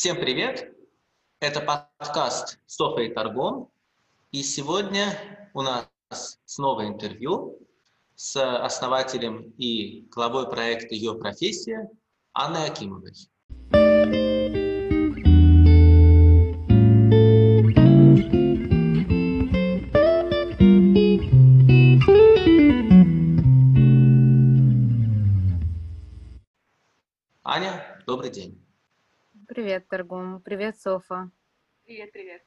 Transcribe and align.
Всем 0.00 0.16
привет! 0.16 0.74
Это 1.40 1.60
подкаст 1.60 2.58
«Софа 2.64 3.02
и 3.02 3.12
торгом». 3.12 3.68
И 4.32 4.42
сегодня 4.42 5.50
у 5.52 5.60
нас 5.60 5.90
снова 6.46 6.86
интервью 6.86 7.58
с 8.14 8.34
основателем 8.64 9.52
и 9.58 10.06
главой 10.10 10.48
проекта 10.48 10.94
«Ее 10.94 11.16
профессия» 11.16 11.90
Анной 12.32 12.70
Акимовой. 12.70 13.12
Привет, 29.60 29.88
Торгум. 29.88 30.40
Привет, 30.40 30.80
Софа. 30.80 31.30
Привет, 31.84 32.12
привет. 32.12 32.42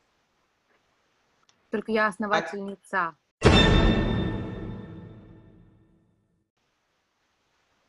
Только 1.70 1.92
я 1.92 2.08
основательница. 2.08 3.16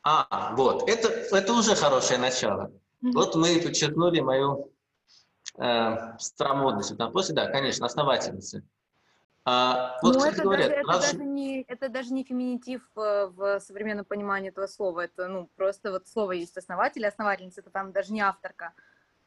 А, 0.03 0.55
вот, 0.55 0.87
это, 0.87 1.07
это 1.35 1.53
уже 1.53 1.73
хорошее 1.73 2.19
начало. 2.19 2.71
Вот 3.01 3.33
мы 3.33 3.59
подчеркнули 3.59 4.19
мою 4.19 4.71
э, 5.57 6.17
старомодность. 6.19 6.95
Там 6.95 7.11
после, 7.11 7.33
да, 7.33 7.47
конечно, 7.47 7.87
основательница. 7.87 8.61
А, 9.43 9.97
вот, 10.03 10.17
Но 10.17 10.27
это, 10.27 10.43
говорят, 10.43 10.69
даже, 10.69 10.83
раз... 10.83 10.97
это, 10.97 11.17
даже 11.17 11.23
не, 11.23 11.61
это 11.63 11.89
даже 11.89 12.13
не 12.13 12.23
феминитив 12.23 12.87
в, 12.93 13.33
в 13.35 13.59
современном 13.59 14.05
понимании 14.05 14.49
этого 14.49 14.67
слова. 14.67 14.99
Это 14.99 15.27
ну, 15.27 15.49
просто 15.55 15.89
вот 15.89 16.07
слово 16.07 16.33
есть 16.33 16.57
основатель, 16.57 17.07
основательница, 17.07 17.61
это 17.61 17.71
там 17.71 17.91
даже 17.91 18.13
не 18.13 18.21
авторка. 18.21 18.75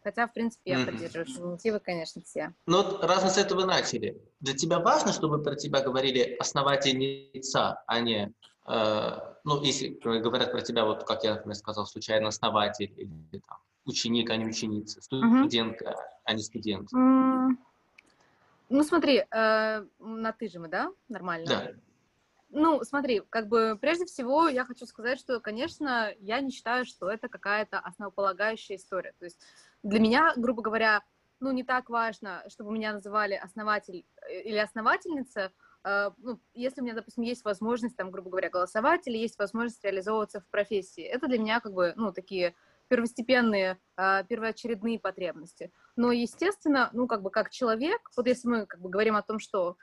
Хотя, 0.03 0.27
в 0.27 0.33
принципе, 0.33 0.73
я 0.73 0.87
поддерживаю 0.87 1.27
феминитивы, 1.27 1.81
конечно, 1.81 2.23
все. 2.23 2.55
Ну, 2.67 2.83
вот 2.83 3.05
раз 3.05 3.25
мы 3.25 3.31
с 3.31 3.39
этого 3.39 3.65
начали, 3.65 4.23
для 4.41 4.55
тебя 4.55 4.79
важно, 4.79 5.13
чтобы 5.13 5.43
про 5.43 5.57
тебя 5.57 5.81
говорили 5.81 6.37
основательница, 6.39 7.83
а 7.87 8.01
не, 8.01 8.33
э, 8.67 9.19
ну, 9.45 9.63
если 9.63 9.89
говорят 9.89 10.53
про 10.53 10.61
тебя, 10.61 10.85
вот 10.85 11.05
как 11.05 11.25
я, 11.25 11.35
например, 11.35 11.57
сказал, 11.57 11.87
случайно 11.87 12.29
основатель 12.29 12.93
или 12.97 13.43
там, 13.47 13.59
ученик, 13.87 14.31
а 14.31 14.37
не 14.37 14.47
ученица, 14.47 15.03
студентка, 15.03 15.85
mm-hmm. 15.85 16.23
а 16.25 16.33
не 16.33 16.43
студент. 16.43 16.89
Ну, 18.71 18.83
смотри, 18.85 19.25
э, 19.31 19.85
на 19.99 20.33
ты 20.33 20.49
же 20.49 20.59
мы, 20.59 20.69
да? 20.69 20.93
Нормально? 21.09 21.47
Да. 21.47 21.73
Ну, 22.51 22.83
смотри, 22.83 23.23
как 23.29 23.49
бы 23.49 23.79
прежде 23.81 24.07
всего 24.07 24.49
я 24.49 24.65
хочу 24.65 24.87
сказать, 24.87 25.19
что, 25.19 25.41
конечно, 25.41 26.13
я 26.21 26.41
не 26.41 26.51
считаю, 26.51 26.87
что 26.87 27.11
это 27.11 27.29
какая-то 27.29 27.79
основополагающая 27.79 28.77
история. 28.77 29.15
То 29.19 29.27
есть 29.27 29.39
для 29.83 30.01
меня, 30.01 30.33
грубо 30.37 30.63
говоря, 30.63 31.03
ну, 31.41 31.53
не 31.53 31.63
так 31.63 31.89
важно, 31.89 32.45
чтобы 32.49 32.73
меня 32.73 32.93
называли 32.93 33.35
основатель 33.35 34.05
э, 34.29 34.43
или 34.43 34.57
основательница, 34.57 35.53
э, 35.85 36.11
ну, 36.19 36.41
если 36.55 36.81
у 36.81 36.85
меня, 36.85 36.95
допустим, 36.95 37.23
есть 37.23 37.45
возможность, 37.45 37.97
там, 37.97 38.11
грубо 38.11 38.31
говоря, 38.31 38.51
голосовать 38.51 39.07
или 39.07 39.17
есть 39.17 39.39
возможность 39.39 39.85
реализовываться 39.85 40.41
в 40.41 40.49
профессии. 40.49 41.03
Это 41.03 41.29
для 41.29 41.39
меня, 41.39 41.61
как 41.61 41.73
бы, 41.73 41.93
ну, 41.97 42.13
такие 42.13 42.55
первостепенные, 42.89 43.79
э, 43.97 44.25
первоочередные 44.29 44.99
потребности. 44.99 45.71
Но, 45.97 46.11
естественно, 46.11 46.91
ну, 46.93 47.07
как 47.07 47.23
бы, 47.23 47.31
как 47.31 47.51
человек, 47.51 48.01
вот 48.17 48.27
если 48.27 48.49
мы, 48.49 48.67
как 48.67 48.81
бы, 48.81 48.89
говорим 48.89 49.17
о 49.17 49.23
том, 49.23 49.39
что 49.39 49.77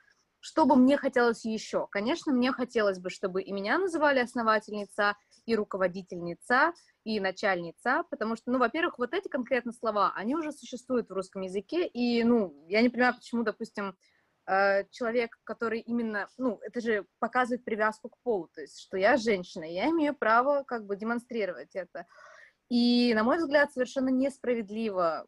что 0.46 0.68
бы 0.68 0.76
мне 0.76 0.96
хотелось 0.96 1.44
еще? 1.44 1.88
Конечно, 1.90 2.32
мне 2.32 2.52
хотелось 2.52 3.00
бы, 3.00 3.10
чтобы 3.10 3.42
и 3.42 3.52
меня 3.52 3.80
называли 3.80 4.20
основательница, 4.20 5.18
и 5.48 5.56
руководительница, 5.56 6.74
и 7.04 7.20
начальница, 7.20 8.04
потому 8.12 8.36
что, 8.36 8.52
ну, 8.52 8.60
во-первых, 8.60 9.00
вот 9.00 9.16
эти 9.16 9.28
конкретно 9.28 9.72
слова, 9.72 10.14
они 10.16 10.36
уже 10.36 10.52
существуют 10.52 11.10
в 11.10 11.14
русском 11.14 11.42
языке, 11.42 11.88
и, 11.88 12.24
ну, 12.24 12.54
я 12.68 12.84
не 12.84 12.90
понимаю, 12.90 13.16
почему, 13.16 13.42
допустим, 13.42 13.98
э, 14.46 14.84
человек, 14.92 15.36
который 15.46 15.80
именно, 15.80 16.30
ну, 16.38 16.60
это 16.62 16.80
же 16.80 17.08
показывает 17.18 17.66
привязку 17.66 18.10
к 18.10 18.18
полу, 18.22 18.48
то 18.54 18.62
есть, 18.62 18.80
что 18.80 18.98
я 18.98 19.18
женщина, 19.18 19.64
я 19.64 19.90
имею 19.90 20.16
право, 20.16 20.62
как 20.62 20.86
бы, 20.86 20.96
демонстрировать 20.96 21.76
это. 21.76 22.06
И, 22.70 23.14
на 23.14 23.24
мой 23.24 23.38
взгляд, 23.38 23.72
совершенно 23.72 24.10
несправедливо 24.10 25.28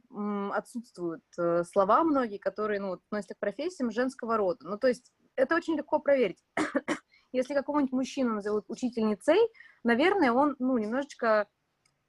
отсутствуют 0.54 1.24
э, 1.38 1.64
слова 1.66 2.04
многие, 2.04 2.40
которые 2.40 2.80
ну, 2.80 2.94
относятся 2.94 3.36
к 3.36 3.40
профессиям 3.40 3.92
женского 3.92 4.38
рода. 4.38 4.68
Ну, 4.68 4.78
то 4.80 4.88
есть 4.88 5.12
это 5.36 5.56
очень 5.56 5.78
легко 5.78 6.00
проверить. 6.00 6.44
Если 7.32 7.54
какого-нибудь 7.54 7.92
мужчину 7.94 8.36
назовут 8.36 8.66
учительницей, 8.70 9.38
наверное, 9.84 10.32
он 10.32 10.56
ну, 10.58 10.80
немножечко 10.80 11.48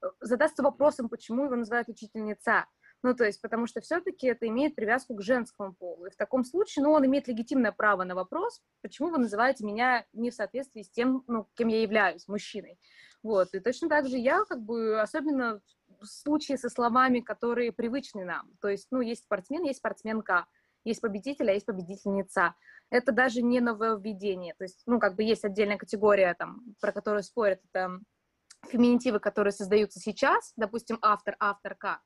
э, 0.02 0.06
задастся 0.20 0.62
вопросом, 0.62 1.10
почему 1.10 1.44
его 1.44 1.56
называют 1.56 1.90
учительница. 1.90 2.64
Ну, 3.02 3.14
то 3.14 3.24
есть, 3.24 3.40
потому 3.40 3.66
что 3.66 3.80
все-таки 3.80 4.26
это 4.26 4.48
имеет 4.48 4.74
привязку 4.74 5.14
к 5.14 5.22
женскому 5.22 5.72
полу. 5.72 6.06
И 6.06 6.10
в 6.10 6.16
таком 6.16 6.44
случае, 6.44 6.84
ну, 6.84 6.90
он 6.90 7.06
имеет 7.06 7.28
легитимное 7.28 7.70
право 7.70 8.02
на 8.04 8.14
вопрос, 8.14 8.60
почему 8.82 9.10
вы 9.10 9.18
называете 9.18 9.64
меня 9.64 10.04
не 10.12 10.30
в 10.30 10.34
соответствии 10.34 10.82
с 10.82 10.90
тем, 10.90 11.22
ну, 11.28 11.46
кем 11.54 11.68
я 11.68 11.80
являюсь, 11.82 12.26
мужчиной. 12.26 12.78
Вот, 13.22 13.54
и 13.54 13.60
точно 13.60 13.88
так 13.88 14.08
же 14.08 14.16
я, 14.16 14.44
как 14.44 14.62
бы, 14.62 15.00
особенно 15.00 15.60
в 16.00 16.06
случае 16.06 16.58
со 16.58 16.68
словами, 16.68 17.20
которые 17.20 17.72
привычны 17.72 18.24
нам. 18.24 18.50
То 18.60 18.68
есть, 18.68 18.88
ну, 18.90 19.00
есть 19.00 19.24
спортсмен, 19.24 19.62
есть 19.64 19.78
спортсменка, 19.78 20.46
есть 20.84 21.00
победитель, 21.00 21.50
а 21.50 21.52
есть 21.52 21.66
победительница. 21.66 22.54
Это 22.90 23.12
даже 23.12 23.42
не 23.42 23.60
нововведение. 23.60 24.54
То 24.58 24.64
есть, 24.64 24.82
ну, 24.86 24.98
как 24.98 25.16
бы 25.16 25.22
есть 25.22 25.44
отдельная 25.44 25.76
категория, 25.76 26.34
там, 26.34 26.62
про 26.80 26.92
которую 26.92 27.22
спорят, 27.22 27.60
это 27.70 28.00
феминитивы, 28.66 29.20
которые 29.20 29.52
создаются 29.52 30.00
сейчас, 30.00 30.52
допустим, 30.56 30.98
автор, 31.02 31.36
авторка. 31.38 32.00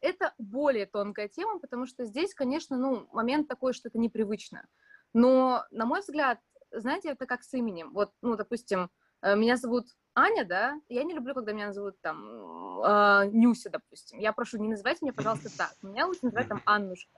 Это 0.00 0.34
более 0.38 0.86
тонкая 0.86 1.28
тема, 1.28 1.58
потому 1.58 1.86
что 1.86 2.04
здесь, 2.04 2.34
конечно, 2.34 2.76
ну, 2.76 3.08
момент 3.12 3.48
такой, 3.48 3.72
что 3.72 3.88
это 3.88 3.98
непривычно. 3.98 4.66
Но, 5.12 5.64
на 5.70 5.86
мой 5.86 6.00
взгляд, 6.00 6.38
знаете, 6.70 7.10
это 7.10 7.26
как 7.26 7.42
с 7.42 7.52
именем. 7.54 7.92
Вот, 7.92 8.12
ну, 8.22 8.36
допустим, 8.36 8.90
э, 9.22 9.34
меня 9.36 9.56
зовут 9.56 9.86
Аня, 10.14 10.44
да, 10.44 10.80
я 10.88 11.04
не 11.04 11.14
люблю, 11.14 11.34
когда 11.34 11.52
меня 11.52 11.72
зовут 11.72 12.00
там 12.00 12.82
э, 12.82 13.30
Нюся, 13.32 13.70
допустим. 13.70 14.18
Я 14.18 14.32
прошу, 14.32 14.58
не 14.58 14.68
называйте 14.68 15.04
меня, 15.04 15.12
пожалуйста, 15.12 15.48
так. 15.56 15.72
Меня 15.82 16.06
лучше 16.06 16.20
называть 16.24 16.48
там 16.48 16.62
Аннушка. 16.64 17.10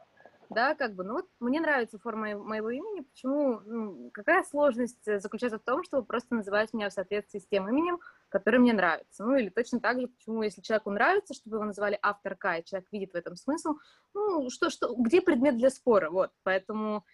Да, 0.50 0.74
как 0.74 0.94
бы, 0.94 1.04
ну 1.04 1.14
вот 1.14 1.28
мне 1.38 1.60
нравится 1.60 1.98
форма 2.00 2.36
моего 2.36 2.70
имени, 2.70 3.02
почему, 3.02 3.60
ну, 3.60 4.10
какая 4.12 4.42
сложность 4.42 5.04
заключается 5.04 5.60
в 5.60 5.62
том, 5.62 5.84
чтобы 5.84 6.04
просто 6.04 6.34
называть 6.34 6.72
меня 6.72 6.90
в 6.90 6.92
соответствии 6.92 7.38
с 7.38 7.46
тем 7.46 7.68
именем, 7.68 8.00
которое 8.30 8.58
мне 8.58 8.72
нравится. 8.72 9.24
Ну, 9.24 9.36
или 9.36 9.50
точно 9.50 9.80
так 9.80 10.00
же, 10.00 10.08
почему, 10.08 10.42
если 10.42 10.62
человеку 10.62 10.90
нравится, 10.90 11.34
чтобы 11.34 11.56
его 11.56 11.64
называли 11.64 11.98
авторка, 12.00 12.56
и 12.56 12.64
человек 12.64 12.88
видит 12.90 13.12
в 13.12 13.16
этом 13.16 13.36
смысл, 13.36 13.74
ну, 14.14 14.48
что, 14.50 14.70
что, 14.70 14.94
где 14.94 15.20
предмет 15.20 15.56
для 15.56 15.70
спора, 15.70 16.10
вот, 16.10 16.30
поэтому 16.42 17.04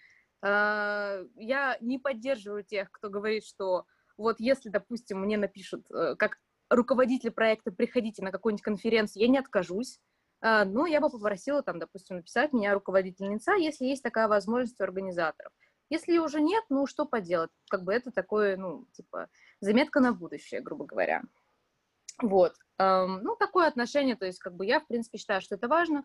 э, 0.43 1.27
я 1.35 1.79
не 1.81 1.99
поддерживаю 1.99 2.63
тех, 2.63 2.91
кто 2.93 3.11
говорит, 3.11 3.45
что 3.45 3.87
вот 4.17 4.37
если, 4.39 4.69
допустим, 4.69 5.21
мне 5.21 5.37
напишут, 5.37 5.91
э, 5.91 6.15
как 6.17 6.39
руководитель 6.71 7.31
проекта, 7.31 7.73
приходите 7.73 8.23
на 8.23 8.33
какую-нибудь 8.33 8.63
конференцию, 8.63 9.23
я 9.23 9.29
не 9.29 9.39
откажусь, 9.39 10.01
а, 10.41 10.65
но 10.65 10.87
я 10.87 11.01
бы 11.01 11.11
попросила 11.11 11.63
там, 11.63 11.79
допустим, 11.79 12.17
написать 12.17 12.53
меня 12.53 12.75
руководительница, 12.75 13.55
если 13.55 13.87
есть 13.87 14.03
такая 14.03 14.29
возможность 14.29 14.81
у 14.81 14.85
организаторов. 14.85 15.53
Если 15.89 16.19
уже 16.19 16.41
нет, 16.41 16.65
ну 16.69 16.87
что 16.87 17.07
поделать, 17.07 17.51
как 17.71 17.85
бы 17.85 17.93
это 17.93 18.11
такое, 18.11 18.57
ну, 18.57 18.87
типа, 18.93 19.29
заметка 19.61 20.01
на 20.01 20.13
будущее, 20.13 20.61
грубо 20.61 20.85
говоря. 20.85 21.23
Вот, 22.19 22.55
ну, 22.79 23.37
такое 23.37 23.67
отношение, 23.67 24.17
то 24.17 24.27
есть, 24.27 24.39
как 24.39 24.55
бы 24.55 24.65
я, 24.65 24.81
в 24.81 24.87
принципе, 24.87 25.19
считаю, 25.19 25.41
что 25.41 25.55
это 25.55 25.69
важно, 25.69 26.05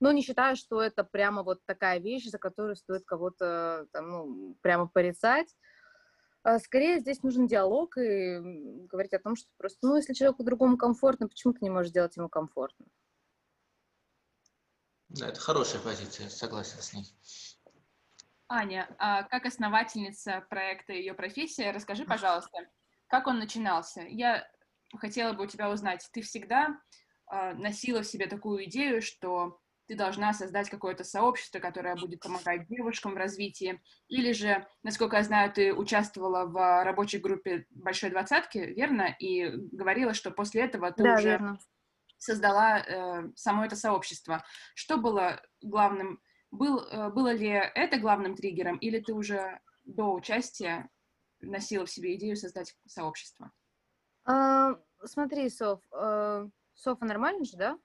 но 0.00 0.10
не 0.10 0.22
считаю, 0.22 0.56
что 0.56 0.82
это 0.82 1.04
прямо 1.04 1.42
вот 1.44 1.64
такая 1.64 2.00
вещь, 2.00 2.26
за 2.26 2.38
которую 2.38 2.74
стоит 2.74 3.04
кого-то, 3.04 3.86
там, 3.92 4.10
ну, 4.10 4.56
прямо 4.60 4.88
порицать. 4.88 5.54
А, 6.42 6.58
скорее 6.58 6.98
здесь 6.98 7.22
нужен 7.22 7.46
диалог 7.46 7.96
и 7.96 8.40
говорить 8.88 9.12
о 9.14 9.20
том, 9.20 9.36
что 9.36 9.48
просто, 9.56 9.86
ну, 9.86 9.94
если 9.96 10.12
человеку 10.12 10.42
другому 10.42 10.76
комфортно, 10.76 11.28
почему 11.28 11.52
ты 11.52 11.60
не 11.62 11.70
можешь 11.70 11.90
сделать 11.90 12.16
ему 12.16 12.28
комфортно? 12.28 12.86
Да, 15.08 15.28
это 15.28 15.38
хорошая 15.38 15.80
позиция, 15.80 16.28
согласен 16.28 16.80
с 16.80 16.92
ней. 16.94 17.06
Аня, 18.48 18.92
а 18.98 19.22
как 19.22 19.46
основательница 19.46 20.44
проекта 20.50 20.92
«Ее 20.92 21.14
профессия», 21.14 21.70
расскажи, 21.70 22.04
пожалуйста, 22.04 22.66
как 23.12 23.26
он 23.26 23.38
начинался? 23.38 24.06
Я 24.08 24.48
хотела 24.96 25.34
бы 25.34 25.44
у 25.44 25.46
тебя 25.46 25.70
узнать, 25.70 26.08
ты 26.14 26.22
всегда 26.22 26.80
э, 27.30 27.52
носила 27.52 28.00
в 28.00 28.06
себе 28.06 28.26
такую 28.26 28.64
идею, 28.64 29.02
что 29.02 29.60
ты 29.86 29.96
должна 29.96 30.32
создать 30.32 30.70
какое-то 30.70 31.04
сообщество, 31.04 31.58
которое 31.58 31.94
будет 31.94 32.20
помогать 32.20 32.66
девушкам 32.68 33.12
в 33.12 33.18
развитии. 33.18 33.82
Или 34.08 34.32
же, 34.32 34.66
насколько 34.82 35.18
я 35.18 35.24
знаю, 35.24 35.52
ты 35.52 35.74
участвовала 35.74 36.46
в 36.46 36.84
рабочей 36.84 37.18
группе 37.18 37.66
Большой 37.68 38.08
Двадцатки, 38.08 38.56
верно? 38.56 39.14
И 39.18 39.46
говорила, 39.72 40.14
что 40.14 40.30
после 40.30 40.62
этого 40.62 40.90
ты 40.90 41.02
да, 41.02 41.14
уже 41.16 41.28
верно. 41.28 41.58
создала 42.16 42.78
э, 42.78 43.28
само 43.36 43.66
это 43.66 43.76
сообщество. 43.76 44.42
Что 44.74 44.96
было 44.96 45.42
главным? 45.60 46.22
Был, 46.50 46.78
э, 46.78 47.10
было 47.10 47.34
ли 47.34 47.50
это 47.50 47.98
главным 47.98 48.36
триггером, 48.36 48.78
или 48.78 49.00
ты 49.00 49.12
уже 49.12 49.60
до 49.84 50.14
участия 50.14 50.88
носила 51.42 51.86
в 51.86 51.90
себе 51.90 52.14
идею 52.16 52.36
создать 52.36 52.76
сообщество? 52.86 53.52
А, 54.24 54.78
смотри, 55.04 55.48
Соф, 55.50 55.80
э, 55.92 56.48
Софа 56.74 57.04
нормально 57.04 57.44
же, 57.44 57.56
да? 57.56 57.78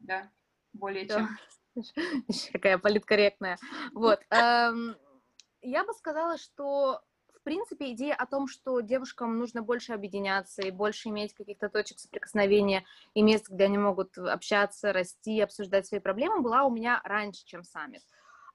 Да. 0.00 0.30
более 0.72 1.08
чем. 1.08 1.28
Какая 2.52 2.78
политкорректная. 2.78 3.58
Вот. 3.92 4.20
Я 4.30 5.84
бы 5.84 5.94
сказала, 5.94 6.36
что 6.36 7.02
в 7.44 7.44
принципе, 7.44 7.92
идея 7.92 8.14
о 8.14 8.24
том, 8.24 8.48
что 8.48 8.80
девушкам 8.80 9.38
нужно 9.38 9.60
больше 9.60 9.92
объединяться 9.92 10.62
и 10.62 10.70
больше 10.70 11.10
иметь 11.10 11.34
каких-то 11.34 11.68
точек 11.68 11.98
соприкосновения 11.98 12.86
и 13.12 13.20
мест, 13.20 13.50
где 13.50 13.64
они 13.64 13.76
могут 13.76 14.16
общаться, 14.16 14.94
расти, 14.94 15.42
обсуждать 15.42 15.86
свои 15.86 16.00
проблемы, 16.00 16.40
была 16.40 16.64
у 16.64 16.70
меня 16.70 17.02
раньше, 17.04 17.44
чем 17.44 17.62
саммит. 17.62 18.00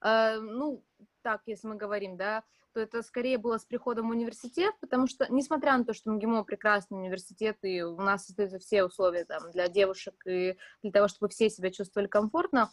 Э, 0.02 0.40
ну, 0.40 0.84
так, 1.22 1.44
если 1.46 1.68
мы 1.68 1.76
говорим, 1.76 2.18
да, 2.18 2.44
то 2.74 2.80
это 2.80 3.02
скорее 3.02 3.38
было 3.38 3.58
с 3.58 3.66
приходом 3.66 4.08
в 4.08 4.12
университет, 4.12 4.74
потому 4.80 5.08
что, 5.08 5.26
несмотря 5.30 5.78
на 5.78 5.86
то, 5.86 5.94
что 5.94 6.12
МГИМО 6.12 6.44
прекрасный 6.44 6.98
университет, 6.98 7.58
и 7.64 7.82
у 7.82 7.98
нас 7.98 8.26
создаются 8.26 8.60
все 8.60 8.84
условия 8.84 9.26
там, 9.26 9.52
для 9.52 9.68
девушек 9.68 10.16
и 10.26 10.58
для 10.84 10.92
того, 10.92 11.08
чтобы 11.08 11.30
все 11.30 11.50
себя 11.50 11.72
чувствовали 11.72 12.08
комфортно, 12.08 12.72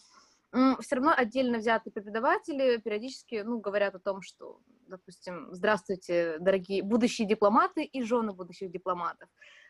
все 0.81 0.97
равно 0.97 1.13
отдельно 1.17 1.59
взятые 1.59 1.93
преподаватели 1.93 2.79
периодически, 2.79 3.43
ну, 3.45 3.59
говорят 3.59 3.95
о 3.95 3.99
том, 3.99 4.23
что, 4.23 4.61
допустим, 4.87 5.49
здравствуйте, 5.51 6.37
дорогие 6.39 6.83
будущие 6.83 7.27
дипломаты 7.27 7.85
и 7.85 8.03
жены 8.03 8.33
будущих 8.33 8.71
дипломатов. 8.71 9.29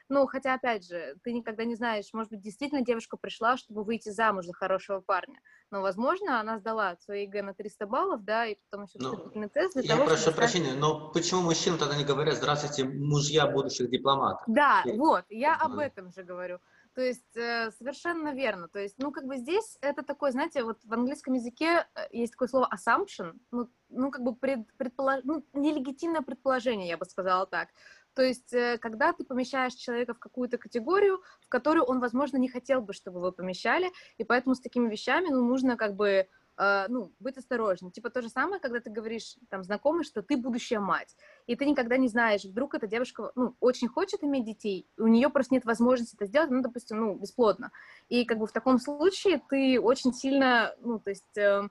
Ну, 0.09 0.27
хотя, 0.27 0.55
опять 0.55 0.87
же, 0.87 1.17
ты 1.25 1.33
никогда 1.33 1.65
не 1.65 1.75
знаешь, 1.75 2.13
может 2.13 2.31
быть, 2.31 2.41
действительно 2.41 2.83
девушка 2.83 3.17
пришла, 3.17 3.57
чтобы 3.57 3.83
выйти 3.83 4.11
замуж 4.11 4.47
за 4.47 4.53
хорошего 4.53 5.01
парня. 5.01 5.41
Но, 5.71 5.83
возможно, 5.83 6.39
она 6.39 6.59
сдала 6.59 6.97
свои 7.01 7.23
ЕГЭ 7.23 7.43
на 7.43 7.55
300 7.55 7.87
баллов, 7.87 8.25
да, 8.25 8.47
и 8.47 8.57
потом 8.71 8.87
еще 8.87 8.99
ну, 9.01 9.49
тест 9.49 9.75
для 9.75 9.83
я 9.83 9.95
того, 9.95 10.07
прошу 10.07 10.23
чтобы... 10.23 10.37
прощения, 10.37 10.75
но 10.75 11.11
почему 11.11 11.43
мужчины 11.43 11.77
тогда 11.77 11.97
не 11.97 12.05
говорят 12.05 12.37
«здравствуйте, 12.37 12.85
мужья 12.85 13.47
будущих 13.47 13.91
дипломатов»? 13.91 14.43
Да, 14.47 14.83
и... 14.85 14.97
вот, 14.97 15.25
я 15.29 15.57
об 15.57 15.79
этом 15.79 16.13
же 16.13 16.23
говорю. 16.23 16.61
То 16.97 17.03
есть 17.03 17.37
э, 17.37 17.71
совершенно 17.73 18.33
верно. 18.33 18.69
То 18.69 18.79
есть, 18.79 18.95
ну, 18.97 19.13
как 19.13 19.27
бы 19.27 19.37
здесь 19.37 19.77
это 19.83 20.03
такое, 20.03 20.31
знаете, 20.31 20.65
вот 20.65 20.79
в 20.83 20.93
английском 20.95 21.35
языке 21.35 21.87
э, 21.95 22.07
есть 22.11 22.33
такое 22.33 22.49
слово 22.49 22.71
assumption, 22.75 23.35
ну, 23.51 23.69
ну 23.91 24.11
как 24.11 24.23
бы 24.23 24.35
пред, 24.35 24.67
предполож... 24.79 25.21
ну, 25.23 25.45
нелегитимное 25.53 26.23
предположение, 26.23 26.89
я 26.89 26.97
бы 26.97 27.05
сказала 27.05 27.47
так. 27.47 27.69
То 28.17 28.23
есть, 28.23 28.55
э, 28.55 28.79
когда 28.79 29.13
ты 29.13 29.25
помещаешь 29.25 29.75
человека 29.75 30.15
в 30.15 30.19
какую-то 30.19 30.57
категорию, 30.57 31.21
в 31.43 31.49
которую 31.51 31.85
он, 31.85 32.01
возможно, 32.01 32.39
не 32.39 32.49
хотел 32.49 32.81
бы, 32.81 32.95
чтобы 32.95 33.21
вы 33.21 33.31
помещали, 33.31 33.93
и 34.17 34.25
поэтому 34.25 34.55
с 34.55 34.61
такими 34.61 34.89
вещами, 34.89 35.29
ну, 35.29 35.45
нужно 35.45 35.77
как 35.77 35.95
бы 35.95 36.27
Uh, 36.59 36.87
ну, 36.89 37.13
быть 37.21 37.37
осторожным. 37.37 37.91
Типа 37.91 38.09
то 38.09 38.23
же 38.23 38.31
самое, 38.31 38.59
когда 38.63 38.81
ты 38.81 38.89
говоришь 38.89 39.37
там 39.51 39.63
знакомый, 39.63 40.05
что 40.05 40.23
ты 40.23 40.39
будущая 40.39 40.81
мать, 40.81 41.15
и 41.47 41.55
ты 41.55 41.67
никогда 41.67 41.99
не 41.99 42.09
знаешь, 42.09 42.45
вдруг 42.47 42.75
эта 42.75 42.87
девушка, 42.87 43.31
ну, 43.35 43.55
очень 43.61 43.89
хочет 43.89 44.25
иметь 44.25 44.47
детей, 44.47 44.89
у 44.97 45.07
нее 45.07 45.29
просто 45.29 45.53
нет 45.53 45.67
возможности 45.67 46.15
это 46.15 46.25
сделать, 46.25 46.49
ну, 46.49 46.63
допустим, 46.63 46.99
ну, 46.99 47.15
бесплодно. 47.15 47.73
И 48.09 48.25
как 48.25 48.39
бы 48.39 48.47
в 48.47 48.53
таком 48.53 48.79
случае 48.79 49.43
ты 49.51 49.79
очень 49.79 50.15
сильно, 50.15 50.75
ну, 50.81 50.99
то 50.99 51.11
есть... 51.11 51.37
Uh, 51.37 51.69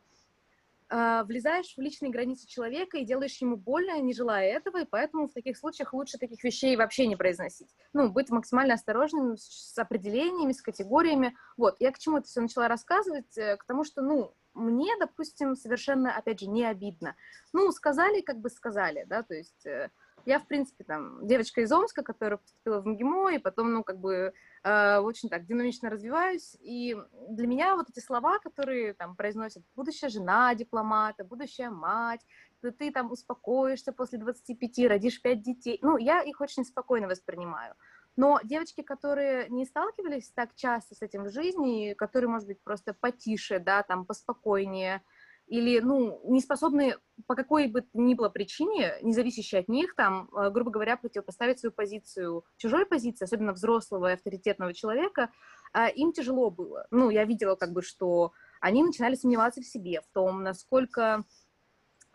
влезаешь 1.28 1.74
в 1.76 1.82
личные 1.82 2.12
границы 2.12 2.48
человека 2.48 2.98
и 2.98 3.06
делаешь 3.06 3.38
ему 3.42 3.58
больно, 3.58 4.00
не 4.00 4.14
желая 4.14 4.52
этого, 4.52 4.82
и 4.82 4.86
поэтому 4.86 5.28
в 5.28 5.34
таких 5.34 5.58
случаях 5.58 5.94
лучше 5.94 6.18
таких 6.18 6.44
вещей 6.44 6.76
вообще 6.76 7.08
не 7.08 7.16
произносить. 7.16 7.70
Ну, 7.94 8.10
быть 8.10 8.30
максимально 8.30 8.76
осторожным 8.76 9.36
с 9.38 9.78
определениями, 9.78 10.54
с 10.54 10.62
категориями. 10.62 11.36
Вот, 11.58 11.76
я 11.80 11.92
к 11.92 12.00
чему 12.00 12.18
это 12.18 12.28
все 12.28 12.42
начала 12.42 12.68
рассказывать? 12.68 13.38
Э, 13.38 13.58
к 13.58 13.66
тому, 13.66 13.84
что, 13.84 14.02
ну, 14.02 14.34
мне, 14.54 14.96
допустим, 15.00 15.56
совершенно, 15.56 16.16
опять 16.16 16.40
же, 16.40 16.48
не 16.48 16.64
обидно. 16.64 17.16
Ну, 17.52 17.72
сказали, 17.72 18.22
как 18.22 18.40
бы 18.40 18.50
сказали, 18.50 19.04
да, 19.06 19.22
то 19.24 19.34
есть 19.34 19.66
э, 19.66 19.90
я, 20.26 20.40
в 20.40 20.48
принципе, 20.48 20.84
там, 20.84 21.26
девочка 21.26 21.62
из 21.62 21.72
Омска, 21.72 22.04
которая 22.04 22.38
поступила 22.38 22.82
в 22.82 22.88
МГИМО, 22.88 23.36
и 23.36 23.38
потом, 23.38 23.74
ну, 23.74 23.84
как 23.84 24.00
бы, 24.00 24.34
э, 24.64 24.98
очень 24.98 25.30
так 25.30 25.46
динамично 25.46 25.90
развиваюсь, 25.90 26.58
и 26.62 26.98
для 27.30 27.48
меня 27.48 27.76
вот 27.76 27.90
эти 27.90 28.00
слова, 28.00 28.40
которые 28.40 28.94
там 28.94 29.16
произносят 29.16 29.64
будущая 29.76 30.10
жена 30.10 30.54
дипломата, 30.56 31.24
будущая 31.24 31.70
мать, 31.70 32.22
ты, 32.62 32.72
ты 32.72 32.92
там 32.92 33.12
успокоишься 33.12 33.92
после 33.92 34.20
25, 34.20 34.88
родишь 34.88 35.22
5 35.22 35.42
детей, 35.42 35.80
ну, 35.82 35.98
я 35.98 36.22
их 36.22 36.42
очень 36.42 36.66
спокойно 36.66 37.08
воспринимаю. 37.08 37.76
Но 38.18 38.40
девочки, 38.44 38.82
которые 38.82 39.50
не 39.50 39.66
сталкивались 39.66 40.32
так 40.34 40.56
часто 40.56 40.96
с 40.96 41.02
этим 41.02 41.26
в 41.26 41.32
жизни, 41.32 41.94
которые, 41.94 42.30
может 42.30 42.48
быть, 42.48 42.62
просто 42.62 42.94
потише, 42.94 43.60
да, 43.60 43.84
там, 43.84 44.06
поспокойнее, 44.06 45.02
или, 45.48 45.80
ну, 45.80 46.20
не 46.24 46.42
способны 46.42 46.98
по 47.28 47.36
какой 47.36 47.68
бы 47.68 47.86
ни 47.94 48.14
было 48.14 48.30
причине, 48.30 48.96
не 49.02 49.14
зависящей 49.14 49.60
от 49.60 49.68
них, 49.68 49.96
там, 49.96 50.30
э, 50.36 50.50
грубо 50.50 50.72
говоря, 50.72 50.98
противопоставить 50.98 51.60
свою 51.60 51.72
позицию 51.72 52.44
чужой 52.58 52.86
позиции, 52.86 53.26
особенно 53.26 53.54
взрослого 53.54 54.10
и 54.10 54.14
авторитетного 54.14 54.74
человека, 54.74 55.30
а, 55.72 55.88
им 55.88 56.14
тяжело 56.14 56.50
было. 56.50 56.88
Ну, 56.90 57.10
я 57.10 57.26
видела, 57.26 57.56
как 57.56 57.72
бы, 57.74 57.82
что 57.82 58.32
они 58.60 58.84
начинали 58.84 59.16
сомневаться 59.16 59.62
в 59.62 59.66
себе, 59.66 60.02
в 60.02 60.08
том, 60.14 60.42
насколько 60.42 61.26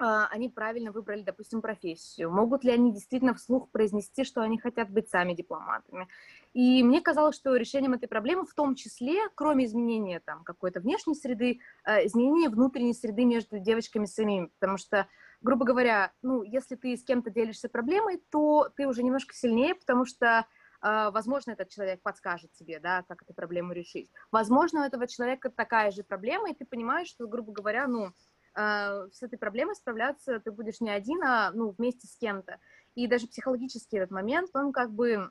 а, 0.00 0.26
они 0.28 0.48
правильно 0.48 0.92
выбрали, 0.92 1.22
допустим, 1.22 1.60
профессию? 1.60 2.30
Могут 2.30 2.64
ли 2.64 2.72
они 2.72 2.92
действительно 2.92 3.34
вслух 3.34 3.68
произнести, 3.70 4.24
что 4.24 4.40
они 4.40 4.58
хотят 4.58 4.90
быть 4.90 5.10
сами 5.10 5.34
дипломатами? 5.34 6.08
И 6.52 6.82
мне 6.82 7.00
казалось, 7.00 7.36
что 7.36 7.54
решением 7.54 7.92
этой 7.92 8.08
проблемы 8.08 8.44
в 8.44 8.54
том 8.54 8.74
числе, 8.74 9.28
кроме 9.34 9.66
изменения 9.66 10.20
там 10.20 10.42
какой-то 10.42 10.80
внешней 10.80 11.14
среды, 11.14 11.60
а, 11.84 12.04
изменение 12.04 12.48
внутренней 12.48 12.94
среды 12.94 13.24
между 13.24 13.58
девочками 13.58 14.06
самими, 14.06 14.46
потому 14.58 14.76
что 14.76 15.06
грубо 15.40 15.64
говоря, 15.64 16.12
ну, 16.22 16.42
если 16.42 16.76
ты 16.76 16.96
с 16.96 17.04
кем-то 17.04 17.30
делишься 17.30 17.68
проблемой, 17.68 18.22
то 18.30 18.68
ты 18.76 18.86
уже 18.86 19.02
немножко 19.02 19.34
сильнее, 19.34 19.74
потому 19.74 20.04
что 20.04 20.46
Uh, 20.82 21.10
возможно, 21.10 21.50
этот 21.50 21.68
человек 21.68 22.00
подскажет 22.00 22.52
тебе, 22.54 22.80
да, 22.80 23.04
как 23.06 23.20
эту 23.20 23.34
проблему 23.34 23.74
решить. 23.74 24.10
Возможно, 24.32 24.80
у 24.80 24.84
этого 24.84 25.06
человека 25.06 25.50
такая 25.50 25.90
же 25.90 26.02
проблема, 26.02 26.50
и 26.50 26.54
ты 26.54 26.64
понимаешь, 26.64 27.08
что, 27.08 27.28
грубо 27.28 27.52
говоря, 27.52 27.86
ну, 27.86 28.14
э, 28.54 29.08
с 29.12 29.22
этой 29.22 29.38
проблемой 29.38 29.74
справляться 29.74 30.40
ты 30.40 30.50
будешь 30.50 30.80
не 30.80 30.88
один, 30.88 31.22
а 31.22 31.50
ну, 31.52 31.74
вместе 31.76 32.06
с 32.06 32.16
кем-то. 32.16 32.58
И 32.94 33.06
даже 33.06 33.26
психологически 33.26 33.96
этот 33.96 34.10
момент, 34.10 34.48
он 34.54 34.72
как 34.72 34.90
бы 34.90 35.30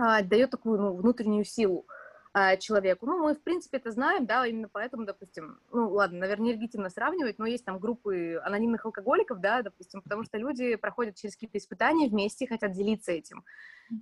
э, 0.00 0.22
дает 0.24 0.50
такую 0.50 0.80
ну, 0.80 0.94
внутреннюю 0.94 1.44
силу 1.44 1.86
э, 2.34 2.56
человеку. 2.58 3.06
Ну, 3.06 3.18
мы, 3.18 3.34
в 3.34 3.42
принципе, 3.42 3.78
это 3.78 3.90
знаем, 3.90 4.26
да, 4.26 4.46
именно 4.46 4.68
поэтому, 4.68 5.04
допустим, 5.04 5.60
ну, 5.72 5.90
ладно, 5.90 6.20
наверное, 6.20 6.48
нелегитимно 6.48 6.90
сравнивать, 6.90 7.38
но 7.38 7.46
есть 7.46 7.64
там 7.64 7.78
группы 7.78 8.40
анонимных 8.44 8.86
алкоголиков, 8.86 9.40
да, 9.40 9.62
допустим, 9.62 10.02
потому 10.02 10.24
что 10.24 10.38
люди 10.38 10.76
проходят 10.76 11.16
через 11.16 11.34
какие-то 11.34 11.58
испытания 11.58 12.08
вместе 12.08 12.46
хотят 12.46 12.72
делиться 12.72 13.12
этим. 13.12 13.44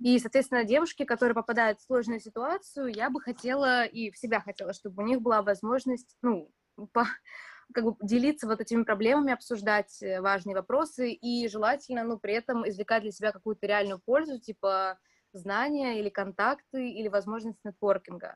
И, 0.01 0.19
соответственно, 0.19 0.63
девушки, 0.63 1.03
которые 1.03 1.35
попадают 1.35 1.79
в 1.79 1.85
сложную 1.85 2.19
ситуацию, 2.19 2.87
я 2.87 3.09
бы 3.09 3.19
хотела 3.21 3.85
и 3.85 4.11
в 4.11 4.17
себя 4.17 4.39
хотела, 4.39 4.73
чтобы 4.73 5.03
у 5.03 5.05
них 5.05 5.21
была 5.21 5.41
возможность, 5.41 6.15
ну, 6.21 6.51
по, 6.93 7.05
как 7.73 7.83
бы 7.83 7.95
делиться 8.01 8.47
вот 8.47 8.61
этими 8.61 8.83
проблемами, 8.83 9.33
обсуждать 9.33 10.01
э, 10.01 10.21
важные 10.21 10.55
вопросы 10.55 11.11
и 11.11 11.47
желательно, 11.47 12.03
ну, 12.03 12.17
при 12.17 12.33
этом 12.33 12.67
извлекать 12.67 13.03
для 13.03 13.11
себя 13.11 13.31
какую-то 13.31 13.67
реальную 13.67 13.99
пользу, 13.99 14.39
типа 14.39 14.97
знания 15.33 15.99
или 15.99 16.09
контакты 16.09 16.89
или 16.89 17.07
возможность 17.07 17.59
нетворкинга. 17.63 18.35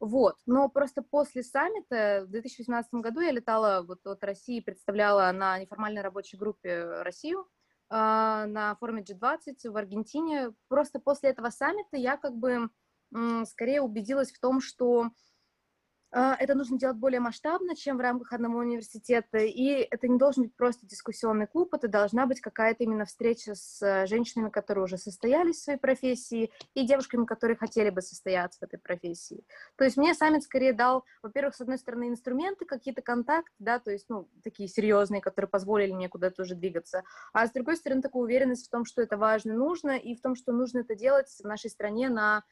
Вот, 0.00 0.36
но 0.46 0.68
просто 0.68 1.02
после 1.02 1.42
саммита 1.42 2.24
в 2.24 2.30
2018 2.30 2.94
году 2.94 3.20
я 3.20 3.32
летала 3.32 3.82
вот 3.82 4.06
от 4.06 4.22
России, 4.22 4.60
представляла 4.60 5.32
на 5.32 5.58
неформальной 5.58 6.02
рабочей 6.02 6.36
группе 6.36 7.02
Россию 7.02 7.48
э, 7.90 7.94
на 7.94 8.76
форуме 8.78 9.02
G20 9.02 9.70
в 9.70 9.76
Аргентине. 9.76 10.52
Просто 10.68 11.00
после 11.00 11.30
этого 11.30 11.50
саммита 11.50 11.96
я 11.96 12.16
как 12.16 12.36
бы 12.36 12.70
э, 13.14 13.44
скорее 13.46 13.82
убедилась 13.82 14.30
в 14.30 14.38
том, 14.38 14.60
что 14.60 15.10
это 16.10 16.54
нужно 16.54 16.78
делать 16.78 16.96
более 16.96 17.20
масштабно, 17.20 17.76
чем 17.76 17.98
в 17.98 18.00
рамках 18.00 18.32
одного 18.32 18.58
университета, 18.58 19.38
и 19.38 19.86
это 19.90 20.08
не 20.08 20.18
должен 20.18 20.44
быть 20.44 20.56
просто 20.56 20.86
дискуссионный 20.86 21.46
клуб, 21.46 21.74
это 21.74 21.88
должна 21.88 22.26
быть 22.26 22.40
какая-то 22.40 22.84
именно 22.84 23.04
встреча 23.04 23.54
с 23.54 23.82
э, 23.82 24.06
женщинами, 24.06 24.48
которые 24.48 24.84
уже 24.84 24.96
состоялись 24.96 25.56
в 25.56 25.64
своей 25.64 25.78
профессии, 25.78 26.50
и 26.74 26.86
девушками, 26.86 27.26
которые 27.26 27.56
хотели 27.56 27.90
бы 27.90 28.00
состояться 28.00 28.60
в 28.60 28.62
этой 28.62 28.78
профессии. 28.78 29.44
То 29.76 29.84
есть 29.84 29.96
мне 29.96 30.14
саммит 30.14 30.44
скорее 30.44 30.72
дал, 30.72 31.04
во-первых, 31.22 31.54
с 31.54 31.60
одной 31.60 31.78
стороны, 31.78 32.08
инструменты, 32.08 32.64
какие-то 32.64 33.02
контакты, 33.02 33.52
да, 33.58 33.78
то 33.78 33.90
есть, 33.90 34.06
ну, 34.08 34.28
такие 34.42 34.68
серьезные, 34.68 35.20
которые 35.20 35.48
позволили 35.48 35.92
мне 35.92 36.08
куда-то 36.08 36.42
уже 36.42 36.54
двигаться, 36.54 37.02
а 37.32 37.46
с 37.46 37.52
другой 37.52 37.76
стороны, 37.76 38.00
такую 38.00 38.24
уверенность 38.24 38.66
в 38.66 38.70
том, 38.70 38.84
что 38.84 39.02
это 39.02 39.16
важно, 39.16 39.54
нужно, 39.54 39.98
и 39.98 40.14
в 40.14 40.22
том, 40.22 40.34
что 40.34 40.52
нужно 40.52 40.80
это 40.80 40.94
делать 40.94 41.28
в 41.28 41.44
нашей 41.44 41.70
стране 41.70 42.08
на 42.08 42.44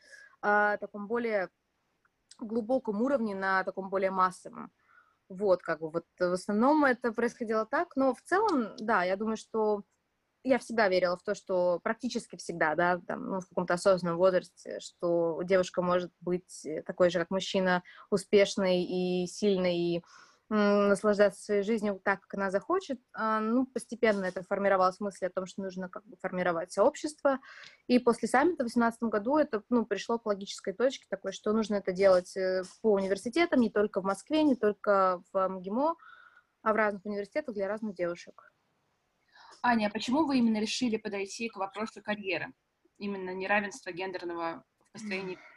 а, 0.43 0.77
таком 0.77 1.07
более 1.07 1.49
глубоком 2.45 3.03
уровне, 3.03 3.35
на 3.35 3.65
таком 3.65 3.89
более 3.89 4.11
массовом. 4.11 4.73
Вот, 5.29 5.63
как 5.63 5.81
бы, 5.81 5.91
вот 5.91 6.05
в 6.19 6.33
основном 6.33 6.85
это 6.85 7.13
происходило 7.13 7.67
так, 7.67 7.97
но 7.97 8.15
в 8.15 8.23
целом, 8.23 8.77
да, 8.79 9.03
я 9.03 9.17
думаю, 9.17 9.37
что 9.37 9.83
я 10.45 10.59
всегда 10.59 10.89
верила 10.89 11.17
в 11.17 11.23
то, 11.25 11.35
что 11.35 11.81
практически 11.83 12.37
всегда, 12.37 12.77
да, 12.77 13.01
там, 13.05 13.29
ну, 13.29 13.41
в 13.41 13.49
каком-то 13.49 13.75
осознанном 13.75 14.19
возрасте, 14.19 14.79
что 14.81 15.41
девушка 15.43 15.83
может 15.83 16.13
быть 16.21 16.65
такой 16.87 17.11
же, 17.11 17.19
как 17.19 17.31
мужчина, 17.31 17.83
успешной 18.11 18.83
и 18.83 19.27
сильной, 19.27 19.77
и 19.77 20.05
наслаждаться 20.49 21.43
своей 21.43 21.63
жизнью 21.63 22.01
так, 22.03 22.21
как 22.21 22.35
она 22.35 22.51
захочет. 22.51 23.01
А, 23.13 23.41
ну, 23.41 23.67
постепенно 23.67 24.25
это 24.25 24.43
формировалась 24.45 25.01
мысль 25.01 25.27
о 25.27 25.31
том, 25.31 25.47
что 25.47 25.63
нужно 25.63 25.89
как 25.89 26.05
бы 26.07 26.17
формировать 26.17 26.73
сообщество. 26.73 27.41
И 27.89 27.99
после 27.99 28.29
саммита 28.29 28.65
в 28.65 28.69
2018 28.69 29.03
году 29.05 29.39
это 29.39 29.63
ну, 29.71 29.85
пришло 29.85 30.19
к 30.19 30.27
логической 30.27 30.73
точке 30.73 31.07
такой, 31.11 31.33
что 31.33 31.53
нужно 31.53 31.77
это 31.77 31.93
делать 31.93 32.37
э, 32.37 32.63
по 32.81 32.93
университетам, 32.93 33.61
не 33.61 33.71
только 33.71 34.01
в 34.01 34.05
Москве, 34.05 34.45
не 34.45 34.55
только 34.55 35.23
в 35.33 35.49
МГИМО, 35.49 35.97
а 36.63 36.73
в 36.73 36.77
разных 36.77 37.05
университетах 37.05 37.55
для 37.55 37.67
разных 37.67 37.95
девушек. 37.95 38.53
Аня, 39.63 39.89
а 39.89 39.91
почему 39.91 40.27
вы 40.27 40.39
именно 40.39 40.61
решили 40.61 40.97
подойти 40.97 41.49
к 41.49 41.57
вопросу 41.57 42.03
карьеры? 42.03 42.53
Именно 42.99 43.35
неравенства 43.35 43.91
гендерного 43.91 44.65
в 44.79 44.93
построении 44.93 45.37
а, 45.37 45.56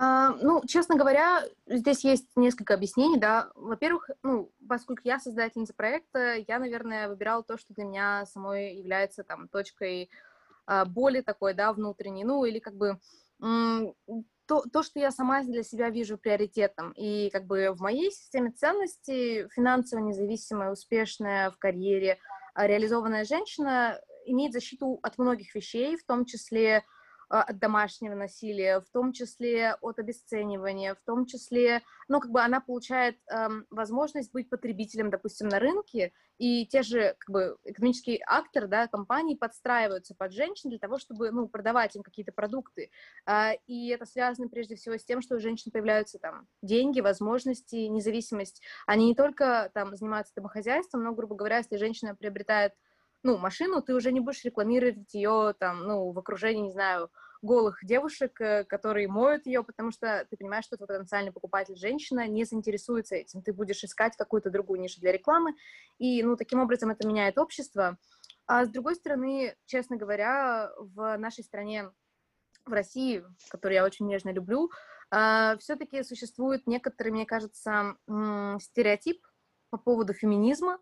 ну, 0.00 0.62
честно 0.64 0.96
говоря, 0.96 1.42
здесь 1.66 2.04
есть 2.04 2.28
несколько 2.36 2.74
объяснений, 2.74 3.18
да. 3.18 3.50
Во-первых, 3.56 4.10
ну, 4.22 4.52
поскольку 4.68 5.02
я 5.04 5.18
создательница 5.18 5.74
проекта, 5.74 6.36
я, 6.36 6.60
наверное, 6.60 7.08
выбирала 7.08 7.42
то, 7.42 7.58
что 7.58 7.74
для 7.74 7.84
меня 7.84 8.24
самой 8.26 8.76
является 8.76 9.24
там 9.24 9.48
точкой 9.48 10.08
а, 10.66 10.84
боли 10.84 11.20
такой, 11.20 11.52
да, 11.54 11.72
внутренней, 11.72 12.24
ну, 12.24 12.44
или 12.44 12.60
как 12.60 12.76
бы 12.76 13.00
то, 13.40 14.62
то, 14.72 14.82
что 14.82 14.98
я 14.98 15.10
сама 15.10 15.42
для 15.42 15.62
себя 15.62 15.90
вижу 15.90 16.16
приоритетом. 16.16 16.92
И 16.92 17.30
как 17.30 17.46
бы 17.46 17.72
в 17.72 17.80
моей 17.80 18.10
системе 18.10 18.50
ценностей 18.50 19.48
финансово 19.48 20.00
независимая, 20.00 20.72
успешная 20.72 21.50
в 21.50 21.58
карьере, 21.58 22.18
а, 22.54 22.66
реализованная 22.66 23.24
женщина 23.24 24.00
имеет 24.26 24.52
защиту 24.52 25.00
от 25.02 25.18
многих 25.18 25.54
вещей, 25.54 25.96
в 25.96 26.04
том 26.04 26.24
числе 26.24 26.78
а, 26.78 26.82
от 27.28 27.58
домашнего 27.58 28.14
насилия, 28.14 28.80
в 28.80 28.88
том 28.90 29.12
числе 29.12 29.74
от 29.80 29.98
обесценивания, 29.98 30.94
в 30.94 31.00
том 31.04 31.26
числе, 31.26 31.82
ну, 32.08 32.20
как 32.20 32.30
бы 32.30 32.40
она 32.40 32.60
получает 32.60 33.18
эм, 33.30 33.66
возможность 33.70 34.32
быть 34.32 34.48
потребителем, 34.48 35.10
допустим, 35.10 35.48
на 35.48 35.58
рынке, 35.58 36.12
и 36.38 36.66
те 36.66 36.82
же, 36.82 37.16
как 37.18 37.30
бы, 37.30 37.56
экономические 37.64 38.20
акторы, 38.26 38.68
да, 38.68 38.86
компании 38.86 39.34
подстраиваются 39.34 40.14
под 40.14 40.32
женщин 40.32 40.70
для 40.70 40.78
того, 40.78 40.98
чтобы, 40.98 41.30
ну, 41.30 41.48
продавать 41.48 41.96
им 41.96 42.02
какие-то 42.02 42.32
продукты, 42.32 42.90
э, 43.26 43.56
и 43.66 43.88
это 43.88 44.06
связано 44.06 44.48
прежде 44.48 44.76
всего 44.76 44.96
с 44.96 45.04
тем, 45.04 45.20
что 45.20 45.36
у 45.36 45.40
женщин 45.40 45.70
появляются 45.70 46.18
там 46.18 46.46
деньги, 46.62 47.00
возможности, 47.00 47.76
независимость. 47.76 48.62
Они 48.86 49.06
не 49.06 49.14
только 49.14 49.70
там 49.74 49.94
занимаются 49.96 50.34
домохозяйством, 50.34 51.02
но, 51.02 51.12
грубо 51.12 51.34
говоря, 51.34 51.58
если 51.58 51.76
женщина 51.76 52.14
приобретает 52.14 52.72
ну, 53.22 53.38
машину, 53.38 53.82
ты 53.82 53.94
уже 53.94 54.12
не 54.12 54.20
будешь 54.20 54.44
рекламировать 54.44 55.12
ее 55.12 55.54
там, 55.58 55.84
ну, 55.84 56.12
в 56.12 56.18
окружении, 56.18 56.62
не 56.62 56.72
знаю, 56.72 57.10
голых 57.42 57.78
девушек, 57.84 58.40
э, 58.40 58.64
которые 58.64 59.08
моют 59.08 59.46
ее, 59.46 59.62
потому 59.62 59.90
что 59.90 60.26
ты 60.28 60.36
понимаешь, 60.36 60.64
что 60.64 60.76
твой 60.76 60.88
потенциальный 60.88 61.32
покупатель 61.32 61.76
женщина 61.76 62.26
не 62.26 62.44
заинтересуется 62.44 63.16
этим. 63.16 63.42
Ты 63.42 63.52
будешь 63.52 63.84
искать 63.84 64.16
какую-то 64.16 64.50
другую 64.50 64.80
нишу 64.80 65.00
для 65.00 65.12
рекламы, 65.12 65.54
и, 65.98 66.22
ну, 66.22 66.36
таким 66.36 66.60
образом 66.60 66.90
это 66.90 67.06
меняет 67.06 67.38
общество. 67.38 67.98
А 68.46 68.64
с 68.64 68.70
другой 68.70 68.96
стороны, 68.96 69.56
честно 69.66 69.96
говоря, 69.96 70.70
в 70.78 71.16
нашей 71.18 71.44
стране, 71.44 71.90
в 72.64 72.72
России, 72.72 73.24
которую 73.50 73.76
я 73.76 73.84
очень 73.84 74.06
нежно 74.06 74.30
люблю, 74.30 74.70
а, 75.10 75.56
все-таки 75.58 76.02
существует 76.02 76.66
некоторый, 76.66 77.10
мне 77.10 77.26
кажется, 77.26 77.96
стереотип 78.60 79.24
по 79.70 79.78
поводу 79.78 80.12
феминизма, 80.12 80.78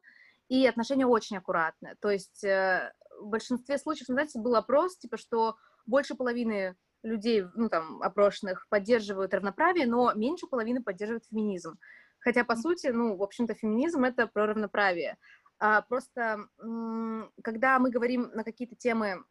и 0.48 0.66
отношения 0.66 1.06
очень 1.06 1.36
аккуратные. 1.36 1.96
То 2.00 2.10
есть 2.10 2.44
э, 2.44 2.92
в 3.20 3.28
большинстве 3.28 3.78
случаев, 3.78 4.06
знаете, 4.06 4.38
был 4.38 4.56
опрос, 4.56 4.96
типа, 4.98 5.16
что 5.16 5.56
больше 5.86 6.14
половины 6.14 6.76
людей, 7.02 7.44
ну, 7.54 7.68
там, 7.68 8.02
опрошенных 8.02 8.66
поддерживают 8.68 9.34
равноправие, 9.34 9.86
но 9.86 10.12
меньше 10.14 10.46
половины 10.46 10.82
поддерживают 10.82 11.24
феминизм. 11.26 11.78
Хотя, 12.18 12.44
по 12.44 12.56
сути, 12.56 12.88
ну, 12.88 13.16
в 13.16 13.22
общем-то, 13.22 13.54
феминизм— 13.54 14.04
это 14.04 14.26
про 14.26 14.46
равноправие. 14.46 15.16
А 15.58 15.82
просто, 15.82 16.48
когда 17.42 17.78
мы 17.78 17.90
говорим 17.90 18.30
на 18.34 18.44
какие-то 18.44 18.74
темы 18.74 19.24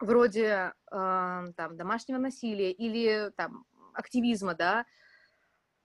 вроде 0.00 0.72
э, 0.90 1.44
там, 1.56 1.76
домашнего 1.76 2.18
насилия 2.18 2.72
или 2.72 3.32
там, 3.36 3.64
активизма, 3.94 4.54
да, 4.54 4.84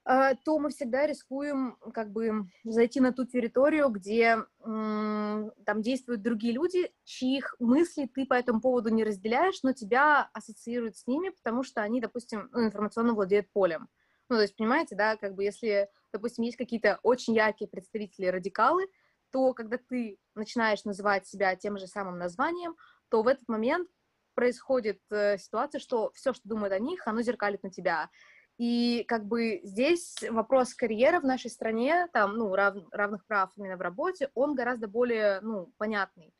то 0.04 0.58
мы 0.58 0.68
всегда 0.68 1.06
рискуем 1.06 1.78
как 1.94 2.12
бы 2.12 2.46
зайти 2.64 3.00
на 3.00 3.12
ту 3.12 3.24
территорию, 3.24 3.88
где 3.88 4.38
там 4.62 5.82
действуют 5.82 6.22
другие 6.22 6.52
люди, 6.52 6.92
чьих 7.04 7.56
мыслей 7.58 8.06
ты 8.06 8.26
по 8.26 8.34
этому 8.34 8.60
поводу 8.60 8.90
не 8.90 9.02
разделяешь, 9.02 9.62
но 9.62 9.72
тебя 9.72 10.28
ассоциируют 10.34 10.98
с 10.98 11.06
ними, 11.06 11.30
потому 11.30 11.62
что 11.62 11.80
они, 11.80 12.02
допустим, 12.02 12.50
ну, 12.52 12.66
информационно 12.66 13.14
владеют 13.14 13.50
полем. 13.50 13.88
Ну, 14.28 14.36
то 14.36 14.42
есть, 14.42 14.56
понимаете, 14.56 14.94
да, 14.94 15.16
как 15.16 15.34
бы 15.34 15.44
если, 15.44 15.88
допустим, 16.12 16.44
есть 16.44 16.56
какие-то 16.56 16.98
очень 17.02 17.34
яркие 17.34 17.68
представители 17.68 18.26
радикалы, 18.26 18.86
то 19.30 19.52
когда 19.54 19.78
ты 19.78 20.18
начинаешь 20.34 20.84
называть 20.84 21.26
себя 21.26 21.56
тем 21.56 21.78
же 21.78 21.86
самым 21.86 22.18
названием, 22.18 22.76
то 23.08 23.22
в 23.22 23.28
этот 23.28 23.48
момент 23.48 23.88
происходит 24.34 25.00
э, 25.10 25.38
ситуация, 25.38 25.78
что 25.78 26.12
все, 26.14 26.32
что 26.32 26.48
думают 26.48 26.72
о 26.72 26.78
них, 26.78 27.06
оно 27.06 27.22
зеркалит 27.22 27.62
на 27.62 27.70
тебя. 27.70 28.10
И 28.56 29.04
как 29.08 29.26
бы 29.26 29.60
здесь 29.64 30.16
вопрос 30.30 30.74
карьеры 30.74 31.18
в 31.20 31.24
нашей 31.24 31.50
стране, 31.50 32.06
там, 32.12 32.36
ну, 32.36 32.54
рав, 32.54 32.76
равных 32.92 33.26
прав 33.26 33.50
именно 33.56 33.76
в 33.76 33.80
работе, 33.80 34.30
он 34.34 34.54
гораздо 34.54 34.86
более, 34.86 35.40
ну, 35.40 35.72
понятный. 35.76 36.32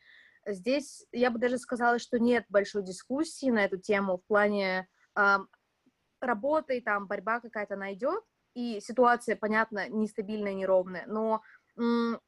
Здесь 0.46 1.06
я 1.10 1.30
бы 1.30 1.38
даже 1.38 1.58
сказала, 1.58 1.98
что 1.98 2.18
нет 2.20 2.44
большой 2.48 2.84
дискуссии 2.84 3.50
на 3.50 3.64
эту 3.64 3.78
тему 3.78 4.18
в 4.18 4.26
плане 4.26 4.86
э, 5.16 5.36
работы, 6.20 6.80
там, 6.82 7.08
борьба 7.08 7.40
какая-то 7.40 7.74
найдет, 7.74 8.22
и 8.54 8.80
ситуация, 8.80 9.34
понятно, 9.34 9.88
нестабильная, 9.88 10.54
неровная, 10.54 11.04
но 11.06 11.42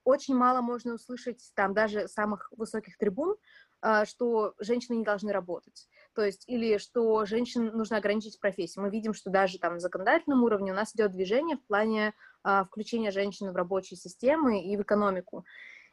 очень 0.02 0.34
мало 0.34 0.60
можно 0.60 0.94
услышать 0.94 1.52
там 1.54 1.72
даже 1.72 2.08
самых 2.08 2.50
высоких 2.56 2.98
трибун, 2.98 3.36
э, 3.82 4.04
что 4.04 4.54
женщины 4.58 4.96
не 4.96 5.04
должны 5.04 5.32
работать 5.32 5.88
то 6.16 6.24
есть 6.24 6.44
или 6.48 6.78
что 6.78 7.26
женщин 7.26 7.66
нужно 7.66 7.98
ограничить 7.98 8.36
в 8.36 8.40
профессии. 8.40 8.80
Мы 8.80 8.88
видим, 8.88 9.12
что 9.12 9.30
даже 9.30 9.58
там 9.58 9.74
на 9.74 9.80
законодательном 9.80 10.42
уровне 10.42 10.72
у 10.72 10.74
нас 10.74 10.94
идет 10.94 11.12
движение 11.12 11.58
в 11.58 11.66
плане 11.66 12.14
а, 12.42 12.64
включения 12.64 13.10
женщин 13.10 13.52
в 13.52 13.56
рабочие 13.56 13.98
системы 13.98 14.64
и 14.64 14.76
в 14.78 14.82
экономику. 14.82 15.44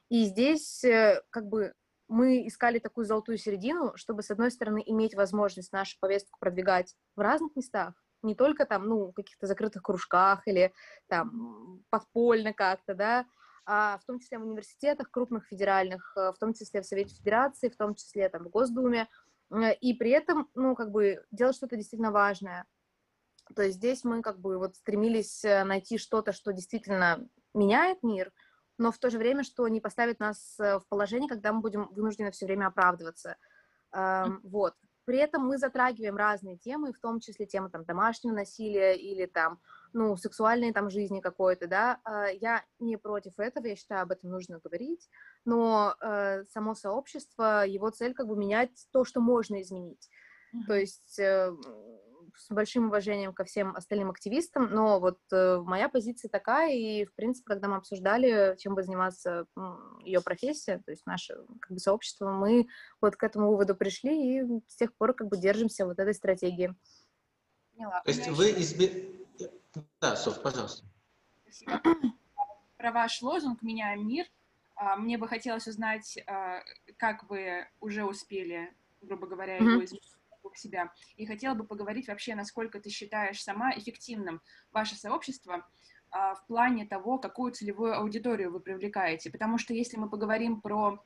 И 0.09 0.23
здесь 0.23 0.83
э, 0.85 1.21
как 1.29 1.47
бы 1.47 1.73
мы 2.07 2.47
искали 2.47 2.79
такую 2.79 3.05
золотую 3.05 3.37
середину, 3.37 3.91
чтобы, 3.95 4.23
с 4.23 4.31
одной 4.31 4.51
стороны, 4.51 4.81
иметь 4.85 5.13
возможность 5.15 5.73
нашу 5.73 5.97
повестку 5.99 6.39
продвигать 6.39 6.95
в 7.15 7.19
разных 7.19 7.55
местах, 7.55 7.93
не 8.21 8.35
только 8.35 8.65
там, 8.65 8.87
ну, 8.87 9.07
в 9.07 9.13
каких-то 9.13 9.47
закрытых 9.47 9.83
кружках 9.83 10.47
или 10.47 10.73
там 11.07 11.83
подпольно 11.89 12.53
как-то, 12.53 12.93
да, 12.93 13.25
а 13.65 13.97
в 13.97 14.05
том 14.05 14.19
числе 14.19 14.37
в 14.37 14.43
университетах 14.43 15.09
крупных 15.09 15.45
федеральных, 15.47 16.13
э, 16.17 16.31
в 16.31 16.37
том 16.37 16.53
числе 16.53 16.81
в 16.81 16.85
Совете 16.85 17.15
Федерации, 17.15 17.69
в 17.69 17.77
том 17.77 17.95
числе 17.95 18.29
там 18.29 18.43
в 18.43 18.49
Госдуме, 18.49 19.07
и 19.81 19.93
при 19.93 20.11
этом, 20.11 20.49
ну, 20.55 20.75
как 20.75 20.91
бы 20.91 21.23
делать 21.31 21.55
что-то 21.55 21.75
действительно 21.75 22.11
важное. 22.11 22.65
То 23.55 23.63
есть 23.63 23.77
здесь 23.77 24.03
мы 24.03 24.21
как 24.21 24.39
бы 24.39 24.57
вот 24.57 24.75
стремились 24.75 25.43
э, 25.43 25.63
найти 25.63 25.97
что-то, 25.97 26.31
что 26.31 26.53
действительно 26.53 27.27
меняет 27.53 28.01
мир, 28.01 28.31
но 28.77 28.91
в 28.91 28.97
то 28.97 29.09
же 29.09 29.17
время, 29.17 29.43
что 29.43 29.67
не 29.67 29.81
поставит 29.81 30.19
нас 30.19 30.57
э, 30.59 30.79
в 30.79 30.87
положение, 30.87 31.29
когда 31.29 31.51
мы 31.51 31.61
будем 31.61 31.89
вынуждены 31.93 32.31
все 32.31 32.45
время 32.45 32.67
оправдываться. 32.67 33.35
Вот. 34.41 34.73
При 35.05 35.17
этом 35.17 35.45
мы 35.45 35.59
затрагиваем 35.59 36.15
разные 36.15 36.57
темы, 36.57 36.93
в 36.93 36.99
том 36.99 37.19
числе 37.19 37.45
темы 37.45 37.69
там, 37.69 37.83
домашнего 37.83 38.33
насилия 38.33 38.95
или 38.95 39.27
там, 39.27 39.59
ну, 39.93 40.17
сексуальной 40.17 40.73
там, 40.73 40.89
жизни 40.89 41.21
какой-то, 41.21 41.67
да. 41.67 41.99
А, 42.03 42.27
я 42.27 42.63
не 42.79 42.97
против 42.97 43.33
этого, 43.37 43.67
я 43.67 43.75
считаю, 43.75 44.03
об 44.03 44.11
этом 44.11 44.29
нужно 44.29 44.59
говорить, 44.63 45.07
но 45.45 45.95
э, 46.01 46.43
само 46.49 46.75
сообщество, 46.75 47.65
его 47.65 47.89
цель 47.89 48.13
как 48.13 48.27
бы 48.27 48.35
менять 48.35 48.71
то, 48.91 49.05
что 49.05 49.21
можно 49.21 49.61
изменить. 49.61 50.09
Mm-hmm. 50.53 50.67
То 50.67 50.73
есть 50.75 51.19
э, 51.19 51.55
с 52.35 52.49
большим 52.49 52.87
уважением 52.87 53.33
ко 53.33 53.43
всем 53.43 53.75
остальным 53.75 54.09
активистам, 54.09 54.69
но 54.71 54.99
вот 54.99 55.19
э, 55.31 55.57
моя 55.63 55.89
позиция 55.89 56.29
такая, 56.29 56.73
и, 56.73 57.05
в 57.05 57.13
принципе, 57.15 57.45
когда 57.45 57.67
мы 57.67 57.77
обсуждали, 57.77 58.55
чем 58.57 58.73
будет 58.73 58.85
заниматься 58.85 59.45
ее 60.03 60.21
профессия, 60.21 60.81
то 60.85 60.91
есть 60.91 61.05
наше 61.05 61.35
как 61.61 61.71
бы, 61.71 61.79
сообщество, 61.79 62.31
мы 62.31 62.67
вот 63.01 63.15
к 63.15 63.23
этому 63.23 63.49
выводу 63.49 63.75
пришли 63.75 64.39
и 64.39 64.61
с 64.67 64.75
тех 64.75 64.95
пор 64.95 65.13
как 65.13 65.27
бы 65.27 65.37
держимся 65.37 65.85
вот 65.85 65.99
этой 65.99 66.13
стратегии. 66.13 66.75
Поняла. 67.75 68.01
То 68.01 68.11
есть 68.11 68.27
вы 68.29 68.51
изби... 68.51 69.22
Да, 70.01 70.15
Соф, 70.15 70.41
пожалуйста. 70.41 70.85
Спасибо. 71.41 71.81
Про 72.77 72.91
ваш 72.91 73.21
лозунг 73.21 73.61
«Меняем 73.61 74.07
мир» 74.07 74.25
а, 74.75 74.95
мне 74.95 75.17
бы 75.17 75.27
хотелось 75.27 75.67
узнать, 75.67 76.17
а, 76.27 76.61
как 76.97 77.29
вы 77.29 77.67
уже 77.79 78.03
успели, 78.05 78.73
грубо 79.01 79.27
говоря, 79.27 79.57
его 79.57 79.83
изменить 79.83 80.03
вокруг 80.31 80.57
себя. 80.57 80.91
И 81.15 81.25
хотела 81.25 81.53
бы 81.53 81.63
поговорить 81.63 82.07
вообще, 82.07 82.35
насколько 82.35 82.79
ты 82.79 82.89
считаешь 82.89 83.41
сама 83.41 83.71
эффективным 83.71 84.41
ваше 84.71 84.95
сообщество 84.95 85.65
а, 86.11 86.35
в 86.35 86.45
плане 86.47 86.85
того, 86.85 87.17
какую 87.17 87.53
целевую 87.53 87.95
аудиторию 87.97 88.51
вы 88.51 88.59
привлекаете. 88.59 89.31
Потому 89.31 89.57
что 89.57 89.73
если 89.73 89.97
мы 89.97 90.09
поговорим 90.09 90.61
про 90.61 91.03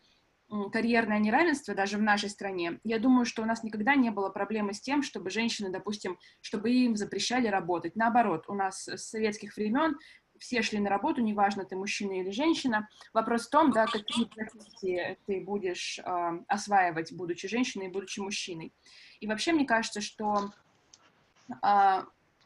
карьерное 0.72 1.20
неравенство 1.20 1.76
даже 1.76 1.98
в 1.98 2.02
нашей 2.02 2.30
стране, 2.30 2.80
я 2.84 3.00
думаю, 3.00 3.26
что 3.26 3.42
у 3.42 3.46
нас 3.46 3.64
никогда 3.64 3.96
не 3.96 4.10
было 4.12 4.30
проблемы 4.30 4.74
с 4.74 4.82
тем, 4.82 5.04
чтобы 5.04 5.30
женщины, 5.30 5.70
допустим, 5.70 6.18
чтобы 6.42 6.72
им 6.72 6.96
запрещали 6.96 7.48
работать. 7.48 7.96
Наоборот, 7.96 8.46
у 8.48 8.54
нас 8.54 8.88
с 8.88 9.10
советских 9.10 9.58
времен 9.58 9.98
все 10.40 10.62
шли 10.62 10.80
на 10.80 10.90
работу, 10.90 11.22
неважно, 11.22 11.66
ты 11.66 11.76
мужчина 11.76 12.20
или 12.20 12.30
женщина. 12.30 12.88
Вопрос 13.14 13.48
в 13.48 13.50
том, 13.50 13.72
да, 13.72 13.86
какие 13.86 14.26
профессии 14.26 15.18
ты 15.26 15.42
будешь 15.42 16.00
э, 16.00 16.40
осваивать, 16.48 17.12
будучи 17.12 17.48
женщиной 17.48 17.88
и 17.88 17.92
будучи 17.92 18.20
мужчиной. 18.20 18.72
И 19.20 19.28
вообще, 19.28 19.52
мне 19.52 19.66
кажется, 19.66 20.00
что 20.00 20.52
э, 21.50 22.04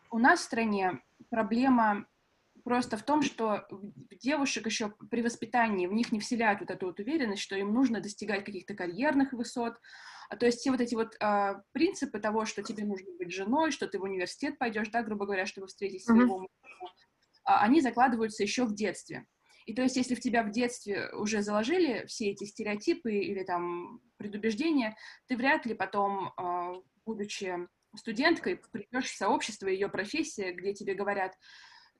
у 0.10 0.18
нас 0.18 0.40
в 0.40 0.44
стране 0.44 1.02
проблема 1.30 2.06
просто 2.64 2.98
в 2.98 3.04
том, 3.04 3.22
что 3.22 3.68
девушек 4.22 4.66
еще 4.66 4.94
при 5.10 5.22
воспитании 5.22 5.88
в 5.88 5.94
них 5.94 6.12
не 6.12 6.20
вселяют 6.20 6.62
вот 6.62 6.72
эту 6.72 6.88
вот 6.88 7.00
уверенность, 7.00 7.42
что 7.42 7.56
им 7.56 7.74
нужно 7.74 8.02
достигать 8.02 8.44
каких-то 8.44 8.74
карьерных 8.74 9.34
высот, 9.34 9.80
а 10.30 10.38
то 10.38 10.46
есть 10.46 10.60
все 10.60 10.72
вот 10.72 10.80
эти 10.80 10.96
вот 10.96 11.16
э, 11.20 11.62
принципы 11.74 12.20
того, 12.20 12.46
что 12.46 12.64
тебе 12.64 12.86
нужно 12.86 13.12
быть 13.18 13.34
женой, 13.34 13.72
что 13.72 13.86
ты 13.86 14.00
в 14.00 14.04
университет 14.04 14.58
пойдешь, 14.58 14.88
да, 14.88 15.04
грубо 15.04 15.26
говоря, 15.26 15.46
чтобы 15.46 15.68
встретить 15.68 16.06
своего 16.06 16.38
mm-hmm. 16.38 16.48
мужчину, 16.64 16.88
э, 16.88 16.92
они 17.44 17.82
закладываются 17.82 18.42
еще 18.42 18.64
в 18.64 18.74
детстве. 18.74 19.26
И 19.66 19.74
то 19.74 19.82
есть, 19.82 19.98
если 19.98 20.16
в 20.16 20.22
тебя 20.22 20.44
в 20.44 20.52
детстве 20.52 21.12
уже 21.14 21.42
заложили 21.42 22.06
все 22.08 22.32
эти 22.32 22.46
стереотипы 22.46 23.14
или 23.14 23.44
там 23.44 24.00
предубеждения, 24.16 24.96
ты 25.28 25.36
вряд 25.36 25.66
ли 25.66 25.74
потом, 25.74 26.34
э, 26.38 26.82
будучи 27.06 27.68
студенткой, 27.98 28.62
придешь 28.72 29.12
в 29.12 29.18
сообщество, 29.18 29.68
ее 29.68 29.90
профессия, 29.90 30.54
где 30.54 30.74
тебе 30.74 30.94
говорят, 30.94 31.34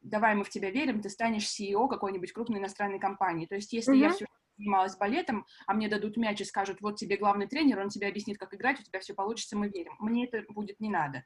давай 0.02 0.36
мы 0.36 0.44
в 0.44 0.50
тебя 0.50 0.72
верим, 0.72 1.02
ты 1.02 1.10
станешь 1.10 1.48
CEO 1.48 1.88
какой-нибудь 1.88 2.34
крупной 2.34 2.60
иностранной 2.60 3.00
компании. 3.00 3.46
То 3.46 3.56
есть, 3.56 3.74
если 3.74 3.96
mm-hmm. 3.96 4.00
я 4.00 4.10
все 4.12 4.26
занималась 4.58 4.98
балетом, 4.98 5.46
а 5.68 5.74
мне 5.74 5.88
дадут 5.88 6.18
мяч 6.18 6.42
и 6.42 6.46
скажут, 6.46 6.82
вот 6.82 6.98
тебе 6.98 7.18
главный 7.18 7.48
тренер, 7.48 7.80
он 7.80 7.90
тебе 7.90 8.08
объяснит, 8.08 8.38
как 8.38 8.54
играть, 8.54 8.80
у 8.80 8.84
тебя 8.84 9.00
все 9.00 9.14
получится, 9.14 9.58
мы 9.58 9.70
верим. 9.70 9.96
Мне 10.00 10.28
это 10.28 10.44
будет 10.52 10.80
не 10.80 10.90
надо. 10.90 11.26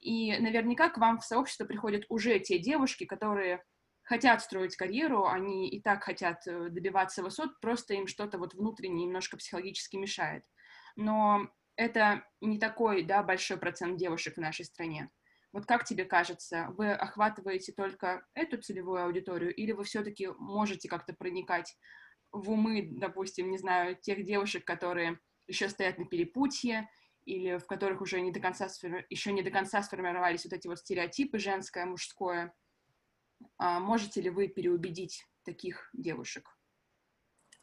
И 0.00 0.36
наверняка 0.38 0.88
к 0.88 0.98
вам 0.98 1.18
в 1.18 1.24
сообщество 1.24 1.64
приходят 1.64 2.04
уже 2.08 2.38
те 2.38 2.58
девушки, 2.58 3.04
которые 3.04 3.62
хотят 4.02 4.42
строить 4.42 4.76
карьеру, 4.76 5.26
они 5.26 5.68
и 5.68 5.80
так 5.80 6.02
хотят 6.02 6.46
э, 6.46 6.68
добиваться 6.70 7.22
высот, 7.22 7.60
просто 7.60 7.94
им 7.94 8.06
что-то 8.06 8.38
вот 8.38 8.54
внутренне 8.54 9.04
немножко 9.04 9.36
психологически 9.36 9.96
мешает. 9.96 10.42
Но 10.96 11.48
это 11.76 12.24
не 12.40 12.58
такой, 12.58 13.04
да, 13.04 13.22
большой 13.22 13.56
процент 13.56 13.98
девушек 13.98 14.34
в 14.36 14.40
нашей 14.40 14.64
стране. 14.64 15.10
Вот 15.52 15.66
как 15.66 15.84
тебе 15.84 16.04
кажется, 16.04 16.68
вы 16.76 16.92
охватываете 16.92 17.72
только 17.72 18.24
эту 18.34 18.60
целевую 18.60 19.04
аудиторию, 19.04 19.54
или 19.54 19.72
вы 19.72 19.84
все-таки 19.84 20.28
можете 20.38 20.88
как-то 20.88 21.12
проникать 21.12 21.76
в 22.30 22.50
умы, 22.50 22.88
допустим, 22.92 23.50
не 23.50 23.58
знаю, 23.58 23.96
тех 23.96 24.24
девушек, 24.24 24.64
которые 24.64 25.18
еще 25.48 25.68
стоят 25.68 25.98
на 25.98 26.06
перепутье, 26.06 26.88
или 27.24 27.58
в 27.58 27.66
которых 27.66 28.00
уже 28.00 28.20
не 28.20 28.30
до 28.30 28.40
конца, 28.40 28.68
еще 29.08 29.32
не 29.32 29.42
до 29.42 29.50
конца 29.50 29.82
сформировались 29.82 30.44
вот 30.44 30.52
эти 30.52 30.68
вот 30.68 30.78
стереотипы 30.78 31.38
женское, 31.38 31.84
мужское. 31.84 32.54
А 33.58 33.80
можете 33.80 34.20
ли 34.20 34.30
вы 34.30 34.48
переубедить 34.48 35.26
таких 35.44 35.90
девушек? 35.92 36.48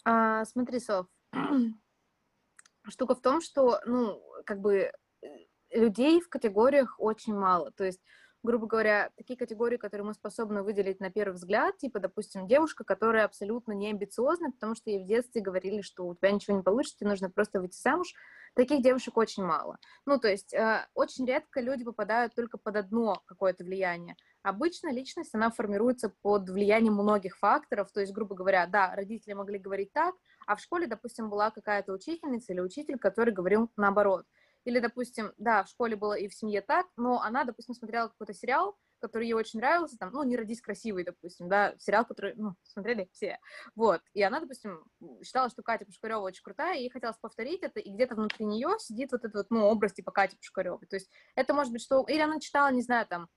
А, 0.04 0.46
смотри, 0.46 0.80
Соф, 0.80 1.08
штука 2.88 3.16
в 3.16 3.22
том, 3.22 3.42
что, 3.42 3.80
ну, 3.86 4.22
как 4.46 4.60
бы 4.62 4.92
э, 5.22 5.28
людей 5.72 6.22
в 6.22 6.30
категориях 6.30 6.96
очень 7.00 7.36
мало. 7.36 7.72
То 7.72 7.84
есть 7.84 8.02
грубо 8.44 8.68
говоря, 8.68 9.12
такие 9.18 9.38
категории, 9.38 9.78
которые 9.78 10.06
мы 10.06 10.14
способны 10.14 10.64
выделить 10.64 11.00
на 11.00 11.12
первый 11.12 11.34
взгляд, 11.34 11.78
типа, 11.78 12.00
допустим, 12.00 12.48
девушка, 12.48 12.84
которая 12.84 13.26
абсолютно 13.26 13.74
не 13.74 13.90
амбициозна, 13.90 14.52
потому 14.52 14.76
что 14.76 14.90
ей 14.90 15.04
в 15.04 15.08
детстве 15.08 15.42
говорили, 15.42 15.82
что 15.82 16.08
у 16.08 16.16
тебя 16.16 16.32
ничего 16.32 16.56
не 16.56 16.64
получится, 16.64 17.00
тебе 17.00 17.10
нужно 17.10 17.30
просто 17.30 17.60
выйти 17.60 17.78
замуж, 17.78 18.14
таких 18.56 18.82
девушек 18.82 19.18
очень 19.18 19.44
мало. 19.44 19.78
Ну, 20.06 20.20
то 20.20 20.30
есть 20.30 20.54
э, 20.54 20.86
очень 20.94 21.26
редко 21.26 21.60
люди 21.60 21.84
попадают 21.84 22.36
только 22.36 22.58
под 22.58 22.78
одно 22.78 23.22
какое-то 23.26 23.64
влияние. 23.64 24.16
Обычно 24.44 24.94
личность, 24.94 25.36
она 25.36 25.52
формируется 25.52 26.14
под 26.22 26.50
влиянием 26.50 26.94
многих 26.94 27.38
факторов, 27.38 27.92
то 27.92 28.00
есть, 28.00 28.14
грубо 28.14 28.36
говоря, 28.36 28.66
да, 28.66 28.96
родители 28.96 29.34
могли 29.34 29.60
говорить 29.60 29.92
так, 29.92 30.16
а 30.46 30.56
в 30.56 30.62
школе, 30.62 30.88
допустим, 30.88 31.30
была 31.30 31.52
какая-то 31.52 31.92
учительница 31.92 32.54
или 32.54 32.62
учитель, 32.62 32.98
который 32.98 33.34
говорил 33.34 33.70
наоборот. 33.76 34.26
Или, 34.68 34.80
допустим, 34.80 35.32
да, 35.38 35.64
в 35.64 35.70
школе 35.70 35.96
было 35.96 36.12
и 36.12 36.28
в 36.28 36.34
семье 36.34 36.62
так, 36.62 36.88
но 36.98 37.22
она, 37.22 37.46
допустим, 37.46 37.74
смотрела 37.74 38.10
какой-то 38.10 38.34
сериал, 38.34 38.78
который 39.00 39.26
ей 39.26 39.34
очень 39.34 39.60
нравился, 39.60 39.96
там, 39.98 40.12
ну, 40.12 40.24
«Не 40.24 40.36
родись 40.36 40.60
красивой», 40.60 41.06
допустим, 41.06 41.48
да, 41.48 41.74
сериал, 41.78 42.04
который, 42.04 42.34
ну, 42.36 42.54
смотрели 42.64 43.08
все, 43.14 43.40
вот, 43.76 44.02
и 44.14 44.22
она, 44.22 44.42
допустим, 44.42 44.84
считала, 45.24 45.50
что 45.50 45.64
Катя 45.64 45.86
Пушкарева 45.86 46.20
очень 46.20 46.44
крутая, 46.44 46.76
и 46.76 46.82
ей 46.82 46.90
хотелось 46.90 47.16
повторить 47.16 47.64
это, 47.64 47.80
и 47.80 47.90
где-то 47.90 48.16
внутри 48.16 48.46
нее 48.46 48.72
сидит 48.80 49.14
вот 49.14 49.24
этот 49.24 49.36
вот, 49.36 49.48
ну, 49.52 49.68
образ, 49.68 49.94
типа, 49.94 50.12
Кати 50.12 50.36
Пушкаревой, 50.36 50.86
то 50.86 50.98
есть 50.98 51.10
это 51.36 51.54
может 51.54 51.72
быть, 51.72 51.82
что, 51.82 52.04
или 52.06 52.20
она 52.20 52.42
читала, 52.42 52.70
не 52.70 52.82
знаю, 52.82 53.08
там, 53.08 53.30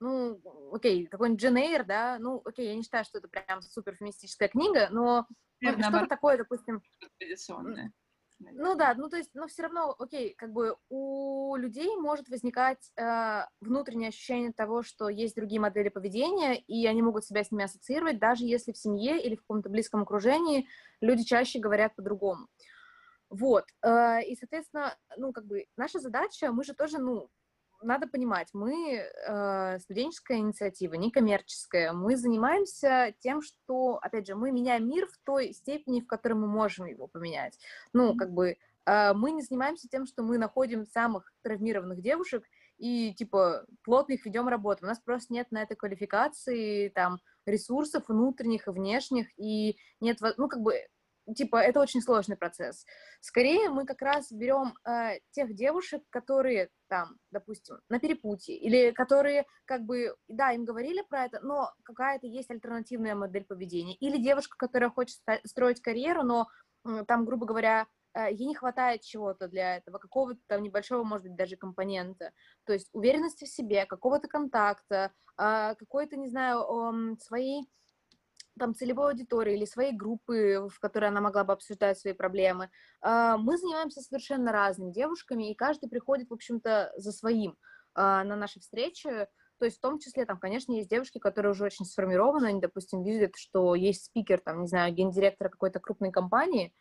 ну, 0.00 0.40
окей, 0.72 1.06
какой-нибудь 1.06 1.42
Джен 1.42 1.58
Эйр, 1.58 1.84
да, 1.84 2.16
ну, 2.18 2.40
окей, 2.46 2.66
я 2.66 2.74
не 2.74 2.82
считаю, 2.82 3.04
что 3.04 3.18
это 3.18 3.28
прям 3.28 3.60
супер 3.60 3.94
феминистическая 3.94 4.48
книга, 4.48 4.88
но 4.90 5.26
ну, 5.60 5.82
что-то 5.82 6.06
такое, 6.06 6.38
допустим... 6.38 6.80
Традиционное. 7.18 7.92
Ну 8.40 8.76
да, 8.76 8.94
ну 8.94 9.08
то 9.08 9.16
есть, 9.16 9.30
но 9.34 9.48
все 9.48 9.62
равно, 9.62 9.94
окей, 9.98 10.34
как 10.34 10.52
бы 10.52 10.76
у 10.88 11.56
людей 11.56 11.96
может 11.96 12.28
возникать 12.28 12.92
э, 12.96 13.44
внутреннее 13.60 14.08
ощущение 14.10 14.52
того, 14.52 14.82
что 14.82 15.08
есть 15.08 15.34
другие 15.34 15.60
модели 15.60 15.88
поведения, 15.88 16.56
и 16.56 16.86
они 16.86 17.02
могут 17.02 17.24
себя 17.24 17.42
с 17.42 17.50
ними 17.50 17.64
ассоциировать, 17.64 18.18
даже 18.20 18.44
если 18.44 18.72
в 18.72 18.78
семье 18.78 19.20
или 19.20 19.34
в 19.34 19.40
каком-то 19.40 19.68
близком 19.68 20.02
окружении 20.02 20.68
люди 21.00 21.24
чаще 21.24 21.58
говорят 21.58 21.96
по-другому. 21.96 22.46
Вот, 23.28 23.64
э, 23.82 24.22
и, 24.24 24.36
соответственно, 24.36 24.96
ну, 25.16 25.32
как 25.32 25.44
бы 25.46 25.66
наша 25.76 25.98
задача, 25.98 26.52
мы 26.52 26.62
же 26.64 26.74
тоже, 26.74 26.98
ну, 26.98 27.28
надо 27.82 28.06
понимать, 28.06 28.48
мы 28.52 28.96
э, 28.96 29.78
студенческая 29.80 30.38
инициатива, 30.38 30.94
некоммерческая. 30.94 31.92
Мы 31.92 32.16
занимаемся 32.16 33.14
тем, 33.20 33.42
что, 33.42 33.98
опять 34.02 34.26
же, 34.26 34.34
мы 34.34 34.50
меняем 34.50 34.88
мир 34.88 35.06
в 35.06 35.18
той 35.24 35.52
степени, 35.52 36.00
в 36.00 36.06
которой 36.06 36.34
мы 36.34 36.46
можем 36.46 36.86
его 36.86 37.06
поменять. 37.06 37.58
Ну, 37.92 38.16
как 38.16 38.32
бы 38.32 38.56
э, 38.86 39.12
мы 39.14 39.30
не 39.30 39.42
занимаемся 39.42 39.88
тем, 39.88 40.06
что 40.06 40.22
мы 40.22 40.38
находим 40.38 40.86
самых 40.86 41.32
травмированных 41.42 42.02
девушек 42.02 42.44
и, 42.78 43.14
типа, 43.14 43.66
плотно 43.82 44.14
их 44.14 44.24
ведем 44.24 44.48
работу. 44.48 44.84
У 44.84 44.88
нас 44.88 45.00
просто 45.00 45.32
нет 45.32 45.50
на 45.50 45.62
это 45.62 45.74
квалификации, 45.74 46.88
там, 46.88 47.18
ресурсов 47.44 48.04
внутренних 48.08 48.68
и 48.68 48.70
внешних, 48.70 49.26
и 49.36 49.76
нет, 50.00 50.18
ну, 50.36 50.48
как 50.48 50.60
бы, 50.60 50.74
типа, 51.34 51.56
это 51.56 51.80
очень 51.80 52.00
сложный 52.00 52.36
процесс. 52.36 52.84
Скорее 53.20 53.68
мы 53.70 53.84
как 53.84 54.02
раз 54.02 54.30
берем 54.32 54.74
э, 54.84 55.18
тех 55.30 55.54
девушек, 55.54 56.02
которые 56.10 56.70
там, 56.88 57.16
допустим, 57.30 57.76
на 57.88 57.98
перепутье, 57.98 58.56
или 58.56 58.90
которые, 58.92 59.46
как 59.64 59.82
бы, 59.82 60.14
да, 60.28 60.52
им 60.52 60.64
говорили 60.64 61.02
про 61.08 61.24
это, 61.26 61.40
но 61.40 61.72
какая-то 61.84 62.26
есть 62.26 62.50
альтернативная 62.50 63.14
модель 63.14 63.44
поведения, 63.44 63.94
или 63.96 64.16
девушка, 64.18 64.56
которая 64.56 64.90
хочет 64.90 65.18
строить 65.44 65.80
карьеру, 65.82 66.22
но 66.22 66.48
э, 66.86 67.04
там, 67.06 67.24
грубо 67.24 67.46
говоря, 67.46 67.86
э, 68.14 68.32
ей 68.32 68.46
не 68.46 68.54
хватает 68.54 69.02
чего-то 69.02 69.48
для 69.48 69.76
этого, 69.76 69.98
какого-то 69.98 70.40
там 70.46 70.62
небольшого, 70.62 71.04
может 71.04 71.26
быть, 71.26 71.36
даже 71.36 71.56
компонента, 71.56 72.32
то 72.64 72.72
есть 72.72 72.88
уверенности 72.92 73.44
в 73.44 73.48
себе, 73.48 73.86
какого-то 73.86 74.28
контакта, 74.28 75.12
э, 75.38 75.74
какой-то, 75.76 76.16
не 76.16 76.28
знаю, 76.28 76.60
э, 76.60 77.16
своей 77.20 77.68
там 78.58 78.74
целевой 78.74 79.12
аудитории 79.12 79.54
или 79.54 79.64
своей 79.64 79.92
группы, 79.92 80.68
в 80.68 80.78
которой 80.80 81.06
она 81.06 81.20
могла 81.20 81.44
бы 81.44 81.52
обсуждать 81.52 81.98
свои 81.98 82.12
проблемы. 82.12 82.70
А, 83.00 83.36
мы 83.38 83.56
занимаемся 83.56 84.00
совершенно 84.00 84.52
разными 84.52 84.92
девушками, 84.92 85.50
и 85.50 85.54
каждый 85.54 85.88
приходит, 85.88 86.28
в 86.30 86.34
общем-то, 86.34 86.92
за 86.96 87.12
своим 87.12 87.56
а, 87.94 88.24
на 88.24 88.36
наши 88.36 88.60
встречи. 88.60 89.26
То 89.58 89.64
есть 89.64 89.78
в 89.78 89.80
том 89.80 89.98
числе, 89.98 90.24
там, 90.24 90.38
конечно, 90.38 90.72
есть 90.72 90.88
девушки, 90.88 91.18
которые 91.18 91.52
уже 91.52 91.64
очень 91.64 91.84
сформированы, 91.84 92.46
они, 92.46 92.60
допустим, 92.60 93.02
видят, 93.02 93.32
что 93.36 93.74
есть 93.74 94.04
спикер, 94.04 94.40
там, 94.40 94.62
не 94.62 94.68
знаю, 94.68 94.94
гендиректора 94.94 95.48
какой-то 95.48 95.80
крупной 95.80 96.12
компании, 96.12 96.72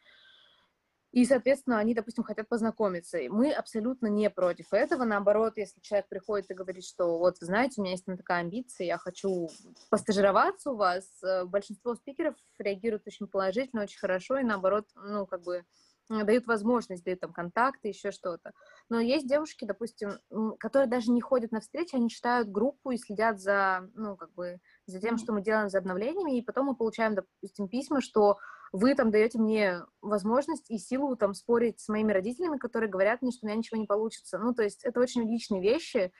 и, 1.17 1.25
соответственно, 1.25 1.79
они, 1.79 1.95
допустим, 1.95 2.23
хотят 2.23 2.47
познакомиться. 2.47 3.17
И 3.17 3.27
мы 3.27 3.51
абсолютно 3.51 4.05
не 4.05 4.29
против 4.29 4.71
этого. 4.71 5.03
Наоборот, 5.03 5.53
если 5.57 5.81
человек 5.81 6.07
приходит 6.09 6.51
и 6.51 6.53
говорит, 6.53 6.85
что 6.85 7.17
вот, 7.17 7.37
знаете, 7.39 7.81
у 7.81 7.83
меня 7.83 7.93
есть 7.93 8.05
такая 8.05 8.41
амбиция, 8.41 8.85
я 8.85 8.99
хочу 8.99 9.49
постажироваться 9.89 10.69
у 10.69 10.75
вас, 10.75 11.05
э, 11.23 11.45
большинство 11.45 11.95
спикеров 11.95 12.35
реагируют 12.59 13.07
очень 13.07 13.25
положительно, 13.25 13.81
очень 13.81 13.97
хорошо, 13.97 14.37
и 14.37 14.43
наоборот, 14.43 14.85
ну, 14.93 15.25
как 15.25 15.41
бы 15.41 15.65
дают 16.07 16.45
возможность, 16.45 17.03
дают 17.03 17.19
там 17.19 17.33
контакты, 17.33 17.87
еще 17.87 18.11
что-то. 18.11 18.51
Но 18.87 18.99
есть 18.99 19.27
девушки, 19.27 19.65
допустим, 19.65 20.19
которые 20.59 20.87
даже 20.87 21.09
не 21.09 21.19
ходят 21.19 21.51
на 21.51 21.61
встречи, 21.61 21.95
они 21.95 22.11
читают 22.11 22.47
группу 22.49 22.91
и 22.91 22.97
следят 22.97 23.39
за, 23.39 23.89
ну, 23.95 24.17
как 24.17 24.35
бы, 24.35 24.59
за 24.85 25.01
тем, 25.01 25.17
что 25.17 25.33
мы 25.33 25.41
делаем, 25.41 25.69
за 25.69 25.79
обновлениями, 25.79 26.37
и 26.37 26.43
потом 26.43 26.67
мы 26.67 26.75
получаем, 26.75 27.15
допустим, 27.15 27.67
письма, 27.67 28.01
что 28.01 28.37
вы 28.71 28.95
там 28.95 29.11
даете 29.11 29.39
мне 29.39 29.83
возможность 30.01 30.69
и 30.69 30.77
силу 30.77 31.15
там 31.15 31.33
спорить 31.33 31.79
с 31.79 31.87
моими 31.87 32.11
родителями, 32.11 32.57
которые 32.57 32.89
говорят 32.89 33.21
мне, 33.21 33.31
что 33.31 33.45
у 33.45 33.47
меня 33.47 33.57
ничего 33.57 33.79
не 33.79 33.87
получится. 33.87 34.37
Ну, 34.37 34.53
то 34.53 34.63
есть 34.63 34.83
это 34.83 34.99
очень 34.99 35.29
личные 35.29 35.61
вещи, 35.61 36.11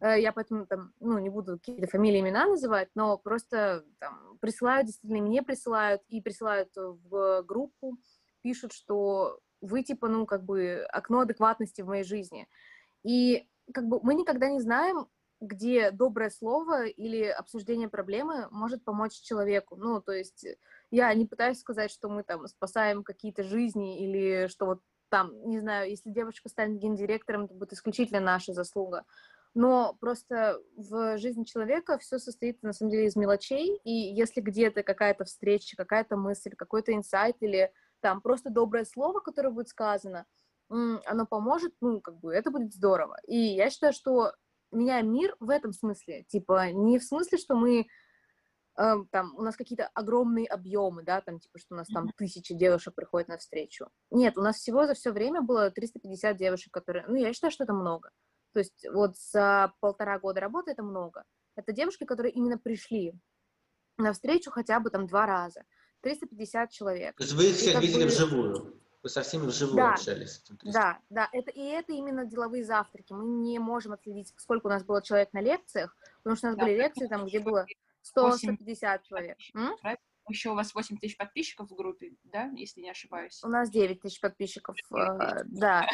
э, 0.00 0.20
я 0.20 0.32
поэтому 0.32 0.66
там, 0.66 0.92
ну, 1.00 1.18
не 1.18 1.30
буду 1.30 1.58
какие-то 1.58 1.86
фамилии, 1.88 2.20
имена 2.20 2.46
называть, 2.46 2.88
но 2.94 3.18
просто 3.18 3.84
там 3.98 4.38
присылают, 4.40 4.86
действительно, 4.86 5.22
мне 5.22 5.42
присылают 5.42 6.02
и 6.08 6.20
присылают 6.20 6.70
в 6.76 7.42
группу, 7.42 7.98
пишут, 8.42 8.72
что 8.72 9.40
вы, 9.60 9.82
типа, 9.82 10.08
ну, 10.08 10.26
как 10.26 10.44
бы 10.44 10.86
окно 10.90 11.20
адекватности 11.20 11.82
в 11.82 11.86
моей 11.86 12.04
жизни. 12.04 12.48
И 13.04 13.48
как 13.72 13.86
бы 13.86 14.00
мы 14.02 14.14
никогда 14.14 14.48
не 14.48 14.60
знаем, 14.60 15.08
где 15.40 15.90
доброе 15.90 16.30
слово 16.30 16.86
или 16.86 17.24
обсуждение 17.24 17.88
проблемы 17.88 18.48
может 18.50 18.84
помочь 18.84 19.12
человеку. 19.12 19.76
Ну, 19.76 20.00
то 20.00 20.12
есть 20.12 20.46
я 20.90 21.12
не 21.14 21.26
пытаюсь 21.26 21.60
сказать, 21.60 21.90
что 21.90 22.08
мы 22.08 22.22
там 22.22 22.46
спасаем 22.46 23.02
какие-то 23.04 23.42
жизни 23.42 24.02
или 24.02 24.48
что 24.48 24.66
вот 24.66 24.80
там, 25.08 25.32
не 25.48 25.58
знаю, 25.58 25.88
если 25.88 26.10
девушка 26.10 26.48
станет 26.48 26.78
гендиректором, 26.78 27.44
это 27.44 27.54
будет 27.54 27.72
исключительно 27.72 28.20
наша 28.20 28.52
заслуга. 28.52 29.04
Но 29.54 29.96
просто 30.00 30.60
в 30.76 31.18
жизни 31.18 31.44
человека 31.44 31.98
все 31.98 32.18
состоит, 32.18 32.62
на 32.62 32.72
самом 32.72 32.90
деле, 32.90 33.06
из 33.06 33.16
мелочей, 33.16 33.80
и 33.84 33.90
если 33.90 34.40
где-то 34.40 34.82
какая-то 34.82 35.24
встреча, 35.24 35.76
какая-то 35.76 36.16
мысль, 36.16 36.54
какой-то 36.54 36.94
инсайт 36.94 37.36
или 37.40 37.72
там 38.00 38.20
просто 38.20 38.50
доброе 38.50 38.84
слово, 38.84 39.20
которое 39.20 39.50
будет 39.50 39.68
сказано, 39.68 40.26
оно 40.68 41.26
поможет, 41.26 41.72
ну, 41.80 42.00
как 42.00 42.18
бы, 42.18 42.34
это 42.34 42.50
будет 42.50 42.74
здорово. 42.74 43.16
И 43.26 43.36
я 43.36 43.70
считаю, 43.70 43.94
что 43.94 44.32
меняем 44.70 45.10
мир 45.10 45.34
в 45.40 45.48
этом 45.48 45.72
смысле, 45.72 46.24
типа, 46.24 46.70
не 46.72 46.98
в 46.98 47.04
смысле, 47.04 47.38
что 47.38 47.54
мы 47.54 47.86
э, 48.78 48.94
там, 49.10 49.34
у 49.36 49.42
нас 49.42 49.56
какие-то 49.56 49.88
огромные 49.94 50.46
объемы, 50.46 51.02
да, 51.02 51.20
там, 51.20 51.40
типа, 51.40 51.58
что 51.58 51.74
у 51.74 51.78
нас 51.78 51.88
там 51.88 52.08
тысячи 52.16 52.54
девушек 52.54 52.94
приходят 52.94 53.28
на 53.28 53.38
встречу. 53.38 53.88
Нет, 54.10 54.38
у 54.38 54.42
нас 54.42 54.56
всего 54.56 54.86
за 54.86 54.94
все 54.94 55.10
время 55.12 55.42
было 55.42 55.70
350 55.70 56.36
девушек, 56.36 56.72
которые, 56.72 57.04
ну, 57.06 57.16
я 57.16 57.32
считаю, 57.32 57.50
что 57.50 57.64
это 57.64 57.72
много. 57.72 58.10
То 58.52 58.60
есть 58.60 58.86
вот 58.92 59.16
за 59.16 59.72
полтора 59.80 60.18
года 60.18 60.40
работы 60.40 60.70
это 60.70 60.82
много. 60.82 61.24
Это 61.56 61.72
девушки, 61.72 62.04
которые 62.04 62.32
именно 62.32 62.58
пришли 62.58 63.14
на 63.98 64.12
встречу 64.12 64.50
хотя 64.50 64.80
бы 64.80 64.90
там 64.90 65.06
два 65.06 65.26
раза. 65.26 65.64
350 66.02 66.70
человек. 66.70 67.16
То 67.16 67.24
есть 67.24 67.34
вы 67.34 67.50
их 67.50 67.56
всех 67.56 67.80
видели 67.82 68.04
бы... 68.04 68.08
вживую? 68.08 68.80
Вы 69.02 69.08
со 69.08 69.22
всеми 69.22 69.46
вживую 69.46 69.76
да, 69.76 69.94
общались? 69.94 70.42
Да, 70.64 70.98
да, 71.08 71.28
это, 71.32 71.50
и 71.50 71.62
это 71.62 71.92
именно 71.92 72.24
деловые 72.24 72.64
завтраки. 72.64 73.12
Мы 73.12 73.26
не 73.26 73.58
можем 73.58 73.92
отследить, 73.92 74.32
сколько 74.36 74.66
у 74.66 74.70
нас 74.70 74.84
было 74.84 75.02
человек 75.02 75.32
на 75.32 75.40
лекциях, 75.40 75.96
потому 76.18 76.36
что 76.36 76.48
у 76.48 76.50
нас 76.50 76.58
да, 76.58 76.64
были 76.64 76.76
лекции, 76.76 77.06
там, 77.06 77.26
где 77.26 77.38
было 77.38 77.64
100-150 78.16 79.02
человек. 79.04 79.38
Еще 80.28 80.50
у 80.50 80.54
вас 80.54 80.74
8 80.74 80.98
тысяч 80.98 81.16
подписчиков 81.16 81.70
в 81.70 81.74
группе, 81.74 82.12
да, 82.24 82.50
если 82.54 82.82
не 82.82 82.90
ошибаюсь? 82.90 83.42
У 83.42 83.48
нас 83.48 83.70
9 83.70 84.00
тысяч 84.00 84.20
подписчиков, 84.20 84.76
9 84.90 85.18
тысяч. 85.18 85.32
Э, 85.32 85.44
да. 85.46 85.86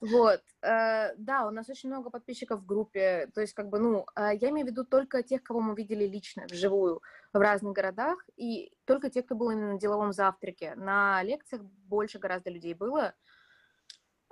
Вот, 0.00 0.42
э, 0.62 1.14
да, 1.16 1.46
у 1.46 1.50
нас 1.50 1.70
очень 1.70 1.88
много 1.88 2.10
подписчиков 2.10 2.60
в 2.60 2.66
группе, 2.66 3.30
то 3.34 3.40
есть, 3.40 3.54
как 3.54 3.70
бы, 3.70 3.78
ну, 3.78 4.04
э, 4.14 4.36
я 4.40 4.50
имею 4.50 4.66
в 4.66 4.70
виду 4.70 4.84
только 4.84 5.22
тех, 5.22 5.42
кого 5.42 5.60
мы 5.60 5.74
видели 5.74 6.06
лично, 6.06 6.44
вживую, 6.50 7.00
в 7.32 7.38
разных 7.38 7.72
городах, 7.72 8.18
и 8.36 8.72
только 8.84 9.08
тех, 9.08 9.24
кто 9.24 9.34
был 9.34 9.50
именно 9.50 9.72
на 9.72 9.78
деловом 9.78 10.12
завтраке. 10.12 10.74
На 10.74 11.22
лекциях 11.22 11.62
больше 11.62 12.18
гораздо 12.18 12.50
людей 12.50 12.74
было, 12.74 13.14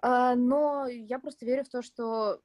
э, 0.02 0.34
но 0.34 0.86
я 0.86 1.18
просто 1.18 1.46
верю 1.46 1.64
в 1.64 1.70
то, 1.70 1.80
что 1.80 2.42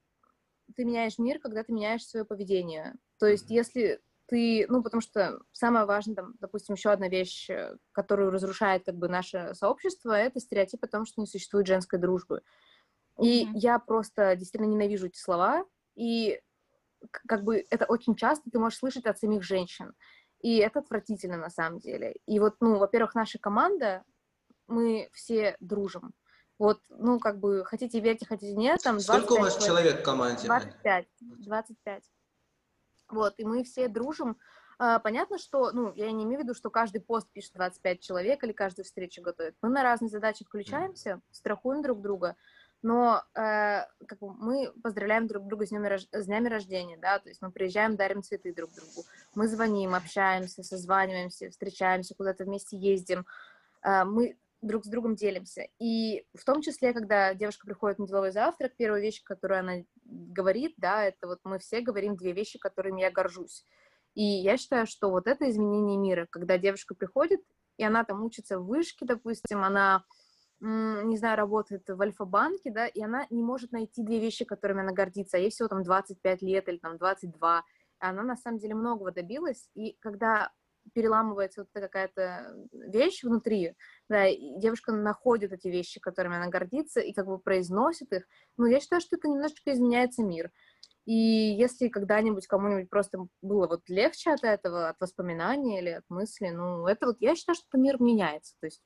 ты 0.74 0.84
меняешь 0.84 1.18
мир, 1.18 1.40
когда 1.40 1.62
ты 1.62 1.72
меняешь 1.72 2.06
свое 2.06 2.24
поведение. 2.24 2.94
То 3.18 3.26
есть, 3.26 3.50
если 3.50 4.00
ты, 4.30 4.64
ну, 4.68 4.80
потому 4.80 5.00
что 5.00 5.40
самое 5.50 5.86
важное, 5.86 6.14
там, 6.14 6.34
допустим, 6.38 6.76
еще 6.76 6.90
одна 6.90 7.08
вещь, 7.08 7.50
э, 7.50 7.76
которую 7.90 8.30
разрушает, 8.30 8.84
как 8.84 8.94
бы, 8.94 9.08
наше 9.08 9.52
сообщество, 9.54 10.12
это 10.12 10.38
стереотип 10.38 10.84
о 10.84 10.86
том, 10.86 11.04
что 11.04 11.20
не 11.20 11.26
существует 11.26 11.66
женской 11.66 11.98
дружбы. 11.98 12.42
И 13.20 13.44
mm-hmm. 13.44 13.50
я 13.54 13.80
просто 13.80 14.36
действительно 14.36 14.70
ненавижу 14.70 15.08
эти 15.08 15.18
слова, 15.18 15.64
и 15.96 16.40
как 17.26 17.42
бы 17.42 17.66
это 17.70 17.86
очень 17.86 18.14
часто 18.14 18.48
ты 18.50 18.60
можешь 18.60 18.78
слышать 18.78 19.06
от 19.06 19.18
самих 19.18 19.42
женщин. 19.42 19.94
И 20.42 20.58
это 20.58 20.78
отвратительно 20.78 21.36
на 21.36 21.50
самом 21.50 21.80
деле. 21.80 22.14
И 22.26 22.38
вот, 22.38 22.54
ну, 22.60 22.78
во-первых, 22.78 23.16
наша 23.16 23.40
команда, 23.40 24.04
мы 24.68 25.10
все 25.12 25.56
дружим. 25.58 26.12
Вот, 26.56 26.80
ну, 26.88 27.18
как 27.18 27.40
бы, 27.40 27.64
хотите 27.64 27.98
верьте, 27.98 28.26
хотите 28.26 28.54
нет, 28.54 28.80
там 28.84 29.00
Сколько 29.00 29.32
у 29.32 29.40
вас 29.40 29.64
человек 29.64 30.00
в 30.00 30.02
команде? 30.04 30.46
25. 30.46 31.06
25. 31.20 32.04
Вот, 33.10 33.34
и 33.38 33.44
мы 33.44 33.64
все 33.64 33.88
дружим. 33.88 34.36
А, 34.78 34.98
понятно, 34.98 35.38
что, 35.38 35.72
ну, 35.72 35.92
я 35.94 36.10
не 36.10 36.24
имею 36.24 36.40
в 36.40 36.42
виду, 36.44 36.54
что 36.54 36.70
каждый 36.70 37.00
пост 37.00 37.28
пишет 37.32 37.52
25 37.54 38.00
человек 38.00 38.42
или 38.42 38.52
каждую 38.52 38.84
встречу 38.84 39.20
готовит. 39.20 39.54
Мы 39.60 39.68
на 39.68 39.82
разные 39.82 40.08
задачи 40.08 40.44
включаемся, 40.44 41.20
страхуем 41.30 41.82
друг 41.82 42.00
друга, 42.00 42.36
но 42.82 43.22
э, 43.34 43.84
как 44.06 44.18
бы 44.20 44.32
мы 44.32 44.72
поздравляем 44.82 45.26
друг 45.26 45.46
друга 45.46 45.66
с, 45.66 45.68
днями, 45.68 45.98
с 46.12 46.24
днями 46.24 46.48
рождения, 46.48 46.96
да, 46.96 47.18
то 47.18 47.28
есть 47.28 47.42
мы 47.42 47.50
приезжаем, 47.50 47.96
дарим 47.96 48.22
цветы 48.22 48.54
друг 48.54 48.72
другу, 48.72 49.04
мы 49.34 49.48
звоним, 49.48 49.94
общаемся, 49.94 50.62
созваниваемся, 50.62 51.50
встречаемся, 51.50 52.14
куда-то 52.14 52.44
вместе 52.44 52.78
ездим, 52.78 53.26
э, 53.82 54.04
мы 54.04 54.38
друг 54.62 54.84
с 54.84 54.88
другом 54.88 55.14
делимся. 55.14 55.66
И 55.78 56.24
в 56.34 56.44
том 56.44 56.60
числе, 56.60 56.92
когда 56.92 57.34
девушка 57.34 57.66
приходит 57.66 57.98
на 57.98 58.06
деловой 58.06 58.32
завтрак, 58.32 58.76
первая 58.76 59.00
вещь, 59.00 59.22
которую 59.22 59.60
она 59.60 59.72
говорит, 60.04 60.74
да, 60.76 61.04
это 61.04 61.26
вот 61.26 61.40
мы 61.44 61.58
все 61.58 61.80
говорим 61.80 62.16
две 62.16 62.32
вещи, 62.32 62.58
которыми 62.58 63.00
я 63.00 63.10
горжусь. 63.10 63.64
И 64.14 64.22
я 64.22 64.56
считаю, 64.56 64.86
что 64.86 65.10
вот 65.10 65.26
это 65.26 65.48
изменение 65.50 65.96
мира, 65.96 66.26
когда 66.30 66.58
девушка 66.58 66.94
приходит, 66.94 67.40
и 67.76 67.84
она 67.84 68.04
там 68.04 68.22
учится 68.24 68.58
в 68.58 68.66
вышке, 68.66 69.06
допустим, 69.06 69.62
она 69.62 70.04
не 70.60 71.16
знаю, 71.16 71.38
работает 71.38 71.88
в 71.88 72.00
Альфа-банке, 72.02 72.70
да, 72.70 72.86
и 72.86 73.00
она 73.00 73.26
не 73.30 73.42
может 73.42 73.72
найти 73.72 74.02
две 74.02 74.20
вещи, 74.20 74.44
которыми 74.44 74.82
она 74.82 74.92
гордится, 74.92 75.38
а 75.38 75.40
ей 75.40 75.50
всего 75.50 75.68
там 75.68 75.82
25 75.82 76.42
лет 76.42 76.68
или 76.68 76.76
там 76.76 76.98
22, 76.98 77.64
она 77.98 78.22
на 78.22 78.36
самом 78.36 78.58
деле 78.58 78.74
многого 78.74 79.10
добилась, 79.10 79.70
и 79.74 79.96
когда 80.00 80.52
переламывается 80.94 81.62
вот 81.62 81.68
какая-то 81.72 82.54
вещь 82.72 83.22
внутри, 83.22 83.74
да, 84.08 84.26
и 84.26 84.58
девушка 84.58 84.92
находит 84.92 85.52
эти 85.52 85.68
вещи, 85.68 86.00
которыми 86.00 86.36
она 86.36 86.48
гордится, 86.48 87.00
и 87.00 87.12
как 87.12 87.26
бы 87.26 87.38
произносит 87.38 88.12
их, 88.12 88.24
ну, 88.56 88.66
я 88.66 88.80
считаю, 88.80 89.00
что 89.00 89.16
это 89.16 89.28
немножечко 89.28 89.72
изменяется 89.72 90.22
мир. 90.22 90.50
И 91.06 91.14
если 91.14 91.88
когда-нибудь 91.88 92.46
кому-нибудь 92.46 92.90
просто 92.90 93.26
было 93.42 93.66
вот 93.66 93.88
легче 93.88 94.32
от 94.32 94.44
этого, 94.44 94.88
от 94.88 95.00
воспоминаний 95.00 95.78
или 95.78 95.90
от 95.90 96.04
мысли, 96.08 96.50
ну, 96.50 96.86
это 96.86 97.06
вот, 97.06 97.16
я 97.20 97.34
считаю, 97.34 97.56
что 97.56 97.78
мир 97.78 98.00
меняется, 98.00 98.54
то 98.60 98.66
есть 98.66 98.82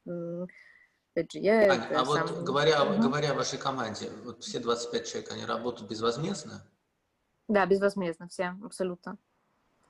Опять 1.15 1.31
же, 1.31 1.39
я 1.39 1.73
а, 1.73 2.01
а 2.01 2.05
вот 2.05 2.43
говоря, 2.43 2.83
угу. 2.83 3.03
говоря 3.03 3.31
о 3.31 3.35
вашей 3.35 3.57
команде, 3.57 4.11
вот 4.25 4.43
все 4.43 4.59
25 4.59 5.07
человек, 5.07 5.31
они 5.31 5.45
работают 5.45 5.89
безвозмездно? 5.89 6.67
Да, 7.47 7.67
безвозмездно 7.67 8.27
все, 8.27 8.57
абсолютно. 8.65 9.17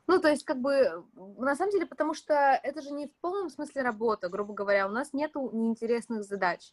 Ну, 0.07 0.21
то 0.21 0.29
есть, 0.29 0.45
как 0.45 0.61
бы, 0.61 1.05
на 1.15 1.57
самом 1.57 1.73
деле, 1.73 1.87
потому 1.87 2.13
что 2.15 2.35
это 2.63 2.83
же 2.83 2.91
не 2.91 3.07
в 3.07 3.17
полном 3.21 3.49
смысле 3.49 3.83
работа, 3.83 4.29
грубо 4.29 4.53
говоря, 4.53 4.87
у 4.87 4.91
нас 4.91 5.13
нету 5.13 5.51
неинтересных 5.53 6.25
задач. 6.25 6.73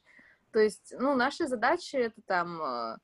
То 0.51 0.59
есть, 0.59 0.93
ну, 0.99 1.15
наши 1.15 1.47
задачи 1.47 1.95
это 1.95 2.21
там 2.25 2.61
э, 2.61 2.97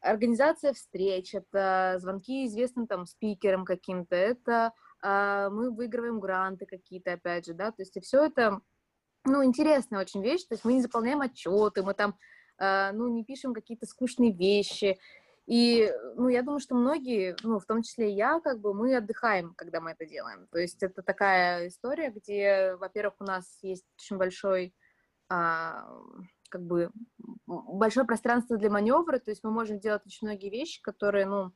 организация 0.00 0.72
встреч, 0.72 1.34
это 1.34 1.96
звонки 1.98 2.46
известным 2.46 2.86
там 2.86 3.04
спикерам 3.04 3.66
каким-то, 3.66 4.16
это 4.16 4.72
э, 5.02 5.48
мы 5.50 5.70
выигрываем 5.70 6.18
гранты 6.18 6.64
какие-то, 6.64 7.12
опять 7.12 7.44
же, 7.44 7.52
да, 7.52 7.70
то 7.70 7.82
есть, 7.82 7.96
и 7.96 8.00
все 8.00 8.24
это 8.24 8.60
ну, 9.24 9.44
интересная 9.44 10.00
очень 10.00 10.22
вещь, 10.22 10.44
то 10.44 10.54
есть 10.54 10.64
мы 10.64 10.74
не 10.74 10.82
заполняем 10.82 11.20
отчеты, 11.20 11.82
мы 11.82 11.94
там, 11.94 12.16
э, 12.58 12.92
ну, 12.92 13.08
не 13.08 13.24
пишем 13.24 13.54
какие-то 13.54 13.86
скучные 13.86 14.32
вещи, 14.32 14.98
и, 15.46 15.92
ну, 16.16 16.28
я 16.28 16.42
думаю, 16.42 16.60
что 16.60 16.74
многие, 16.74 17.36
ну, 17.42 17.58
в 17.58 17.66
том 17.66 17.82
числе 17.82 18.10
и 18.10 18.14
я, 18.14 18.40
как 18.40 18.60
бы, 18.60 18.72
мы 18.72 18.96
отдыхаем, 18.96 19.54
когда 19.54 19.80
мы 19.80 19.90
это 19.90 20.06
делаем. 20.06 20.46
То 20.50 20.58
есть 20.58 20.82
это 20.82 21.02
такая 21.02 21.68
история, 21.68 22.10
где, 22.10 22.76
во-первых, 22.76 23.14
у 23.20 23.24
нас 23.24 23.58
есть 23.62 23.84
очень 23.98 24.16
большой, 24.16 24.74
а, 25.28 25.86
как 26.48 26.62
бы, 26.62 26.90
большое 27.46 28.06
пространство 28.06 28.56
для 28.56 28.70
маневра, 28.70 29.18
то 29.18 29.30
есть 29.30 29.44
мы 29.44 29.50
можем 29.50 29.78
делать 29.80 30.06
очень 30.06 30.26
многие 30.26 30.48
вещи, 30.48 30.80
которые, 30.80 31.26
ну, 31.26 31.52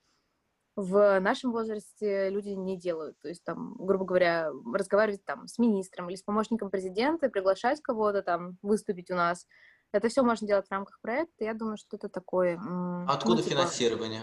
в 0.77 1.19
нашем 1.19 1.51
возрасте 1.51 2.31
люди 2.31 2.51
не 2.51 2.79
делают. 2.79 3.19
То 3.21 3.29
есть, 3.29 3.43
там, 3.43 3.75
грубо 3.79 4.05
говоря, 4.05 4.53
разговаривать 4.73 5.25
там 5.25 5.49
с 5.49 5.59
министром 5.59 6.09
или 6.09 6.15
с 6.15 6.23
помощником 6.23 6.71
президента, 6.71 7.29
приглашать 7.29 7.83
кого-то 7.83 8.23
там 8.23 8.59
выступить 8.63 9.11
у 9.11 9.17
нас. 9.17 9.49
Это 9.93 10.09
все 10.09 10.23
можно 10.23 10.47
делать 10.47 10.67
в 10.67 10.71
рамках 10.71 11.01
проекта. 11.01 11.45
Я 11.45 11.55
думаю, 11.55 11.77
что 11.79 11.97
это 11.97 12.09
такое... 12.09 12.61
Откуда 13.07 13.37
ну, 13.37 13.43
типа, 13.43 13.57
финансирование? 13.57 14.23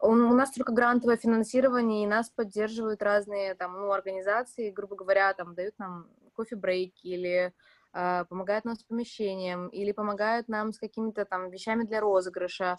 У, 0.00 0.10
у 0.10 0.34
нас 0.34 0.52
только 0.52 0.72
грантовое 0.72 1.16
финансирование, 1.16 2.04
и 2.04 2.06
нас 2.06 2.30
поддерживают 2.30 3.02
разные 3.02 3.54
там, 3.54 3.74
ну, 3.74 3.92
организации, 3.92 4.70
грубо 4.70 4.96
говоря, 4.96 5.32
там 5.34 5.54
дают 5.54 5.78
нам 5.78 6.06
кофе-брейки 6.34 7.06
или 7.06 7.52
э, 7.92 8.24
помогают 8.26 8.64
нам 8.64 8.76
с 8.76 8.84
помещением, 8.84 9.68
или 9.68 9.92
помогают 9.92 10.48
нам 10.48 10.72
с 10.72 10.78
какими-то 10.78 11.24
там 11.24 11.50
вещами 11.50 11.84
для 11.84 12.00
розыгрыша. 12.00 12.78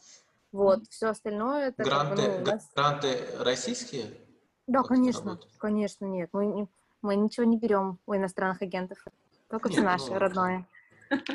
Вот, 0.51 0.87
все 0.89 1.07
остальное 1.07 1.67
это... 1.69 1.83
Гранты, 1.83 2.15
как 2.15 2.31
бы, 2.31 2.39
ну, 2.39 2.51
нас... 2.51 2.69
гранты 2.75 3.19
российские? 3.39 4.05
Да, 4.67 4.83
конечно, 4.83 5.39
конечно, 5.57 6.05
нет. 6.05 6.29
Мы, 6.33 6.67
мы 7.01 7.15
ничего 7.15 7.45
не 7.45 7.57
берем 7.57 7.99
у 8.05 8.15
иностранных 8.15 8.61
агентов. 8.61 8.97
Только 9.49 9.69
все 9.69 9.81
наши, 9.81 10.11
ну, 10.11 10.17
родное. 10.17 10.65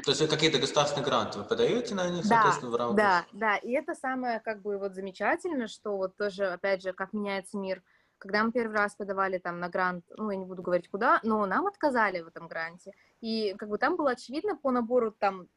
То 0.05 0.11
есть 0.11 0.29
какие-то 0.29 0.59
государственные 0.59 1.05
гранты 1.05 1.39
вы 1.39 1.45
подаете 1.45 1.95
на 1.95 2.09
них, 2.09 2.23
да, 2.23 2.29
соответственно, 2.29 2.71
в 2.71 2.77
рамках? 2.77 2.97
Да, 2.97 3.25
да, 3.33 3.57
и 3.57 3.73
это 3.73 3.95
самое, 3.95 4.41
как 4.41 4.63
бы, 4.63 4.79
вот 4.79 4.95
замечательно, 4.95 5.69
что 5.69 5.97
вот 5.97 6.17
тоже, 6.17 6.47
опять 6.47 6.83
же, 6.83 6.93
как 6.93 7.13
меняется 7.13 7.59
мир. 7.59 7.83
Когда 8.19 8.43
мы 8.43 8.53
первый 8.53 8.75
раз 8.75 8.95
подавали 8.95 9.37
там 9.37 9.61
на 9.61 9.69
грант, 9.69 10.05
ну, 10.17 10.31
я 10.31 10.39
не 10.39 10.47
буду 10.47 10.63
говорить 10.63 10.89
куда, 10.89 11.21
но 11.23 11.45
нам 11.45 11.67
отказали 11.67 12.23
в 12.23 12.29
этом 12.29 12.49
гранте. 12.49 12.93
И 13.21 13.55
как 13.59 13.69
бы 13.69 13.77
там 13.77 13.97
было 13.97 14.13
очевидно 14.13 14.57
по 14.57 14.71
набору 14.71 15.11
там 15.11 15.49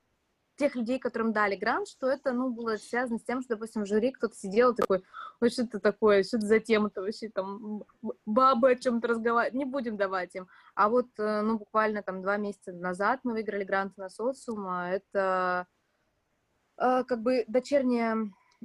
тех 0.60 0.76
людей, 0.76 1.00
которым 1.00 1.32
дали 1.32 1.56
грант, 1.56 1.88
что 1.88 2.08
это, 2.08 2.34
ну, 2.34 2.50
было 2.52 2.76
связано 2.76 3.18
с 3.18 3.24
тем, 3.24 3.42
что, 3.42 3.56
допустим, 3.56 3.84
в 3.84 3.88
жюри 3.88 4.12
кто-то 4.12 4.36
сидел 4.36 4.76
такой, 4.76 5.04
ой, 5.40 5.50
что 5.50 5.64
это 5.64 5.80
такое, 5.80 6.24
что 6.24 6.38
это 6.38 6.46
за 6.46 6.60
тема-то 6.60 7.02
вообще, 7.02 7.30
там, 7.30 7.84
бабы 8.26 8.72
о 8.72 8.76
чем-то 8.76 9.08
разговаривают, 9.08 9.56
не 9.56 9.66
будем 9.66 9.96
давать 9.96 10.36
им. 10.36 10.48
А 10.76 10.90
вот, 10.90 11.08
э, 11.18 11.42
ну, 11.42 11.58
буквально 11.58 12.04
там 12.04 12.22
два 12.22 12.36
месяца 12.38 12.74
назад 12.74 13.22
мы 13.24 13.32
выиграли 13.32 13.64
грант 13.64 13.98
на 13.98 14.10
социум, 14.10 14.68
а 14.68 14.90
это 14.90 15.66
э, 16.78 17.04
как 17.06 17.22
бы 17.22 17.46
дочерняя 17.48 18.18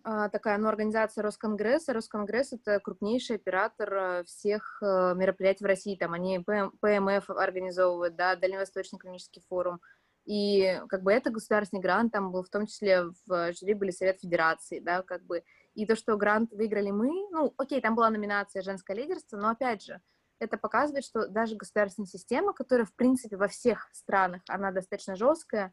а, 0.03 0.29
такая, 0.29 0.59
ну, 0.59 0.69
организация 0.69 1.23
Росконгресса. 1.23 1.93
Росконгресс— 1.93 2.53
это 2.53 2.81
крупнейший 2.81 3.37
оператор 3.37 3.95
э, 3.95 4.25
всех 4.25 4.79
мероприятий 4.83 5.63
в 5.63 5.69
России. 5.69 5.95
Там 5.95 6.13
они 6.13 6.41
ПМФ 6.41 7.31
организовывают, 7.31 8.17
да, 8.17 8.35
Дальневосточный 8.35 8.97
экономический 8.97 9.45
форум, 9.49 9.81
и 10.25 10.81
как 10.89 11.03
бы 11.03 11.13
это 11.13 11.31
государственный 11.31 11.83
грант, 11.83 12.13
там 12.13 12.33
был 12.33 12.43
в 12.43 12.49
том 12.49 12.67
числе 12.67 13.05
в 13.27 13.53
жюри 13.53 13.75
были 13.75 13.91
Совет 13.91 14.21
Федерации, 14.21 14.81
да, 14.81 15.03
как 15.03 15.25
бы. 15.25 15.45
И 15.75 15.87
то, 15.87 15.97
что 15.97 16.17
грант 16.17 16.53
выиграли 16.53 16.91
мы, 16.91 17.09
ну, 17.31 17.53
окей, 17.57 17.81
там 17.81 17.95
была 17.95 18.09
номинация 18.11 18.63
«Женское 18.63 18.97
лидерство», 18.97 19.37
но 19.37 19.51
опять 19.51 19.83
же, 19.83 20.01
это 20.39 20.57
показывает, 20.57 21.05
что 21.05 21.29
даже 21.29 21.57
государственная 21.57 22.07
система, 22.07 22.53
которая, 22.53 22.87
в 22.87 22.95
принципе, 22.95 23.37
во 23.37 23.49
всех 23.49 23.89
странах, 23.93 24.43
она 24.49 24.71
достаточно 24.73 25.17
жесткая, 25.17 25.73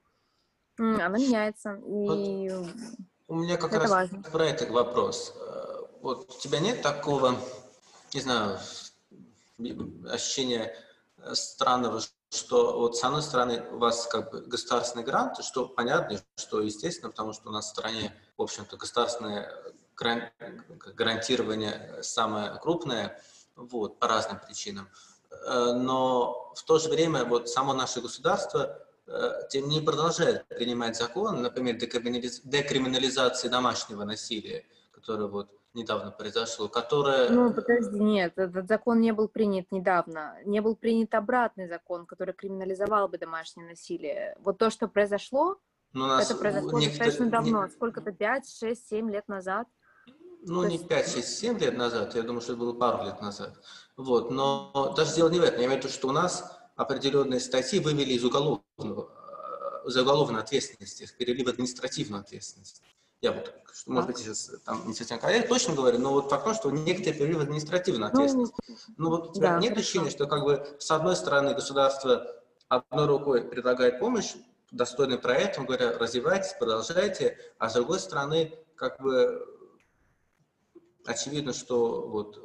она 0.78 1.18
меняется. 1.18 1.76
И 1.86 2.50
вот 2.50 2.70
у 3.28 3.36
меня 3.36 3.58
как 3.58 3.72
это 3.72 3.82
раз 3.82 3.90
важно. 3.90 4.24
про 4.24 4.46
этот 4.46 4.70
вопрос. 4.70 5.36
Вот 6.02 6.30
у 6.36 6.40
тебя 6.40 6.60
нет 6.60 6.82
такого, 6.82 7.36
не 8.14 8.22
знаю, 8.22 8.60
ощущения 10.10 10.76
странного, 11.34 12.02
что 12.32 12.80
вот 12.80 12.96
с 12.96 13.04
одной 13.04 13.22
стороны 13.22 13.64
у 13.72 13.78
вас 13.78 14.08
как 14.08 14.32
бы 14.32 14.42
государственный 14.42 15.04
грант, 15.04 15.44
что 15.44 15.68
понятно, 15.68 16.22
что 16.38 16.62
естественно, 16.62 17.10
потому 17.10 17.34
что 17.34 17.50
у 17.50 17.52
нас 17.52 17.66
в 17.66 17.70
стране, 17.70 18.16
в 18.38 18.42
общем-то, 18.42 18.78
государственное 18.78 19.54
гарантирование 20.96 22.00
самое 22.02 22.58
крупное, 22.60 23.22
вот, 23.56 24.00
по 24.00 24.08
разным 24.08 24.40
причинам. 24.40 24.90
Э, 25.46 25.74
но 25.76 26.54
в 26.56 26.64
то 26.64 26.80
же 26.80 26.90
время 26.90 27.26
вот 27.26 27.50
само 27.50 27.74
наше 27.74 28.02
государство 28.02 28.80
э, 29.08 29.32
тем 29.50 29.68
не 29.68 29.82
продолжает 29.82 30.48
принимать 30.48 30.96
закон, 30.96 31.42
например, 31.42 31.76
декриминализации 31.76 33.50
домашнего 33.50 34.06
насилия, 34.06 34.66
который 34.92 35.28
вот 35.28 35.50
недавно 35.74 36.12
произошло, 36.12 36.68
которое... 36.68 37.30
Ну, 37.30 37.54
подожди, 37.54 38.00
нет, 38.00 38.34
этот 38.36 38.68
закон 38.68 39.00
не 39.00 39.14
был 39.14 39.28
принят 39.28 39.72
недавно. 39.72 40.36
Не 40.46 40.62
был 40.62 40.76
принят 40.76 41.14
обратный 41.14 41.68
закон, 41.68 42.06
который 42.06 42.34
криминализовал 42.34 43.08
бы 43.08 43.18
домашнее 43.18 43.68
насилие. 43.68 44.36
Вот 44.40 44.58
то, 44.58 44.70
что 44.70 44.88
произошло, 44.88 45.58
ну, 45.94 46.08
нас 46.08 46.30
это 46.30 46.40
произошло 46.40 46.80
некотор... 46.80 46.98
достаточно 46.98 47.30
давно. 47.30 47.66
Не... 47.66 47.72
Сколько-то, 47.72 48.12
5, 48.12 48.50
6, 48.50 48.88
7 48.88 49.12
лет 49.12 49.28
назад? 49.28 49.68
Ну, 50.44 50.64
то 50.64 50.68
не 50.68 50.80
5, 50.80 51.14
6, 51.14 51.28
7 51.28 51.60
лет 51.60 51.78
назад, 51.78 52.16
я 52.16 52.24
думаю, 52.24 52.42
что 52.42 52.54
это 52.54 52.60
было 52.60 52.74
пару 52.74 53.06
лет 53.06 53.22
назад. 53.22 53.54
Вот, 53.98 54.32
но 54.32 54.94
даже 54.96 55.16
дело 55.16 55.30
не 55.30 55.40
в 55.40 55.44
этом. 55.44 55.60
Я 55.60 55.68
имею 55.68 55.82
в 55.82 55.84
виду, 55.84 55.94
что 55.94 56.08
у 56.08 56.12
нас 56.12 56.60
определенные 56.76 57.40
статьи 57.40 57.80
вывели 57.80 58.14
из 58.14 58.24
уголовного, 58.24 58.64
э, 59.84 59.88
из 59.88 59.98
уголовной 59.98 60.42
ответственности, 60.42 61.04
их 61.04 61.16
перевели 61.16 61.44
в 61.44 61.50
административную 61.50 62.22
ответственность 62.22 62.82
я 63.22 63.32
вот, 63.34 63.54
может 63.86 64.08
быть, 64.08 64.18
сейчас 64.18 64.52
там 64.66 64.88
не 64.88 64.94
совсем 64.94 65.20
корректно 65.20 65.50
точно 65.50 65.76
говорю, 65.76 66.00
но 66.00 66.12
вот 66.12 66.30
факт 66.30 66.44
том, 66.44 66.54
что 66.56 66.72
некоторые 66.72 67.14
привели 67.14 67.36
в 67.36 67.42
административную 67.42 68.02
ну, 68.02 68.08
ответственность. 68.08 68.54
Ну, 68.98 69.10
вот 69.10 69.30
у 69.30 69.34
тебя 69.34 69.52
да, 69.52 69.60
нет 69.60 69.78
ощущения, 69.78 70.10
что 70.10 70.28
как 70.28 70.44
бы 70.44 70.76
с 70.80 70.90
одной 70.92 71.16
стороны 71.16 71.54
государство 71.54 72.36
одной 72.68 73.06
рукой 73.06 73.44
предлагает 73.44 74.00
помощь, 74.00 74.34
достойный 74.72 75.20
проект, 75.20 75.60
он 75.60 75.66
говоря, 75.66 75.98
развивайтесь, 75.98 76.56
продолжайте, 76.58 77.38
а 77.60 77.70
с 77.70 77.74
другой 77.74 78.00
стороны, 78.00 78.58
как 78.76 79.00
бы 79.02 79.46
очевидно, 81.06 81.54
что 81.54 82.08
вот, 82.08 82.40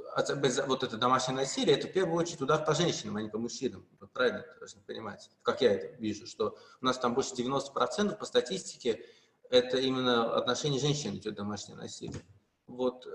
вот 0.67 0.83
это 0.83 0.97
домашнее 0.97 1.37
насилие, 1.37 1.77
это 1.77 1.89
в 1.89 1.93
первую 1.93 2.19
очередь 2.19 2.41
удар 2.41 2.65
по 2.65 2.75
женщинам, 2.75 3.17
а 3.17 3.23
не 3.23 3.29
по 3.29 3.39
мужчинам. 3.39 3.87
Вы 4.01 4.09
правильно 4.09 4.45
должны 4.59 4.81
понимать, 4.83 5.31
как 5.43 5.61
я 5.61 5.75
это 5.75 5.97
вижу, 6.01 6.27
что 6.27 6.57
у 6.81 6.85
нас 6.85 6.99
там 6.99 7.15
больше 7.15 7.35
90% 7.35 8.17
по 8.17 8.25
статистике 8.25 9.05
это 9.51 9.79
именно 9.79 10.35
отношение 10.35 10.81
женщин 10.81 11.17
идет 11.17 11.35
домашнее 11.35 11.77
насилие. 11.77 12.23
Вот 12.67 13.07
э, 13.07 13.11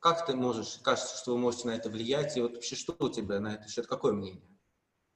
как 0.00 0.26
ты 0.26 0.36
можешь, 0.36 0.78
кажется, 0.82 1.16
что 1.16 1.32
вы 1.32 1.38
можете 1.38 1.68
на 1.68 1.72
это 1.72 1.88
влиять, 1.88 2.36
и 2.36 2.40
вот 2.40 2.54
вообще 2.54 2.76
что 2.76 2.94
у 2.98 3.08
тебя 3.08 3.40
на 3.40 3.54
это 3.54 3.68
счет, 3.68 3.86
какое 3.86 4.12
мнение? 4.12 4.42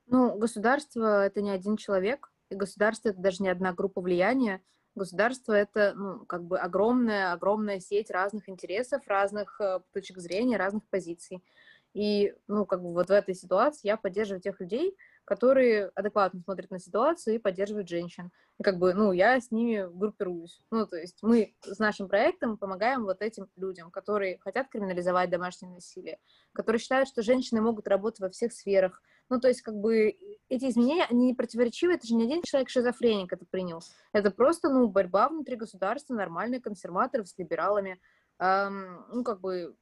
Ну, 0.06 0.36
государство— 0.38 1.24
это 1.26 1.42
не 1.42 1.50
один 1.50 1.76
человек, 1.76 2.32
и 2.50 2.54
государство— 2.54 3.08
это 3.10 3.20
даже 3.20 3.42
не 3.42 3.50
одна 3.50 3.74
группа 3.74 4.00
влияния. 4.00 4.62
Государство— 4.94 5.52
это, 5.54 5.92
ну, 5.94 6.24
как 6.24 6.44
бы 6.44 6.58
огромная, 6.58 7.32
огромная 7.32 7.80
сеть 7.80 8.10
разных 8.10 8.48
интересов, 8.48 9.06
разных 9.06 9.60
э, 9.60 9.80
точек 9.92 10.18
зрения, 10.18 10.56
разных 10.56 10.82
позиций. 10.88 11.44
И, 11.92 12.34
ну, 12.46 12.64
как 12.64 12.82
бы 12.82 12.92
вот 12.92 13.08
в 13.08 13.12
этой 13.12 13.34
ситуации 13.34 13.88
я 13.88 13.96
поддерживаю 13.96 14.40
тех 14.40 14.58
людей, 14.60 14.96
которые 15.28 15.90
адекватно 15.94 16.40
смотрят 16.40 16.70
на 16.70 16.78
ситуацию 16.78 17.34
и 17.34 17.38
поддерживают 17.38 17.86
женщин. 17.86 18.30
И 18.58 18.62
как 18.62 18.78
бы, 18.78 18.94
ну, 18.94 19.12
я 19.12 19.38
с 19.38 19.50
ними 19.50 19.86
группируюсь. 19.86 20.62
Ну, 20.70 20.86
то 20.86 20.96
есть 20.96 21.18
мы 21.20 21.54
с 21.60 21.78
нашим 21.78 22.08
проектом 22.08 22.56
помогаем 22.56 23.04
вот 23.04 23.20
этим 23.20 23.46
людям, 23.54 23.90
которые 23.90 24.38
хотят 24.38 24.70
криминализовать 24.70 25.28
домашнее 25.28 25.70
насилие, 25.70 26.18
которые 26.54 26.80
считают, 26.80 27.10
что 27.10 27.20
женщины 27.20 27.60
могут 27.60 27.88
работать 27.88 28.20
во 28.20 28.30
всех 28.30 28.54
сферах. 28.54 29.02
Ну, 29.28 29.38
то 29.38 29.48
есть, 29.48 29.60
как 29.60 29.74
бы, 29.74 30.16
эти 30.48 30.70
изменения, 30.70 31.04
они 31.04 31.26
не 31.26 31.34
противоречивы, 31.34 31.92
это 31.92 32.06
же 32.06 32.14
не 32.14 32.24
один 32.24 32.40
человек-шизофреник 32.42 33.30
это 33.30 33.44
принял. 33.44 33.82
Это 34.14 34.30
просто, 34.30 34.70
ну, 34.70 34.88
борьба 34.88 35.28
внутри 35.28 35.56
государства, 35.56 36.14
нормальные 36.14 36.62
консерваторов 36.62 37.28
с 37.28 37.36
либералами. 37.36 38.00
Эм, 38.38 39.04
ну, 39.12 39.22
как 39.24 39.42
бы, 39.42 39.76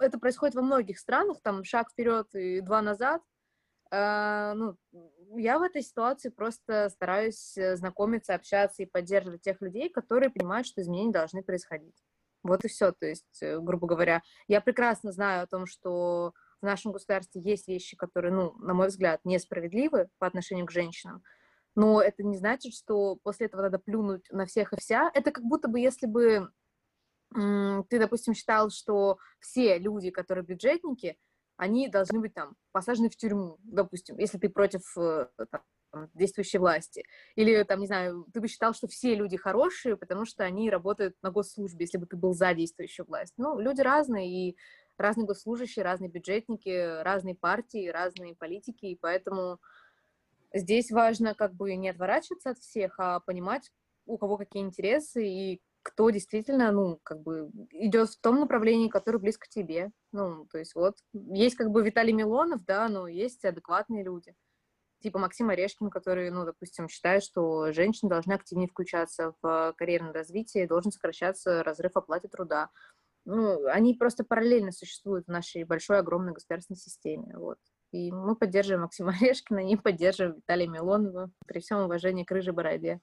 это 0.00 0.18
происходит 0.18 0.56
во 0.56 0.62
многих 0.62 0.98
странах, 0.98 1.40
там 1.42 1.62
шаг 1.62 1.90
вперед 1.92 2.26
и 2.34 2.60
два 2.60 2.82
назад, 2.82 3.22
ну, 3.92 4.76
я 5.36 5.58
в 5.58 5.62
этой 5.62 5.82
ситуации 5.82 6.28
просто 6.28 6.88
стараюсь 6.90 7.56
э, 7.56 7.76
знакомиться, 7.76 8.34
общаться 8.34 8.82
и 8.82 8.86
поддерживать 8.86 9.42
тех 9.42 9.60
людей, 9.60 9.88
которые 9.88 10.30
понимают, 10.30 10.66
что 10.66 10.80
изменения 10.80 11.12
должны 11.12 11.42
происходить. 11.42 11.96
Вот 12.42 12.64
и 12.64 12.68
все. 12.68 12.92
То 12.92 13.06
есть, 13.06 13.42
э, 13.42 13.58
грубо 13.58 13.86
говоря, 13.86 14.22
я 14.48 14.60
прекрасно 14.60 15.12
знаю 15.12 15.44
о 15.44 15.46
том, 15.46 15.66
что 15.66 16.32
в 16.60 16.64
нашем 16.64 16.92
государстве 16.92 17.40
есть 17.42 17.68
вещи, 17.68 17.96
которые, 17.96 18.32
ну, 18.32 18.54
на 18.58 18.74
мой 18.74 18.88
взгляд, 18.88 19.20
несправедливы 19.24 20.08
по 20.18 20.26
отношению 20.26 20.66
к 20.66 20.72
женщинам. 20.72 21.22
Но 21.76 22.02
это 22.02 22.22
не 22.22 22.36
значит, 22.36 22.74
что 22.74 23.16
после 23.22 23.46
этого 23.46 23.62
надо 23.62 23.78
плюнуть 23.78 24.26
на 24.30 24.46
всех 24.46 24.72
и 24.72 24.80
вся. 24.80 25.10
Это 25.14 25.30
как 25.30 25.44
будто 25.44 25.68
бы, 25.68 25.78
если 25.78 26.06
бы 26.06 26.50
ты, 27.32 27.98
допустим, 27.98 28.34
считал, 28.34 28.70
что 28.70 29.18
все 29.38 29.78
люди, 29.78 30.10
которые 30.10 30.44
бюджетники, 30.44 31.16
они 31.60 31.88
должны 31.88 32.20
быть 32.20 32.32
там 32.32 32.56
посажены 32.72 33.10
в 33.10 33.16
тюрьму, 33.16 33.58
допустим, 33.62 34.16
если 34.16 34.38
ты 34.38 34.48
против 34.48 34.80
э, 34.96 35.26
там, 35.50 36.08
действующей 36.14 36.58
власти. 36.58 37.04
Или, 37.34 37.62
там, 37.64 37.80
не 37.80 37.86
знаю, 37.86 38.24
ты 38.32 38.40
бы 38.40 38.48
считал, 38.48 38.72
что 38.72 38.88
все 38.88 39.14
люди 39.14 39.36
хорошие, 39.36 39.98
потому 39.98 40.24
что 40.24 40.42
они 40.42 40.70
работают 40.70 41.16
на 41.20 41.30
госслужбе, 41.30 41.84
если 41.84 41.98
бы 41.98 42.06
ты 42.06 42.16
был 42.16 42.32
за 42.32 42.54
действующую 42.54 43.04
власть. 43.04 43.34
Ну, 43.36 43.60
люди 43.60 43.82
разные, 43.82 44.30
и 44.30 44.56
разные 44.96 45.26
госслужащие, 45.26 45.84
разные 45.84 46.08
бюджетники, 46.08 47.02
разные 47.02 47.34
партии, 47.34 47.88
разные 47.88 48.34
политики, 48.34 48.86
и 48.86 48.98
поэтому 48.98 49.58
здесь 50.54 50.90
важно 50.90 51.34
как 51.34 51.52
бы 51.52 51.76
не 51.76 51.90
отворачиваться 51.90 52.50
от 52.52 52.58
всех, 52.58 52.94
а 52.98 53.20
понимать, 53.20 53.70
у 54.06 54.16
кого 54.16 54.38
какие 54.38 54.62
интересы 54.62 55.26
и 55.26 55.60
кто 55.82 56.10
действительно, 56.10 56.72
ну, 56.72 57.00
как 57.02 57.22
бы 57.22 57.50
идет 57.70 58.10
в 58.10 58.20
том 58.20 58.40
направлении, 58.40 58.88
которое 58.88 59.18
близко 59.18 59.46
тебе. 59.48 59.90
Ну, 60.12 60.46
то 60.46 60.58
есть 60.58 60.74
вот 60.74 60.96
есть 61.12 61.56
как 61.56 61.70
бы 61.70 61.82
Виталий 61.82 62.12
Милонов, 62.12 62.64
да, 62.64 62.88
но 62.88 63.08
есть 63.08 63.44
адекватные 63.44 64.04
люди. 64.04 64.34
Типа 65.02 65.18
Максим 65.18 65.48
Орешкин, 65.48 65.88
который, 65.88 66.30
ну, 66.30 66.44
допустим, 66.44 66.88
считает, 66.88 67.22
что 67.22 67.72
женщины 67.72 68.10
должны 68.10 68.34
активнее 68.34 68.68
включаться 68.68 69.34
в 69.40 69.74
карьерное 69.78 70.12
развитие, 70.12 70.68
должен 70.68 70.92
сокращаться 70.92 71.62
разрыв 71.62 71.96
оплаты 71.96 72.28
труда. 72.28 72.70
Ну, 73.24 73.66
они 73.66 73.94
просто 73.94 74.24
параллельно 74.24 74.72
существуют 74.72 75.26
в 75.26 75.30
нашей 75.30 75.64
большой, 75.64 75.98
огромной 75.98 76.32
государственной 76.32 76.78
системе, 76.78 77.36
вот. 77.36 77.58
И 77.92 78.12
мы 78.12 78.36
поддерживаем 78.36 78.82
Максима 78.82 79.12
Орешкина, 79.20 79.60
не 79.60 79.76
поддерживаем 79.76 80.36
Виталия 80.36 80.68
Милонова 80.68 81.30
при 81.46 81.60
всем 81.60 81.80
уважении 81.80 82.24
к 82.24 82.30
рыжей 82.30 82.52
бороде. 82.52 83.00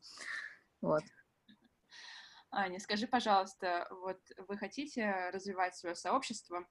Вот. 0.81 1.01
Аня, 2.57 2.79
скажи, 2.79 3.05
пожалуйста, 3.05 3.87
вот 3.91 4.17
вы 4.47 4.57
хотите 4.57 5.29
развивать 5.31 5.75
свое 5.75 5.93
сообщество, 5.93 6.67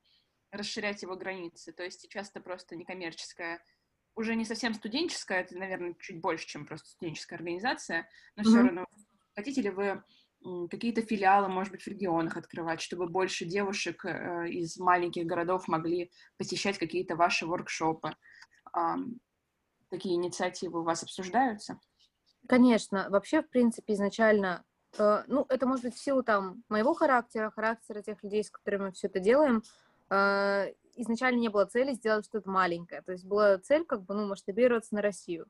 расширять 0.51 1.03
его 1.03 1.15
границы? 1.15 1.73
То 1.73 1.85
есть 1.85 2.01
сейчас 2.01 2.31
это 2.31 2.41
просто 2.41 2.75
некоммерческая, 2.75 3.63
уже 4.17 4.35
не 4.35 4.45
совсем 4.45 4.75
студенческая, 4.75 5.43
это, 5.43 5.57
наверное, 5.57 5.95
чуть 6.01 6.21
больше, 6.21 6.45
чем 6.49 6.67
просто 6.67 6.89
студенческая 6.89 7.37
организация, 7.37 8.09
но 8.35 8.43
mm-hmm. 8.43 8.47
все 8.47 8.63
равно 8.63 8.87
хотите 9.37 9.63
ли 9.63 9.71
вы 9.71 10.03
какие-то 10.71 11.03
филиалы, 11.03 11.49
может 11.49 11.71
быть, 11.71 11.83
в 11.83 11.87
регионах 11.87 12.37
открывать, 12.37 12.81
чтобы 12.81 13.07
больше 13.09 13.45
девушек 13.45 14.05
э, 14.05 14.49
из 14.49 14.77
маленьких 14.79 15.25
городов 15.25 15.69
могли 15.69 16.11
посещать 16.37 16.79
какие-то 16.79 17.15
ваши 17.15 17.47
воркшопы? 17.47 18.17
Такие 19.89 20.17
инициативы 20.17 20.81
у 20.81 20.85
вас 20.85 21.05
обсуждаются? 21.05 21.79
Конечно. 22.49 23.09
Вообще, 23.09 23.43
в 23.43 23.49
принципе, 23.49 23.95
изначально 23.95 24.65
ну, 24.99 25.47
это 25.49 25.67
может 25.67 25.85
быть 25.85 25.95
в 25.95 26.03
силу 26.03 26.23
там 26.23 26.63
моего 26.69 26.95
характера, 26.95 27.51
характера 27.51 28.03
тех 28.03 28.23
людей, 28.23 28.45
с 28.45 28.51
которыми 28.51 28.87
мы 28.87 28.93
все 28.93 29.09
это 29.09 29.21
делаем. 29.21 29.63
Э, 30.11 30.73
изначально 30.97 31.39
не 31.39 31.49
было 31.49 31.67
цели 31.67 31.93
сделать 31.93 32.25
что-то 32.25 32.49
маленькое. 32.49 33.03
То 33.03 33.13
есть 33.13 33.25
была 33.25 33.59
цель 33.59 33.85
как 33.85 34.03
бы, 34.03 34.15
ну, 34.15 34.27
масштабироваться 34.27 34.95
на 34.95 35.03
Россию. 35.03 35.47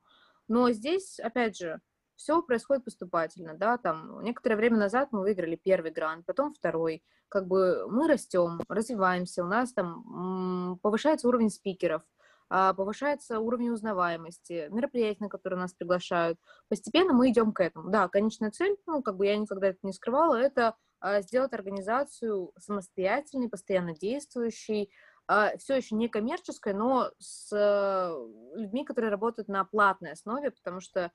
Но 0.49 0.71
здесь, 0.71 1.19
опять 1.21 1.57
же, 1.57 1.81
все 2.17 2.43
происходит 2.43 2.85
поступательно, 2.85 3.55
да, 3.55 3.77
там 3.77 4.23
некоторое 4.23 4.57
время 4.57 4.79
назад 4.79 5.09
мы 5.13 5.21
выиграли 5.21 5.57
первый 5.57 5.91
грант, 5.91 6.25
потом 6.25 6.55
второй, 6.55 7.05
как 7.29 7.47
бы 7.47 7.87
мы 7.91 8.09
растем, 8.09 8.61
развиваемся, 8.69 9.45
у 9.45 9.47
нас 9.47 9.73
там 9.73 10.79
повышается 10.83 11.29
уровень 11.29 11.51
спикеров, 11.51 12.03
повышается 12.49 13.41
уровень 13.41 13.71
узнаваемости, 13.71 14.69
мероприятия, 14.71 15.25
на 15.25 15.29
которые 15.29 15.59
нас 15.59 15.75
приглашают. 15.75 16.39
Постепенно 16.69 17.13
мы 17.13 17.31
идем 17.31 17.53
к 17.53 17.61
этому. 17.61 17.91
Да, 17.91 18.09
конечная 18.09 18.51
цель, 18.51 18.77
ну, 18.87 19.03
как 19.03 19.17
бы 19.17 19.27
я 19.27 19.37
никогда 19.37 19.69
это 19.69 19.79
не 19.83 19.93
скрывала, 19.93 20.37
это 20.37 20.77
а, 21.01 21.21
сделать 21.21 21.53
организацию 21.53 22.53
самостоятельной, 22.59 23.49
постоянно 23.49 23.95
действующей, 23.95 24.91
а, 25.29 25.57
все 25.59 25.77
еще 25.77 25.95
не 25.95 26.09
коммерческой, 26.09 26.73
но 26.73 27.11
с 27.19 27.53
э, 27.53 28.57
людьми, 28.57 28.85
которые 28.85 29.11
работают 29.11 29.49
на 29.49 29.65
платной 29.65 30.13
основе, 30.13 30.53
потому 30.53 30.81
что 30.81 31.11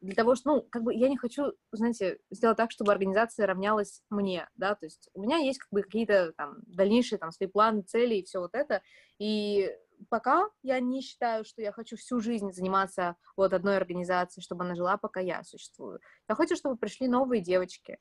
для 0.00 0.14
того, 0.14 0.34
что, 0.34 0.50
ну, 0.50 0.62
как 0.70 0.82
бы 0.82 0.94
я 0.94 1.08
не 1.08 1.16
хочу, 1.16 1.52
знаете, 1.72 2.18
сделать 2.30 2.58
так, 2.58 2.70
чтобы 2.70 2.92
организация 2.92 3.46
равнялась 3.46 4.02
мне, 4.10 4.48
да, 4.54 4.74
то 4.74 4.84
есть 4.84 5.08
у 5.14 5.22
меня 5.22 5.38
есть 5.38 5.58
как 5.60 5.70
бы 5.70 5.82
какие-то 5.82 6.32
там 6.36 6.56
дальнейшие 6.66 7.18
там 7.18 7.32
свои 7.32 7.48
планы, 7.48 7.82
цели 7.82 8.16
и 8.16 8.24
все 8.24 8.40
вот 8.40 8.54
это, 8.54 8.82
и 9.18 9.70
пока 10.08 10.48
я 10.62 10.80
не 10.80 11.00
считаю, 11.00 11.44
что 11.44 11.62
я 11.62 11.72
хочу 11.72 11.96
всю 11.96 12.20
жизнь 12.20 12.52
заниматься 12.52 13.16
вот 13.36 13.52
одной 13.52 13.76
организацией, 13.76 14.42
чтобы 14.42 14.64
она 14.64 14.74
жила, 14.74 14.96
пока 14.96 15.20
я 15.20 15.42
существую. 15.44 16.00
Я 16.28 16.34
хочу, 16.34 16.56
чтобы 16.56 16.76
пришли 16.76 17.08
новые 17.08 17.42
девочки, 17.42 17.98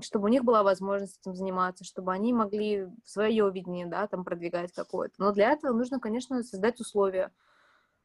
чтобы 0.00 0.24
у 0.24 0.28
них 0.28 0.44
была 0.44 0.62
возможность 0.62 1.20
этим 1.20 1.34
заниматься, 1.36 1.84
чтобы 1.84 2.12
они 2.12 2.32
могли 2.32 2.88
свое 3.04 3.50
видение, 3.50 3.86
да, 3.86 4.06
там 4.06 4.24
продвигать 4.24 4.72
какое-то. 4.72 5.14
Но 5.18 5.32
для 5.32 5.52
этого 5.52 5.72
нужно, 5.72 6.00
конечно, 6.00 6.42
создать 6.42 6.80
условия. 6.80 7.32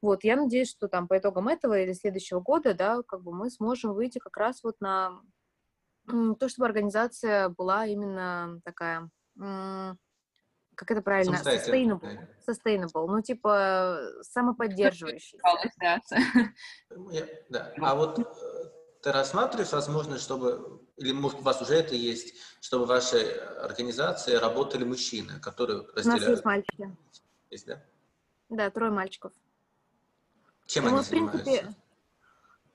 Вот, 0.02 0.24
я 0.24 0.36
надеюсь, 0.36 0.70
что 0.70 0.88
там 0.88 1.08
по 1.08 1.18
итогам 1.18 1.48
этого 1.48 1.78
или 1.78 1.94
следующего 1.94 2.40
года, 2.40 2.74
да, 2.74 3.02
как 3.04 3.24
бы 3.24 3.34
мы 3.34 3.50
сможем 3.50 3.94
выйти 3.94 4.20
как 4.20 4.38
раз 4.38 4.64
вот 4.64 4.80
на 4.80 5.20
то, 6.08 6.48
чтобы 6.48 6.68
организация 6.68 7.50
была 7.50 7.86
именно 7.86 8.62
такая 8.64 9.10
как 10.80 10.92
это 10.92 11.02
правильно, 11.02 11.36
sustainable, 11.36 12.26
sustainable, 12.48 13.06
ну, 13.06 13.22
типа, 13.22 14.00
самоподдерживающий. 14.22 15.38
Да, 17.50 17.74
а 17.82 17.96
вот 17.96 18.18
э, 18.18 18.24
ты 19.02 19.12
рассматриваешь 19.12 19.74
возможность, 19.74 20.24
чтобы, 20.24 20.82
или 20.96 21.12
может 21.12 21.40
у 21.40 21.42
вас 21.42 21.62
уже 21.62 21.74
это 21.74 21.96
есть, 21.96 22.34
чтобы 22.62 22.86
в 22.86 22.88
вашей 22.88 23.30
организации 23.58 24.36
работали 24.36 24.86
мужчины, 24.86 25.42
которые 25.42 25.86
разделяют? 25.94 26.06
У 26.06 26.26
нас 26.26 26.30
есть 26.30 26.46
мальчики. 26.46 26.98
Есть, 27.50 27.68
да? 27.68 27.84
Да, 28.48 28.70
трое 28.70 28.92
мальчиков. 28.92 29.34
Чем 30.66 30.86
ну, 30.86 30.96
они 30.96 31.04
в 31.04 31.10
принципе, 31.10 31.76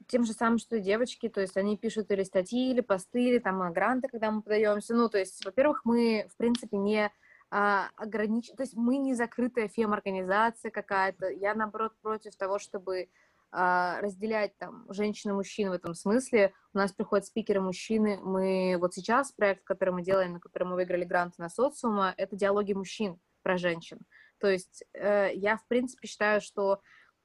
тем 0.08 0.26
же 0.26 0.34
самым, 0.34 0.58
что 0.58 0.76
и 0.76 0.80
девочки, 0.80 1.30
то 1.30 1.40
есть 1.40 1.56
они 1.56 1.78
пишут 1.78 2.10
или 2.10 2.22
статьи, 2.22 2.70
или 2.70 2.82
посты, 2.82 3.30
или 3.30 3.38
там 3.38 3.72
гранты, 3.72 4.08
когда 4.08 4.30
мы 4.30 4.42
подаемся. 4.42 4.94
Ну, 4.94 5.08
то 5.08 5.16
есть, 5.16 5.42
во-первых, 5.42 5.86
мы, 5.86 6.28
в 6.30 6.36
принципе, 6.36 6.76
не 6.76 7.10
а, 7.50 7.90
огранич... 7.96 8.50
То 8.57 8.62
есть 8.62 8.74
мы 8.74 8.96
не 8.96 9.14
закрытая 9.14 9.68
фем-организация 9.68 10.70
какая-то. 10.70 11.28
Я, 11.28 11.54
наоборот, 11.54 11.92
против 12.02 12.37
того, 12.37 12.59
чтобы 12.59 13.09
а, 13.57 14.00
разделять 14.00 14.57
там 14.59 14.85
женщин 14.88 15.30
и 15.30 15.35
мужчин 15.35 15.70
в 15.70 15.74
этом 15.74 15.94
смысле. 15.94 16.52
У 16.72 16.78
нас 16.78 16.92
приходят 16.92 17.26
спикеры 17.26 17.61
мужчины. 17.61 18.18
Мы 18.20 18.76
вот 18.80 18.94
сейчас 18.94 19.30
проект, 19.30 19.62
который 19.62 19.94
мы 19.94 20.02
делаем, 20.02 20.33
на 20.33 20.40
который 20.40 20.64
мы 20.64 20.74
выиграли 20.74 21.04
гранты 21.04 21.37
на 21.38 21.48
социума, 21.48 22.12
это 22.16 22.35
диалоги 22.35 22.72
мужчин 22.72 23.20
про 23.42 23.57
женщин. 23.57 24.00
То 24.38 24.48
есть 24.48 24.83
э, 24.92 25.30
я, 25.35 25.57
в 25.57 25.66
принципе, 25.68 26.09
считаю, 26.09 26.40
что 26.40 26.80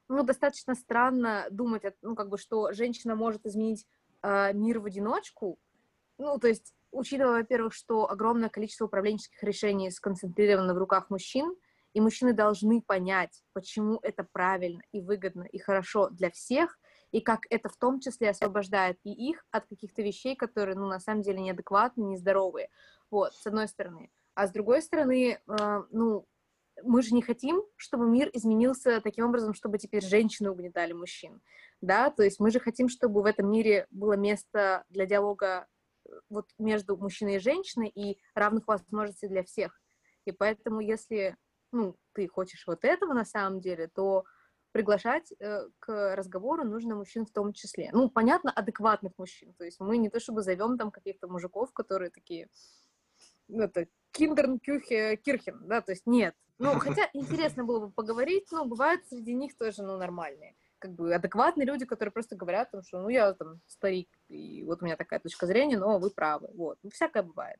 ну, 0.08 0.22
достаточно 0.22 0.76
странно 0.76 1.46
думать, 1.50 1.82
ну, 2.00 2.14
как 2.14 2.28
бы, 2.28 2.38
что 2.38 2.72
женщина 2.72 3.16
может 3.16 3.44
изменить 3.44 3.86
э, 4.22 4.52
мир 4.52 4.78
в 4.78 4.84
одиночку. 4.84 5.58
Ну, 6.18 6.38
то 6.38 6.46
есть 6.46 6.74
учитывая, 6.92 7.40
во-первых, 7.40 7.74
что 7.74 8.10
огромное 8.10 8.48
количество 8.48 8.86
управленческих 8.86 9.42
решений 9.42 9.90
сконцентрировано 9.90 10.74
в 10.74 10.78
руках 10.78 11.10
мужчин, 11.10 11.54
и 11.92 12.00
мужчины 12.00 12.32
должны 12.32 12.82
понять, 12.82 13.42
почему 13.52 13.98
это 14.02 14.26
правильно 14.30 14.82
и 14.92 15.00
выгодно 15.00 15.42
и 15.42 15.58
хорошо 15.58 16.08
для 16.10 16.30
всех, 16.30 16.78
и 17.10 17.20
как 17.20 17.40
это 17.50 17.68
в 17.68 17.76
том 17.76 18.00
числе 18.00 18.30
освобождает 18.30 18.98
и 19.02 19.10
их 19.10 19.44
от 19.50 19.66
каких-то 19.66 20.02
вещей, 20.02 20.36
которые, 20.36 20.76
ну, 20.76 20.86
на 20.86 21.00
самом 21.00 21.22
деле 21.22 21.40
неадекватны, 21.40 22.02
нездоровые. 22.02 22.68
Вот, 23.10 23.34
с 23.34 23.46
одной 23.46 23.66
стороны. 23.66 24.10
А 24.34 24.46
с 24.46 24.52
другой 24.52 24.82
стороны, 24.82 25.40
э, 25.44 25.82
ну, 25.90 26.26
мы 26.82 27.02
же 27.02 27.14
не 27.14 27.22
хотим, 27.22 27.62
чтобы 27.76 28.06
мир 28.06 28.30
изменился 28.32 29.00
таким 29.00 29.26
образом, 29.26 29.54
чтобы 29.54 29.78
теперь 29.78 30.04
женщины 30.04 30.50
угнетали 30.50 30.92
мужчин, 30.92 31.40
да, 31.80 32.10
то 32.10 32.22
есть 32.22 32.40
мы 32.40 32.50
же 32.50 32.60
хотим, 32.60 32.88
чтобы 32.88 33.22
в 33.22 33.26
этом 33.26 33.50
мире 33.50 33.86
было 33.90 34.14
место 34.14 34.84
для 34.88 35.06
диалога 35.06 35.66
вот 36.28 36.46
между 36.58 36.96
мужчиной 36.96 37.36
и 37.36 37.40
женщиной 37.40 37.88
и 37.88 38.18
равных 38.34 38.66
возможностей 38.68 39.28
для 39.28 39.42
всех. 39.42 39.80
И 40.24 40.32
поэтому, 40.32 40.80
если 40.80 41.36
ну, 41.72 41.96
ты 42.12 42.28
хочешь 42.28 42.66
вот 42.66 42.84
этого 42.84 43.12
на 43.12 43.24
самом 43.24 43.60
деле, 43.60 43.88
то 43.88 44.24
приглашать 44.72 45.32
э, 45.38 45.68
к 45.78 46.16
разговору 46.16 46.64
нужно 46.64 46.94
мужчин 46.94 47.26
в 47.26 47.32
том 47.32 47.52
числе. 47.52 47.90
Ну, 47.92 48.08
понятно, 48.08 48.50
адекватных 48.50 49.12
мужчин. 49.18 49.52
То 49.54 49.64
есть 49.64 49.80
мы 49.80 49.96
не 49.98 50.08
то 50.08 50.20
чтобы 50.20 50.42
зовем 50.42 50.78
там 50.78 50.90
каких-то 50.90 51.28
мужиков, 51.28 51.72
которые 51.72 52.10
такие, 52.10 52.48
ну, 53.48 53.64
это, 53.64 53.86
киндерн, 54.12 54.58
кюхе, 54.60 55.16
кирхен, 55.16 55.66
да, 55.66 55.80
то 55.80 55.92
есть 55.92 56.06
нет. 56.06 56.34
Ну, 56.58 56.78
хотя 56.78 57.08
интересно 57.14 57.64
было 57.64 57.86
бы 57.86 57.90
поговорить, 57.90 58.46
но 58.52 58.64
бывают 58.64 59.06
среди 59.06 59.34
них 59.34 59.56
тоже, 59.56 59.82
ну, 59.82 59.96
нормальные 59.96 60.54
как 60.80 60.92
бы 60.92 61.14
адекватные 61.14 61.66
люди, 61.66 61.84
которые 61.84 62.12
просто 62.12 62.36
говорят, 62.36 62.70
что 62.86 63.00
ну 63.00 63.08
я 63.08 63.32
там 63.34 63.60
старик, 63.66 64.08
и 64.28 64.64
вот 64.64 64.82
у 64.82 64.84
меня 64.84 64.96
такая 64.96 65.20
точка 65.20 65.46
зрения, 65.46 65.78
но 65.78 65.98
вы 65.98 66.10
правы, 66.10 66.48
вот, 66.54 66.78
ну 66.82 66.90
всякое 66.90 67.22
бывает. 67.22 67.58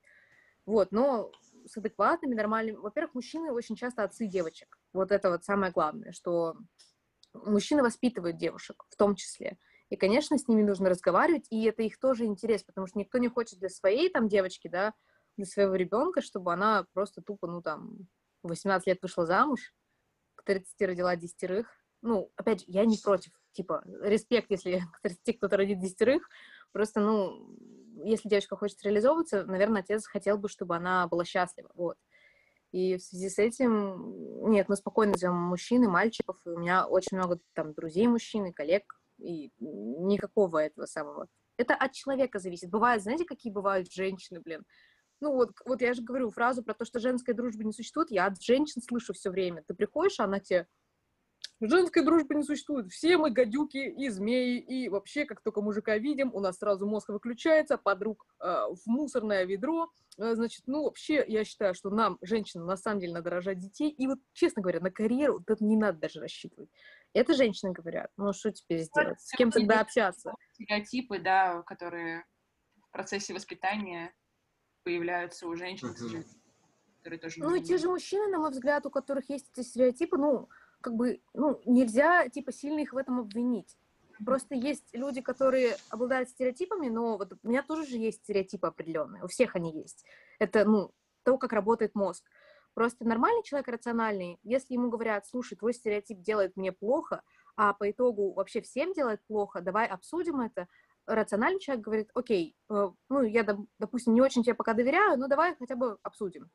Вот, 0.67 0.93
но 0.93 1.31
с 1.67 1.77
адекватными, 1.77 2.35
нормальными, 2.35 2.77
во-первых, 2.77 3.15
мужчины 3.15 3.53
очень 3.53 3.77
часто 3.77 4.03
отцы 4.03 4.27
девочек, 4.27 4.79
вот 4.93 5.13
это 5.13 5.31
вот 5.31 5.45
самое 5.45 5.73
главное, 5.73 6.13
что 6.13 6.57
мужчины 7.33 7.83
воспитывают 7.83 8.37
девушек 8.37 8.85
в 8.89 8.97
том 8.97 9.15
числе, 9.15 9.59
и, 9.91 9.97
конечно, 9.97 10.39
с 10.39 10.49
ними 10.49 10.63
нужно 10.63 10.89
разговаривать, 10.89 11.47
и 11.51 11.65
это 11.65 11.83
их 11.83 11.99
тоже 11.99 12.25
интерес, 12.25 12.63
потому 12.63 12.87
что 12.87 12.99
никто 12.99 13.19
не 13.19 13.29
хочет 13.29 13.59
для 13.59 13.69
своей 13.69 14.09
там 14.09 14.29
девочки, 14.29 14.69
да, 14.69 14.95
для 15.37 15.47
своего 15.47 15.75
ребенка, 15.75 16.21
чтобы 16.21 16.53
она 16.53 16.87
просто 16.93 17.23
тупо, 17.23 17.47
ну 17.47 17.61
там, 17.61 18.07
18 18.45 18.87
лет 18.87 19.03
вышла 19.03 19.27
замуж, 19.27 19.75
к 20.37 20.45
30 20.45 20.81
родила 20.83 21.17
десятерых, 21.17 21.80
ну, 22.03 22.31
опять 22.37 22.61
же, 22.61 22.67
я 22.69 22.85
не 22.85 22.99
против, 22.99 23.33
типа, 23.53 23.83
респект, 24.03 24.51
если 24.51 24.83
те, 25.25 25.35
кто-то 25.35 25.57
родит 25.57 25.81
десятерых, 25.81 26.29
просто, 26.73 27.01
ну, 27.01 27.57
если 28.05 28.29
девочка 28.29 28.57
хочет 28.57 28.83
реализовываться, 28.83 29.45
наверное, 29.45 29.83
отец 29.83 30.07
хотел 30.07 30.39
бы, 30.39 30.49
чтобы 30.49 30.77
она 30.77 31.07
была 31.07 31.25
счастлива, 31.25 31.71
вот. 31.75 31.97
И 32.73 32.97
в 32.97 33.03
связи 33.03 33.29
с 33.29 33.39
этим, 33.39 34.51
нет, 34.51 34.69
мы 34.69 34.77
спокойно 34.77 35.19
зовем 35.19 35.37
мужчин 35.37 35.83
и 35.83 35.89
мальчиков, 35.89 36.41
и 36.45 36.51
у 36.51 36.59
меня 36.59 36.87
очень 36.87 37.17
много 37.17 37.41
там 37.53 37.75
друзей 37.75 38.07
мужчин 38.07 38.47
и 38.47 38.53
коллег, 38.53 39.01
и 39.19 39.53
никакого 39.59 40.59
этого 40.59 40.87
самого. 40.87 41.27
Это 41.57 41.75
от 41.75 41.93
человека 41.93 42.39
зависит. 42.39 42.71
Бывает, 42.71 43.03
знаете, 43.03 43.25
какие 43.25 43.53
бывают 43.53 43.93
женщины, 43.93 44.41
блин? 44.41 44.65
Ну 45.21 45.35
вот, 45.35 45.51
вот 45.67 45.83
я 45.83 45.93
же 45.93 46.03
говорю 46.03 46.31
фразу 46.31 46.63
про 46.63 46.73
то, 46.73 46.85
что 46.85 47.01
женской 47.01 47.35
дружбы 47.35 47.65
не 47.65 47.73
существует, 47.73 48.11
я 48.11 48.27
от 48.27 48.41
женщин 48.41 48.81
слышу 48.81 49.13
все 49.13 49.31
время. 49.31 49.63
Ты 49.67 49.75
приходишь, 49.75 50.19
а 50.21 50.25
она 50.25 50.41
тебе 50.41 50.67
Женской 51.61 52.03
дружбы 52.03 52.35
не 52.35 52.43
существует. 52.43 52.91
Все 52.91 53.19
мы 53.19 53.31
гадюки 53.31 53.77
и 53.77 54.09
змеи. 54.09 54.59
И 54.59 54.89
вообще, 54.89 55.27
как 55.27 55.43
только 55.43 55.61
мужика 55.61 55.99
видим, 55.99 56.35
у 56.35 56.41
нас 56.41 56.57
сразу 56.57 56.87
мозг 56.87 57.11
выключается, 57.11 57.77
подруг 57.77 58.27
э, 58.41 58.45
в 58.47 58.81
мусорное 58.87 59.45
ведро. 59.45 59.91
Э, 60.17 60.35
значит, 60.35 60.63
ну, 60.67 60.85
вообще, 60.85 61.23
я 61.29 61.45
считаю, 61.45 61.75
что 61.75 61.91
нам, 61.91 62.17
женщинам, 62.23 62.67
на 62.67 62.77
самом 62.79 63.01
деле 63.01 63.13
надо 63.13 63.29
рожать 63.29 63.59
детей. 63.59 63.91
И 63.91 64.07
вот, 64.07 64.19
честно 64.33 64.63
говоря, 64.63 64.81
на 64.81 64.91
карьеру 64.91 65.35
вот 65.35 65.51
это 65.51 65.63
не 65.63 65.77
надо 65.77 65.99
даже 65.99 66.21
рассчитывать. 66.21 66.71
Это 67.13 67.35
женщины 67.35 67.73
говорят. 67.73 68.11
Ну, 68.17 68.33
что 68.33 68.53
теперь 68.53 68.81
сделать? 68.81 69.21
С 69.21 69.33
кем 69.33 69.51
тогда 69.51 69.81
общаться? 69.81 70.35
Стереотипы, 70.55 71.19
да, 71.19 71.63
которые 71.63 72.25
в 72.89 72.91
процессе 72.91 73.35
воспитания 73.35 74.15
появляются 74.83 75.47
у 75.47 75.55
женщин, 75.57 75.95
которые 76.99 77.21
тоже... 77.21 77.37
Ну, 77.39 77.55
и 77.55 77.63
те 77.63 77.77
же 77.77 77.89
мужчины, 77.89 78.29
на 78.29 78.39
мой 78.39 78.51
взгляд, 78.51 78.87
у 78.87 78.91
которых 78.91 79.29
есть 79.29 79.51
эти 79.53 79.67
стереотипы, 79.67 80.17
ну, 80.17 80.49
как 80.81 80.95
бы, 80.95 81.21
ну, 81.35 81.61
нельзя, 81.67 82.29
типа, 82.29 82.53
сильно 82.53 82.81
их 82.81 82.93
в 82.93 82.97
этом 82.97 83.21
обвинить. 83.21 83.77
Просто 84.25 84.55
есть 84.55 84.89
люди, 84.93 85.21
которые 85.21 85.77
обладают 85.89 86.29
стереотипами, 86.29 86.89
но 86.89 87.17
вот 87.17 87.33
у 87.43 87.49
меня 87.49 87.63
тоже 87.63 87.87
же 87.87 87.97
есть 87.97 88.23
стереотипы 88.23 88.67
определенные, 88.67 89.25
у 89.25 89.29
всех 89.29 89.57
они 89.57 89.73
есть. 89.73 90.05
Это, 90.39 90.65
ну, 90.65 90.93
то, 91.23 91.39
как 91.39 91.53
работает 91.53 91.95
мозг. 91.95 92.25
Просто 92.75 93.05
нормальный 93.07 93.43
человек, 93.43 93.69
рациональный, 93.69 94.39
если 94.43 94.75
ему 94.75 94.91
говорят, 94.91 95.27
слушай, 95.27 95.57
твой 95.57 95.73
стереотип 95.73 96.21
делает 96.21 96.57
мне 96.57 96.71
плохо, 96.71 97.23
а 97.57 97.73
по 97.73 97.91
итогу 97.91 98.33
вообще 98.33 98.61
всем 98.61 98.93
делает 98.93 99.21
плохо, 99.27 99.61
давай 99.61 99.87
обсудим 99.87 100.41
это, 100.41 100.69
рациональный 101.07 101.61
человек 101.61 101.85
говорит, 101.85 102.11
окей, 102.15 102.57
э, 102.69 102.91
ну, 103.09 103.23
я, 103.23 103.47
допустим, 103.79 104.15
не 104.15 104.21
очень 104.21 104.43
тебе 104.43 104.55
пока 104.55 104.75
доверяю, 104.75 105.19
но 105.19 105.29
давай 105.29 105.57
хотя 105.57 105.75
бы 105.77 105.99
обсудим. 106.03 106.51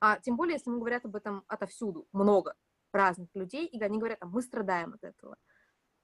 А 0.00 0.18
тем 0.20 0.36
более, 0.36 0.54
если 0.54 0.70
ему 0.70 0.80
говорят 0.80 1.04
об 1.04 1.16
этом 1.16 1.44
отовсюду, 1.48 2.06
много 2.12 2.54
разных 2.96 3.28
людей, 3.34 3.66
и 3.66 3.82
они 3.82 3.98
говорят, 3.98 4.18
мы 4.22 4.42
страдаем 4.42 4.94
от 4.94 5.04
этого. 5.04 5.36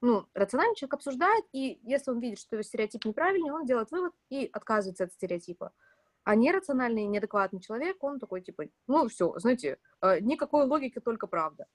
Ну, 0.01 0.27
рациональный 0.35 0.75
человек 0.75 0.95
обсуждает, 0.95 1.45
и 1.53 1.79
если 1.85 2.11
он 2.11 2.21
видит, 2.21 2.41
что 2.41 2.61
стереотип 2.63 3.05
неправильный, 3.05 3.53
он 3.53 3.65
делает 3.65 3.91
вывод 3.93 4.13
и 4.31 4.49
отказывается 4.53 5.05
от 5.05 5.13
стереотипа. 5.13 5.73
А 6.25 6.35
нерациональный, 6.35 7.05
неадекватный 7.07 7.61
человек, 7.61 8.03
он 8.03 8.19
такой, 8.19 8.43
типа, 8.43 8.65
ну, 8.87 9.09
все, 9.09 9.33
знаете, 9.39 9.79
э, 10.01 10.21
никакой 10.21 10.67
логики, 10.67 11.01
только 11.01 11.27
правда. 11.27 11.67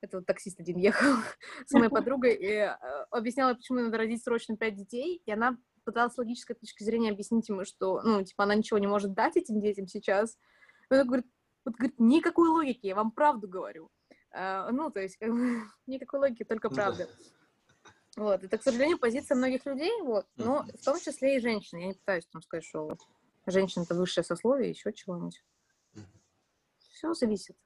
Это 0.00 0.18
вот 0.18 0.26
таксист 0.26 0.60
один 0.60 0.76
ехал 0.78 1.16
с 1.66 1.72
моей 1.72 1.88
подругой 1.90 2.34
и 2.34 2.46
э, 2.46 2.76
объясняла, 3.10 3.54
почему 3.54 3.80
надо 3.80 3.98
родить 3.98 4.22
срочно 4.22 4.56
пять 4.56 4.76
детей, 4.76 5.22
и 5.24 5.32
она 5.32 5.56
пыталась 5.84 6.14
с 6.14 6.18
логической 6.18 6.56
точки 6.56 6.82
зрения 6.82 7.10
объяснить 7.10 7.48
ему, 7.48 7.64
что, 7.64 8.02
ну, 8.02 8.22
типа, 8.22 8.44
она 8.44 8.54
ничего 8.54 8.78
не 8.78 8.86
может 8.86 9.14
дать 9.14 9.36
этим 9.36 9.60
детям 9.60 9.86
сейчас. 9.86 10.38
Он 10.90 11.06
говорит, 11.06 11.26
вот, 11.64 11.74
говорит, 11.76 11.98
никакой 11.98 12.48
логики, 12.48 12.86
я 12.86 12.94
вам 12.94 13.10
правду 13.10 13.48
говорю. 13.48 13.90
Uh, 14.34 14.70
ну, 14.72 14.90
то 14.90 15.00
есть, 15.00 15.16
как 15.16 15.30
бы, 15.30 15.62
никакой 15.86 16.20
логики, 16.20 16.42
только 16.42 16.68
ну 16.68 16.74
правда. 16.74 17.08
Вот, 18.16 18.42
это, 18.42 18.58
к 18.58 18.62
сожалению, 18.62 18.98
позиция 18.98 19.36
многих 19.36 19.64
людей, 19.66 19.92
вот, 20.02 20.26
но 20.36 20.64
в 20.80 20.84
том 20.84 20.98
числе 21.00 21.36
и 21.36 21.40
женщин. 21.40 21.78
Я 21.78 21.86
не 21.88 21.94
пытаюсь 21.94 22.26
там 22.26 22.42
сказать, 22.42 22.64
что 22.64 22.96
женщина 23.46 23.82
это 23.84 23.94
высшее 23.94 24.24
сословие, 24.24 24.70
еще 24.70 24.92
чего-нибудь. 24.92 25.42
Все 26.78 27.12
зависит. 27.14 27.56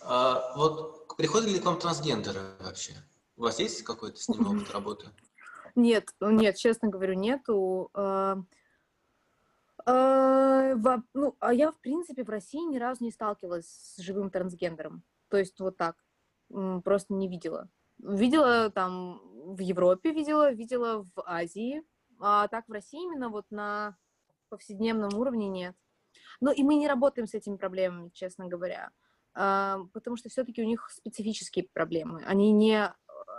А, 0.00 0.54
вот 0.56 1.16
приходят 1.16 1.48
ли 1.48 1.58
к 1.58 1.64
вам 1.64 1.78
трансгендеры 1.78 2.40
вообще? 2.60 2.94
У 3.36 3.42
вас 3.42 3.58
есть 3.58 3.82
какой-то 3.82 4.16
с 4.20 4.28
ним 4.28 4.46
опыт 4.46 4.70
работы? 4.72 5.08
Нет, 5.74 6.14
нет, 6.20 6.56
честно 6.56 6.88
говорю, 6.88 7.14
нету. 7.14 7.90
А, 7.94 8.38
а, 9.86 10.74
ну, 11.14 11.36
а 11.40 11.52
я, 11.52 11.72
в 11.72 11.80
принципе, 11.80 12.24
в 12.24 12.30
России 12.30 12.60
ни 12.60 12.78
разу 12.78 13.04
не 13.04 13.10
сталкивалась 13.10 13.66
с 13.66 13.98
живым 13.98 14.30
трансгендером. 14.30 15.02
То 15.30 15.38
есть 15.38 15.58
вот 15.60 15.76
так. 15.76 15.96
Просто 16.48 17.14
не 17.14 17.28
видела. 17.28 17.68
Видела 17.98 18.70
там 18.70 19.20
в 19.54 19.60
Европе, 19.60 20.12
видела, 20.12 20.52
видела 20.52 21.04
в 21.14 21.22
Азии. 21.24 21.82
А 22.18 22.48
так 22.48 22.68
в 22.68 22.72
России 22.72 23.02
именно 23.02 23.28
вот 23.30 23.46
на 23.50 23.96
повседневном 24.48 25.14
уровне 25.14 25.48
нет. 25.48 25.76
Но 26.40 26.50
и 26.50 26.62
мы 26.62 26.74
не 26.74 26.88
работаем 26.88 27.26
с 27.26 27.34
этими 27.34 27.56
проблемами, 27.56 28.10
честно 28.12 28.46
говоря. 28.46 28.90
А, 29.34 29.80
потому 29.92 30.16
что 30.16 30.28
все-таки 30.28 30.62
у 30.62 30.66
них 30.66 30.90
специфические 30.90 31.68
проблемы. 31.72 32.22
Они 32.24 32.52
не, 32.52 32.92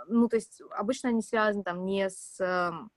ну, 0.06 0.28
то 0.28 0.36
есть 0.36 0.62
обычно 0.70 1.10
они 1.10 1.22
связаны 1.22 1.64
там 1.64 1.84
не 1.84 2.08
с, 2.08 2.40
эм, 2.40 2.90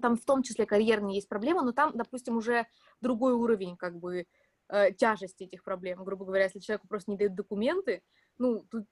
там 0.00 0.16
в 0.16 0.24
том 0.24 0.42
числе 0.42 0.66
карьерные 0.66 1.16
есть 1.16 1.28
проблемы, 1.28 1.62
но 1.62 1.72
там, 1.72 1.92
допустим, 1.96 2.36
уже 2.36 2.66
другой 3.00 3.34
уровень 3.34 3.76
как 3.76 3.96
бы 3.96 4.26
э, 4.68 4.92
тяжести 4.92 5.44
этих 5.44 5.62
проблем. 5.62 6.04
Грубо 6.04 6.24
говоря, 6.24 6.44
если 6.44 6.58
человеку 6.58 6.88
просто 6.88 7.10
не 7.10 7.16
дают 7.16 7.34
документы, 7.34 8.02
ну, 8.38 8.64
тут 8.70 8.86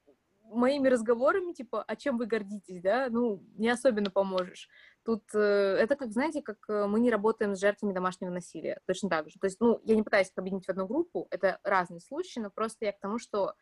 моими 0.53 0.89
разговорами, 0.89 1.53
типа, 1.53 1.83
а 1.87 1.97
чем 1.97 2.19
вы 2.19 2.27
гордитесь, 2.27 2.81
да, 2.83 3.09
ну, 3.11 3.43
не 3.57 3.69
особенно 3.69 4.11
поможешь. 4.11 4.69
Тут 5.05 5.25
э, 5.35 5.39
это 5.39 5.97
как, 5.97 6.13
знаете, 6.13 6.43
как 6.43 6.59
э, 6.69 6.87
мы 6.87 7.01
не 7.01 7.11
работаем 7.11 7.57
с 7.57 7.61
жертвами 7.61 7.93
домашнего 7.93 8.31
насилия, 8.31 8.81
точно 8.87 9.09
так 9.09 9.31
же. 9.31 9.39
То 9.41 9.47
есть, 9.47 9.61
ну, 9.61 9.81
я 9.85 9.97
не 9.97 10.03
пытаюсь 10.03 10.29
их 10.29 10.37
объединить 10.37 10.67
в 10.67 10.71
одну 10.71 10.87
группу, 10.87 11.27
это 11.31 11.59
разные 11.65 12.01
случаи, 12.01 12.41
но 12.41 12.51
просто 12.51 12.85
я 12.85 12.93
к 12.93 13.01
тому, 13.01 13.19
что 13.19 13.55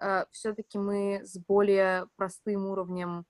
э, 0.00 0.24
все-таки 0.30 0.78
мы 0.78 1.22
с 1.24 1.38
более 1.38 2.08
простым 2.16 2.66
уровнем 2.66 3.24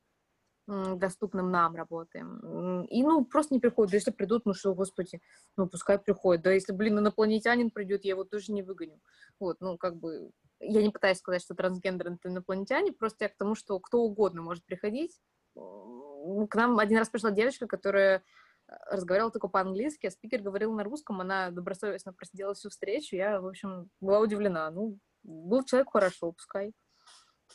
доступным 0.67 1.51
нам 1.51 1.75
работаем. 1.75 2.85
И, 2.85 3.03
ну, 3.03 3.27
просто 3.27 3.53
не 3.53 3.61
приходят. 3.61 3.91
Да 3.91 3.99
если 3.99 4.11
придут, 4.13 4.47
ну 4.47 4.55
что, 4.55 4.75
господи, 4.75 5.21
ну, 5.59 5.69
пускай 5.69 5.99
приходят. 5.99 6.43
Да 6.43 6.53
если, 6.53 6.73
блин, 6.73 6.99
инопланетянин 6.99 7.71
придет, 7.71 8.05
я 8.05 8.13
его 8.13 8.25
тоже 8.25 8.51
не 8.51 8.63
выгоню. 8.63 8.99
Вот, 9.39 9.61
ну, 9.61 9.77
как 9.77 9.97
бы, 9.97 10.31
я 10.67 10.83
не 10.83 10.91
пытаюсь 10.91 11.19
сказать, 11.19 11.43
что 11.43 11.55
трансгендер 11.55 12.13
это 12.13 12.29
инопланетяне, 12.29 12.93
просто 12.93 13.25
я 13.25 13.29
к 13.29 13.37
тому, 13.37 13.55
что 13.55 13.79
кто 13.81 14.01
угодно 14.01 14.43
может 14.43 14.65
приходить. 14.65 15.21
К 15.55 16.55
нам 16.55 16.79
один 16.79 16.99
раз 16.99 17.09
пришла 17.09 17.31
девочка, 17.31 17.67
которая 17.67 18.19
э, 18.67 18.73
разговаривала 18.91 19.31
только 19.31 19.49
по-английски, 19.49 20.07
а 20.07 20.11
спикер 20.11 20.43
говорил 20.43 20.73
на 20.73 20.85
русском, 20.85 21.21
она 21.21 21.51
добросовестно 21.51 22.13
просидела 22.13 22.55
всю 22.55 22.71
встречу, 22.71 23.17
я, 23.17 23.41
в 23.41 23.47
общем, 23.47 23.91
была 24.01 24.21
удивлена. 24.21 24.71
Ну, 24.71 24.99
был 25.23 25.65
человек 25.65 25.91
хорошо, 25.93 26.33
пускай. 26.33 26.73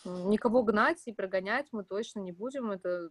Никого 0.06 0.64
гнать 0.64 1.02
и 1.06 1.14
прогонять 1.14 1.68
мы 1.72 1.84
точно 1.84 2.20
не 2.20 2.32
будем. 2.32 2.72
Это, 2.72 3.10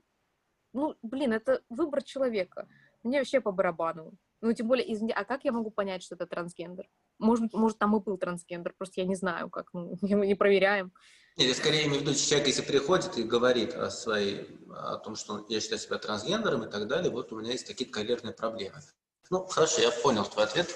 ну, 0.72 0.96
блин, 1.02 1.32
это 1.32 1.62
выбор 1.68 2.02
человека. 2.02 2.68
Мне 3.02 3.18
вообще 3.18 3.40
по 3.40 3.52
барабану. 3.52 4.12
Ну, 4.40 4.52
тем 4.52 4.68
более, 4.68 4.92
извини, 4.92 5.12
а 5.12 5.24
как 5.24 5.44
я 5.44 5.52
могу 5.52 5.70
понять, 5.70 6.02
что 6.02 6.14
это 6.14 6.26
трансгендер? 6.26 6.88
Может, 7.18 7.52
может 7.52 7.78
там 7.78 7.96
и 7.96 8.00
был 8.00 8.16
трансгендер, 8.16 8.74
просто 8.76 9.00
я 9.00 9.06
не 9.06 9.14
знаю, 9.14 9.50
как, 9.50 9.72
ну, 9.72 9.96
мы 10.02 10.26
не 10.26 10.34
проверяем. 10.34 10.92
Или 11.36 11.52
скорее 11.52 11.86
имею 11.86 12.00
в 12.00 12.02
виду, 12.02 12.14
человек, 12.14 12.48
если 12.48 12.62
приходит 12.62 13.16
и 13.16 13.22
говорит 13.22 13.74
о 13.74 13.90
своей, 13.90 14.48
о 14.70 14.96
том, 14.96 15.14
что 15.14 15.46
я 15.48 15.60
считаю 15.60 15.78
себя 15.78 15.98
трансгендером 15.98 16.64
и 16.64 16.70
так 16.70 16.88
далее, 16.88 17.12
вот 17.12 17.32
у 17.32 17.38
меня 17.38 17.52
есть 17.52 17.66
такие 17.66 17.88
карьерные 17.88 18.34
проблемы. 18.34 18.80
Ну, 19.30 19.44
хорошо, 19.46 19.82
я 19.82 19.90
понял 19.90 20.24
твой 20.24 20.46
ответ. 20.46 20.68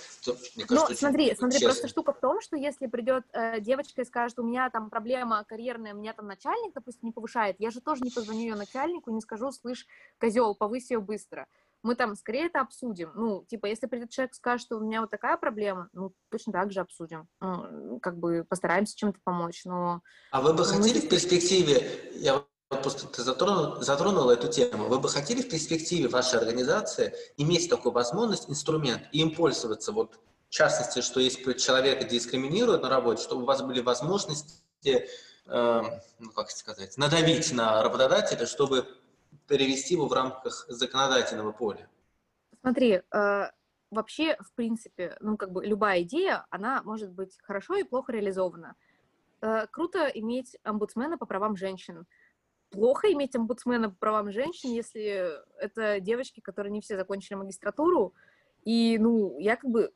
Мне 0.57 0.67
кажется, 0.67 0.93
ну, 0.93 0.97
смотри, 0.97 1.35
смотри, 1.35 1.59
честно. 1.59 1.69
просто 1.69 1.89
штука 1.89 2.13
в 2.13 2.21
том, 2.21 2.41
что 2.43 2.57
если 2.57 2.87
придет 2.87 3.25
э, 3.33 3.61
девочка 3.61 4.03
и 4.03 4.05
скажет, 4.05 4.39
у 4.39 4.43
меня 4.43 4.69
там 4.69 4.91
проблема 4.91 5.43
карьерная, 5.49 5.95
меня 5.95 6.13
там 6.13 6.27
начальник, 6.27 6.75
допустим, 6.75 7.09
не 7.09 7.13
повышает, 7.13 7.57
я 7.59 7.71
же 7.71 7.81
тоже 7.81 8.03
не 8.03 8.11
позвоню 8.11 8.41
ее 8.41 8.55
начальнику, 8.55 9.11
не 9.11 9.23
скажу, 9.23 9.51
слышь, 9.53 9.87
козел, 10.19 10.55
повысь 10.55 10.91
ее 10.91 11.01
быстро 11.01 11.49
мы 11.83 11.95
там 11.95 12.17
скорее 12.17 12.47
это 12.47 12.61
обсудим. 12.61 13.13
Ну, 13.15 13.45
типа, 13.49 13.67
если 13.67 13.87
придет 13.87 14.11
человек 14.11 14.35
скажет, 14.35 14.67
что 14.67 14.77
у 14.77 14.81
меня 14.81 15.01
вот 15.01 15.11
такая 15.11 15.37
проблема, 15.37 15.89
ну, 15.93 16.13
точно 16.31 16.53
так 16.53 16.73
же 16.73 16.81
обсудим. 16.81 17.29
Ну, 17.41 17.99
как 18.01 18.19
бы 18.19 18.45
постараемся 18.49 18.97
чем-то 18.97 19.19
помочь, 19.25 19.65
но... 19.65 20.03
А 20.31 20.41
вы 20.41 20.55
бы 20.55 20.65
хотели 20.65 21.01
в 21.01 21.09
перспективе, 21.09 22.13
я 22.15 22.45
просто 22.69 23.07
ты 23.07 23.23
затронул, 23.23 23.81
затронула 23.83 24.33
эту 24.33 24.49
тему, 24.49 24.89
вы 24.89 24.99
бы 24.99 25.09
хотели 25.09 25.43
в 25.43 25.49
перспективе 25.49 26.09
вашей 26.09 26.39
организации 26.39 27.15
иметь 27.37 27.69
такую 27.69 27.93
возможность, 27.93 28.49
инструмент, 28.49 29.03
и 29.13 29.21
им 29.21 29.35
пользоваться, 29.35 29.93
вот, 29.93 30.19
в 30.49 30.51
частности, 30.51 31.01
что 31.01 31.21
если 31.21 31.53
человека 31.55 32.05
дискриминируют 32.05 32.83
на 32.83 32.89
работе, 32.89 33.23
чтобы 33.23 33.43
у 33.43 33.47
вас 33.47 33.63
были 33.63 33.81
возможности, 33.81 35.09
э, 35.47 35.83
ну, 36.19 36.31
как 36.31 36.51
сказать, 36.51 36.97
надавить 36.97 37.53
на 37.53 37.83
работодателя, 37.83 38.47
чтобы 38.47 38.87
перевести 39.53 39.95
его 39.95 40.09
в 40.09 40.13
рамках 40.15 40.65
законодательного 40.69 41.53
поля? 41.53 41.87
Смотри, 42.63 43.03
э, 43.13 43.51
вообще, 43.91 44.37
в 44.41 44.55
принципе, 44.55 45.19
ну, 45.21 45.37
как 45.37 45.53
бы 45.53 45.67
любая 45.67 46.03
идея, 46.03 46.47
она 46.49 46.83
может 46.85 47.11
быть 47.11 47.37
хорошо 47.43 47.77
и 47.77 47.83
плохо 47.83 48.13
реализована. 48.13 48.77
Э, 49.43 49.67
круто 49.71 50.07
иметь 50.07 50.57
омбудсмена 50.63 51.19
по 51.19 51.27
правам 51.27 51.57
женщин. 51.57 52.07
Плохо 52.71 53.13
иметь 53.13 53.37
омбудсмена 53.37 53.91
по 53.91 53.97
правам 53.97 54.33
женщин, 54.33 54.71
если 54.71 55.31
это 55.59 56.01
девочки, 56.01 56.41
которые 56.41 56.73
не 56.73 56.81
все 56.81 56.97
закончили 56.97 57.35
магистратуру. 57.35 58.15
И, 58.65 58.97
ну, 58.99 59.39
я 59.39 59.57
как 59.57 59.71
бы, 59.71 59.93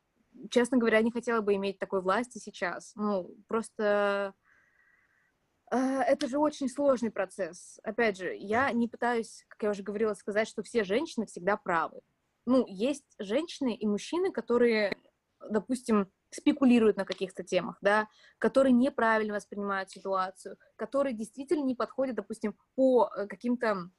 честно 0.50 0.76
говоря, 0.76 1.00
не 1.00 1.10
хотела 1.10 1.40
бы 1.40 1.54
иметь 1.54 1.78
такой 1.78 2.02
власти 2.02 2.36
сейчас. 2.36 2.92
Ну, 2.94 3.34
просто 3.48 4.34
это 5.70 6.28
же 6.28 6.38
очень 6.38 6.68
сложный 6.68 7.10
процесс. 7.10 7.78
Опять 7.82 8.18
же, 8.18 8.34
я 8.34 8.70
не 8.72 8.88
пытаюсь, 8.88 9.44
как 9.48 9.62
я 9.62 9.70
уже 9.70 9.82
говорила, 9.82 10.14
сказать, 10.14 10.48
что 10.48 10.62
все 10.62 10.84
женщины 10.84 11.26
всегда 11.26 11.56
правы. 11.56 12.00
Ну, 12.46 12.64
есть 12.68 13.04
женщины 13.18 13.74
и 13.74 13.86
мужчины, 13.86 14.30
которые, 14.30 14.96
допустим, 15.50 16.10
спекулируют 16.30 16.96
на 16.96 17.04
каких-то 17.04 17.42
темах, 17.42 17.78
да, 17.80 18.08
которые 18.38 18.72
неправильно 18.72 19.34
воспринимают 19.34 19.90
ситуацию, 19.90 20.56
которые 20.76 21.14
действительно 21.14 21.64
не 21.64 21.74
подходят, 21.74 22.16
допустим, 22.16 22.56
по 22.74 23.10
э, 23.16 23.26
каким-то 23.26 23.90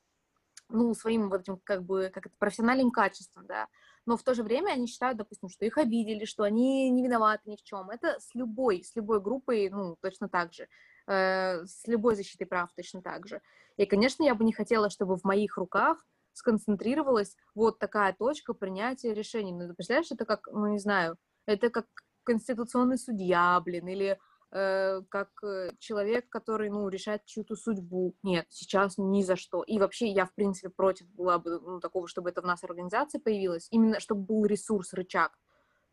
ну, 0.70 0.94
своим 0.94 1.30
вот 1.30 1.42
этим, 1.42 1.60
как 1.64 1.84
бы, 1.84 2.12
как 2.14 2.28
это, 2.28 2.36
профессиональным 2.38 2.92
качествам, 2.92 3.46
да, 3.48 3.68
но 4.06 4.18
в 4.18 4.24
то 4.24 4.34
же 4.34 4.44
время 4.44 4.72
они 4.72 4.88
считают, 4.88 5.18
допустим, 5.18 5.50
что 5.50 5.66
их 5.66 5.78
обидели, 5.78 6.26
что 6.26 6.44
они 6.44 6.90
не 6.90 7.04
виноваты 7.04 7.50
ни 7.50 7.56
в 7.58 7.64
чем. 7.64 7.90
Это 7.90 8.20
с 8.20 8.34
любой, 8.36 8.84
с 8.84 8.96
любой 8.96 9.22
группой, 9.22 9.70
ну, 9.70 9.98
точно 10.02 10.30
так 10.30 10.54
же. 10.54 10.68
Э, 11.08 11.66
с 11.66 11.88
любой 11.88 12.16
защитой 12.16 12.46
прав 12.46 12.70
точно 12.76 13.02
так 13.02 13.28
же. 13.28 13.42
И, 13.78 13.86
конечно, 13.86 14.24
я 14.24 14.36
бы 14.36 14.44
не 14.44 14.52
хотела, 14.52 14.90
чтобы 14.90 15.16
в 15.16 15.24
моих 15.24 15.58
руках 15.58 16.06
сконцентрировалась 16.34 17.36
вот 17.56 17.80
такая 17.80 18.14
точка 18.14 18.54
принятия 18.54 19.14
решений. 19.14 19.54
Ну, 19.54 19.68
ты 19.70 19.74
представляешь, 19.74 20.12
это 20.12 20.26
как, 20.26 20.48
ну, 20.52 20.68
не 20.68 20.80
знаю, 20.80 21.18
это 21.46 21.70
как 21.70 21.86
конституционный 22.24 22.98
судья, 22.98 23.60
блин, 23.64 23.88
или 23.88 24.20
э, 24.52 25.02
как 25.10 25.30
э, 25.44 25.72
человек, 25.80 26.28
который, 26.28 26.70
ну, 26.70 26.90
решает 26.90 27.26
чью-то 27.26 27.56
судьбу. 27.56 28.14
Нет, 28.22 28.46
сейчас 28.50 28.96
ни 28.98 29.24
за 29.24 29.38
что. 29.38 29.64
И 29.64 29.80
вообще 29.80 30.08
я, 30.08 30.26
в 30.26 30.34
принципе, 30.36 30.70
против 30.70 31.08
была 31.12 31.40
бы 31.40 31.60
ну, 31.62 31.80
такого, 31.80 32.10
чтобы 32.10 32.32
это 32.32 32.42
в 32.42 32.46
нас 32.46 32.66
организации 32.66 33.20
появилось, 33.20 33.70
именно 33.72 34.02
чтобы 34.02 34.24
был 34.24 34.46
ресурс, 34.46 34.92
рычаг. 34.92 35.32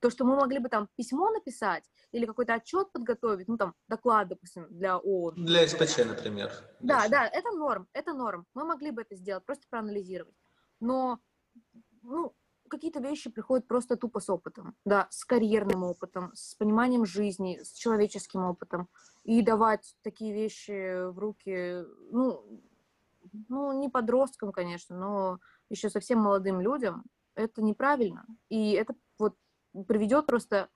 То, 0.04 0.10
что 0.10 0.26
мы 0.26 0.36
могли 0.36 0.58
бы 0.58 0.68
там 0.68 0.86
письмо 0.96 1.30
написать 1.30 1.90
или 2.12 2.26
какой-то 2.26 2.52
отчет 2.52 2.92
подготовить, 2.92 3.48
ну 3.48 3.56
там 3.56 3.74
доклад, 3.88 4.28
допустим, 4.28 4.66
для 4.68 4.98
ООН. 4.98 5.46
Для 5.46 5.66
СПЧ, 5.66 6.04
например. 6.04 6.52
Да, 6.80 7.08
да, 7.08 7.26
это 7.26 7.52
норм, 7.52 7.88
это 7.94 8.12
норм. 8.12 8.44
Мы 8.52 8.64
могли 8.64 8.90
бы 8.90 9.00
это 9.00 9.14
сделать, 9.14 9.46
просто 9.46 9.64
проанализировать. 9.70 10.34
Но, 10.78 11.20
ну, 12.02 12.34
какие-то 12.68 13.00
вещи 13.00 13.30
приходят 13.30 13.66
просто 13.66 13.96
тупо 13.96 14.20
с 14.20 14.28
опытом, 14.28 14.76
да, 14.84 15.06
с 15.08 15.24
карьерным 15.24 15.84
опытом, 15.84 16.32
с 16.34 16.54
пониманием 16.54 17.06
жизни, 17.06 17.60
с 17.62 17.72
человеческим 17.72 18.44
опытом. 18.44 18.90
И 19.22 19.40
давать 19.40 19.96
такие 20.02 20.34
вещи 20.34 21.08
в 21.08 21.18
руки, 21.18 21.82
ну, 22.10 22.62
ну, 23.48 23.72
не 23.72 23.88
подросткам, 23.88 24.52
конечно, 24.52 24.98
но 24.98 25.38
еще 25.70 25.88
совсем 25.88 26.18
молодым 26.18 26.60
людям, 26.60 27.04
это 27.34 27.62
неправильно. 27.62 28.26
И 28.50 28.72
это 28.72 28.94
вот 29.18 29.34
приведет 29.86 30.26
просто... 30.26 30.68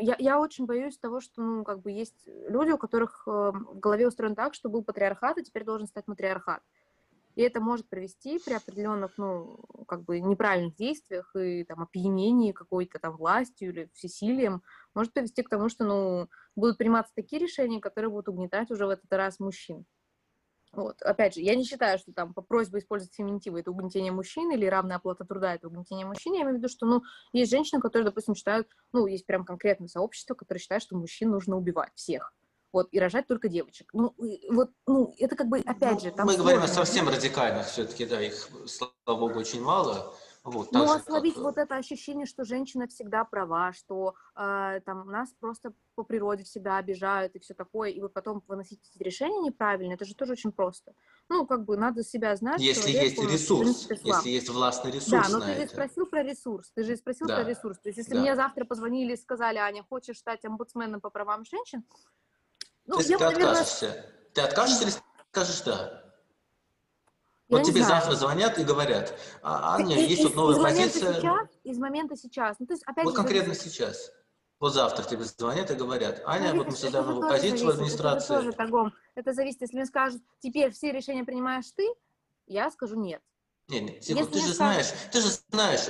Я, 0.00 0.16
я 0.18 0.38
очень 0.38 0.66
боюсь 0.66 0.98
того, 0.98 1.20
что, 1.20 1.40
ну, 1.40 1.64
как 1.64 1.80
бы 1.80 1.90
есть 1.90 2.26
люди, 2.26 2.72
у 2.72 2.78
которых 2.78 3.22
э, 3.26 3.30
в 3.30 3.78
голове 3.78 4.06
устроен 4.06 4.34
так, 4.34 4.52
что 4.52 4.68
был 4.68 4.84
патриархат, 4.84 5.38
и 5.38 5.44
теперь 5.44 5.64
должен 5.64 5.86
стать 5.86 6.06
матриархат. 6.06 6.62
И 7.34 7.42
это 7.42 7.60
может 7.60 7.88
привести 7.88 8.38
при 8.38 8.52
определенных, 8.52 9.12
ну, 9.16 9.64
как 9.88 10.04
бы 10.04 10.20
неправильных 10.20 10.74
действиях 10.74 11.34
и 11.34 11.64
там 11.64 11.82
опьянении 11.82 12.52
какой-то 12.52 12.98
там 12.98 13.16
властью 13.16 13.70
или 13.70 13.90
всесилием, 13.94 14.62
может 14.94 15.14
привести 15.14 15.42
к 15.42 15.48
тому, 15.48 15.70
что, 15.70 15.84
ну, 15.84 16.28
будут 16.54 16.76
приниматься 16.76 17.14
такие 17.14 17.40
решения, 17.40 17.80
которые 17.80 18.10
будут 18.10 18.28
угнетать 18.28 18.70
уже 18.70 18.86
в 18.86 18.90
этот 18.90 19.10
раз 19.10 19.40
мужчин. 19.40 19.86
Вот. 20.72 21.02
Опять 21.02 21.34
же, 21.34 21.42
я 21.42 21.54
не 21.54 21.64
считаю, 21.64 21.98
что 21.98 22.12
там 22.12 22.32
по 22.32 22.40
просьбе 22.40 22.78
использовать 22.78 23.14
феминитивы 23.14 23.60
это 23.60 23.70
угнетение 23.70 24.10
мужчин 24.10 24.50
или 24.52 24.64
равная 24.64 24.96
оплата 24.96 25.24
труда 25.24 25.54
это 25.54 25.68
угнетение 25.68 26.06
мужчин. 26.06 26.32
Я 26.32 26.42
имею 26.42 26.54
в 26.54 26.58
виду, 26.58 26.68
что, 26.68 26.86
ну, 26.86 27.02
есть 27.32 27.50
женщины, 27.50 27.80
которые, 27.80 28.06
допустим, 28.06 28.34
считают, 28.34 28.68
ну, 28.92 29.06
есть 29.06 29.26
прям 29.26 29.44
конкретное 29.44 29.88
сообщество, 29.88 30.34
которое 30.34 30.60
считает, 30.60 30.82
что 30.82 30.96
мужчин 30.96 31.30
нужно 31.30 31.56
убивать 31.56 31.92
всех. 31.94 32.32
Вот, 32.72 32.88
и 32.90 32.98
рожать 32.98 33.26
только 33.26 33.48
девочек. 33.48 33.90
Ну, 33.92 34.14
вот, 34.48 34.70
ну, 34.86 35.14
это 35.18 35.36
как 35.36 35.48
бы, 35.48 35.58
опять 35.58 35.92
ну, 35.92 36.00
же, 36.00 36.10
там 36.10 36.26
Мы 36.26 36.38
говорим 36.38 36.62
о 36.62 36.68
совсем 36.68 37.06
радикальных 37.06 37.66
все-таки, 37.66 38.06
да, 38.06 38.22
их, 38.22 38.48
слава 38.66 38.92
богу, 39.04 39.38
очень 39.38 39.62
мало. 39.62 40.14
Вот, 40.44 40.72
ну, 40.72 40.90
ослабить 40.90 41.34
как... 41.34 41.42
вот 41.44 41.56
это 41.56 41.76
ощущение, 41.76 42.26
что 42.26 42.44
женщина 42.44 42.88
всегда 42.88 43.24
права, 43.24 43.72
что 43.72 44.16
э, 44.34 44.80
там 44.84 45.08
нас 45.08 45.32
просто 45.38 45.72
по 45.94 46.02
природе 46.02 46.42
всегда 46.42 46.78
обижают 46.78 47.36
и 47.36 47.38
все 47.38 47.54
такое, 47.54 47.90
и 47.90 48.00
вы 48.00 48.08
потом 48.08 48.42
выносите 48.48 48.82
решения 48.98 49.40
неправильно, 49.40 49.92
это 49.92 50.04
же 50.04 50.16
тоже 50.16 50.32
очень 50.32 50.50
просто. 50.50 50.94
Ну, 51.28 51.46
как 51.46 51.64
бы 51.64 51.76
надо 51.76 52.02
себя 52.02 52.34
знать. 52.34 52.60
Если 52.60 52.90
есть 52.90 53.22
ресурс, 53.22 53.88
если 53.88 54.30
есть 54.30 54.48
властный 54.48 54.90
ресурс. 54.90 55.30
Да, 55.30 55.38
но 55.38 55.44
ты 55.44 55.54
же 55.54 55.68
спросил 55.68 56.06
про 56.06 56.24
ресурс, 56.24 56.72
ты 56.74 56.82
же 56.82 56.96
спросил 56.96 57.28
да. 57.28 57.36
про 57.36 57.48
ресурс. 57.48 57.78
То 57.78 57.90
есть, 57.90 57.98
если 57.98 58.14
да. 58.14 58.20
мне 58.20 58.34
завтра 58.34 58.64
позвонили 58.64 59.12
и 59.12 59.16
сказали, 59.16 59.58
Аня, 59.58 59.84
хочешь 59.88 60.18
стать 60.18 60.44
омбудсменом 60.44 61.00
по 61.00 61.10
правам 61.10 61.44
женщин? 61.44 61.84
Ну, 62.86 62.98
если 62.98 63.12
я, 63.12 63.18
ты 63.18 63.24
наверное... 63.26 63.50
откажешься, 63.50 64.06
ты 64.34 64.40
откажешься 64.40 64.82
или 64.82 64.92
скажешь 65.30 65.60
да? 65.62 66.01
Я 67.52 67.58
вот 67.58 67.66
тебе 67.66 67.82
знаю. 67.82 68.00
завтра 68.00 68.16
звонят 68.16 68.58
и 68.58 68.64
говорят, 68.64 69.14
а, 69.42 69.76
Аня, 69.76 69.96
из, 69.96 70.08
есть 70.08 70.24
вот 70.24 70.34
новая 70.34 70.56
из 70.56 70.62
позиция. 70.62 71.20
Сейчас, 71.20 71.48
из 71.64 71.78
момента 71.78 72.16
сейчас. 72.16 72.56
Ну, 72.58 72.66
то 72.66 72.72
есть, 72.72 72.82
опять 72.84 73.04
вот 73.04 73.10
же, 73.10 73.16
конкретно 73.16 73.52
зависит. 73.52 73.72
сейчас. 73.72 74.10
Вот 74.58 74.72
завтра 74.72 75.02
тебе 75.02 75.24
звонят 75.24 75.70
и 75.70 75.74
говорят, 75.74 76.22
Аня, 76.24 76.54
вот 76.54 76.68
мы 76.68 76.72
создаем 76.72 77.06
новую 77.06 77.28
позицию 77.28 77.66
в 77.66 77.70
администрации. 77.70 78.32
Это, 78.32 78.42
тоже 78.42 78.52
торгом. 78.52 78.94
это 79.14 79.34
зависит, 79.34 79.60
если 79.60 79.76
мне 79.76 79.84
скажут, 79.84 80.22
теперь 80.40 80.72
все 80.72 80.92
решения 80.92 81.24
принимаешь 81.24 81.66
ты, 81.76 81.86
я 82.46 82.70
скажу 82.70 82.96
нет. 82.96 83.20
Нет, 83.68 83.82
нет, 83.82 84.00
Тихо, 84.00 84.26
ты 84.26 84.40
же 84.40 84.54
знаешь, 84.54 84.86
ты 85.12 85.20
же 85.20 85.28
знаешь 85.50 85.88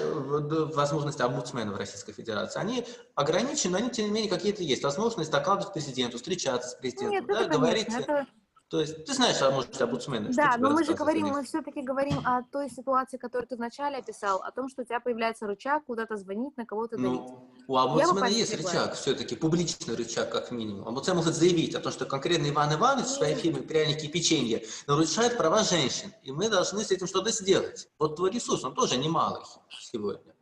возможности 0.74 1.22
омбудсмена 1.22 1.72
в 1.72 1.76
Российской 1.76 2.12
Федерации. 2.12 2.58
Они 2.58 2.84
ограничены, 3.14 3.76
они 3.76 3.90
тем 3.90 4.06
не 4.06 4.10
менее 4.10 4.30
какие-то 4.30 4.62
есть. 4.62 4.82
Возможность 4.82 5.30
докладывать 5.30 5.72
президенту, 5.72 6.16
встречаться 6.16 6.70
с 6.70 6.74
президентом, 6.74 7.10
нет, 7.10 7.26
да, 7.26 7.40
это, 7.42 7.58
говорить. 7.58 7.86
Конечно, 7.86 8.12
это 8.12 8.26
то 8.72 8.80
есть 8.80 9.04
ты 9.04 9.12
знаешь, 9.12 9.36
а 9.42 9.50
может, 9.50 9.78
омбудсмены. 9.82 10.32
Да, 10.32 10.56
но 10.56 10.70
мы 10.70 10.82
же 10.82 10.94
говорим, 10.94 11.26
мы 11.26 11.44
все-таки 11.44 11.82
говорим 11.82 12.20
о 12.24 12.42
той 12.42 12.70
ситуации, 12.70 13.18
которую 13.18 13.46
ты 13.46 13.56
вначале 13.56 13.98
описал, 13.98 14.40
о 14.40 14.50
том, 14.50 14.70
что 14.70 14.80
у 14.80 14.84
тебя 14.86 14.98
появляется 14.98 15.46
рычаг 15.46 15.84
куда-то 15.84 16.16
звонить, 16.16 16.56
на 16.56 16.64
кого-то 16.64 16.96
ну, 16.96 17.16
давить. 17.18 17.32
У 17.68 17.76
омбудсмена 17.76 18.24
есть 18.24 18.54
рычаг, 18.56 18.94
все-таки 18.94 19.36
публичный 19.36 19.94
рычаг, 19.94 20.32
как 20.32 20.50
минимум. 20.52 20.88
Омбудсмен 20.88 21.16
может 21.16 21.34
заявить 21.34 21.74
о 21.74 21.80
том, 21.80 21.92
что 21.92 22.06
конкретно 22.06 22.48
Иван 22.48 22.72
Иванович 22.72 23.08
в 23.08 23.10
своей 23.10 23.34
фирме 23.34 23.60
«Пряники 23.60 24.06
и 24.06 24.08
печенье» 24.08 24.64
нарушает 24.86 25.36
права 25.36 25.64
женщин, 25.64 26.10
и 26.22 26.32
мы 26.32 26.48
должны 26.48 26.82
с 26.82 26.90
этим 26.90 27.06
что-то 27.06 27.30
сделать. 27.30 27.90
Вот 27.98 28.16
твой 28.16 28.30
ресурс, 28.30 28.64
он 28.64 28.74
тоже 28.74 28.96
немалый 28.96 29.42
сегодня. 29.68 30.32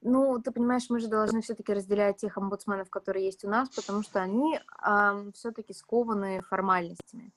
Ну, 0.00 0.40
ты 0.40 0.50
понимаешь, 0.50 0.88
мы 0.88 0.98
же 0.98 1.08
должны 1.08 1.42
все-таки 1.42 1.74
разделять 1.74 2.16
тех 2.16 2.38
омбудсменов, 2.38 2.88
которые 2.88 3.26
есть 3.26 3.44
у 3.44 3.50
нас, 3.50 3.68
потому 3.68 4.02
что 4.02 4.22
они 4.22 4.58
э, 4.58 5.30
все-таки 5.34 5.74
скованы 5.74 6.40
формальностями 6.40 7.34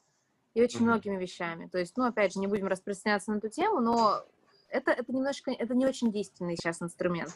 и 0.53 0.61
очень 0.61 0.79
mm-hmm. 0.79 0.83
многими 0.83 1.17
вещами. 1.17 1.67
То 1.67 1.77
есть, 1.77 1.97
ну, 1.97 2.05
опять 2.05 2.33
же, 2.33 2.39
не 2.39 2.47
будем 2.47 2.67
распространяться 2.67 3.31
на 3.31 3.37
эту 3.37 3.49
тему, 3.49 3.79
но 3.79 4.23
это, 4.69 4.91
это 4.91 5.11
немножко, 5.11 5.51
это 5.51 5.75
не 5.75 5.85
очень 5.85 6.11
действенный 6.11 6.55
сейчас 6.55 6.81
инструмент. 6.81 7.31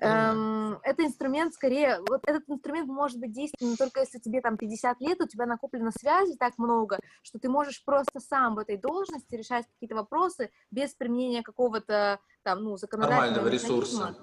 Эм, 0.00 0.78
это 0.82 1.04
инструмент 1.04 1.54
скорее, 1.54 2.00
вот 2.08 2.22
этот 2.26 2.48
инструмент 2.48 2.88
может 2.88 3.18
быть 3.20 3.32
действенным 3.32 3.76
только 3.76 4.00
если 4.00 4.18
тебе 4.18 4.40
там 4.40 4.56
50 4.56 5.00
лет, 5.00 5.20
у 5.20 5.28
тебя 5.28 5.46
накоплено 5.46 5.92
связи 5.92 6.36
так 6.36 6.58
много, 6.58 6.98
что 7.22 7.38
ты 7.38 7.48
можешь 7.48 7.84
просто 7.84 8.20
сам 8.20 8.56
в 8.56 8.58
этой 8.58 8.76
должности 8.76 9.34
решать 9.34 9.66
какие-то 9.66 9.94
вопросы 9.94 10.50
без 10.70 10.94
применения 10.94 11.42
какого-то 11.42 12.18
там, 12.42 12.64
ну, 12.64 12.76
законодательного 12.76 13.48
ресурса. 13.48 14.16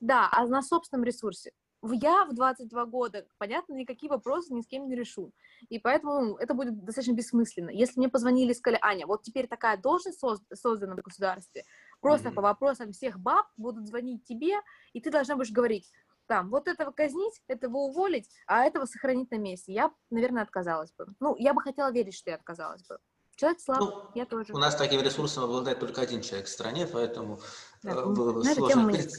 Да, 0.00 0.28
а 0.30 0.46
на 0.46 0.62
собственном 0.62 1.04
ресурсе 1.04 1.52
я 1.92 2.24
в 2.24 2.34
22 2.34 2.86
года, 2.86 3.26
понятно, 3.38 3.74
никакие 3.74 4.10
вопросы 4.10 4.52
ни 4.54 4.60
с 4.60 4.66
кем 4.66 4.88
не 4.88 4.96
решу. 4.96 5.32
И 5.68 5.78
поэтому 5.78 6.36
это 6.36 6.54
будет 6.54 6.84
достаточно 6.84 7.14
бессмысленно. 7.14 7.70
Если 7.70 7.98
мне 7.98 8.08
позвонили 8.08 8.52
и 8.52 8.54
сказали, 8.54 8.80
Аня, 8.82 9.06
вот 9.06 9.22
теперь 9.22 9.46
такая 9.46 9.76
должность 9.76 10.20
создана 10.54 10.94
в 10.94 11.02
государстве, 11.02 11.64
просто 12.00 12.28
mm-hmm. 12.28 12.34
по 12.34 12.42
вопросам 12.42 12.92
всех 12.92 13.18
баб 13.18 13.46
будут 13.56 13.86
звонить 13.86 14.24
тебе, 14.24 14.54
и 14.92 15.00
ты 15.00 15.10
должна 15.10 15.36
будешь 15.36 15.52
говорить, 15.52 15.90
там, 16.26 16.50
вот 16.50 16.68
этого 16.68 16.90
казнить, 16.90 17.40
этого 17.46 17.76
уволить, 17.76 18.28
а 18.46 18.64
этого 18.64 18.84
сохранить 18.84 19.30
на 19.30 19.38
месте. 19.38 19.72
Я, 19.72 19.92
наверное, 20.10 20.42
отказалась 20.42 20.92
бы. 20.92 21.06
Ну, 21.20 21.36
я 21.36 21.54
бы 21.54 21.60
хотела 21.60 21.92
верить, 21.92 22.14
что 22.14 22.30
я 22.30 22.36
отказалась 22.36 22.84
бы. 22.86 22.98
Человек 23.36 23.60
слаб, 23.60 23.80
ну, 23.80 24.02
я 24.14 24.24
тоже. 24.24 24.54
У 24.54 24.58
нас 24.58 24.74
таким 24.76 25.02
ресурсом 25.02 25.44
обладает 25.44 25.78
только 25.78 26.00
один 26.00 26.22
человек 26.22 26.46
в 26.46 26.50
стране, 26.50 26.86
поэтому 26.86 27.38
да, 27.82 27.92
э, 27.92 28.06
было 28.06 28.42
сложно 28.42 28.90
пред, 28.90 29.12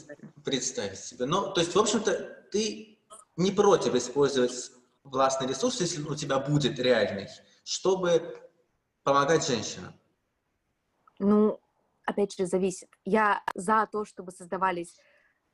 представить 0.44 0.98
себе. 0.98 1.26
Но, 1.26 1.52
то 1.52 1.60
есть, 1.60 1.74
в 1.74 1.78
общем-то, 1.78 2.12
ты 2.50 2.98
не 3.36 3.52
против 3.52 3.94
использовать 3.94 4.72
властный 5.04 5.46
ресурс, 5.46 5.80
если 5.80 6.02
у 6.02 6.16
тебя 6.16 6.40
будет 6.40 6.80
реальный, 6.80 7.28
чтобы 7.62 8.36
помогать 9.04 9.46
женщинам? 9.46 9.94
Ну, 11.20 11.60
опять 12.04 12.36
же, 12.36 12.46
зависит. 12.46 12.88
Я 13.04 13.42
за 13.54 13.88
то, 13.90 14.04
чтобы 14.04 14.32
создавались 14.32 14.96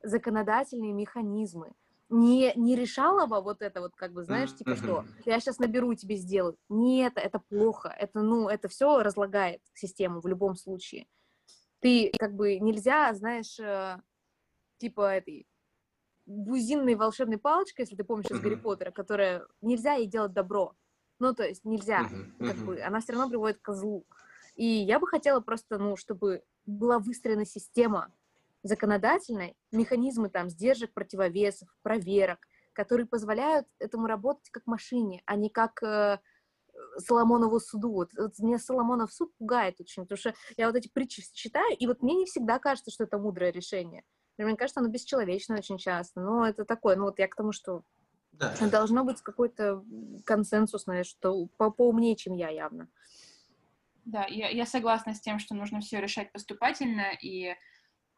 законодательные 0.01 0.91
механизмы, 0.91 1.73
не, 2.09 2.53
не 2.55 2.75
решала 2.75 3.25
бы 3.25 3.41
вот 3.41 3.61
это 3.61 3.81
вот, 3.81 3.95
как 3.95 4.13
бы, 4.13 4.23
знаешь, 4.23 4.53
типа 4.55 4.71
mm-hmm. 4.71 4.83
что, 4.83 5.05
я 5.25 5.39
сейчас 5.39 5.59
наберу 5.59 5.91
и 5.91 5.95
тебе 5.95 6.15
сделаю. 6.15 6.57
Нет, 6.69 7.13
это 7.15 7.39
плохо, 7.39 7.89
это, 7.89 8.21
ну, 8.21 8.47
это 8.47 8.67
все 8.67 9.01
разлагает 9.01 9.61
систему 9.73 10.21
в 10.21 10.27
любом 10.27 10.55
случае. 10.55 11.07
Ты, 11.79 12.11
как 12.17 12.33
бы, 12.33 12.59
нельзя, 12.59 13.13
знаешь, 13.13 13.59
э, 13.59 13.99
типа 14.77 15.15
этой 15.15 15.47
бузинной 16.25 16.95
волшебной 16.95 17.37
палочкой, 17.37 17.83
если 17.83 17.95
ты 17.95 18.03
помнишь 18.03 18.29
из 18.29 18.37
mm-hmm. 18.37 18.41
Гарри 18.41 18.55
Поттера, 18.55 18.91
которая, 18.91 19.47
нельзя 19.61 19.93
ей 19.93 20.07
делать 20.07 20.33
добро. 20.33 20.75
Ну, 21.19 21.33
то 21.33 21.43
есть 21.43 21.65
нельзя, 21.65 22.03
mm-hmm. 22.03 22.47
как 22.47 22.57
бы, 22.57 22.81
она 22.81 22.99
все 23.01 23.13
равно 23.13 23.29
приводит 23.29 23.59
к 23.59 23.73
злу. 23.73 24.05
И 24.55 24.65
я 24.65 24.99
бы 24.99 25.07
хотела 25.07 25.41
просто, 25.41 25.77
ну, 25.77 25.97
чтобы 25.97 26.43
была 26.65 26.99
выстроена 26.99 27.45
система, 27.45 28.11
законодательной 28.67 29.55
механизмы 29.71 30.29
там 30.29 30.49
сдержек, 30.49 30.93
противовесов, 30.93 31.69
проверок, 31.83 32.39
которые 32.73 33.05
позволяют 33.05 33.67
этому 33.79 34.07
работать 34.07 34.49
как 34.49 34.65
машине, 34.65 35.21
а 35.25 35.35
не 35.35 35.49
как 35.49 35.81
э, 35.83 36.19
Соломонову 36.97 37.59
суду. 37.59 37.91
Вот, 37.91 38.09
вот 38.17 38.37
меня 38.39 38.57
Соломонов 38.57 39.13
суд 39.13 39.31
пугает 39.37 39.79
очень, 39.79 40.03
потому 40.03 40.17
что 40.17 40.33
я 40.57 40.67
вот 40.67 40.75
эти 40.75 40.89
притчи 40.89 41.23
читаю, 41.33 41.75
и 41.77 41.87
вот 41.87 42.01
мне 42.01 42.15
не 42.15 42.25
всегда 42.25 42.59
кажется, 42.59 42.91
что 42.91 43.03
это 43.03 43.17
мудрое 43.17 43.51
решение. 43.51 44.03
Мне 44.37 44.57
кажется, 44.57 44.81
оно 44.81 44.89
бесчеловечное 44.89 45.59
очень 45.59 45.77
часто. 45.77 46.19
Но 46.19 46.45
это 46.45 46.65
такое, 46.65 46.95
ну 46.95 47.05
вот 47.05 47.19
я 47.19 47.27
к 47.27 47.35
тому, 47.35 47.53
что 47.53 47.83
да. 48.33 48.53
должно 48.69 49.05
быть 49.05 49.21
какой-то 49.21 49.83
консенсусное, 50.25 51.03
что 51.03 51.47
по 51.57 51.71
поумнее, 51.71 52.15
чем 52.15 52.33
я 52.33 52.49
явно. 52.49 52.89
Да, 54.03 54.25
я, 54.27 54.49
я 54.49 54.65
согласна 54.65 55.13
с 55.13 55.21
тем, 55.21 55.39
что 55.39 55.55
нужно 55.55 55.79
все 55.79 56.01
решать 56.01 56.31
поступательно, 56.31 57.11
и 57.21 57.55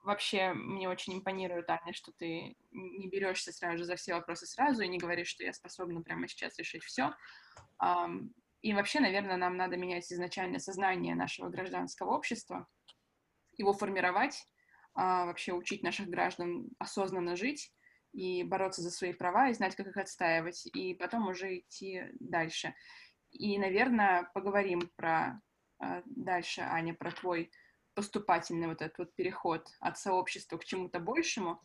вообще 0.07 0.53
мне 0.53 0.89
очень 0.89 1.15
импонирует, 1.15 1.69
Аня, 1.69 1.93
что 1.93 2.11
ты 2.13 2.55
не 2.71 3.07
берешься 3.09 3.51
сразу 3.51 3.83
за 3.83 3.95
все 3.95 4.13
вопросы 4.13 4.45
сразу 4.47 4.81
и 4.81 4.87
не 4.87 4.97
говоришь, 4.97 5.27
что 5.27 5.43
я 5.43 5.53
способна 5.53 6.01
прямо 6.01 6.27
сейчас 6.27 6.57
решить 6.57 6.83
все. 6.83 7.13
И 8.61 8.73
вообще, 8.73 8.99
наверное, 8.99 9.37
нам 9.37 9.55
надо 9.55 9.77
менять 9.77 10.11
изначально 10.11 10.59
сознание 10.59 11.13
нашего 11.13 11.49
гражданского 11.49 12.15
общества, 12.15 12.67
его 13.57 13.73
формировать, 13.73 14.47
а, 14.93 15.25
вообще 15.25 15.53
учить 15.53 15.83
наших 15.83 16.07
граждан 16.07 16.69
осознанно 16.79 17.35
жить 17.35 17.71
и 18.13 18.43
бороться 18.43 18.81
за 18.81 18.89
свои 18.89 19.13
права, 19.13 19.49
и 19.49 19.53
знать, 19.53 19.75
как 19.75 19.87
их 19.87 19.97
отстаивать, 19.97 20.65
и 20.73 20.95
потом 20.95 21.27
уже 21.27 21.59
идти 21.59 22.03
дальше. 22.19 22.73
И, 23.31 23.59
наверное, 23.59 24.29
поговорим 24.33 24.89
про 24.95 25.39
а, 25.79 26.01
дальше, 26.05 26.61
Аня, 26.61 26.95
про 26.95 27.11
твой 27.11 27.51
поступательный 27.97 28.67
вот 28.67 28.83
этот 28.83 28.99
вот 28.99 29.15
переход 29.15 29.67
от 29.79 29.97
сообщества 29.97 30.59
к 30.59 30.65
чему-то 30.65 30.99
большему. 30.99 31.59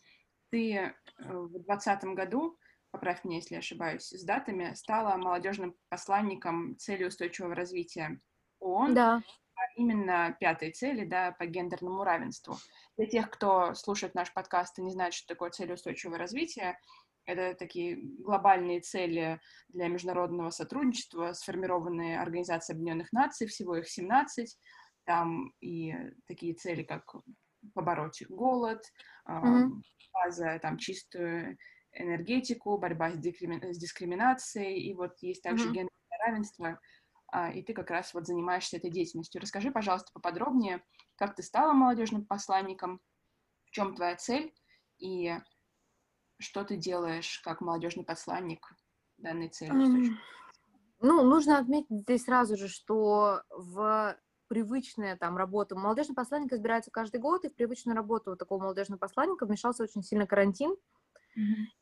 Ты 0.50 0.76
э, 0.76 0.94
в 1.18 1.50
2020 1.50 2.04
году, 2.14 2.58
поправь 2.90 3.22
меня, 3.22 3.36
если 3.36 3.56
я 3.56 3.58
ошибаюсь, 3.58 4.08
с 4.08 4.24
датами, 4.24 4.72
стала 4.72 5.18
молодежным 5.18 5.76
посланником 5.90 6.78
цели 6.78 7.04
устойчивого 7.04 7.54
развития 7.54 8.18
ООН. 8.60 8.94
Да. 8.94 9.22
А 9.56 9.60
именно 9.76 10.34
пятой 10.40 10.70
цели, 10.72 11.04
да, 11.04 11.32
по 11.32 11.44
гендерному 11.44 12.02
равенству. 12.02 12.56
Для 12.96 13.04
тех, 13.04 13.28
кто 13.28 13.74
слушает 13.74 14.14
наш 14.14 14.32
подкаст 14.32 14.78
и 14.78 14.82
не 14.82 14.90
знает, 14.90 15.12
что 15.12 15.34
такое 15.34 15.50
цель 15.50 15.70
устойчивого 15.70 16.16
развития, 16.16 16.78
это 17.26 17.54
такие 17.54 17.96
глобальные 17.96 18.80
цели 18.80 19.38
для 19.68 19.88
международного 19.88 20.48
сотрудничества, 20.48 21.34
сформированные 21.34 22.18
Организацией 22.18 22.76
Объединенных 22.76 23.12
Наций, 23.12 23.46
всего 23.46 23.76
их 23.76 23.86
17. 23.86 24.58
Там 25.04 25.52
и 25.60 25.94
такие 26.26 26.54
цели, 26.54 26.82
как 26.82 27.14
побороть 27.74 28.22
голод, 28.28 28.82
mm-hmm. 29.28 29.70
база, 30.12 30.58
там, 30.60 30.78
чистую 30.78 31.58
энергетику, 31.92 32.78
борьба 32.78 33.10
с, 33.10 33.18
дискрими... 33.18 33.72
с 33.72 33.78
дискриминацией, 33.78 34.80
и 34.80 34.94
вот 34.94 35.18
есть 35.20 35.42
также 35.42 35.64
mm-hmm. 35.64 35.72
гендерное 35.72 36.18
равенство, 36.26 36.80
а, 37.28 37.50
и 37.50 37.62
ты 37.62 37.72
как 37.72 37.90
раз 37.90 38.14
вот 38.14 38.26
занимаешься 38.26 38.76
этой 38.76 38.90
деятельностью. 38.90 39.40
Расскажи, 39.40 39.70
пожалуйста, 39.70 40.10
поподробнее, 40.12 40.82
как 41.16 41.34
ты 41.34 41.42
стала 41.42 41.72
молодежным 41.72 42.24
посланником, 42.24 43.00
в 43.64 43.70
чем 43.70 43.94
твоя 43.94 44.16
цель, 44.16 44.54
и 44.98 45.34
что 46.38 46.64
ты 46.64 46.76
делаешь 46.76 47.40
как 47.44 47.60
молодежный 47.60 48.04
посланник 48.04 48.66
данной 49.16 49.48
цели? 49.48 49.72
Um, 49.72 50.16
ну, 51.00 51.22
нужно 51.24 51.58
отметить 51.58 52.02
здесь 52.02 52.24
сразу 52.24 52.56
же, 52.56 52.68
что 52.68 53.42
в 53.50 54.16
привычная 54.52 55.16
там 55.16 55.38
работа. 55.38 55.74
Молодежный 55.74 56.14
посланник 56.14 56.52
избирается 56.52 56.90
каждый 56.90 57.18
год, 57.20 57.42
и 57.46 57.48
в 57.48 57.54
привычную 57.54 57.96
работу 57.96 58.36
такого 58.36 58.64
молодежного 58.64 58.98
посланника 58.98 59.46
вмешался 59.46 59.82
очень 59.82 60.02
сильно 60.02 60.26
карантин, 60.26 60.76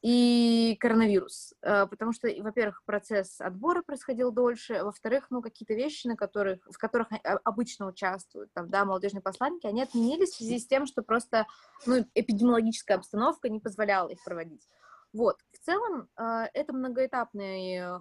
и 0.03 0.77
коронавирус, 0.79 1.55
э, 1.63 1.89
потому 1.89 2.13
что, 2.13 2.29
во-первых, 2.29 2.85
процесс 2.85 3.41
отбора 3.41 3.83
происходил 3.83 4.31
дольше, 4.31 4.85
во-вторых, 4.85 5.27
ну, 5.31 5.43
какие-то 5.43 5.75
вещи, 5.75 6.07
на 6.07 6.15
которых, 6.15 6.61
в 6.65 6.79
которых 6.79 7.09
обычно 7.43 7.89
участвуют, 7.89 8.53
там, 8.53 8.71
да, 8.71 8.85
молодежные 8.85 9.23
посланники, 9.23 9.67
они 9.67 9.83
отменились 9.83 10.31
в 10.31 10.37
связи 10.37 10.61
с 10.61 10.69
тем, 10.69 10.87
что 10.87 11.03
просто, 11.03 11.49
ну, 11.87 12.07
эпидемиологическая 12.15 12.99
обстановка 12.99 13.49
не 13.49 13.59
позволяла 13.59 14.11
их 14.11 14.23
проводить. 14.25 14.69
Вот, 15.13 15.41
в 15.51 15.59
целом, 15.59 16.09
э, 16.17 16.45
это 16.55 16.73
многоэтапный 16.73 17.99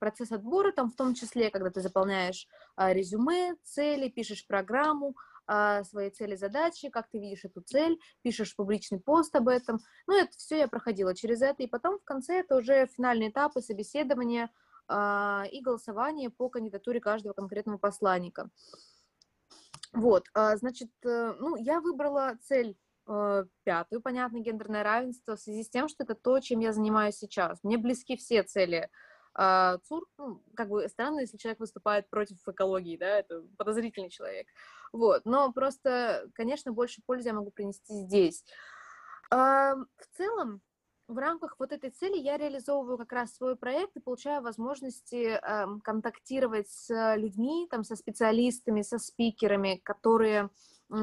процесс 0.00 0.32
отбора, 0.32 0.72
там 0.72 0.90
в 0.90 0.96
том 0.96 1.14
числе, 1.14 1.50
когда 1.50 1.70
ты 1.70 1.80
заполняешь 1.80 2.48
а, 2.74 2.92
резюме, 2.92 3.54
цели, 3.62 4.08
пишешь 4.08 4.44
программу, 4.46 5.14
а, 5.46 5.84
свои 5.84 6.10
цели, 6.10 6.36
задачи, 6.36 6.90
как 6.90 7.08
ты 7.08 7.18
видишь 7.18 7.44
эту 7.44 7.60
цель, 7.60 8.00
пишешь 8.22 8.56
публичный 8.56 9.00
пост 9.00 9.34
об 9.36 9.48
этом. 9.48 9.80
Ну, 10.06 10.16
это 10.16 10.36
все 10.36 10.58
я 10.58 10.68
проходила 10.68 11.14
через 11.14 11.42
это. 11.42 11.62
И 11.62 11.66
потом 11.66 11.98
в 11.98 12.04
конце 12.04 12.40
это 12.40 12.56
уже 12.56 12.86
финальные 12.86 13.30
этапы 13.30 13.60
собеседования 13.60 14.50
а, 14.88 15.44
и 15.50 15.60
голосование 15.60 16.30
по 16.30 16.48
кандидатуре 16.48 17.00
каждого 17.00 17.32
конкретного 17.32 17.78
посланника. 17.78 18.48
Вот, 19.92 20.26
а, 20.34 20.56
значит, 20.56 20.90
э, 21.04 21.34
ну, 21.40 21.56
я 21.56 21.80
выбрала 21.80 22.36
цель 22.42 22.76
э, 23.08 23.44
пятую, 23.64 24.00
понятно, 24.00 24.38
гендерное 24.38 24.84
равенство, 24.84 25.34
в 25.34 25.40
связи 25.40 25.64
с 25.64 25.68
тем, 25.68 25.88
что 25.88 26.04
это 26.04 26.14
то, 26.14 26.38
чем 26.38 26.60
я 26.60 26.72
занимаюсь 26.72 27.16
сейчас. 27.16 27.58
Мне 27.64 27.76
близки 27.76 28.16
все 28.16 28.44
цели 28.44 28.88
ЦУР, 29.36 30.06
ну, 30.18 30.42
как 30.54 30.68
бы 30.68 30.88
странно, 30.88 31.20
если 31.20 31.36
человек 31.36 31.60
выступает 31.60 32.10
против 32.10 32.36
экологии, 32.46 32.96
да, 32.96 33.20
это 33.20 33.42
подозрительный 33.56 34.10
человек. 34.10 34.46
Вот, 34.92 35.24
но 35.24 35.52
просто, 35.52 36.28
конечно, 36.34 36.72
больше 36.72 37.00
пользы 37.06 37.28
я 37.28 37.34
могу 37.34 37.50
принести 37.50 37.94
здесь. 37.94 38.44
А, 39.30 39.76
в 39.76 40.16
целом, 40.16 40.60
в 41.06 41.18
рамках 41.18 41.56
вот 41.58 41.72
этой 41.72 41.90
цели 41.90 42.18
я 42.18 42.36
реализовываю 42.36 42.96
как 42.98 43.12
раз 43.12 43.34
свой 43.34 43.56
проект 43.56 43.96
и 43.96 44.00
получаю 44.00 44.42
возможности 44.42 45.40
э, 45.40 45.66
контактировать 45.82 46.68
с 46.70 47.16
людьми, 47.16 47.66
там, 47.68 47.82
со 47.82 47.96
специалистами, 47.96 48.82
со 48.82 48.98
спикерами, 48.98 49.80
которые 49.82 50.50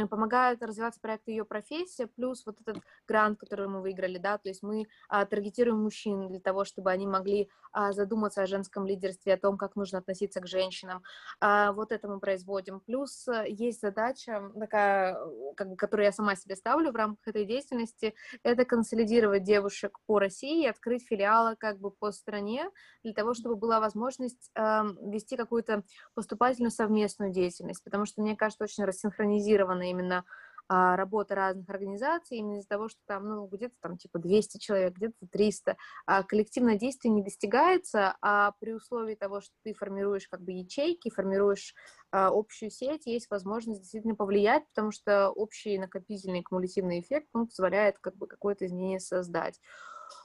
помогают 0.10 0.62
развиваться 0.62 1.00
проекту 1.00 1.32
ее 1.32 1.46
профессия, 1.46 2.08
плюс 2.08 2.46
вот 2.46 2.60
этот 2.62 2.84
грант, 3.08 3.40
который 3.40 3.68
мы 3.68 3.82
выиграли, 3.82 4.18
да, 4.18 4.38
то 4.38 4.50
есть 4.50 4.64
мы 4.64 4.88
а, 5.10 5.26
таргетируем 5.26 5.82
мужчин 5.82 6.28
для 6.28 6.40
того, 6.40 6.66
чтобы 6.66 6.92
они 6.92 7.08
могли 7.08 7.50
а, 7.72 7.92
задуматься 7.94 8.42
о 8.42 8.48
женском 8.48 8.86
лидерстве, 8.86 9.34
о 9.34 9.38
том, 9.38 9.58
как 9.58 9.76
нужно 9.76 10.00
относиться 10.00 10.42
к 10.42 10.48
женщинам, 10.48 11.04
а, 11.40 11.72
вот 11.72 11.92
это 11.92 12.08
мы 12.08 12.20
производим. 12.20 12.80
Плюс 12.82 13.28
а, 13.28 13.46
есть 13.46 13.82
задача 13.82 14.52
такая, 14.60 15.18
как 15.56 15.70
бы, 15.70 15.76
которую 15.76 16.06
я 16.06 16.12
сама 16.12 16.36
себе 16.36 16.56
ставлю 16.56 16.92
в 16.92 16.96
рамках 16.96 17.28
этой 17.28 17.46
деятельности, 17.46 18.14
это 18.44 18.66
консолидировать 18.66 19.44
девушек 19.44 20.00
по 20.06 20.20
России 20.20 20.64
и 20.64 20.68
открыть 20.68 21.08
филиалы 21.08 21.56
как 21.56 21.80
бы 21.80 21.92
по 21.92 22.12
стране 22.12 22.70
для 23.04 23.14
того, 23.14 23.34
чтобы 23.34 23.56
была 23.56 23.80
возможность 23.80 24.52
э, 24.56 24.84
вести 25.02 25.38
какую-то 25.38 25.84
поступательную 26.14 26.72
совместную 26.72 27.32
деятельность, 27.32 27.84
потому 27.84 28.06
что, 28.06 28.22
мне 28.22 28.36
кажется, 28.36 28.64
очень 28.64 28.84
рассинхронизировано 28.84 29.77
заинтересованы 29.78 29.90
именно 29.90 30.26
а, 30.70 30.98
работа 30.98 31.34
разных 31.34 31.70
организаций, 31.70 32.38
именно 32.38 32.58
из-за 32.58 32.68
того, 32.68 32.90
что 32.90 33.00
там, 33.06 33.30
ну, 33.30 33.48
где-то 33.48 33.76
там 33.80 33.98
типа 33.98 34.20
200 34.20 34.58
человек, 34.58 34.96
где-то 34.96 35.16
300, 35.32 35.78
а 36.06 36.24
коллективное 36.24 36.78
действие 36.78 37.14
не 37.14 37.24
достигается, 37.24 38.18
а 38.22 38.52
при 38.60 38.74
условии 38.74 39.16
того, 39.16 39.40
что 39.40 39.54
ты 39.64 39.74
формируешь 39.74 40.28
как 40.28 40.42
бы 40.42 40.52
ячейки, 40.52 41.10
формируешь 41.10 41.74
а, 42.12 42.32
общую 42.34 42.70
сеть, 42.70 43.06
есть 43.06 43.30
возможность 43.30 43.82
действительно 43.82 44.16
повлиять, 44.16 44.68
потому 44.76 44.92
что 44.92 45.30
общий 45.30 45.78
накопительный 45.78 46.44
кумулятивный 46.44 47.00
эффект, 47.00 47.28
он 47.34 47.48
позволяет 47.48 47.98
как 48.00 48.18
бы 48.18 48.28
какое-то 48.28 48.66
изменение 48.66 49.00
создать. 49.00 49.62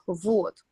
Вот. 0.09 0.65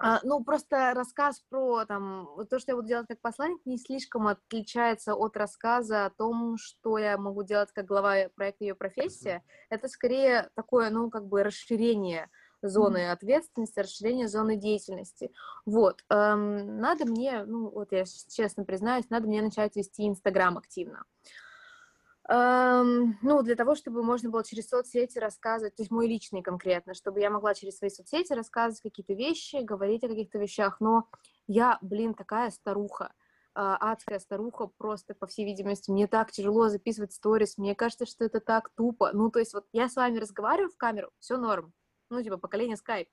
А, 0.00 0.20
ну, 0.22 0.44
просто 0.44 0.92
рассказ 0.94 1.42
про 1.48 1.84
там, 1.84 2.28
то, 2.48 2.60
что 2.60 2.72
я 2.72 2.76
буду 2.76 2.86
делать 2.86 3.08
как 3.08 3.20
посланник, 3.20 3.66
не 3.66 3.78
слишком 3.78 4.28
отличается 4.28 5.14
от 5.14 5.36
рассказа 5.36 6.06
о 6.06 6.10
том, 6.10 6.56
что 6.56 6.98
я 6.98 7.18
могу 7.18 7.42
делать 7.42 7.72
как 7.72 7.86
глава 7.86 8.28
проекта 8.36 8.64
«Ее 8.64 8.74
профессия». 8.76 9.42
Это 9.70 9.88
скорее 9.88 10.50
такое, 10.54 10.90
ну, 10.90 11.10
как 11.10 11.26
бы 11.26 11.42
расширение 11.42 12.30
зоны 12.62 12.98
mm-hmm. 12.98 13.12
ответственности, 13.12 13.80
расширение 13.80 14.28
зоны 14.28 14.56
деятельности. 14.56 15.32
Вот. 15.66 16.04
Эм, 16.10 16.78
надо 16.78 17.04
мне, 17.04 17.44
ну, 17.44 17.68
вот 17.68 17.92
я 17.92 18.04
честно 18.04 18.64
признаюсь, 18.64 19.10
надо 19.10 19.26
мне 19.26 19.42
начать 19.42 19.76
вести 19.76 20.06
Инстаграм 20.06 20.58
активно. 20.58 20.98
Эм, 20.98 21.04
ну, 22.30 23.42
для 23.42 23.56
того, 23.56 23.74
чтобы 23.74 24.02
можно 24.02 24.28
было 24.28 24.44
через 24.44 24.68
соцсети 24.68 25.18
рассказывать, 25.18 25.76
то 25.76 25.82
есть 25.82 25.90
мой 25.90 26.06
личный 26.06 26.42
конкретно, 26.42 26.92
чтобы 26.92 27.20
я 27.20 27.30
могла 27.30 27.54
через 27.54 27.78
свои 27.78 27.88
соцсети 27.88 28.34
рассказывать 28.34 28.82
какие-то 28.82 29.14
вещи, 29.14 29.56
говорить 29.62 30.04
о 30.04 30.08
каких-то 30.08 30.38
вещах, 30.38 30.78
но 30.78 31.08
я, 31.46 31.78
блин, 31.80 32.12
такая 32.12 32.50
старуха, 32.50 33.14
а, 33.54 33.76
адская 33.76 34.18
старуха, 34.18 34.66
просто, 34.66 35.14
по 35.14 35.26
всей 35.26 35.46
видимости, 35.46 35.90
мне 35.90 36.06
так 36.06 36.30
тяжело 36.30 36.68
записывать 36.68 37.14
сторис, 37.14 37.56
мне 37.56 37.74
кажется, 37.74 38.04
что 38.04 38.26
это 38.26 38.40
так 38.40 38.68
тупо, 38.76 39.10
ну, 39.14 39.30
то 39.30 39.38
есть 39.38 39.54
вот 39.54 39.64
я 39.72 39.88
с 39.88 39.96
вами 39.96 40.18
разговариваю 40.18 40.70
в 40.70 40.76
камеру, 40.76 41.10
все 41.20 41.38
норм, 41.38 41.72
ну, 42.10 42.22
типа, 42.22 42.36
поколение 42.36 42.76
скайп, 42.76 43.08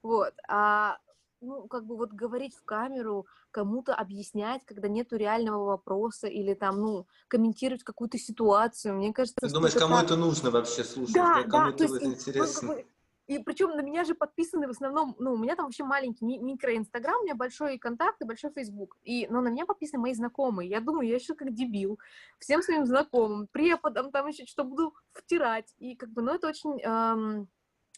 вот, 0.00 0.32
а 0.48 0.98
ну, 1.40 1.66
как 1.68 1.84
бы 1.86 1.96
вот 1.96 2.12
говорить 2.12 2.54
в 2.54 2.64
камеру, 2.64 3.26
кому-то 3.50 3.94
объяснять, 3.94 4.64
когда 4.64 4.88
нету 4.88 5.16
реального 5.16 5.64
вопроса, 5.64 6.26
или 6.26 6.54
там, 6.54 6.80
ну, 6.80 7.06
комментировать 7.28 7.82
какую-то 7.82 8.18
ситуацию, 8.18 8.94
мне 8.94 9.12
кажется... 9.12 9.40
Ты 9.40 9.52
думаешь, 9.52 9.74
кому 9.74 9.96
так... 9.96 10.04
это 10.04 10.16
нужно 10.16 10.50
вообще 10.50 10.84
слушать? 10.84 11.14
Да, 11.14 11.42
да, 11.42 11.48
кому 11.48 11.76
да, 11.76 11.84
это 11.84 12.04
интересно? 12.04 12.68
Ну, 12.68 12.74
как 12.74 12.84
бы, 12.84 12.86
и 13.26 13.38
причем 13.38 13.70
на 13.70 13.80
меня 13.80 14.04
же 14.04 14.14
подписаны 14.14 14.66
в 14.66 14.70
основном, 14.70 15.16
ну, 15.18 15.32
у 15.32 15.38
меня 15.38 15.56
там 15.56 15.66
вообще 15.66 15.84
маленький 15.84 16.24
ми- 16.24 16.38
микро-инстаграм, 16.38 17.20
у 17.20 17.24
меня 17.24 17.34
большой 17.34 17.78
контакт 17.78 18.20
и 18.20 18.24
большой 18.24 18.52
фейсбук. 18.52 18.96
И, 19.02 19.26
но 19.28 19.40
на 19.40 19.48
меня 19.48 19.66
подписаны 19.66 20.02
мои 20.02 20.14
знакомые. 20.14 20.68
Я 20.68 20.80
думаю, 20.80 21.08
я 21.08 21.14
еще 21.14 21.34
как 21.34 21.54
дебил. 21.54 21.98
Всем 22.38 22.62
своим 22.62 22.86
знакомым, 22.86 23.46
преподам, 23.52 24.10
там 24.10 24.26
еще 24.26 24.46
что 24.46 24.64
буду 24.64 24.94
втирать. 25.12 25.72
И 25.78 25.94
как 25.94 26.10
бы, 26.10 26.22
ну, 26.22 26.34
это 26.34 26.48
очень 26.48 26.80
эм, 26.82 27.48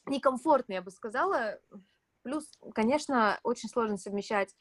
некомфортно, 0.07 0.74
я 0.74 0.82
бы 0.82 0.90
сказала. 0.90 1.59
Плюс, 2.23 2.51
конечно, 2.75 3.39
очень 3.43 3.68
сложно 3.68 3.97
совмещать 3.97 4.55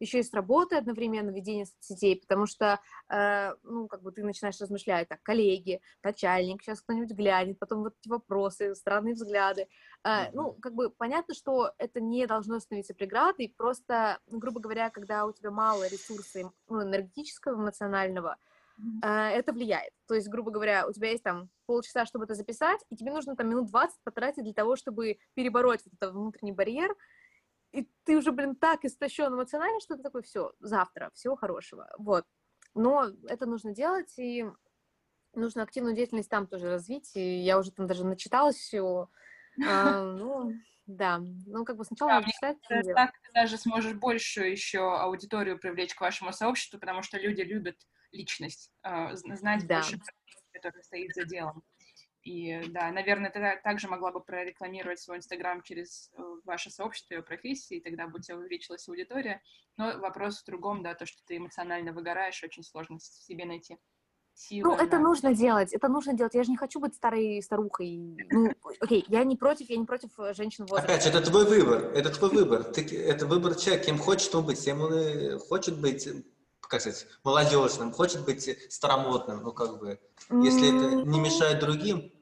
еще 0.00 0.20
и 0.20 0.22
с 0.22 0.32
работы 0.32 0.76
одновременно 0.76 1.30
ведение 1.30 1.66
соцсетей, 1.66 2.20
потому 2.20 2.46
что, 2.46 2.80
э, 3.10 3.54
ну, 3.64 3.88
как 3.88 4.02
бы 4.02 4.12
ты 4.12 4.22
начинаешь 4.22 4.60
размышлять, 4.60 5.08
так, 5.08 5.22
коллеги, 5.22 5.80
начальник, 6.02 6.62
сейчас 6.62 6.80
кто-нибудь 6.80 7.16
глянет, 7.16 7.58
потом 7.58 7.82
вот 7.82 7.94
эти 8.00 8.08
вопросы, 8.08 8.74
странные 8.74 9.14
взгляды. 9.14 9.68
Э. 10.04 10.30
Ну, 10.32 10.52
как 10.52 10.74
бы 10.74 10.90
понятно, 10.90 11.34
что 11.34 11.72
это 11.78 12.00
не 12.00 12.26
должно 12.26 12.60
становиться 12.60 12.94
преградой, 12.94 13.52
просто, 13.56 14.20
грубо 14.28 14.60
говоря, 14.60 14.90
когда 14.90 15.26
у 15.26 15.32
тебя 15.32 15.50
мало 15.50 15.88
ресурса 15.88 16.52
ну, 16.68 16.82
энергетического, 16.82 17.56
эмоционального, 17.56 18.36
Uh, 19.02 19.30
это 19.30 19.52
влияет. 19.52 19.92
То 20.06 20.14
есть, 20.14 20.28
грубо 20.28 20.52
говоря, 20.52 20.86
у 20.86 20.92
тебя 20.92 21.10
есть 21.10 21.24
там 21.24 21.50
полчаса, 21.68 22.06
чтобы 22.06 22.24
это 22.24 22.34
записать, 22.34 22.80
и 22.90 22.96
тебе 22.96 23.12
нужно 23.12 23.36
там 23.36 23.48
минут 23.50 23.68
20 23.70 24.00
потратить 24.02 24.42
для 24.44 24.54
того, 24.54 24.74
чтобы 24.74 25.18
перебороть 25.34 25.82
вот 25.84 25.92
этот 25.94 26.14
внутренний 26.14 26.52
барьер, 26.52 26.96
и 27.72 27.88
ты 28.04 28.16
уже, 28.16 28.32
блин, 28.32 28.56
так 28.56 28.84
истощен 28.84 29.34
эмоционально, 29.34 29.80
что 29.80 29.96
ты 29.96 30.02
такой, 30.02 30.22
все, 30.22 30.52
завтра, 30.60 31.10
всего 31.14 31.36
хорошего, 31.36 31.88
вот. 31.98 32.24
Но 32.74 33.06
это 33.28 33.46
нужно 33.46 33.74
делать, 33.74 34.14
и 34.18 34.46
нужно 35.34 35.62
активную 35.62 35.94
деятельность 35.94 36.30
там 36.30 36.46
тоже 36.46 36.70
развить, 36.70 37.12
и 37.16 37.40
я 37.40 37.58
уже 37.58 37.70
там 37.72 37.86
даже 37.86 38.04
начиталась 38.04 38.56
всего. 38.56 39.10
А, 39.64 40.02
ну, 40.04 40.54
да, 40.86 41.18
ну 41.46 41.64
как 41.64 41.76
бы 41.76 41.84
сначала 41.84 42.10
Да, 42.10 42.14
надо 42.20 42.32
читать. 42.32 42.56
Потом 42.62 42.94
Так 42.94 43.12
ты 43.22 43.32
даже 43.32 43.58
сможешь 43.58 43.94
большую 43.94 44.50
еще 44.50 44.80
аудиторию 44.98 45.58
привлечь 45.58 45.94
к 45.94 46.00
вашему 46.00 46.32
сообществу, 46.32 46.78
потому 46.80 47.02
что 47.02 47.18
люди 47.18 47.42
любят 47.42 47.76
личность, 48.12 48.72
зн- 48.84 49.34
знать 49.36 49.66
Да. 49.66 49.74
больше, 49.80 49.98
про 49.98 50.12
который 50.58 50.82
стоит 50.82 51.14
за 51.14 51.24
делом. 51.24 51.62
И 52.22 52.60
да, 52.70 52.90
наверное, 52.90 53.30
та- 53.30 53.56
также 53.56 53.88
могла 53.88 54.10
бы 54.12 54.20
прорекламировать 54.20 55.00
свой 55.00 55.16
Инстаграм 55.18 55.62
через 55.62 56.10
э, 56.18 56.22
ваше 56.44 56.70
сообщество 56.70 57.14
и 57.14 57.22
профессии, 57.22 57.76
и 57.78 57.80
тогда 57.80 58.06
бы 58.06 58.18
у 58.18 58.20
тебя 58.22 58.36
увеличилась 58.36 58.88
аудитория. 58.88 59.40
Но 59.76 59.98
вопрос 59.98 60.42
в 60.42 60.44
другом, 60.44 60.82
да, 60.82 60.94
то, 60.94 61.06
что 61.06 61.22
ты 61.26 61.36
эмоционально 61.38 61.92
выгораешь, 61.92 62.42
очень 62.44 62.64
сложно 62.64 62.98
в 62.98 63.02
себе 63.02 63.44
найти 63.46 63.78
силы. 64.34 64.68
Ну, 64.76 64.82
это 64.82 64.96
на- 64.98 65.04
нужно 65.04 65.34
делать, 65.34 65.72
это 65.72 65.88
нужно 65.88 66.12
делать. 66.12 66.34
Я 66.34 66.42
же 66.42 66.50
не 66.50 66.56
хочу 66.56 66.80
быть 66.80 66.94
старой 66.94 67.40
старухой. 67.42 68.16
Ну, 68.30 68.52
окей, 68.80 69.04
я 69.08 69.24
не 69.24 69.36
против, 69.36 69.70
я 69.70 69.76
не 69.76 69.86
против 69.86 70.10
э, 70.18 70.34
женщин 70.34 70.66
в 70.66 70.70
возрасте. 70.70 70.92
Опять 70.92 71.04
же, 71.04 71.10
это 71.10 71.30
твой 71.30 71.46
выбор, 71.46 71.84
это 71.94 72.10
твой 72.10 72.30
выбор. 72.30 72.64
Ты, 72.64 72.82
это 73.00 73.26
выбор 73.26 73.54
человека, 73.54 73.86
кем 73.86 73.98
хочет 73.98 74.34
он 74.34 74.44
быть, 74.44 74.62
кем 74.62 74.80
он 74.82 74.92
и 74.92 75.38
хочет 75.38 75.80
быть, 75.80 76.06
э, 76.06 76.22
как 76.68 76.82
сказать, 76.82 77.06
молодежным, 77.24 77.92
хочет 77.92 78.24
быть 78.24 78.72
старомодным, 78.72 79.42
ну 79.42 79.52
как 79.52 79.78
бы. 79.78 79.98
Если 80.30 80.68
это 80.68 81.08
не 81.08 81.18
мешает 81.18 81.60
другим, 81.60 82.12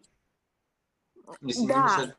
если 1.41 1.63
не 1.63 1.67
Да, 1.67 1.85
мешает 1.85 2.17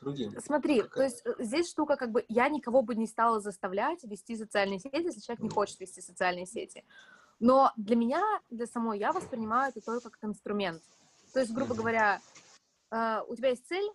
другим. 0.00 0.40
смотри, 0.40 0.82
то 0.82 0.88
Какая? 0.88 1.04
есть 1.04 1.22
э, 1.24 1.34
здесь 1.38 1.70
штука, 1.70 1.96
как 1.96 2.10
бы, 2.10 2.24
я 2.28 2.48
никого 2.48 2.82
бы 2.82 2.94
не 2.96 3.06
стала 3.06 3.40
заставлять 3.40 4.02
вести 4.02 4.36
социальные 4.36 4.80
сети, 4.80 4.96
если 4.96 5.20
человек 5.20 5.42
не 5.42 5.48
хочет 5.48 5.78
вести 5.80 6.00
социальные 6.00 6.46
сети. 6.46 6.84
Но 7.38 7.72
для 7.76 7.96
меня, 7.96 8.22
для 8.50 8.66
самой, 8.66 8.98
я 8.98 9.12
воспринимаю 9.12 9.70
это 9.74 9.80
только 9.80 10.10
как 10.10 10.24
инструмент. 10.24 10.82
То 11.32 11.40
есть, 11.40 11.52
грубо 11.52 11.74
говоря, 11.74 12.20
э, 12.90 13.20
у 13.28 13.36
тебя 13.36 13.50
есть 13.50 13.66
цель, 13.66 13.88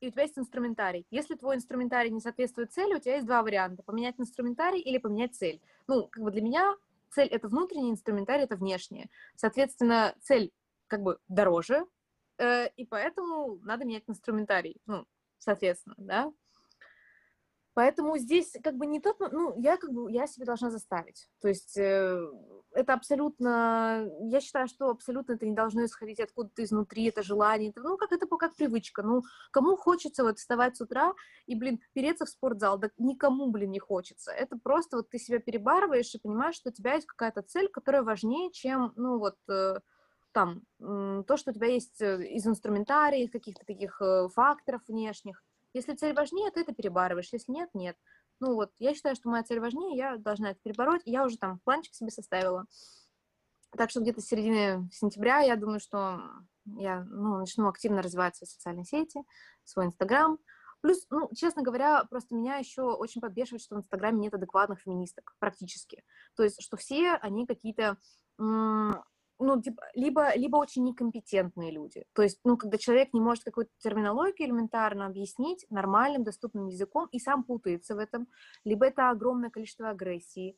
и 0.00 0.08
у 0.08 0.10
тебя 0.10 0.22
есть 0.22 0.38
инструментарий. 0.38 1.06
Если 1.10 1.34
твой 1.34 1.56
инструментарий 1.56 2.10
не 2.10 2.20
соответствует 2.20 2.72
цели, 2.72 2.94
у 2.94 2.98
тебя 2.98 3.14
есть 3.14 3.26
два 3.26 3.42
варианта. 3.42 3.82
Поменять 3.84 4.16
инструментарий 4.18 4.80
или 4.80 4.98
поменять 4.98 5.34
цель. 5.34 5.62
Ну, 5.86 6.08
как 6.08 6.22
бы 6.22 6.30
для 6.30 6.42
меня 6.42 6.76
цель— 7.14 7.28
это 7.30 7.48
внутренний, 7.48 7.90
инструментарий— 7.90 8.44
это 8.44 8.56
внешнее. 8.56 9.08
Соответственно, 9.36 10.14
цель 10.20 10.52
как 10.88 11.02
бы 11.02 11.18
дороже, 11.28 11.86
э, 12.38 12.68
и 12.76 12.84
поэтому 12.84 13.58
надо 13.62 13.84
менять 13.84 14.04
инструментарий. 14.06 14.80
Ну, 14.86 15.06
соответственно, 15.38 15.94
да. 15.98 16.32
Поэтому 17.74 18.16
здесь 18.18 18.56
как 18.62 18.76
бы 18.76 18.86
не 18.86 19.00
тот, 19.00 19.18
ну, 19.18 19.60
я 19.60 19.76
как 19.76 19.92
бы, 19.92 20.10
я 20.10 20.26
себе 20.28 20.46
должна 20.46 20.70
заставить. 20.70 21.28
То 21.40 21.48
есть 21.48 21.76
э, 21.76 22.24
это 22.72 22.94
абсолютно, 22.94 24.08
я 24.20 24.40
считаю, 24.40 24.68
что 24.68 24.90
абсолютно 24.90 25.32
это 25.32 25.44
не 25.44 25.54
должно 25.54 25.84
исходить 25.84 26.20
откуда-то 26.20 26.62
изнутри, 26.62 27.06
это 27.06 27.22
желание, 27.22 27.70
это, 27.70 27.80
ну, 27.80 27.96
как 27.96 28.12
это 28.12 28.26
как 28.26 28.54
привычка. 28.54 29.02
Ну, 29.02 29.22
кому 29.50 29.76
хочется 29.76 30.22
вот 30.22 30.38
вставать 30.38 30.76
с 30.76 30.80
утра 30.80 31.14
и, 31.46 31.56
блин, 31.56 31.80
переться 31.92 32.26
в 32.26 32.28
спортзал, 32.28 32.78
да 32.78 32.90
никому, 32.98 33.50
блин, 33.50 33.72
не 33.72 33.80
хочется. 33.80 34.30
Это 34.30 34.56
просто 34.56 34.96
вот 34.98 35.10
ты 35.10 35.18
себя 35.18 35.40
перебарываешь 35.40 36.14
и 36.14 36.20
понимаешь, 36.20 36.56
что 36.56 36.70
у 36.70 36.72
тебя 36.72 36.94
есть 36.94 37.06
какая-то 37.06 37.42
цель, 37.42 37.68
которая 37.68 38.02
важнее, 38.02 38.52
чем, 38.52 38.92
ну, 38.96 39.18
вот, 39.18 39.36
э, 39.48 39.80
там, 40.32 40.62
то, 40.78 41.36
что 41.36 41.50
у 41.50 41.54
тебя 41.54 41.68
есть 41.68 42.02
э, 42.02 42.24
из 42.26 42.46
инструментария, 42.46 43.24
из 43.24 43.30
каких-то 43.30 43.64
таких 43.64 44.00
э, 44.02 44.28
факторов 44.34 44.82
внешних. 44.88 45.42
Если 45.74 45.94
цель 45.94 46.14
важнее, 46.14 46.50
ты 46.52 46.60
это 46.60 46.72
перебарываешь, 46.72 47.32
если 47.32 47.50
нет, 47.52 47.68
нет. 47.74 47.96
Ну 48.40 48.54
вот, 48.54 48.70
я 48.78 48.94
считаю, 48.94 49.16
что 49.16 49.28
моя 49.28 49.42
цель 49.42 49.60
важнее, 49.60 49.96
я 49.96 50.16
должна 50.16 50.52
это 50.52 50.60
перебороть, 50.62 51.02
и 51.04 51.10
я 51.10 51.24
уже 51.24 51.36
там 51.36 51.58
планчик 51.64 51.94
себе 51.94 52.10
составила. 52.10 52.64
Так 53.76 53.90
что 53.90 54.00
где-то 54.00 54.20
с 54.20 54.26
середины 54.26 54.88
сентября, 54.92 55.40
я 55.40 55.56
думаю, 55.56 55.80
что 55.80 56.20
я 56.64 57.02
ну, 57.04 57.38
начну 57.38 57.68
активно 57.68 58.02
развивать 58.02 58.36
свои 58.36 58.46
социальные 58.46 58.84
сети, 58.84 59.20
свой 59.64 59.86
Инстаграм. 59.86 60.38
Плюс, 60.80 61.06
ну, 61.10 61.28
честно 61.34 61.62
говоря, 61.62 62.04
просто 62.04 62.34
меня 62.34 62.56
еще 62.56 62.82
очень 62.82 63.20
подбешивает, 63.20 63.62
что 63.62 63.74
в 63.74 63.78
Инстаграме 63.78 64.20
нет 64.20 64.34
адекватных 64.34 64.80
феминисток 64.80 65.34
практически. 65.40 66.04
То 66.36 66.44
есть, 66.44 66.62
что 66.62 66.76
все 66.76 67.14
они 67.14 67.46
какие-то 67.46 67.96
ну, 69.38 69.60
типа, 69.60 69.82
либо, 69.94 70.34
либо 70.36 70.56
очень 70.56 70.84
некомпетентные 70.84 71.70
люди. 71.70 72.04
То 72.12 72.22
есть, 72.22 72.40
ну, 72.44 72.56
когда 72.56 72.78
человек 72.78 73.12
не 73.12 73.20
может 73.20 73.44
какую-то 73.44 73.72
терминологию 73.78 74.48
элементарно 74.48 75.06
объяснить 75.06 75.66
нормальным, 75.70 76.24
доступным 76.24 76.68
языком 76.68 77.08
и 77.12 77.18
сам 77.18 77.44
путается 77.44 77.94
в 77.94 77.98
этом, 77.98 78.28
либо 78.64 78.86
это 78.86 79.10
огромное 79.10 79.50
количество 79.50 79.90
агрессии. 79.90 80.56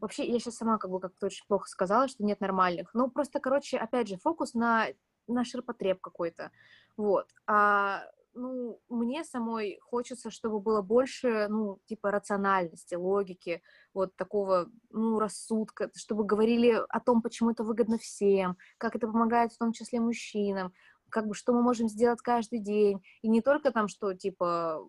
Вообще, 0.00 0.24
я 0.24 0.38
сейчас 0.38 0.56
сама 0.56 0.78
как 0.78 0.90
бы 0.90 1.00
как-то 1.00 1.26
очень 1.26 1.44
плохо 1.48 1.68
сказала, 1.68 2.06
что 2.06 2.24
нет 2.24 2.40
нормальных. 2.40 2.94
Ну, 2.94 3.10
просто, 3.10 3.40
короче, 3.40 3.76
опять 3.76 4.08
же, 4.08 4.18
фокус 4.18 4.54
на, 4.54 4.86
на 5.26 5.44
ширпотреб 5.44 6.00
какой-то. 6.00 6.52
Вот. 6.96 7.28
А, 7.46 8.04
ну, 8.34 8.80
мне 8.88 9.24
самой 9.24 9.78
хочется, 9.80 10.30
чтобы 10.30 10.60
было 10.60 10.82
больше, 10.82 11.46
ну, 11.48 11.78
типа, 11.86 12.10
рациональности, 12.10 12.94
логики, 12.94 13.62
вот 13.92 14.16
такого, 14.16 14.70
ну, 14.90 15.18
рассудка, 15.18 15.90
чтобы 15.96 16.24
говорили 16.24 16.82
о 16.88 17.00
том, 17.00 17.22
почему 17.22 17.50
это 17.50 17.64
выгодно 17.64 17.98
всем, 17.98 18.56
как 18.78 18.96
это 18.96 19.06
помогает 19.06 19.52
в 19.52 19.58
том 19.58 19.72
числе 19.72 20.00
мужчинам, 20.00 20.72
как 21.10 21.26
бы, 21.28 21.34
что 21.34 21.52
мы 21.52 21.62
можем 21.62 21.88
сделать 21.88 22.20
каждый 22.20 22.58
день, 22.58 23.02
и 23.22 23.28
не 23.28 23.40
только 23.40 23.70
там, 23.70 23.88
что, 23.88 24.14
типа, 24.14 24.84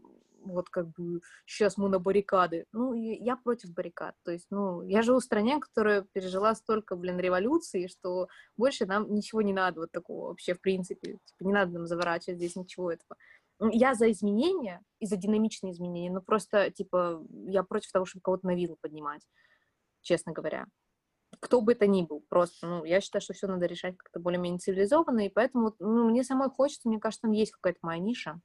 вот 0.46 0.70
как 0.70 0.90
бы 0.92 1.22
сейчас 1.46 1.78
мы 1.78 1.90
на 1.90 2.00
баррикады. 2.00 2.66
Ну, 2.72 2.94
я 2.94 3.36
против 3.36 3.74
баррикад. 3.74 4.16
То 4.24 4.32
есть, 4.32 4.48
ну, 4.50 4.82
я 4.84 5.02
живу 5.02 5.20
в 5.20 5.24
стране, 5.24 5.60
которая 5.60 6.06
пережила 6.14 6.56
столько, 6.56 6.96
блин, 6.96 7.20
революций, 7.20 7.88
что 7.88 8.28
больше 8.58 8.86
нам 8.86 9.14
ничего 9.14 9.42
не 9.42 9.54
надо 9.54 9.82
вот 9.82 9.92
такого 9.92 10.30
вообще, 10.30 10.54
в 10.54 10.62
принципе. 10.62 11.18
Типа, 11.26 11.44
не 11.48 11.54
надо 11.54 11.74
нам 11.74 11.86
заворачивать 11.86 12.38
здесь 12.38 12.56
ничего 12.56 12.92
этого. 12.92 13.18
Ну, 13.60 13.70
Я 13.72 13.94
за 13.96 14.12
изменения 14.12 14.82
и 15.00 15.06
за 15.06 15.16
динамичные 15.16 15.72
изменения, 15.72 16.12
но 16.12 16.22
просто, 16.22 16.72
типа, 16.72 17.24
я 17.48 17.64
против 17.64 17.92
того, 17.92 18.06
чтобы 18.06 18.22
кого-то 18.22 18.48
на 18.48 18.56
вилу 18.56 18.78
поднимать, 18.82 19.22
честно 20.02 20.34
говоря. 20.34 20.66
Кто 21.40 21.62
бы 21.62 21.74
это 21.74 21.88
ни 21.88 22.04
был, 22.04 22.24
просто, 22.30 22.68
ну, 22.68 22.86
я 22.86 23.02
считаю, 23.02 23.22
что 23.22 23.34
все 23.34 23.48
надо 23.48 23.66
решать 23.66 23.98
как-то 23.98 24.20
более-менее 24.20 24.60
цивилизованно, 24.60 25.26
и 25.26 25.30
поэтому 25.30 25.74
ну, 25.80 26.10
мне 26.10 26.24
самой 26.24 26.50
хочется, 26.50 26.88
мне 26.88 27.00
кажется, 27.00 27.24
там 27.24 27.32
есть 27.32 27.52
какая-то 27.52 27.80
моя 27.82 28.00
ниша. 28.00 28.40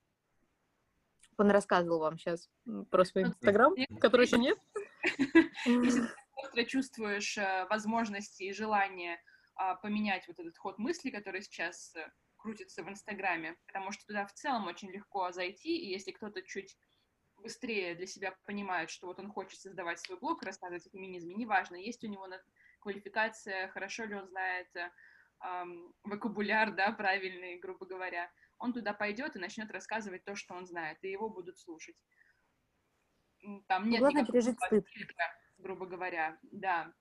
Понарассказывала 1.40 2.00
вам 2.00 2.18
сейчас 2.18 2.50
про 2.90 3.02
свой 3.02 3.24
Инстаграм, 3.24 3.74
который 3.98 4.26
еще 4.26 4.36
нет. 4.36 4.58
Если 5.64 6.02
ты 6.02 6.08
остро 6.36 6.64
чувствуешь 6.64 7.38
э, 7.38 7.66
возможности 7.70 8.42
и 8.42 8.52
желание 8.52 9.18
а, 9.54 9.76
поменять 9.76 10.28
вот 10.28 10.38
этот 10.38 10.58
ход 10.58 10.78
мысли, 10.78 11.08
который 11.08 11.40
сейчас 11.40 11.96
э, 11.96 12.12
крутится 12.36 12.82
в 12.82 12.90
Инстаграме, 12.90 13.56
потому 13.66 13.90
что 13.90 14.04
туда 14.04 14.26
в 14.26 14.34
целом 14.34 14.66
очень 14.66 14.90
легко 14.90 15.32
зайти, 15.32 15.78
и 15.78 15.88
если 15.90 16.10
кто-то 16.10 16.42
чуть 16.42 16.76
быстрее 17.38 17.94
для 17.94 18.06
себя 18.06 18.36
понимает, 18.44 18.90
что 18.90 19.06
вот 19.06 19.18
он 19.18 19.32
хочет 19.32 19.58
создавать 19.58 19.98
свой 19.98 20.18
блог, 20.18 20.42
рассказывать 20.42 20.86
о 20.86 20.90
феминизме, 20.90 21.34
неважно, 21.34 21.76
есть 21.76 22.04
у 22.04 22.06
него 22.06 22.26
квалификация, 22.80 23.68
хорошо 23.68 24.04
ли 24.04 24.14
он 24.14 24.28
знает 24.28 24.68
э, 24.76 24.90
вокабуляр, 26.04 26.74
да, 26.74 26.92
правильный, 26.92 27.58
грубо 27.58 27.86
говоря, 27.86 28.30
он 28.60 28.72
туда 28.72 28.92
пойдет 28.92 29.34
и 29.34 29.40
начнет 29.40 29.70
рассказывать 29.70 30.24
то, 30.24 30.36
что 30.36 30.54
он 30.54 30.66
знает, 30.66 30.98
и 31.02 31.10
его 31.10 31.28
будут 31.28 31.58
слушать. 31.58 31.96
Там 33.66 33.88
нет 33.88 34.00
Главное 34.00 34.24
пережить 34.26 34.58
стыд. 34.66 34.86
фильтра, 34.86 35.24
грубо 35.58 35.86
говоря, 35.86 36.38
да. 36.42 36.92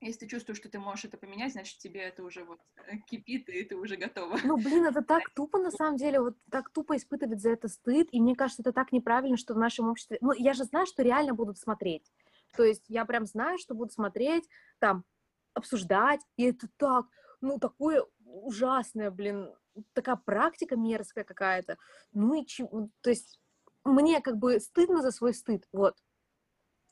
Если 0.00 0.20
ты 0.20 0.28
чувствуешь, 0.28 0.58
что 0.58 0.68
ты 0.68 0.78
можешь 0.78 1.06
это 1.06 1.16
поменять, 1.16 1.52
значит, 1.52 1.78
тебе 1.78 2.02
это 2.02 2.22
уже 2.22 2.44
вот 2.44 2.60
э, 2.86 2.98
кипит, 2.98 3.48
и 3.48 3.64
ты 3.64 3.74
уже 3.74 3.96
готова. 3.96 4.38
Ну, 4.44 4.56
блин, 4.56 4.84
это 4.84 5.02
так 5.02 5.28
тупо, 5.30 5.58
на 5.58 5.72
самом 5.72 5.96
деле, 5.96 6.20
вот 6.20 6.36
так 6.52 6.70
тупо 6.70 6.96
испытывать 6.96 7.40
за 7.40 7.50
это 7.50 7.66
стыд, 7.66 8.08
и 8.12 8.20
мне 8.20 8.36
кажется, 8.36 8.62
это 8.62 8.72
так 8.72 8.92
неправильно, 8.92 9.36
что 9.36 9.54
в 9.54 9.58
нашем 9.58 9.88
обществе... 9.88 10.18
Ну, 10.20 10.32
я 10.32 10.52
же 10.52 10.62
знаю, 10.62 10.86
что 10.86 11.02
реально 11.02 11.34
будут 11.34 11.58
смотреть. 11.58 12.12
То 12.56 12.62
есть 12.62 12.84
я 12.86 13.04
прям 13.06 13.26
знаю, 13.26 13.58
что 13.58 13.74
будут 13.74 13.92
смотреть, 13.92 14.48
там, 14.78 15.04
обсуждать, 15.54 16.20
и 16.36 16.44
это 16.44 16.68
так, 16.76 17.06
ну, 17.40 17.58
такое 17.58 18.06
ужасное, 18.24 19.10
блин, 19.10 19.52
такая 19.92 20.16
практика 20.16 20.76
мерзкая 20.76 21.24
какая-то. 21.24 21.76
Ну 22.12 22.40
и 22.40 22.46
чего... 22.46 22.88
То 23.00 23.10
есть 23.10 23.40
мне 23.84 24.20
как 24.20 24.36
бы 24.36 24.60
стыдно 24.60 25.02
за 25.02 25.10
свой 25.10 25.34
стыд, 25.34 25.66
вот. 25.72 25.94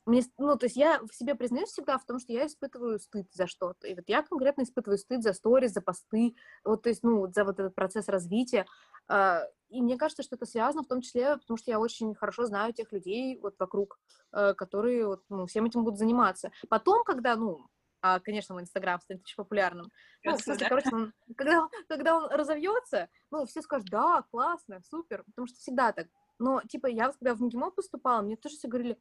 Мне, 0.06 0.22
ну, 0.38 0.56
то 0.56 0.66
есть 0.66 0.76
я 0.76 1.00
в 1.00 1.12
себе 1.12 1.34
признаюсь 1.34 1.70
всегда 1.70 1.98
в 1.98 2.04
том, 2.04 2.20
что 2.20 2.32
я 2.32 2.46
испытываю 2.46 3.00
стыд 3.00 3.26
за 3.32 3.48
что-то. 3.48 3.88
И 3.88 3.94
вот 3.96 4.04
я 4.06 4.22
конкретно 4.22 4.62
испытываю 4.62 4.98
стыд 4.98 5.24
за 5.24 5.32
сторис, 5.32 5.72
за 5.72 5.80
посты, 5.80 6.36
вот, 6.64 6.82
то 6.82 6.88
есть, 6.88 7.02
ну, 7.02 7.26
за 7.32 7.44
вот 7.44 7.58
этот 7.58 7.74
процесс 7.74 8.08
развития. 8.08 8.66
А, 9.08 9.42
И 9.68 9.82
мне 9.82 9.96
кажется, 9.96 10.22
что 10.22 10.36
это 10.36 10.46
связано 10.46 10.84
в 10.84 10.86
том 10.86 11.00
числе, 11.00 11.36
потому 11.36 11.56
что 11.56 11.72
я 11.72 11.80
очень 11.80 12.14
хорошо 12.14 12.46
знаю 12.46 12.72
тех 12.72 12.92
людей 12.92 13.40
вот 13.42 13.56
вокруг, 13.58 13.98
э, 14.32 14.54
которые 14.54 15.06
вот, 15.08 15.24
ну, 15.28 15.46
всем 15.46 15.64
этим 15.64 15.82
будут 15.82 15.98
заниматься. 15.98 16.52
Потом, 16.68 17.02
когда, 17.02 17.34
ну, 17.34 17.66
а, 18.14 18.20
конечно, 18.20 18.54
мой 18.54 18.62
Инстаграм 18.62 19.00
станет 19.00 19.22
очень 19.22 19.36
популярным. 19.36 19.90
Ну, 20.24 20.36
в 20.36 20.40
смысле, 20.40 20.64
Да? 20.64 20.68
короче, 20.68 20.94
он- 20.94 21.12
когда, 21.36 21.68
когда 21.88 22.16
он 22.16 22.30
разовьется, 22.30 23.08
ну, 23.30 23.44
все 23.46 23.62
скажут, 23.62 23.88
да, 23.90 24.22
классно, 24.30 24.80
супер, 24.82 25.24
потому 25.24 25.46
что 25.46 25.58
всегда 25.58 25.92
так. 25.92 26.08
Но, 26.38 26.60
типа, 26.68 26.86
я 26.86 27.12
когда 27.12 27.34
в 27.34 27.40
МГИМО 27.40 27.70
поступала, 27.70 28.22
мне 28.22 28.36
тоже 28.36 28.56
все 28.56 28.68
говорили, 28.68 28.98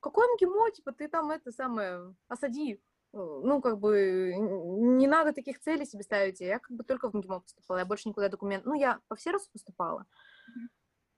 какой 0.00 0.26
МГИМО, 0.34 0.70
типа, 0.72 0.92
ты 0.92 1.08
там 1.08 1.30
это 1.30 1.52
самое, 1.52 2.14
осади. 2.28 2.82
ну, 3.12 3.60
как 3.60 3.78
бы, 3.78 4.32
не 4.36 5.06
надо 5.06 5.32
таких 5.32 5.60
целей 5.60 5.84
себе 5.86 6.02
ставить. 6.02 6.40
Я 6.40 6.58
как 6.58 6.76
бы 6.76 6.82
только 6.82 7.08
в 7.10 7.14
МГИМО 7.14 7.40
поступала, 7.40 7.78
я 7.78 7.84
больше 7.84 8.08
никуда 8.08 8.28
документ... 8.28 8.64
Ну, 8.64 8.74
я 8.74 9.00
по 9.08 9.14
Всеросу 9.16 9.48
поступала. 9.52 10.06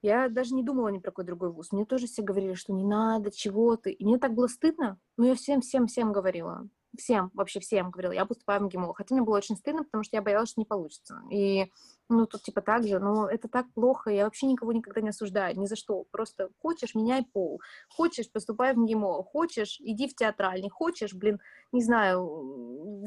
Я 0.03 0.28
даже 0.28 0.55
не 0.55 0.62
думала 0.62 0.89
ни 0.89 0.99
про 0.99 1.12
какой 1.12 1.24
другой 1.24 1.51
вуз. 1.51 1.72
Мне 1.72 1.87
тоже 1.87 2.07
все 2.07 2.20
говорили, 2.20 2.53
что 2.53 2.74
не 2.74 2.85
надо, 2.85 3.30
чего 3.30 3.74
ты. 3.76 3.91
И 3.91 4.05
мне 4.05 4.18
так 4.18 4.35
было 4.35 4.49
стыдно. 4.49 4.99
Но 5.16 5.24
я 5.24 5.35
всем-всем-всем 5.35 6.12
говорила 6.12 6.68
всем, 6.97 7.30
вообще 7.34 7.61
всем 7.61 7.90
говорила, 7.90 8.12
я 8.12 8.24
поступаю 8.24 8.61
в 8.61 8.64
МГИМО. 8.64 8.95
Хотя 8.95 9.14
мне 9.14 9.24
было 9.24 9.36
очень 9.36 9.57
стыдно, 9.57 9.84
потому 9.84 10.05
что 10.05 10.16
я 10.16 10.22
боялась, 10.22 10.51
что 10.51 10.61
не 10.61 10.64
получится. 10.64 11.20
И, 11.30 11.70
ну, 12.09 12.26
тут 12.26 12.42
типа 12.42 12.61
так 12.61 12.86
же, 12.86 12.98
но 12.98 13.28
это 13.28 13.48
так 13.48 13.66
плохо, 13.72 14.11
я 14.11 14.24
вообще 14.24 14.46
никого 14.46 14.72
никогда 14.72 15.00
не 15.00 15.09
осуждаю, 15.09 15.59
ни 15.59 15.66
за 15.66 15.76
что. 15.76 16.05
Просто 16.11 16.50
хочешь, 16.61 16.94
меняй 16.94 17.24
пол. 17.32 17.61
Хочешь, 17.88 18.30
поступай 18.30 18.74
в 18.74 18.78
МГИМО. 18.78 19.22
Хочешь, 19.24 19.80
иди 19.80 20.09
в 20.09 20.14
театральный. 20.14 20.68
Хочешь, 20.68 21.14
блин, 21.14 21.40
не 21.72 21.82
знаю, 21.82 22.24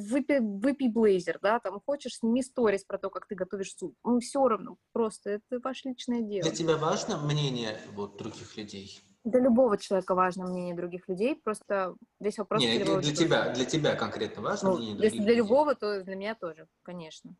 выпей, 0.09 0.39
выпей 0.39 0.89
блейзер, 0.89 1.39
да, 1.41 1.59
там, 1.59 1.79
хочешь, 1.85 2.17
сними 2.17 2.41
сторис 2.41 2.83
про 2.83 2.97
то, 2.97 3.09
как 3.09 3.27
ты 3.27 3.35
готовишь 3.35 3.75
суп. 3.75 3.95
Ну, 4.03 4.19
все 4.19 4.47
равно, 4.47 4.77
просто 4.93 5.31
это 5.31 5.59
ваше 5.63 5.89
личное 5.89 6.21
дело. 6.21 6.43
Для 6.43 6.51
тебя 6.51 6.77
важно 6.77 7.17
мнение 7.17 7.79
вот 7.93 8.17
других 8.17 8.57
людей? 8.57 9.01
Для 9.23 9.41
любого 9.41 9.77
человека 9.77 10.15
важно 10.15 10.47
мнение 10.47 10.73
других 10.73 11.07
людей, 11.09 11.35
просто 11.35 11.95
весь 12.19 12.37
вопрос... 12.37 12.61
Не, 12.61 12.79
для, 12.79 12.97
для 12.97 13.13
тебя, 13.13 13.53
для 13.53 13.65
тебя 13.65 13.95
конкретно 13.95 14.41
важно 14.41 14.69
ну, 14.69 14.77
мнение 14.77 14.95
других 14.95 15.11
Если 15.11 15.23
для 15.23 15.35
людей? 15.35 15.43
любого, 15.43 15.75
то 15.75 16.01
для 16.01 16.15
меня 16.15 16.33
тоже, 16.35 16.67
конечно. 16.83 17.35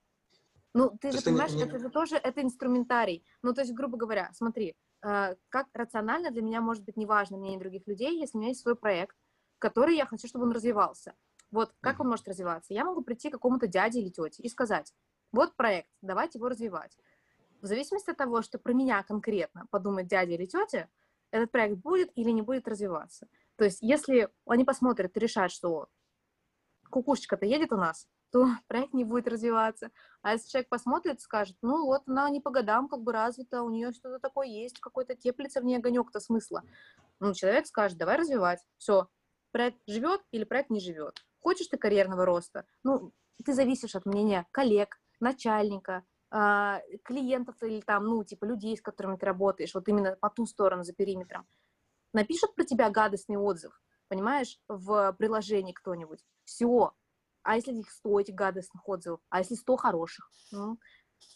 Ну, 0.74 0.90
ты 1.02 1.12
то 1.12 1.18
же 1.18 1.24
понимаешь, 1.24 1.54
не... 1.54 1.64
это 1.64 1.80
же 1.80 1.90
тоже, 1.90 2.18
это 2.18 2.42
инструментарий. 2.42 3.26
Ну, 3.42 3.54
то 3.54 3.62
есть, 3.62 3.74
грубо 3.74 3.98
говоря, 3.98 4.30
смотри, 4.34 4.76
э, 5.04 5.36
как 5.50 5.68
рационально 5.74 6.32
для 6.32 6.42
меня 6.42 6.62
может 6.62 6.84
быть 6.84 6.98
неважно 6.98 7.38
мнение 7.38 7.60
других 7.60 7.88
людей, 7.88 8.20
если 8.20 8.38
у 8.38 8.42
меня 8.42 8.50
есть 8.50 8.62
свой 8.62 8.76
проект, 8.76 9.16
который 9.60 9.96
я 9.96 10.06
хочу, 10.06 10.28
чтобы 10.28 10.46
он 10.46 10.52
развивался. 10.52 11.16
Вот 11.50 11.74
как 11.80 11.96
mm-hmm. 11.96 12.02
он 12.02 12.10
может 12.10 12.28
развиваться? 12.28 12.74
Я 12.74 12.84
могу 12.84 13.02
прийти 13.02 13.30
к 13.30 13.34
какому-то 13.34 13.68
дяде 13.68 14.02
или 14.02 14.10
тете 14.10 14.44
и 14.44 14.50
сказать, 14.50 14.94
вот 15.32 15.56
проект, 15.56 15.90
давайте 16.02 16.38
его 16.40 16.50
развивать. 16.50 16.98
В 17.62 17.66
зависимости 17.66 18.12
от 18.12 18.18
того, 18.18 18.42
что 18.42 18.60
про 18.60 18.74
меня 18.74 19.02
конкретно 19.04 19.66
подумает 19.72 20.08
дядя 20.08 20.34
или 20.34 20.46
тетя, 20.46 20.90
этот 21.32 21.52
проект 21.52 21.78
будет 21.78 22.12
или 22.16 22.30
не 22.30 22.42
будет 22.42 22.68
развиваться. 22.68 23.28
То 23.56 23.66
есть, 23.66 23.80
если 23.82 24.30
они 24.46 24.64
посмотрят 24.64 25.16
и 25.16 25.20
решат, 25.20 25.52
что 25.52 25.90
кукушечка-то 26.90 27.46
едет 27.46 27.74
у 27.74 27.78
нас, 27.78 28.08
то 28.32 28.46
проект 28.68 28.94
не 28.94 29.04
будет 29.04 29.28
развиваться. 29.28 29.92
А 30.22 30.34
если 30.34 30.50
человек 30.50 30.70
посмотрит, 30.70 31.22
скажет, 31.22 31.58
ну 31.62 31.86
вот 31.86 32.04
она 32.08 32.30
не 32.30 32.42
по 32.42 32.50
годам 32.50 32.88
как 32.88 33.02
бы 33.02 33.12
развита, 33.12 33.64
у 33.64 33.70
нее 33.70 33.92
что-то 33.92 34.20
такое 34.20 34.48
есть, 34.48 34.80
какой-то 34.80 35.16
теплится 35.16 35.62
в 35.62 35.66
ней 35.66 35.78
огонек-то 35.78 36.20
смысла. 36.20 36.64
Ну, 37.20 37.34
человек 37.34 37.66
скажет, 37.68 37.98
давай 37.98 38.18
развивать. 38.18 38.60
Все, 38.78 39.08
проект 39.52 39.80
живет 39.88 40.22
или 40.32 40.44
проект 40.44 40.70
не 40.70 40.80
живет. 40.80 41.20
Хочешь 41.40 41.68
ты 41.68 41.78
карьерного 41.78 42.26
роста? 42.26 42.66
Ну, 42.84 43.12
ты 43.44 43.54
зависишь 43.54 43.96
от 43.96 44.06
мнения 44.06 44.46
коллег, 44.52 45.00
начальника, 45.20 46.04
а, 46.30 46.82
клиентов 47.04 47.56
или 47.62 47.82
там, 47.82 48.06
ну, 48.06 48.24
типа 48.24 48.46
людей, 48.46 48.76
с 48.76 48.82
которыми 48.82 49.18
ты 49.18 49.26
работаешь, 49.26 49.74
вот 49.74 49.88
именно 49.88 50.18
по 50.20 50.30
ту 50.30 50.46
сторону, 50.46 50.84
за 50.84 50.94
периметром, 50.94 51.48
напишут 52.14 52.54
про 52.56 52.66
тебя 52.66 52.90
гадостный 52.90 53.38
отзыв, 53.38 53.82
понимаешь, 54.10 54.60
в 54.68 55.16
приложении 55.18 55.74
кто-нибудь, 55.74 56.20
все. 56.44 56.94
А 57.48 57.56
если 57.56 57.72
их 57.72 57.90
100 57.90 58.20
этих 58.20 58.36
гадостных 58.36 58.90
отзывов? 58.90 59.22
А 59.30 59.40
если 59.40 59.56
100 59.56 59.78
хороших? 59.78 60.30
Ну, 60.52 60.78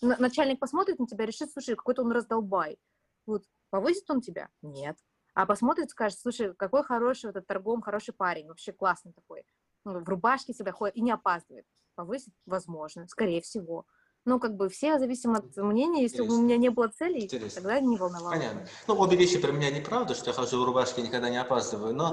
начальник 0.02 0.60
посмотрит 0.60 1.00
на 1.00 1.08
тебя, 1.08 1.26
решит, 1.26 1.50
слушай, 1.54 1.74
какой-то 1.74 2.02
он 2.02 2.12
раздолбай. 2.12 2.78
Вот, 3.26 3.46
повысит 3.70 4.12
он 4.12 4.20
тебя? 4.20 4.50
Нет. 4.62 4.98
А 5.36 5.46
посмотрит, 5.46 5.90
скажет, 5.90 6.20
слушай, 6.20 6.54
какой 6.56 6.84
хороший 6.84 7.30
этот 7.30 7.48
торгом, 7.48 7.82
хороший 7.82 8.14
парень, 8.14 8.50
вообще 8.50 8.74
классный 8.74 9.14
такой. 9.14 9.46
Ну, 9.86 10.02
в 10.02 10.10
рубашке 10.10 10.52
всегда 10.52 10.74
ходит 10.74 10.98
и 10.98 11.02
не 11.02 11.12
опаздывает. 11.12 11.66
Повысит? 11.96 12.34
Возможно, 12.46 13.08
скорее 13.08 13.40
всего. 13.40 13.86
Ну, 14.26 14.38
как 14.38 14.58
бы 14.58 14.68
все 14.68 15.00
зависим 15.00 15.32
от 15.36 15.56
мнения. 15.56 16.02
Если 16.02 16.18
Интересно. 16.18 16.40
у 16.40 16.44
меня 16.44 16.58
не 16.58 16.70
было 16.70 16.90
целей, 16.90 17.24
Интересно. 17.24 17.62
тогда 17.62 17.80
не 17.80 17.96
волновало. 17.96 18.32
Понятно. 18.32 18.68
Ну, 18.86 19.00
обе 19.00 19.16
вещи 19.16 19.40
про 19.40 19.54
меня 19.54 19.72
неправда, 19.72 20.14
что 20.14 20.32
я 20.32 20.34
хожу 20.34 20.62
в 20.62 20.66
рубашке 20.66 21.00
и 21.00 21.06
никогда 21.06 21.30
не 21.30 21.38
опаздываю, 21.38 21.96
но, 21.96 22.10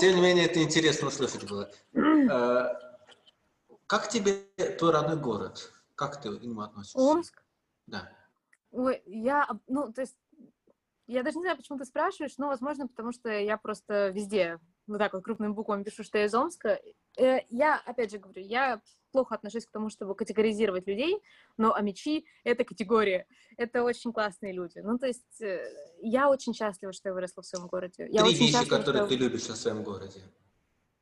тем 0.00 0.16
не 0.16 0.22
менее, 0.22 0.46
это 0.46 0.62
интересно 0.62 1.08
услышать 1.08 1.46
было. 1.46 1.70
Как 3.92 4.08
тебе 4.08 4.46
твой 4.78 4.90
родной 4.90 5.18
город? 5.18 5.70
Как 5.96 6.18
ты 6.18 6.34
к 6.34 6.42
нему 6.42 6.62
относишься? 6.62 6.98
Омск? 6.98 7.42
Да. 7.86 8.10
Ой, 8.70 9.02
я, 9.04 9.46
ну, 9.68 9.92
то 9.92 10.00
есть, 10.00 10.16
я 11.06 11.22
даже 11.22 11.36
не 11.36 11.42
знаю, 11.42 11.58
почему 11.58 11.76
ты 11.76 11.84
спрашиваешь, 11.84 12.38
но, 12.38 12.46
возможно, 12.46 12.88
потому 12.88 13.12
что 13.12 13.28
я 13.28 13.58
просто 13.58 14.08
везде 14.08 14.58
вот 14.86 14.96
так 14.96 15.12
вот 15.12 15.22
крупным 15.22 15.54
буквами 15.54 15.82
пишу, 15.82 16.04
что 16.04 16.16
я 16.16 16.24
из 16.24 16.34
Омска. 16.34 16.80
Э, 17.18 17.40
я, 17.50 17.82
опять 17.84 18.10
же 18.10 18.18
говорю, 18.18 18.40
я 18.40 18.80
плохо 19.10 19.34
отношусь 19.34 19.66
к 19.66 19.70
тому, 19.70 19.90
чтобы 19.90 20.14
категоризировать 20.14 20.86
людей, 20.86 21.22
но 21.58 21.74
амичи— 21.74 22.24
это 22.44 22.64
категория. 22.64 23.26
Это 23.58 23.82
очень 23.82 24.14
классные 24.14 24.54
люди. 24.54 24.78
Ну, 24.78 24.98
то 24.98 25.06
есть 25.06 25.42
э, 25.42 25.70
я 26.00 26.30
очень 26.30 26.54
счастлива, 26.54 26.94
что 26.94 27.10
я 27.10 27.14
выросла 27.14 27.42
в 27.42 27.46
своем 27.46 27.66
городе. 27.66 28.08
Я 28.10 28.24
Три 28.24 28.36
вещи, 28.36 28.66
которые 28.66 29.02
что... 29.02 29.08
ты 29.08 29.16
любишь 29.16 29.46
на 29.48 29.54
своем 29.54 29.82
городе. 29.82 30.22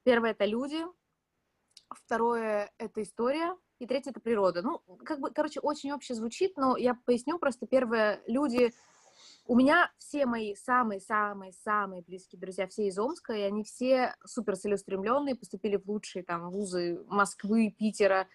Первое— 0.02 0.30
это 0.32 0.44
люди. 0.44 0.84
Второе— 1.90 2.70
это 2.78 3.02
история. 3.02 3.56
И 3.78 3.86
третье— 3.86 4.10
это 4.12 4.20
природа. 4.20 4.62
Ну, 4.62 4.80
как 5.04 5.20
бы, 5.20 5.30
короче, 5.30 5.60
очень 5.60 5.92
общее 5.92 6.16
звучит, 6.16 6.56
но 6.56 6.76
я 6.76 6.94
поясню 6.94 7.38
просто. 7.38 7.66
Первое— 7.66 8.22
люди— 8.26 8.72
у 9.46 9.56
меня 9.56 9.90
все 9.98 10.26
мои 10.26 10.54
самые-самые-самые 10.54 12.02
близкие 12.02 12.40
друзья, 12.40 12.66
все 12.68 12.86
из 12.86 12.98
Омска, 12.98 13.32
и 13.32 13.40
они 13.42 13.64
все 13.64 14.14
супер 14.24 14.56
целеустремленные, 14.56 15.34
поступили 15.34 15.76
в 15.76 15.88
лучшие 15.88 16.22
там 16.22 16.50
вузы 16.50 17.02
Москвы, 17.08 17.74
Питера. 17.76 18.28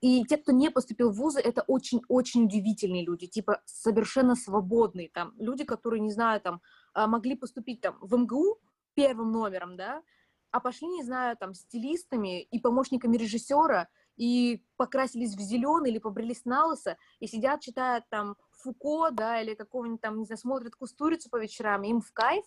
И 0.00 0.24
те, 0.24 0.38
кто 0.38 0.52
не 0.52 0.70
поступил 0.70 1.10
в 1.10 1.16
вузы, 1.16 1.40
это 1.40 1.62
очень-очень 1.62 2.44
удивительные 2.44 3.04
люди, 3.04 3.26
типа 3.26 3.60
совершенно 3.66 4.34
свободные, 4.34 5.10
там, 5.10 5.34
люди, 5.38 5.64
которые, 5.64 6.00
не 6.00 6.10
знаю, 6.10 6.40
там, 6.40 6.62
а, 6.94 7.06
могли 7.06 7.36
поступить 7.36 7.82
там 7.82 7.98
в 8.00 8.16
МГУ 8.16 8.58
первым 8.94 9.32
номером, 9.32 9.76
да, 9.76 10.02
а 10.50 10.60
пошли, 10.60 10.88
не 10.88 11.02
знаю, 11.02 11.36
там, 11.36 11.54
стилистами 11.54 12.42
и 12.42 12.58
помощниками 12.58 13.16
режиссера, 13.16 13.88
и 14.16 14.62
покрасились 14.76 15.34
в 15.34 15.40
зеленый 15.40 15.90
или 15.90 15.98
побрились 15.98 16.44
на 16.44 16.66
лысо, 16.66 16.96
и 17.20 17.26
сидят, 17.26 17.60
читают 17.60 18.04
там 18.10 18.36
Фуко, 18.50 19.10
да, 19.10 19.40
или 19.40 19.54
какого-нибудь 19.54 20.00
там, 20.00 20.18
не 20.18 20.26
знаю, 20.26 20.38
смотрят 20.38 20.74
Кустурицу 20.74 21.30
по 21.30 21.40
вечерам, 21.40 21.82
им 21.84 22.00
в 22.00 22.12
кайф, 22.12 22.44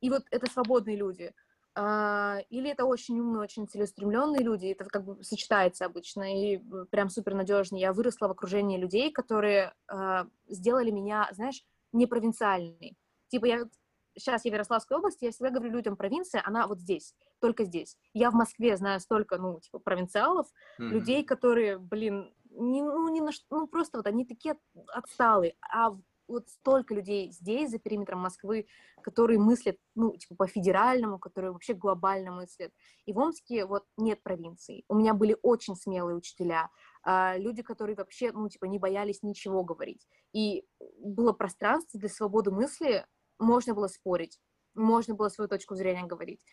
и 0.00 0.10
вот 0.10 0.24
это 0.30 0.50
свободные 0.50 0.96
люди. 0.96 1.32
А, 1.78 2.38
или 2.48 2.70
это 2.70 2.86
очень 2.86 3.20
умные, 3.20 3.42
очень 3.42 3.68
целеустремленные 3.68 4.42
люди, 4.42 4.66
это 4.66 4.84
как 4.86 5.04
бы 5.04 5.22
сочетается 5.22 5.84
обычно, 5.84 6.34
и 6.34 6.58
прям 6.90 7.10
супер 7.10 7.34
надежно. 7.34 7.76
Я 7.76 7.92
выросла 7.92 8.28
в 8.28 8.32
окружении 8.32 8.78
людей, 8.78 9.12
которые 9.12 9.74
а, 9.86 10.26
сделали 10.48 10.90
меня, 10.90 11.28
знаешь, 11.32 11.64
не 11.92 12.06
провинциальной. 12.06 12.96
Типа 13.28 13.46
я 13.46 13.68
сейчас 14.16 14.44
я 14.44 14.50
в 14.50 14.54
Ярославской 14.54 14.96
области, 14.96 15.24
я 15.24 15.30
всегда 15.30 15.50
говорю 15.50 15.70
людям, 15.70 15.96
провинция, 15.96 16.42
она 16.44 16.66
вот 16.66 16.80
здесь, 16.80 17.14
только 17.40 17.64
здесь. 17.64 17.96
Я 18.12 18.30
в 18.30 18.34
Москве 18.34 18.76
знаю 18.76 19.00
столько, 19.00 19.38
ну, 19.38 19.60
типа, 19.60 19.78
провинциалов, 19.78 20.46
mm-hmm. 20.80 20.88
людей, 20.88 21.24
которые, 21.24 21.78
блин, 21.78 22.32
не, 22.50 22.82
ну, 22.82 23.08
не 23.08 23.20
на 23.20 23.32
что, 23.32 23.44
ну, 23.50 23.66
просто 23.66 23.98
вот 23.98 24.06
они 24.06 24.24
такие 24.24 24.56
отсталые, 24.88 25.54
а 25.60 25.96
вот 26.28 26.48
столько 26.48 26.94
людей 26.94 27.30
здесь, 27.30 27.70
за 27.70 27.78
периметром 27.78 28.20
Москвы, 28.20 28.66
которые 29.02 29.38
мыслят, 29.38 29.76
ну, 29.94 30.16
типа, 30.16 30.34
по-федеральному, 30.34 31.18
которые 31.18 31.52
вообще 31.52 31.74
глобально 31.74 32.32
мыслят. 32.32 32.72
И 33.04 33.12
в 33.12 33.18
Омске 33.18 33.64
вот 33.64 33.84
нет 33.96 34.22
провинции. 34.22 34.84
У 34.88 34.96
меня 34.96 35.14
были 35.14 35.36
очень 35.42 35.76
смелые 35.76 36.16
учителя, 36.16 36.70
э, 37.04 37.38
люди, 37.38 37.62
которые 37.62 37.96
вообще, 37.96 38.32
ну, 38.32 38.48
типа, 38.48 38.64
не 38.64 38.78
боялись 38.78 39.22
ничего 39.22 39.62
говорить. 39.62 40.06
И 40.32 40.64
было 40.98 41.32
пространство 41.32 42.00
для 42.00 42.08
свободы 42.08 42.50
мысли, 42.50 43.06
можно 43.38 43.74
было 43.74 43.88
спорить, 43.88 44.38
можно 44.74 45.14
было 45.14 45.28
свою 45.28 45.48
точку 45.48 45.74
зрения 45.74 46.04
говорить. 46.04 46.44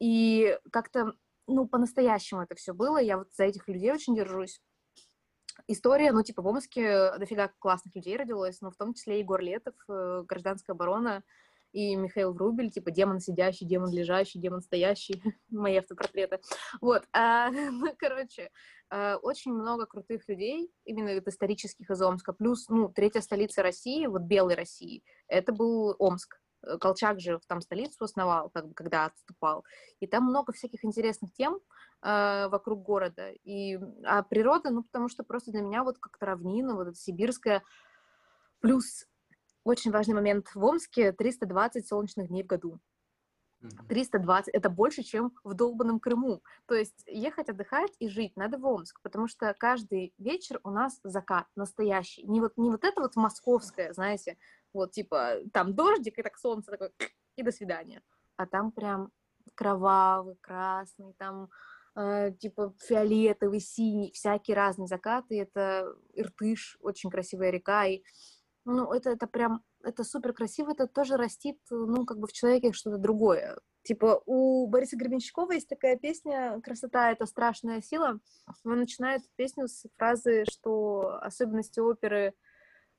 И 0.00 0.58
как-то, 0.72 1.14
ну, 1.46 1.66
по-настоящему 1.66 2.42
это 2.42 2.54
все 2.54 2.74
было. 2.74 2.98
Я 2.98 3.18
вот 3.18 3.32
за 3.34 3.44
этих 3.44 3.68
людей 3.68 3.92
очень 3.92 4.16
держусь 4.16 4.60
история, 5.68 6.12
ну, 6.12 6.22
типа, 6.22 6.42
в 6.42 6.46
Омске 6.46 7.16
дофига 7.18 7.50
классных 7.58 7.94
людей 7.94 8.16
родилось, 8.16 8.60
но 8.60 8.70
в 8.70 8.76
том 8.76 8.94
числе 8.94 9.20
Егор 9.20 9.40
Летов, 9.40 9.74
э, 9.88 10.24
гражданская 10.26 10.74
оборона, 10.74 11.22
и 11.74 11.96
Михаил 11.96 12.32
Врубель, 12.32 12.70
типа, 12.70 12.92
демон 12.92 13.18
сидящий, 13.18 13.66
демон 13.66 13.90
лежащий, 13.90 14.38
демон 14.38 14.62
стоящий, 14.62 15.20
мои 15.50 15.76
автопортреты. 15.76 16.38
Вот, 16.80 17.02
а, 17.12 17.50
ну, 17.50 17.92
короче, 17.98 18.50
а, 18.90 19.16
очень 19.16 19.52
много 19.52 19.84
крутых 19.84 20.28
людей, 20.28 20.70
именно 20.84 21.12
вот 21.14 21.26
исторических 21.26 21.90
из 21.90 22.00
Омска, 22.00 22.32
плюс, 22.32 22.68
ну, 22.68 22.88
третья 22.88 23.20
столица 23.20 23.62
России, 23.62 24.06
вот 24.06 24.22
белой 24.22 24.54
России, 24.54 25.02
это 25.26 25.52
был 25.52 25.96
Омск. 25.98 26.40
Э, 26.62 26.78
Колчак 26.78 27.18
же 27.18 27.40
там 27.48 27.60
столицу 27.60 28.04
основал, 28.04 28.50
как 28.50 28.68
бы, 28.68 28.74
когда 28.74 29.06
отступал. 29.06 29.64
И 29.98 30.06
там 30.06 30.24
много 30.24 30.52
всяких 30.52 30.84
интересных 30.84 31.32
тем 31.32 31.58
э, 32.02 32.46
вокруг 32.48 32.82
города. 32.82 33.32
И, 33.42 33.80
а 34.04 34.22
природа, 34.22 34.70
ну, 34.70 34.84
потому 34.84 35.08
что 35.08 35.24
просто 35.24 35.50
для 35.50 35.62
меня 35.62 35.82
вот 35.82 35.98
как-то 35.98 36.26
равнина, 36.26 36.76
вот 36.76 36.86
эта 36.86 36.96
сибирская, 36.96 37.64
плюс 38.60 39.06
очень 39.64 39.90
важный 39.90 40.14
момент 40.14 40.48
в 40.54 40.64
Омске 40.64 41.12
320 41.12 41.86
солнечных 41.86 42.28
дней 42.28 42.42
в 42.42 42.46
году. 42.46 42.80
320 43.88 44.54
это 44.54 44.70
больше, 44.70 45.02
чем 45.02 45.32
в 45.42 45.54
долбанном 45.54 46.00
Крыму. 46.00 46.42
То 46.66 46.74
есть 46.74 47.02
ехать 47.06 47.48
отдыхать 47.48 47.92
и 47.98 48.08
жить 48.08 48.36
надо 48.36 48.58
в 48.58 48.66
Омск, 48.66 49.00
потому 49.02 49.28
что 49.28 49.54
каждый 49.58 50.14
вечер 50.18 50.60
у 50.64 50.70
нас 50.70 51.00
закат 51.02 51.46
настоящий. 51.56 52.24
Не 52.24 52.40
вот, 52.40 52.56
не 52.56 52.70
вот 52.70 52.84
это 52.84 53.00
вот 53.00 53.16
московское, 53.16 53.92
знаете, 53.92 54.36
вот 54.72 54.92
типа 54.92 55.36
там 55.52 55.74
дождик 55.74 56.18
и 56.18 56.22
так 56.22 56.38
солнце 56.38 56.72
такое, 56.72 56.92
и 57.36 57.42
до 57.42 57.52
свидания. 57.52 58.02
А 58.36 58.46
там 58.46 58.72
прям 58.72 59.10
кровавый, 59.54 60.36
красный, 60.40 61.14
там 61.14 61.48
э, 61.96 62.32
типа 62.32 62.74
фиолетовый, 62.80 63.60
синий, 63.60 64.12
всякие 64.12 64.56
разные 64.56 64.88
закаты. 64.88 65.40
Это 65.40 65.94
Иртыш, 66.14 66.76
очень 66.80 67.10
красивая 67.10 67.50
река, 67.50 67.86
и 67.86 68.02
ну, 68.64 68.92
это, 68.92 69.10
это 69.10 69.26
прям, 69.26 69.62
это 69.82 70.04
супер 70.04 70.32
красиво, 70.32 70.72
это 70.72 70.86
тоже 70.86 71.16
растит, 71.16 71.58
ну, 71.70 72.06
как 72.06 72.18
бы 72.18 72.26
в 72.26 72.32
человеке 72.32 72.72
что-то 72.72 72.98
другое. 72.98 73.58
Типа 73.82 74.22
у 74.24 74.66
Бориса 74.66 74.96
Гребенщикова 74.96 75.52
есть 75.52 75.68
такая 75.68 75.96
песня 75.96 76.58
«Красота— 76.62 77.10
это 77.12 77.26
страшная 77.26 77.82
сила». 77.82 78.18
Он 78.64 78.78
начинает 78.78 79.20
песню 79.36 79.68
с 79.68 79.84
фразы, 79.96 80.44
что 80.50 81.18
особенности 81.20 81.80
оперы 81.80 82.32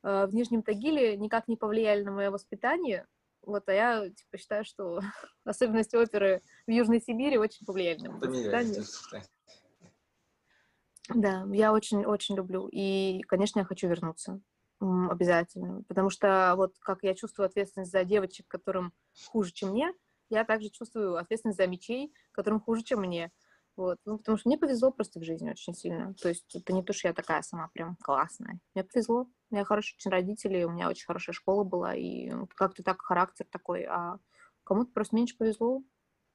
э, 0.03 0.26
в 0.28 0.36
Нижнем 0.36 0.61
Тагиле 0.61 1.18
никак 1.18 1.47
не 1.47 1.57
повлияли 1.57 2.03
на 2.03 2.11
мое 2.11 2.30
воспитание. 2.30 3.07
Вот, 3.41 3.68
а 3.68 3.74
я 3.74 4.09
типа 4.09 4.38
считаю, 4.38 4.63
что 4.63 4.99
особенности 5.43 5.95
оперы 5.95 6.43
в 6.68 6.72
Южной 6.72 7.01
Сибири 7.01 7.39
очень 7.39 7.66
повлияли 7.66 8.01
на 8.01 8.11
мое 8.11 8.30
воспитание. 8.30 8.84
Да, 11.09 11.45
я 11.51 11.74
очень-очень 11.74 12.36
люблю. 12.36 12.68
И, 12.72 13.22
конечно, 13.28 13.59
я 13.59 13.66
хочу 13.66 13.88
вернуться 13.88 14.39
обязательно, 15.09 15.83
потому 15.88 16.09
что 16.09 16.53
вот 16.55 16.75
как 16.79 17.03
я 17.03 17.13
чувствую 17.15 17.47
ответственность 17.47 17.91
за 17.91 18.03
девочек, 18.03 18.47
которым 18.47 18.93
хуже, 19.27 19.51
чем 19.51 19.69
мне, 19.69 19.93
я 20.29 20.43
также 20.43 20.69
чувствую 20.69 21.17
ответственность 21.17 21.57
за 21.57 21.67
мечей, 21.67 22.13
которым 22.31 22.59
хуже, 22.59 22.83
чем 22.83 23.01
мне. 23.01 23.31
Вот. 23.75 23.97
Ну, 24.05 24.17
потому 24.17 24.38
что 24.38 24.47
мне 24.47 24.57
повезло 24.57 24.91
просто 24.91 25.19
в 25.19 25.23
жизни 25.23 25.49
очень 25.49 25.73
сильно. 25.73 26.13
То 26.15 26.29
есть 26.29 26.55
это 26.55 26.71
не 26.71 26.81
то, 26.81 26.93
что 26.93 27.09
я 27.09 27.13
такая 27.13 27.41
сама 27.41 27.69
прям 27.73 27.97
классная. 28.01 28.59
Мне 28.73 28.86
повезло. 28.86 29.27
У 29.49 29.55
меня 29.55 29.65
хорошие 29.65 29.97
очень 29.97 30.11
родители, 30.11 30.63
у 30.63 30.71
меня 30.71 30.89
очень 30.89 31.05
хорошая 31.05 31.33
школа 31.33 31.63
была, 31.63 31.93
и 31.93 32.31
как-то 32.55 32.83
так 32.83 33.01
характер 33.01 33.45
такой. 33.51 33.83
А 33.83 34.17
кому-то 34.63 34.91
просто 34.91 35.15
меньше 35.15 35.38
повезло, 35.38 35.83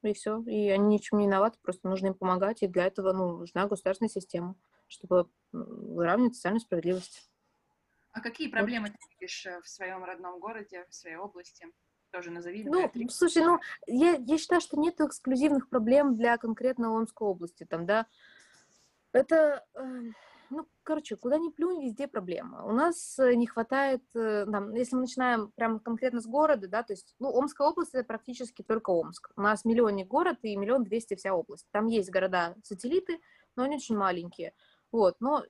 и 0.02 0.12
все. 0.12 0.42
И 0.42 0.68
они 0.68 0.94
ничем 0.94 1.18
не 1.18 1.26
виноваты, 1.26 1.58
просто 1.62 1.88
нужно 1.88 2.08
им 2.08 2.14
помогать. 2.14 2.62
И 2.62 2.68
для 2.68 2.86
этого 2.86 3.12
ну, 3.12 3.38
нужна 3.38 3.66
государственная 3.66 4.10
система, 4.10 4.54
чтобы 4.86 5.30
выравнивать 5.52 6.34
социальную 6.34 6.60
справедливость. 6.60 7.29
А 8.12 8.20
какие 8.20 8.48
проблемы 8.48 8.90
ты 8.90 8.98
видишь 9.12 9.46
э, 9.46 9.60
в 9.62 9.68
своем 9.68 10.04
родном 10.04 10.40
городе, 10.40 10.86
в 10.88 10.94
своей 10.94 11.16
области? 11.16 11.66
Тоже 12.10 12.30
назови. 12.30 12.64
Ну, 12.64 12.90
слушай, 13.08 13.44
ну, 13.44 13.60
я, 13.86 14.16
я 14.16 14.38
считаю, 14.38 14.60
что 14.60 14.76
нет 14.76 15.00
эксклюзивных 15.00 15.68
проблем 15.68 16.16
для 16.16 16.36
конкретно 16.38 16.90
Омской 16.90 17.28
области, 17.28 17.64
там, 17.64 17.86
да. 17.86 18.06
Это, 19.12 19.64
э, 19.74 20.02
ну, 20.50 20.66
короче, 20.82 21.14
куда 21.14 21.38
ни 21.38 21.50
плюнь, 21.50 21.84
везде 21.84 22.08
проблема. 22.08 22.64
У 22.64 22.72
нас 22.72 23.16
э, 23.20 23.34
не 23.34 23.46
хватает, 23.46 24.02
э, 24.16 24.44
там, 24.50 24.74
если 24.74 24.96
мы 24.96 25.02
начинаем 25.02 25.52
прямо 25.52 25.78
конкретно 25.78 26.20
с 26.20 26.26
города, 26.26 26.66
да, 26.66 26.82
то 26.82 26.92
есть, 26.92 27.14
ну, 27.20 27.28
Омская 27.32 27.68
область— 27.68 27.90
это 27.94 28.04
практически 28.04 28.62
только 28.62 28.90
Омск. 28.90 29.30
У 29.36 29.40
нас 29.40 29.64
миллионник 29.64 30.08
город 30.08 30.38
и 30.42 30.56
миллион 30.56 30.82
двести 30.82 31.14
вся 31.14 31.32
область. 31.32 31.68
Там 31.70 31.86
есть 31.86 32.10
города-сателлиты, 32.10 33.20
но 33.54 33.62
они 33.62 33.76
очень 33.76 33.96
маленькие. 33.96 34.52
Вот, 34.92 35.14
но 35.20 35.44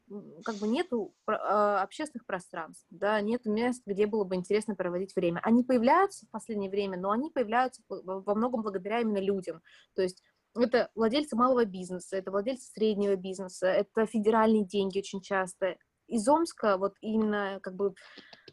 как 0.44 0.56
бы 0.56 0.68
нету 0.68 1.14
а, 1.26 1.82
общественных 1.82 2.26
пространств, 2.26 2.86
да, 2.90 3.20
нету 3.22 3.50
мест, 3.50 3.82
где 3.86 4.06
было 4.06 4.24
бы 4.24 4.34
интересно 4.34 4.74
проводить 4.74 5.16
время. 5.16 5.40
Они 5.42 5.64
появляются 5.64 6.26
в 6.26 6.30
последнее 6.30 6.70
время, 6.70 6.98
но 6.98 7.10
они 7.10 7.30
появляются 7.30 7.82
во 7.88 8.34
многом 8.34 8.62
благодаря 8.62 9.00
именно 9.00 9.18
людям. 9.18 9.62
То 9.94 10.02
есть 10.02 10.22
это 10.54 10.90
владельцы 10.94 11.36
малого 11.36 11.64
бизнеса, 11.64 12.16
это 12.16 12.30
владельцы 12.30 12.70
среднего 12.70 13.16
бизнеса, 13.16 13.68
это 13.68 14.04
федеральные 14.04 14.66
деньги 14.66 14.98
очень 14.98 15.22
часто. 15.22 15.76
Из 16.06 16.28
Омска 16.28 16.76
вот 16.76 16.96
именно 17.00 17.60
как 17.62 17.76
бы 17.76 17.94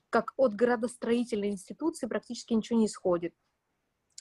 как 0.09 0.33
от 0.37 0.53
градостроительной 0.55 1.49
институции 1.49 2.07
практически 2.07 2.53
ничего 2.53 2.79
не 2.79 2.85
исходит. 2.85 3.33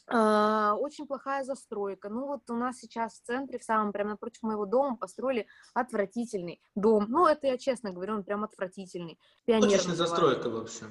А, 0.08 0.74
очень 0.74 1.06
плохая 1.06 1.42
застройка. 1.42 2.08
Ну 2.08 2.26
вот 2.26 2.48
у 2.48 2.54
нас 2.54 2.78
сейчас 2.78 3.14
в 3.14 3.26
центре, 3.26 3.58
в 3.58 3.64
самом 3.64 3.92
прямо 3.92 4.10
напротив 4.10 4.42
моего 4.42 4.64
дома 4.64 4.96
построили 4.96 5.46
отвратительный 5.74 6.60
дом. 6.74 7.06
Ну 7.08 7.26
это 7.26 7.48
я 7.48 7.58
честно 7.58 7.90
говорю, 7.90 8.14
он 8.14 8.24
прям 8.24 8.44
отвратительный. 8.44 9.18
Пионер 9.44 9.68
Точечная 9.68 9.96
застройка 9.96 10.48
вообще. 10.48 10.86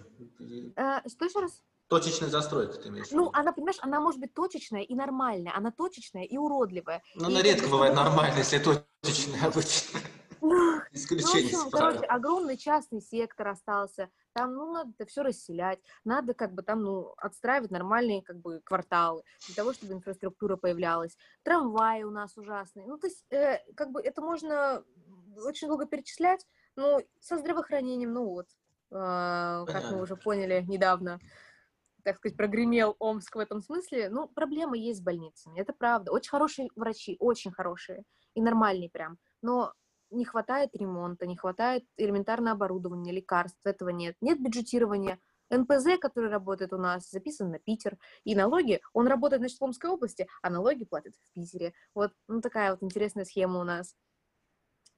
А, 0.76 1.02
что 1.08 1.26
еще 1.26 1.40
раз? 1.40 1.64
Точечная 1.88 2.30
застройка, 2.30 2.80
ты 2.80 2.90
имеешь 2.90 3.08
в 3.08 3.12
ну, 3.12 3.20
виду? 3.20 3.32
Ну, 3.32 3.40
она, 3.40 3.54
понимаешь, 3.54 3.78
она 3.80 4.02
может 4.02 4.20
быть 4.20 4.34
точечная 4.34 4.82
и 4.82 4.96
нормальная, 4.96 5.56
она 5.56 5.72
точечная 5.72 6.24
и 6.24 6.36
уродливая. 6.36 7.04
Но 7.16 7.28
она 7.28 7.44
редко 7.44 7.70
бывает 7.70 7.96
нормальная, 7.96 8.38
если 8.40 8.58
точечная 8.58 9.48
обычно. 9.48 10.00
Ну. 10.42 10.76
Ну, 10.96 11.18
в 11.18 11.36
общем, 11.36 11.70
короче, 11.72 12.06
огромный 12.06 12.58
частный 12.58 13.02
сектор 13.02 13.50
остался. 13.50 14.10
Там, 14.36 14.54
ну, 14.54 14.74
надо 14.74 14.92
это 14.98 15.10
все 15.10 15.24
расселять, 15.24 15.80
надо 16.04 16.34
как 16.34 16.54
бы 16.54 16.62
там, 16.62 16.84
ну, 16.84 17.14
отстраивать 17.16 17.72
нормальные 17.72 18.22
как 18.22 18.36
бы 18.42 18.60
кварталы 18.66 19.24
для 19.46 19.56
того, 19.56 19.72
чтобы 19.72 19.94
инфраструктура 19.94 20.58
появлялась. 20.58 21.18
Трамваи 21.44 22.04
у 22.04 22.12
нас 22.12 22.36
ужасные. 22.36 22.86
Ну, 22.86 22.98
то 22.98 23.08
есть, 23.08 23.26
э, 23.30 23.60
как 23.76 23.92
бы 23.92 24.02
это 24.02 24.22
можно 24.22 24.84
очень 25.46 25.70
долго 25.70 25.86
перечислять, 25.86 26.46
но 26.76 27.00
со 27.22 27.38
здравоохранением, 27.38 28.12
ну 28.12 28.26
вот, 28.26 28.48
э, 28.92 29.66
как 29.68 29.92
мы 29.92 30.02
уже 30.02 30.18
поняли 30.18 30.66
недавно, 30.68 31.22
так 32.04 32.18
сказать, 32.18 32.36
прогремел 32.36 32.98
Омск 33.00 33.38
в 33.38 33.40
этом 33.40 33.62
смысле. 33.62 34.10
Ну, 34.10 34.28
проблемы 34.28 34.78
есть 34.78 35.00
с 35.00 35.02
больницами, 35.02 35.62
это 35.62 35.72
правда. 35.72 36.12
Очень 36.12 36.32
хорошие 36.32 36.70
врачи, 36.76 37.16
очень 37.22 37.54
хорошие 37.54 38.04
и 38.34 38.42
нормальные 38.42 38.90
прям. 38.90 39.18
Но 39.42 39.72
не 40.12 40.26
хватает 40.26 40.76
ремонта, 40.76 41.26
не 41.26 41.36
хватает 41.36 41.86
элементарного 41.98 42.56
оборудования, 42.56 43.12
лекарств, 43.12 43.60
этого 43.64 43.90
нет. 43.90 44.16
Нет 44.22 44.42
бюджетирования. 44.42 45.20
НПЗ, 45.52 46.00
который 46.00 46.30
работает 46.30 46.74
у 46.74 46.78
нас, 46.78 47.10
записан 47.10 47.52
на 47.52 47.60
Питер. 47.60 47.98
И 48.24 48.36
налоги, 48.36 48.82
он 48.94 49.08
работает, 49.08 49.42
значит, 49.42 49.60
в 49.60 49.64
Омской 49.64 49.90
области, 49.90 50.28
а 50.42 50.50
налоги 50.50 50.86
платят 50.86 51.14
в 51.16 51.34
Питере. 51.34 51.74
Вот 51.94 52.14
ну, 52.28 52.42
такая 52.42 52.72
вот 52.72 52.82
интересная 52.84 53.26
схема 53.26 53.60
у 53.60 53.64
нас. 53.64 53.96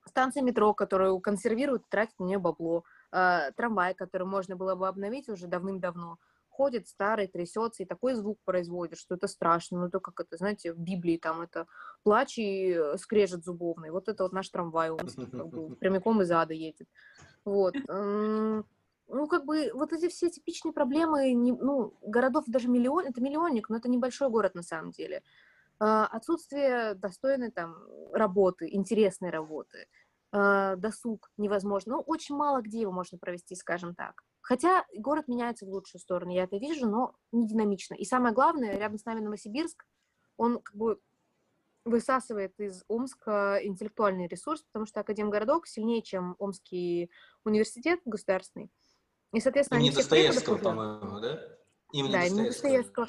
Станция 0.06 0.42
метро, 0.42 0.74
которую 0.74 1.20
консервируют, 1.20 1.90
тратят 1.90 2.18
на 2.20 2.24
нее 2.24 2.40
бабло. 2.40 2.86
Э, 3.12 3.52
трамвай, 3.58 3.94
который 3.94 4.26
можно 4.26 4.56
было 4.56 4.76
бы 4.76 4.88
обновить 4.88 5.28
уже 5.28 5.48
давным-давно 5.48 6.18
ходит 6.58 6.88
старый, 6.88 7.28
трясется, 7.28 7.84
и 7.84 7.86
такой 7.86 8.16
звук 8.16 8.40
производит, 8.44 8.98
что 8.98 9.16
это 9.16 9.28
страшно. 9.28 9.80
Ну, 9.80 9.88
это 9.88 10.00
как 10.00 10.20
это, 10.20 10.38
знаете, 10.38 10.74
в 10.74 10.80
Библии 10.80 11.18
там 11.18 11.42
это 11.42 11.68
плач 12.04 12.40
и 12.40 12.74
э, 12.74 12.98
скрежет 12.98 13.44
зубовный. 13.44 13.92
Вот 13.92 14.10
это 14.10 14.24
вот 14.24 14.34
наш 14.34 14.50
трамвай, 14.50 14.90
он 14.90 14.98
как 14.98 15.48
бы, 15.50 15.76
прямиком 15.80 16.22
из 16.22 16.32
ада 16.32 16.54
едет. 16.54 16.88
Вот. 17.46 17.76
Ну, 19.10 19.28
как 19.28 19.46
бы, 19.46 19.72
вот 19.74 19.94
эти 19.94 20.10
все 20.10 20.30
типичные 20.30 20.74
проблемы, 20.74 21.32
не, 21.32 21.54
ну, 21.54 21.94
городов 22.02 22.44
даже 22.48 22.68
миллион, 22.68 23.06
это 23.06 23.22
миллионник, 23.22 23.70
но 23.70 23.78
это 23.78 23.88
небольшой 23.90 24.30
город 24.30 24.54
на 24.56 24.64
самом 24.64 24.92
деле. 24.92 25.22
А, 25.80 26.08
отсутствие 26.08 26.96
достойной 26.96 27.52
там 27.52 27.78
работы, 28.12 28.68
интересной 28.70 29.30
работы, 29.30 29.88
а, 30.32 30.76
досуг 30.76 31.32
невозможно. 31.38 31.96
Ну, 31.96 32.02
очень 32.02 32.36
мало 32.36 32.62
где 32.62 32.82
его 32.82 32.92
можно 32.92 33.18
провести, 33.18 33.56
скажем 33.56 33.96
так. 33.96 34.24
Хотя 34.42 34.86
город 34.96 35.28
меняется 35.28 35.66
в 35.66 35.70
лучшую 35.70 36.00
сторону, 36.02 36.32
я 36.32 36.44
это 36.44 36.58
вижу, 36.58 36.88
но 36.88 37.16
не 37.32 37.48
динамично. 37.48 37.96
И 37.96 38.06
самое 38.06 38.34
главное, 38.34 38.78
рядом 38.78 38.98
с 38.98 39.06
нами 39.06 39.20
Новосибирск, 39.20 39.86
он 40.38 40.60
как 40.62 40.76
бы 40.76 41.00
высасывает 41.84 42.54
из 42.60 42.84
Омска 42.88 43.60
интеллектуальный 43.64 44.28
ресурс, 44.28 44.64
потому 44.72 44.86
что 44.86 45.00
Академгородок 45.00 45.68
сильнее, 45.68 46.02
чем 46.02 46.36
Омский 46.40 47.10
университет 47.44 48.00
государственный. 48.06 48.70
И, 49.34 49.40
соответственно, 49.40 49.80
Имени 49.80 49.96
Достоевского, 49.96 50.58
по-моему, 50.58 51.20
да? 51.20 51.57
Имени 51.94 52.12
да, 52.12 52.26
именно 52.26 52.44
Достоевского. 52.46 53.08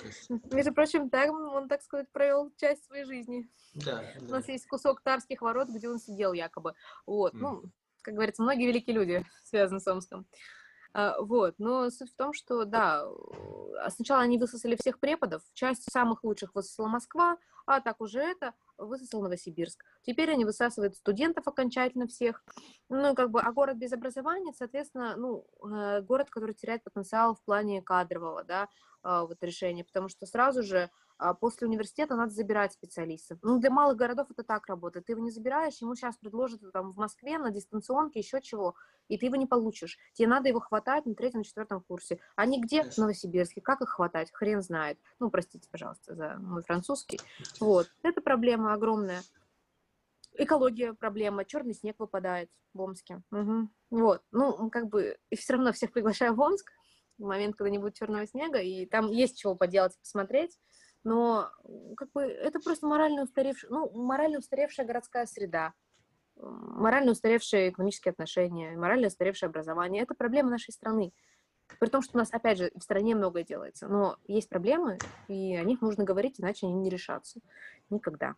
Между 0.52 0.72
прочим, 0.72 1.10
так 1.10 1.30
он, 1.30 1.68
так 1.68 1.82
сказать, 1.82 2.08
провел 2.12 2.52
часть 2.56 2.84
своей 2.84 3.04
жизни. 3.04 3.50
Да, 3.74 4.04
да. 4.20 4.26
У 4.26 4.30
нас 4.30 4.48
есть 4.48 4.66
кусок 4.66 5.00
Тарских 5.00 5.42
ворот, 5.42 5.68
где 5.68 5.88
он 5.88 5.98
сидел 5.98 6.32
якобы. 6.32 6.74
Вот, 7.04 7.34
mm. 7.34 7.38
ну, 7.38 7.62
как 8.02 8.14
говорится, 8.14 8.42
многие 8.42 8.66
великие 8.66 8.94
люди 8.94 9.26
связаны 9.42 9.80
с 9.80 9.86
Омском. 9.88 10.26
А, 10.94 11.20
вот, 11.20 11.54
но 11.58 11.90
суть 11.90 12.12
в 12.12 12.16
том, 12.16 12.32
что, 12.32 12.64
да, 12.64 13.04
а 13.82 13.90
сначала 13.90 14.22
они 14.22 14.38
высосали 14.38 14.76
всех 14.76 15.00
преподов, 15.00 15.42
часть 15.54 15.90
самых 15.90 16.24
лучших 16.24 16.54
высосала 16.54 16.88
Москва, 16.88 17.36
а 17.66 17.80
так 17.80 18.00
уже 18.00 18.20
это 18.20 18.54
высосал 18.78 19.22
Новосибирск. 19.22 19.84
Теперь 20.02 20.30
они 20.30 20.44
высасывают 20.44 20.96
студентов 20.96 21.46
окончательно 21.46 22.06
всех. 22.06 22.44
Ну, 22.88 23.14
как 23.14 23.30
бы, 23.30 23.40
а 23.40 23.52
город 23.52 23.76
без 23.76 23.92
образования, 23.92 24.52
соответственно, 24.56 25.16
ну, 25.16 25.46
э, 25.70 26.00
город, 26.02 26.30
который 26.30 26.54
теряет 26.54 26.84
потенциал 26.84 27.34
в 27.34 27.42
плане 27.42 27.82
кадрового, 27.82 28.44
да, 28.44 28.68
а, 29.02 29.24
вот 29.24 29.42
решения, 29.42 29.84
потому 29.84 30.08
что 30.08 30.26
сразу 30.26 30.62
же 30.62 30.90
после 31.40 31.66
университета 31.66 32.16
надо 32.16 32.32
забирать 32.32 32.72
специалистов. 32.72 33.38
Ну, 33.42 33.58
для 33.58 33.70
малых 33.70 33.96
городов 33.96 34.30
это 34.30 34.44
так 34.44 34.66
работает. 34.66 35.06
Ты 35.06 35.12
его 35.12 35.22
не 35.22 35.30
забираешь, 35.30 35.80
ему 35.80 35.94
сейчас 35.94 36.16
предложат 36.16 36.60
там 36.72 36.92
в 36.92 36.96
Москве 36.96 37.38
на 37.38 37.50
дистанционке 37.50 38.20
еще 38.20 38.40
чего, 38.40 38.74
и 39.08 39.18
ты 39.18 39.26
его 39.26 39.36
не 39.36 39.46
получишь. 39.46 39.98
Тебе 40.12 40.28
надо 40.28 40.48
его 40.48 40.60
хватать 40.60 41.06
на 41.06 41.14
третьем, 41.14 41.42
четвертом 41.42 41.82
курсе. 41.82 42.20
А 42.36 42.46
нигде 42.46 42.84
в 42.84 42.96
Новосибирске. 42.98 43.60
Как 43.60 43.80
их 43.80 43.90
хватать? 43.90 44.30
Хрен 44.32 44.62
знает. 44.62 44.98
Ну, 45.18 45.30
простите, 45.30 45.68
пожалуйста, 45.70 46.14
за 46.14 46.36
мой 46.38 46.62
французский. 46.62 47.20
Вот. 47.60 47.88
Это 48.02 48.20
проблема 48.20 48.72
огромная. 48.72 49.22
Экология 50.34 50.92
проблема, 50.92 51.44
черный 51.44 51.74
снег 51.74 51.96
выпадает 51.98 52.48
в 52.72 52.80
Омске. 52.80 53.22
Угу. 53.32 53.68
Вот, 53.90 54.22
ну, 54.30 54.70
как 54.70 54.88
бы, 54.88 55.18
и 55.30 55.36
все 55.36 55.54
равно 55.54 55.72
всех 55.72 55.92
приглашаю 55.92 56.34
в 56.34 56.40
Омск 56.40 56.70
в 57.18 57.24
момент, 57.24 57.56
когда 57.56 57.70
не 57.70 57.78
будет 57.78 57.94
черного 57.94 58.24
снега, 58.26 58.58
и 58.60 58.86
там 58.86 59.08
есть 59.08 59.36
чего 59.38 59.56
поделать, 59.56 59.98
посмотреть 59.98 60.56
но 61.04 61.50
как 61.96 62.10
бы 62.12 62.22
это 62.22 62.60
просто 62.60 62.86
морально 62.86 63.22
устаревшая, 63.22 63.70
ну, 63.70 63.90
морально 63.90 64.38
устаревшая 64.38 64.86
городская 64.86 65.26
среда, 65.26 65.74
морально 66.36 67.12
устаревшие 67.12 67.70
экономические 67.70 68.12
отношения, 68.12 68.76
морально 68.76 69.08
устаревшее 69.08 69.48
образование. 69.48 70.02
Это 70.02 70.14
проблема 70.14 70.50
нашей 70.50 70.72
страны. 70.72 71.12
При 71.80 71.88
том, 71.88 72.00
что 72.02 72.16
у 72.16 72.18
нас, 72.18 72.32
опять 72.32 72.58
же, 72.58 72.70
в 72.74 72.82
стране 72.82 73.14
многое 73.14 73.44
делается, 73.44 73.88
но 73.88 74.16
есть 74.26 74.48
проблемы, 74.48 74.98
и 75.28 75.54
о 75.54 75.64
них 75.64 75.82
нужно 75.82 76.04
говорить, 76.04 76.40
иначе 76.40 76.66
они 76.66 76.76
не 76.76 76.88
решатся. 76.88 77.40
Никогда. 77.90 78.36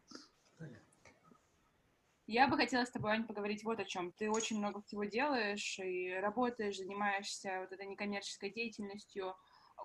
Я 2.26 2.46
бы 2.46 2.56
хотела 2.56 2.84
с 2.84 2.90
тобой, 2.90 3.12
Ань, 3.12 3.26
поговорить 3.26 3.64
вот 3.64 3.80
о 3.80 3.84
чем. 3.84 4.12
Ты 4.12 4.30
очень 4.30 4.58
много 4.58 4.82
всего 4.82 5.04
делаешь 5.04 5.78
и 5.80 6.12
работаешь, 6.14 6.76
занимаешься 6.76 7.58
вот 7.60 7.72
этой 7.72 7.86
некоммерческой 7.86 8.50
деятельностью, 8.50 9.34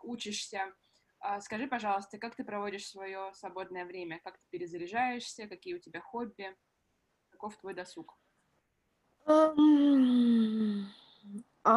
учишься. 0.03 0.73
А, 1.19 1.41
скажи, 1.41 1.67
пожалуйста, 1.67 2.17
как 2.17 2.35
ты 2.35 2.43
проводишь 2.43 2.87
свое 2.87 3.31
свободное 3.33 3.85
время? 3.85 4.19
Как 4.23 4.37
ты 4.37 4.43
перезаряжаешься? 4.51 5.47
Какие 5.47 5.75
у 5.75 5.79
тебя 5.79 6.01
хобби? 6.01 6.55
Каков 7.29 7.57
твой 7.57 7.73
досуг? 7.73 8.17
А 9.25 9.53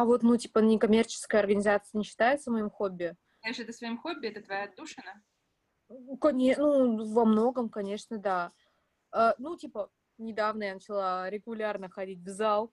вот, 0.05 0.21
ну, 0.21 0.37
типа, 0.37 0.59
некоммерческая 0.59 1.41
организация 1.41 1.97
не 1.97 2.03
считается 2.03 2.51
моим 2.51 2.69
хобби? 2.69 3.15
Знаешь, 3.41 3.59
это 3.59 3.73
своим 3.73 3.97
хобби? 3.97 4.27
Это 4.27 4.41
твоя 4.41 4.65
отдушина? 4.65 5.23
Конечно, 6.21 6.85
ну, 6.85 7.13
во 7.13 7.25
многом, 7.25 7.69
конечно, 7.69 8.19
да. 8.19 8.51
А, 9.11 9.33
ну, 9.39 9.57
типа, 9.57 9.89
недавно 10.19 10.63
я 10.63 10.75
начала 10.75 11.27
регулярно 11.29 11.89
ходить 11.89 12.19
в 12.19 12.27
зал, 12.27 12.71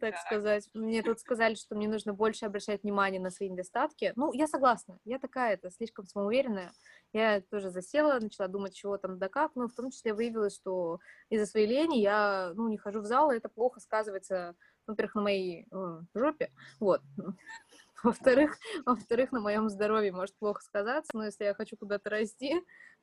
так 0.00 0.14
да. 0.14 0.22
сказать. 0.24 0.68
Мне 0.74 1.02
тут 1.02 1.20
сказали, 1.20 1.54
что 1.54 1.74
мне 1.74 1.88
нужно 1.88 2.12
больше 2.12 2.46
обращать 2.46 2.82
внимание 2.82 3.20
на 3.20 3.30
свои 3.30 3.48
недостатки. 3.48 4.12
Ну, 4.16 4.32
я 4.32 4.46
согласна. 4.46 4.98
Я 5.04 5.18
такая, 5.18 5.54
это 5.54 5.70
слишком 5.70 6.06
самоуверенная. 6.06 6.72
Я 7.12 7.40
тоже 7.40 7.70
засела, 7.70 8.18
начала 8.20 8.48
думать, 8.48 8.74
чего 8.74 8.98
там 8.98 9.18
да 9.18 9.28
как, 9.28 9.54
но 9.54 9.68
в 9.68 9.74
том 9.74 9.90
числе 9.90 10.14
выявилось, 10.14 10.54
что 10.54 11.00
из-за 11.30 11.46
своей 11.46 11.66
лени 11.66 11.98
я, 11.98 12.52
ну, 12.54 12.68
не 12.68 12.78
хожу 12.78 13.00
в 13.00 13.06
зал, 13.06 13.30
и 13.30 13.36
это 13.36 13.48
плохо 13.48 13.80
сказывается, 13.80 14.54
во-первых, 14.86 15.14
на 15.14 15.22
моей 15.22 15.66
э, 15.70 16.00
жопе, 16.14 16.50
вот. 16.80 17.00
Во-вторых, 18.02 18.56
во-вторых, 18.84 19.32
на 19.32 19.40
моем 19.40 19.68
здоровье 19.68 20.12
может 20.12 20.36
плохо 20.38 20.62
сказаться, 20.62 21.10
но 21.14 21.24
если 21.24 21.44
я 21.44 21.54
хочу 21.54 21.76
куда-то 21.76 22.10
расти, 22.10 22.54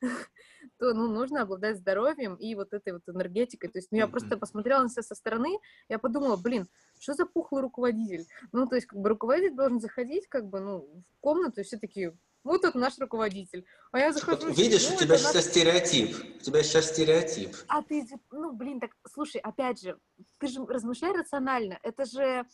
то 0.78 0.94
ну, 0.94 1.08
нужно 1.08 1.42
обладать 1.42 1.78
здоровьем 1.78 2.36
и 2.36 2.54
вот 2.54 2.72
этой 2.72 2.92
вот 2.92 3.02
энергетикой. 3.08 3.70
То 3.70 3.78
есть 3.78 3.90
ну, 3.90 3.98
я 3.98 4.06
просто 4.06 4.36
посмотрела 4.36 4.82
на 4.82 4.88
себя 4.88 5.02
со 5.02 5.14
стороны, 5.14 5.58
я 5.88 5.98
подумала, 5.98 6.36
блин, 6.36 6.68
что 7.00 7.14
за 7.14 7.26
пухлый 7.26 7.62
руководитель? 7.62 8.26
Ну, 8.52 8.66
то 8.66 8.76
есть, 8.76 8.86
как 8.86 8.98
бы 8.98 9.08
руководитель 9.08 9.56
должен 9.56 9.80
заходить, 9.80 10.28
как 10.28 10.46
бы, 10.46 10.60
ну, 10.60 10.78
в 10.78 11.20
комнату, 11.20 11.60
и 11.60 11.64
все 11.64 11.78
такие, 11.78 12.16
вот 12.44 12.64
это 12.64 12.78
наш 12.78 12.98
руководитель. 12.98 13.64
А 13.90 13.98
я 13.98 14.12
захожу... 14.12 14.46
Вот, 14.46 14.56
видишь, 14.56 14.88
ну, 14.90 14.96
у 14.96 14.98
тебя 14.98 15.16
сейчас 15.16 15.34
наш... 15.34 15.44
стереотип. 15.44 16.16
У 16.36 16.40
тебя 16.40 16.62
сейчас 16.62 16.90
стереотип. 16.90 17.56
А 17.68 17.82
ты, 17.82 18.06
ну, 18.30 18.52
блин, 18.52 18.80
так, 18.80 18.90
слушай, 19.10 19.40
опять 19.40 19.80
же, 19.80 19.98
ты 20.38 20.46
же 20.48 20.64
размышляй 20.66 21.12
рационально. 21.12 21.78
Это 21.82 22.04
же 22.04 22.46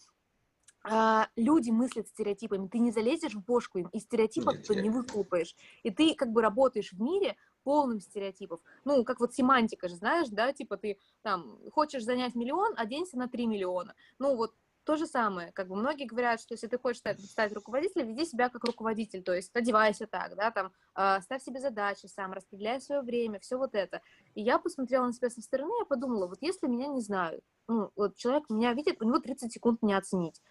а, 0.82 1.28
люди 1.36 1.70
мыслят 1.70 2.08
стереотипами, 2.08 2.68
ты 2.68 2.78
не 2.78 2.90
залезешь 2.90 3.34
в 3.34 3.44
бошку 3.44 3.78
им, 3.78 3.88
и 3.88 4.00
стереотипов 4.00 4.54
Нет, 4.54 4.66
ты 4.66 4.74
не 4.76 4.90
выкупаешь. 4.90 5.54
И 5.82 5.90
ты 5.90 6.14
как 6.14 6.30
бы 6.30 6.42
работаешь 6.42 6.92
в 6.92 7.00
мире 7.00 7.36
полным 7.64 8.00
стереотипов. 8.00 8.60
Ну, 8.84 9.04
как 9.04 9.20
вот 9.20 9.34
семантика 9.34 9.88
же, 9.88 9.96
знаешь, 9.96 10.28
да, 10.30 10.52
типа 10.52 10.76
ты 10.76 10.98
там 11.22 11.58
хочешь 11.72 12.04
занять 12.04 12.34
миллион, 12.34 12.72
оденься 12.76 13.18
на 13.18 13.28
3 13.28 13.46
миллиона. 13.46 13.94
Ну, 14.18 14.36
вот 14.36 14.54
то 14.84 14.96
же 14.96 15.06
самое, 15.06 15.52
как 15.52 15.68
бы 15.68 15.76
многие 15.76 16.06
говорят, 16.06 16.40
что 16.40 16.54
если 16.54 16.66
ты 16.66 16.78
хочешь 16.78 17.00
стать, 17.00 17.20
стать 17.20 17.52
руководителем, 17.52 18.08
веди 18.08 18.24
себя 18.24 18.48
как 18.48 18.64
руководитель, 18.64 19.22
то 19.22 19.34
есть 19.34 19.54
одевайся 19.54 20.06
так, 20.06 20.34
да, 20.36 20.50
там, 20.50 20.72
э, 20.96 21.20
ставь 21.20 21.42
себе 21.42 21.60
задачи 21.60 22.06
сам, 22.06 22.32
распределяй 22.32 22.80
свое 22.80 23.02
время, 23.02 23.38
все 23.40 23.58
вот 23.58 23.74
это. 23.74 24.00
И 24.34 24.42
я 24.42 24.58
посмотрела 24.58 25.06
на 25.06 25.12
себя 25.12 25.30
со 25.30 25.42
стороны, 25.42 25.70
я 25.80 25.84
подумала, 25.84 26.26
вот 26.26 26.38
если 26.40 26.66
меня 26.66 26.86
не 26.86 27.02
знают, 27.02 27.44
ну, 27.68 27.92
вот 27.94 28.16
человек 28.16 28.48
меня 28.48 28.72
видит, 28.72 29.00
у 29.00 29.04
него 29.04 29.20
30 29.20 29.52
секунд 29.52 29.82
меня 29.82 29.98
оценить, 29.98 30.42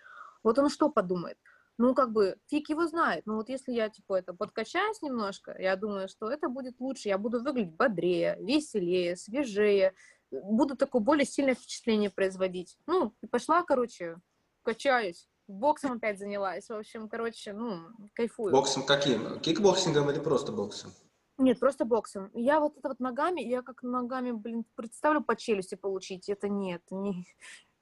вот 0.43 0.59
он 0.59 0.69
что 0.69 0.89
подумает? 0.89 1.37
Ну, 1.77 1.95
как 1.95 2.11
бы, 2.11 2.37
фиг 2.47 2.69
его 2.69 2.87
знает. 2.87 3.25
Ну, 3.25 3.37
вот 3.37 3.47
если 3.47 3.71
я, 3.71 3.89
типа, 3.89 4.15
это 4.15 4.33
подкачаюсь 4.33 5.01
немножко, 5.01 5.55
я 5.57 5.77
думаю, 5.77 6.09
что 6.09 6.29
это 6.29 6.49
будет 6.49 6.79
лучше. 6.79 7.07
Я 7.07 7.17
буду 7.17 7.41
выглядеть 7.41 7.73
бодрее, 7.73 8.37
веселее, 8.41 9.15
свежее. 9.15 9.93
Буду 10.29 10.75
такое 10.75 11.01
более 11.01 11.25
сильное 11.25 11.55
впечатление 11.55 12.09
производить. 12.09 12.77
Ну, 12.85 13.13
и 13.21 13.27
пошла, 13.27 13.63
короче, 13.63 14.17
качаюсь. 14.63 15.29
Боксом 15.47 15.93
опять 15.93 16.19
занялась. 16.19 16.67
В 16.67 16.73
общем, 16.73 17.07
короче, 17.07 17.53
ну, 17.53 17.87
кайфую. 18.13 18.51
Боксом 18.51 18.85
каким? 18.85 19.39
Кикбоксингом 19.39 20.11
или 20.11 20.19
просто 20.19 20.51
боксом? 20.51 20.91
Нет, 21.39 21.59
просто 21.59 21.85
боксом. 21.85 22.29
Я 22.33 22.59
вот 22.59 22.77
это 22.77 22.89
вот 22.89 22.99
ногами, 22.99 23.39
я 23.39 23.61
как 23.61 23.81
ногами, 23.81 24.31
блин, 24.31 24.65
представлю 24.75 25.21
по 25.21 25.37
челюсти 25.37 25.75
получить. 25.75 26.27
Это 26.29 26.49
нет, 26.49 26.83
не, 26.91 27.25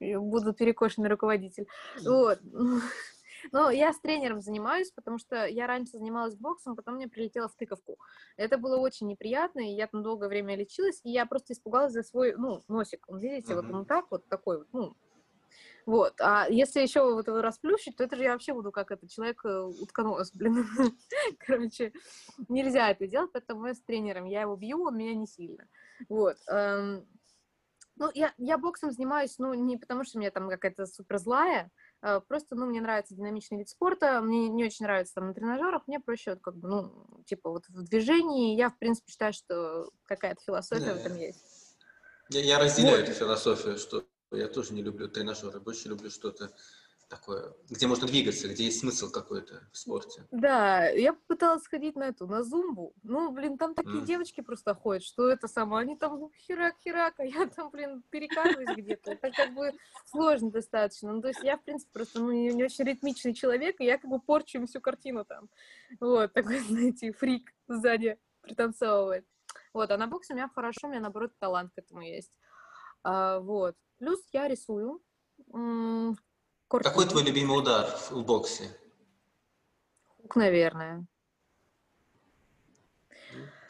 буду 0.00 0.54
перекошенный 0.54 1.08
руководитель. 1.08 1.66
Вот. 2.02 2.38
Но 3.52 3.70
я 3.70 3.92
с 3.92 4.00
тренером 4.00 4.40
занимаюсь, 4.40 4.90
потому 4.92 5.18
что 5.18 5.46
я 5.46 5.66
раньше 5.66 5.98
занималась 5.98 6.36
боксом, 6.36 6.76
потом 6.76 6.94
мне 6.94 7.08
прилетело 7.08 7.48
в 7.48 7.56
тыковку. 7.56 7.98
Это 8.36 8.58
было 8.58 8.78
очень 8.78 9.08
неприятно, 9.08 9.60
и 9.60 9.74
я 9.74 9.86
там 9.86 10.02
долгое 10.02 10.28
время 10.28 10.56
лечилась, 10.56 11.00
и 11.04 11.10
я 11.10 11.26
просто 11.26 11.52
испугалась 11.52 11.92
за 11.92 12.02
свой, 12.02 12.34
ну, 12.36 12.62
носик. 12.68 13.06
Видите, 13.08 13.52
uh-huh. 13.52 13.62
вот 13.62 13.74
он 13.74 13.84
так 13.86 14.06
вот 14.10 14.28
такой 14.28 14.58
вот, 14.58 14.68
ну, 14.72 14.96
вот. 15.88 16.20
А 16.20 16.46
если 16.50 16.82
еще 16.82 17.00
вот 17.14 17.28
его 17.28 17.40
расплющить, 17.40 17.96
то 17.96 18.04
это 18.04 18.14
же 18.14 18.22
я 18.22 18.32
вообще 18.32 18.52
буду 18.52 18.70
как 18.70 18.90
это, 18.90 19.08
человек 19.08 19.42
э, 19.46 19.58
утконос, 19.58 20.32
блин. 20.34 20.66
Короче, 21.38 21.94
нельзя 22.46 22.90
это 22.90 23.06
делать, 23.06 23.30
поэтому 23.32 23.68
я 23.68 23.72
с 23.72 23.80
тренером, 23.80 24.26
я 24.26 24.42
его 24.42 24.54
бью, 24.54 24.84
он 24.84 24.98
меня 24.98 25.14
не 25.14 25.26
сильно. 25.26 25.66
Вот. 26.10 26.36
Эм, 26.46 27.08
ну, 27.96 28.10
я, 28.12 28.34
я 28.36 28.58
боксом 28.58 28.90
занимаюсь, 28.90 29.38
ну, 29.38 29.54
не 29.54 29.78
потому 29.78 30.04
что 30.04 30.18
мне 30.18 30.30
там 30.30 30.50
какая-то 30.50 30.84
супер 30.84 31.16
злая, 31.16 31.70
а 32.02 32.20
просто, 32.20 32.54
ну, 32.54 32.66
мне 32.66 32.82
нравится 32.82 33.14
динамичный 33.14 33.56
вид 33.56 33.70
спорта, 33.70 34.20
мне 34.20 34.50
не 34.50 34.66
очень 34.66 34.84
нравится 34.84 35.14
там 35.14 35.28
на 35.28 35.32
тренажерах, 35.32 35.84
мне 35.86 36.00
проще 36.00 36.32
вот 36.32 36.40
как 36.42 36.54
бы, 36.54 36.68
ну, 36.68 37.22
типа 37.24 37.48
вот 37.48 37.66
в 37.66 37.82
движении, 37.84 38.58
я, 38.58 38.68
в 38.68 38.76
принципе, 38.76 39.10
считаю, 39.10 39.32
что 39.32 39.90
какая-то 40.04 40.42
философия 40.44 40.84
да. 40.84 40.94
в 40.96 40.96
этом 40.98 41.16
есть. 41.16 41.78
Я, 42.28 42.42
я 42.42 42.58
разделяю 42.58 43.00
вот. 43.00 43.08
эту 43.08 43.18
философию, 43.18 43.78
что 43.78 44.04
я 44.36 44.48
тоже 44.48 44.74
не 44.74 44.82
люблю 44.82 45.08
тренажеры, 45.08 45.60
больше 45.60 45.88
люблю 45.88 46.10
что-то 46.10 46.52
такое, 47.08 47.54
где 47.70 47.86
можно 47.86 48.06
двигаться, 48.06 48.48
где 48.48 48.64
есть 48.64 48.80
смысл 48.80 49.10
какой-то 49.10 49.66
в 49.72 49.78
спорте. 49.78 50.26
Да, 50.30 50.88
я 50.88 51.14
пыталась 51.14 51.62
сходить 51.62 51.96
на 51.96 52.04
эту, 52.04 52.26
на 52.26 52.42
зумбу. 52.42 52.94
Ну, 53.02 53.32
блин, 53.32 53.56
там 53.56 53.74
такие 53.74 54.02
mm. 54.02 54.04
девочки 54.04 54.40
просто 54.42 54.74
ходят, 54.74 55.02
что 55.02 55.28
это 55.28 55.48
самое, 55.48 55.82
они 55.82 55.96
там 55.96 56.30
херак-херак, 56.46 57.14
а 57.18 57.24
я 57.24 57.46
там, 57.46 57.70
блин, 57.70 58.02
перекатываюсь 58.10 58.76
где-то. 58.76 59.12
Это 59.12 59.30
как 59.30 59.54
бы 59.54 59.72
сложно 60.06 60.50
достаточно. 60.50 61.12
Ну, 61.12 61.22
то 61.22 61.28
есть 61.28 61.42
я, 61.42 61.56
в 61.56 61.64
принципе, 61.64 61.90
просто 61.92 62.20
ну, 62.20 62.30
не, 62.30 62.48
не 62.50 62.64
очень 62.64 62.84
ритмичный 62.84 63.34
человек, 63.34 63.80
и 63.80 63.84
я 63.84 63.98
как 63.98 64.10
бы 64.10 64.20
порчу 64.20 64.58
им 64.58 64.66
всю 64.66 64.80
картину 64.80 65.24
там. 65.24 65.48
Вот, 66.00 66.32
такой, 66.32 66.58
знаете, 66.68 67.12
фрик 67.12 67.52
сзади 67.66 68.18
пританцовывает. 68.42 69.26
Вот, 69.72 69.90
а 69.90 69.96
на 69.96 70.06
боксе 70.06 70.34
у 70.34 70.36
меня 70.36 70.50
хорошо, 70.54 70.86
у 70.86 70.90
меня, 70.90 71.00
наоборот, 71.00 71.32
талант 71.38 71.72
к 71.74 71.78
этому 71.78 72.02
есть. 72.02 72.38
А, 73.02 73.40
вот. 73.40 73.76
Плюс 73.98 74.20
я 74.32 74.48
рисую. 74.48 75.02
Кортин. 76.68 76.90
Какой 76.90 77.06
твой 77.06 77.24
любимый 77.24 77.58
удар 77.58 77.86
в 78.10 78.24
боксе? 78.24 78.68
Хук, 80.16 80.36
наверное. 80.36 81.06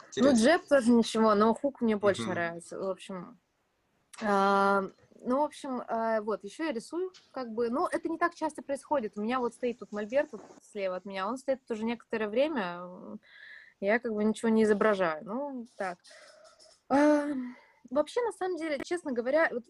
Интересно. 0.07 0.31
Ну, 0.31 0.37
джеб 0.37 0.67
тоже 0.67 0.91
ничего, 0.91 1.35
но 1.35 1.53
хук 1.53 1.81
мне 1.81 1.95
больше 1.95 2.23
угу. 2.23 2.31
нравится. 2.31 2.77
В 2.79 2.89
общем, 2.89 3.39
а, 4.21 4.83
ну, 5.21 5.41
в 5.41 5.43
общем, 5.43 5.83
а, 5.87 6.21
вот, 6.21 6.43
еще 6.43 6.65
я 6.65 6.71
рисую, 6.73 7.11
как 7.31 7.51
бы, 7.51 7.69
но 7.69 7.87
это 7.89 8.09
не 8.09 8.17
так 8.17 8.35
часто 8.35 8.61
происходит. 8.61 9.17
У 9.17 9.21
меня 9.21 9.39
вот 9.39 9.53
стоит 9.53 9.79
тут 9.79 9.91
мольберт 9.91 10.31
вот 10.31 10.41
слева 10.63 10.97
от 10.97 11.05
меня, 11.05 11.27
он 11.27 11.37
стоит 11.37 11.59
уже 11.69 11.83
некоторое 11.83 12.27
время, 12.27 12.81
я 13.79 13.99
как 13.99 14.13
бы 14.13 14.23
ничего 14.23 14.49
не 14.49 14.63
изображаю. 14.63 15.23
Ну, 15.25 15.67
так. 15.77 15.99
А, 16.89 17.27
вообще, 17.89 18.21
на 18.21 18.31
самом 18.33 18.57
деле, 18.57 18.79
честно 18.83 19.11
говоря, 19.11 19.49
вот 19.51 19.63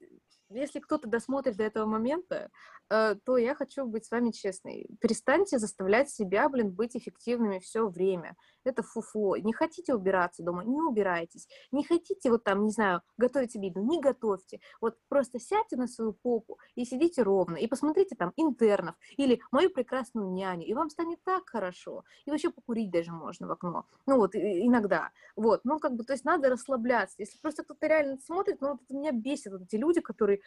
если 0.49 0.79
кто-то 0.79 1.07
досмотрит 1.07 1.57
до 1.57 1.63
этого 1.63 1.85
момента, 1.85 2.51
то 2.89 3.37
я 3.37 3.55
хочу 3.55 3.85
быть 3.85 4.05
с 4.05 4.11
вами 4.11 4.31
честной. 4.31 4.87
Перестаньте 4.99 5.59
заставлять 5.59 6.09
себя, 6.09 6.49
блин, 6.49 6.71
быть 6.71 6.95
эффективными 6.95 7.59
все 7.59 7.87
время. 7.87 8.35
Это 8.63 8.83
фуфло. 8.83 9.35
Не 9.37 9.53
хотите 9.53 9.93
убираться 9.93 10.43
дома, 10.43 10.63
не 10.63 10.81
убирайтесь. 10.81 11.47
Не 11.71 11.83
хотите 11.83 12.29
вот 12.29 12.43
там, 12.43 12.65
не 12.65 12.71
знаю, 12.71 13.01
готовить 13.17 13.55
еду, 13.55 13.81
не 13.81 13.99
готовьте. 13.99 14.59
Вот 14.81 14.97
просто 15.07 15.39
сядьте 15.39 15.75
на 15.77 15.87
свою 15.87 16.13
попу 16.13 16.57
и 16.75 16.85
сидите 16.85 17.23
ровно, 17.23 17.55
и 17.55 17.67
посмотрите 17.67 18.15
там 18.15 18.33
интернов 18.37 18.95
или 19.17 19.41
мою 19.51 19.69
прекрасную 19.69 20.31
няню, 20.31 20.65
и 20.65 20.73
вам 20.73 20.89
станет 20.89 21.23
так 21.23 21.47
хорошо. 21.47 22.03
И 22.25 22.31
вообще 22.31 22.49
покурить 22.49 22.91
даже 22.91 23.11
можно 23.11 23.47
в 23.47 23.51
окно. 23.51 23.85
Ну 24.05 24.17
вот, 24.17 24.35
иногда. 24.35 25.11
Вот, 25.35 25.61
ну 25.63 25.79
как 25.79 25.93
бы, 25.93 26.03
то 26.03 26.13
есть 26.13 26.25
надо 26.25 26.49
расслабляться. 26.49 27.15
Если 27.19 27.37
просто 27.39 27.63
кто-то 27.63 27.87
реально 27.87 28.17
смотрит, 28.17 28.61
ну 28.61 28.71
вот 28.71 28.81
меня 28.89 29.11
бесит, 29.11 29.51
вот 29.51 29.61
эти 29.61 29.75
люди, 29.75 30.01
которые 30.01 30.41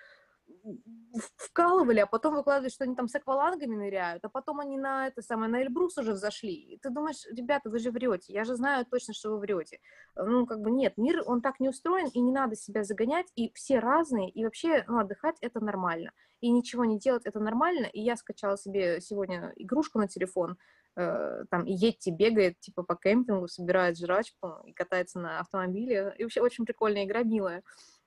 вкалывали, 1.37 2.01
а 2.01 2.07
потом 2.07 2.35
выкладывают, 2.37 2.73
что 2.73 2.85
они 2.85 2.95
там 2.95 3.09
с 3.09 3.15
аквалангами 3.15 3.75
ныряют, 3.75 4.25
а 4.25 4.29
потом 4.29 4.61
они 4.61 4.79
на 4.79 5.07
это 5.09 5.23
самое, 5.23 5.51
на 5.51 5.63
Эльбрус 5.63 5.99
уже 5.99 6.13
взошли. 6.13 6.55
И 6.55 6.79
ты 6.79 6.91
думаешь, 6.91 7.27
ребята, 7.31 7.71
вы 7.71 7.79
же 7.79 7.91
врете, 7.91 8.33
я 8.33 8.45
же 8.45 8.57
знаю 8.57 8.87
точно, 8.87 9.15
что 9.15 9.31
вы 9.31 9.39
врете. 9.39 9.79
Ну, 10.17 10.47
как 10.47 10.61
бы 10.61 10.71
нет, 10.71 10.95
мир, 10.97 11.23
он 11.27 11.43
так 11.43 11.61
не 11.61 11.69
устроен, 11.69 12.09
и 12.09 12.21
не 12.21 12.33
надо 12.33 12.57
себя 12.57 12.85
загонять, 12.85 13.27
и 13.35 13.53
все 13.55 13.79
разные, 13.79 14.31
и 14.31 14.45
вообще, 14.45 14.85
ну, 14.89 14.99
отдыхать 14.99 15.37
это 15.41 15.61
нормально. 15.61 16.13
И 16.41 16.51
ничего 16.51 16.85
не 16.85 16.99
делать 16.99 17.27
это 17.27 17.41
нормально, 17.41 17.87
и 17.87 18.01
я 18.01 18.17
скачала 18.17 18.57
себе 18.57 19.01
сегодня 19.01 19.53
игрушку 19.57 19.99
на 19.99 20.09
телефон, 20.09 20.57
э, 20.97 21.45
там, 21.51 21.65
и 21.65 21.73
Йетти 21.73 22.11
бегает, 22.11 22.59
типа, 22.61 22.83
по 22.83 22.97
кемпингу, 22.97 23.49
собирает 23.49 23.99
жрачку 23.99 24.63
и 24.65 24.73
катается 24.73 25.21
на 25.21 25.41
автомобиле, 25.41 26.15
и 26.19 26.23
вообще 26.23 26.41
очень 26.41 26.65
прикольная 26.65 27.05
игра, 27.05 27.23
милая. 27.23 27.63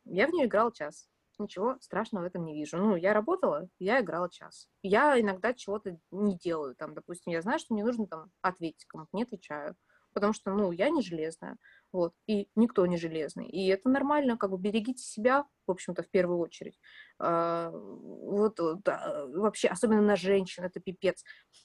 Я 0.06 0.28
в 0.28 0.32
нее 0.32 0.46
играл 0.46 0.72
час 0.72 1.08
ничего 1.44 1.78
страшного 1.80 2.24
в 2.24 2.28
этом 2.28 2.46
не 2.46 2.54
вижу. 2.54 2.78
Ну, 2.78 2.96
я 2.96 3.14
работала, 3.14 3.68
я 3.80 4.02
играла 4.02 4.30
час. 4.30 4.70
Я 4.82 5.20
иногда 5.20 5.54
чего-то 5.54 5.98
не 6.12 6.38
делаю. 6.38 6.76
Там, 6.76 6.94
допустим, 6.94 7.34
я 7.34 7.42
знаю, 7.42 7.60
что 7.60 7.74
мне 7.74 7.84
нужно 7.84 8.08
там 8.08 8.32
ответить 8.42 8.86
кому-то, 8.86 9.10
не 9.14 9.24
отвечаю. 9.24 9.76
Потому 10.14 10.32
что, 10.32 10.54
ну, 10.54 10.72
я 10.72 10.90
не 10.90 11.02
железная. 11.02 11.58
Вот. 11.92 12.14
И 12.26 12.50
никто 12.56 12.86
не 12.86 12.96
железный. 12.96 13.50
И 13.50 13.68
это 13.68 13.90
нормально, 13.90 14.38
как 14.38 14.50
бы 14.50 14.58
берегите 14.58 15.04
себя, 15.04 15.46
в 15.68 15.72
общем-то, 15.72 16.04
в 16.04 16.10
первую 16.10 16.40
очередь. 16.40 16.80
А, 17.20 17.70
вот 17.70 18.58
да, 18.86 19.26
вообще, 19.28 19.68
особенно 19.68 20.02
на 20.02 20.16
женщин, 20.16 20.64
это 20.64 20.80
пипец. 20.80 21.22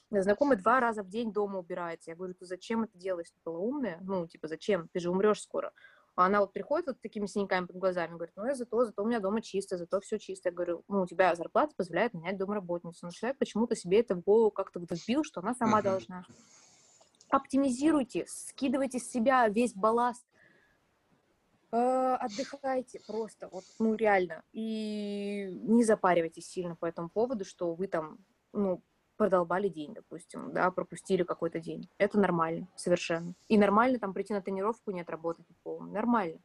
Знакомый 0.09 0.57
два 0.57 0.81
раза 0.81 1.01
в 1.01 1.07
день 1.07 1.31
дома 1.31 1.59
убирается. 1.59 2.11
Я 2.11 2.17
говорю, 2.17 2.33
ты 2.33 2.45
зачем 2.45 2.83
это 2.83 2.97
делаешь? 2.97 3.31
Ты 3.31 3.39
полоумная? 3.41 3.99
Ну, 4.01 4.27
типа, 4.27 4.49
зачем? 4.49 4.89
Ты 4.91 4.99
же 4.99 5.11
умрешь 5.11 5.41
скоро. 5.41 5.71
А 6.21 6.25
она 6.27 6.39
вот 6.39 6.53
приходит 6.53 6.87
вот 6.87 7.01
такими 7.01 7.25
синяками 7.25 7.65
под 7.65 7.77
глазами, 7.77 8.13
говорит, 8.13 8.33
ну, 8.35 8.45
я 8.45 8.55
зато, 8.55 8.85
зато 8.85 9.03
у 9.03 9.07
меня 9.07 9.19
дома 9.19 9.41
чисто, 9.41 9.77
зато 9.77 9.99
все 10.01 10.19
чисто. 10.19 10.49
Я 10.49 10.53
говорю, 10.53 10.83
ну, 10.87 11.01
у 11.01 11.07
тебя 11.07 11.33
зарплата 11.35 11.73
позволяет 11.75 12.13
нанять 12.13 12.37
домработницу. 12.37 13.05
Но 13.05 13.11
человек 13.11 13.39
почему-то 13.39 13.75
себе 13.75 14.01
это 14.01 14.15
в 14.15 14.21
голову 14.21 14.51
как-то 14.51 14.79
вбил, 14.79 15.23
что 15.23 15.41
она 15.41 15.55
сама 15.55 15.81
должна. 15.81 16.25
Оптимизируйте, 17.29 18.25
скидывайте 18.27 18.99
с 18.99 19.09
себя 19.09 19.47
весь 19.47 19.73
балласт, 19.73 20.25
э, 21.71 21.77
отдыхайте 21.77 22.99
просто, 23.07 23.47
вот, 23.47 23.63
ну, 23.79 23.95
реально. 23.95 24.43
И 24.51 25.49
не 25.63 25.83
запаривайтесь 25.83 26.47
сильно 26.47 26.75
по 26.75 26.85
этому 26.85 27.09
поводу, 27.09 27.45
что 27.45 27.73
вы 27.73 27.87
там, 27.87 28.19
ну, 28.53 28.83
продолбали 29.21 29.67
день, 29.67 29.93
допустим, 29.93 30.51
да, 30.51 30.71
пропустили 30.71 31.21
какой-то 31.21 31.59
день. 31.59 31.87
Это 31.99 32.19
нормально, 32.19 32.67
совершенно. 32.75 33.35
И 33.49 33.57
нормально 33.59 33.99
там 33.99 34.15
прийти 34.15 34.33
на 34.33 34.41
тренировку 34.41 34.89
не 34.89 35.01
отработать 35.01 35.45
полностью. 35.61 35.93
Нормально. 35.93 36.39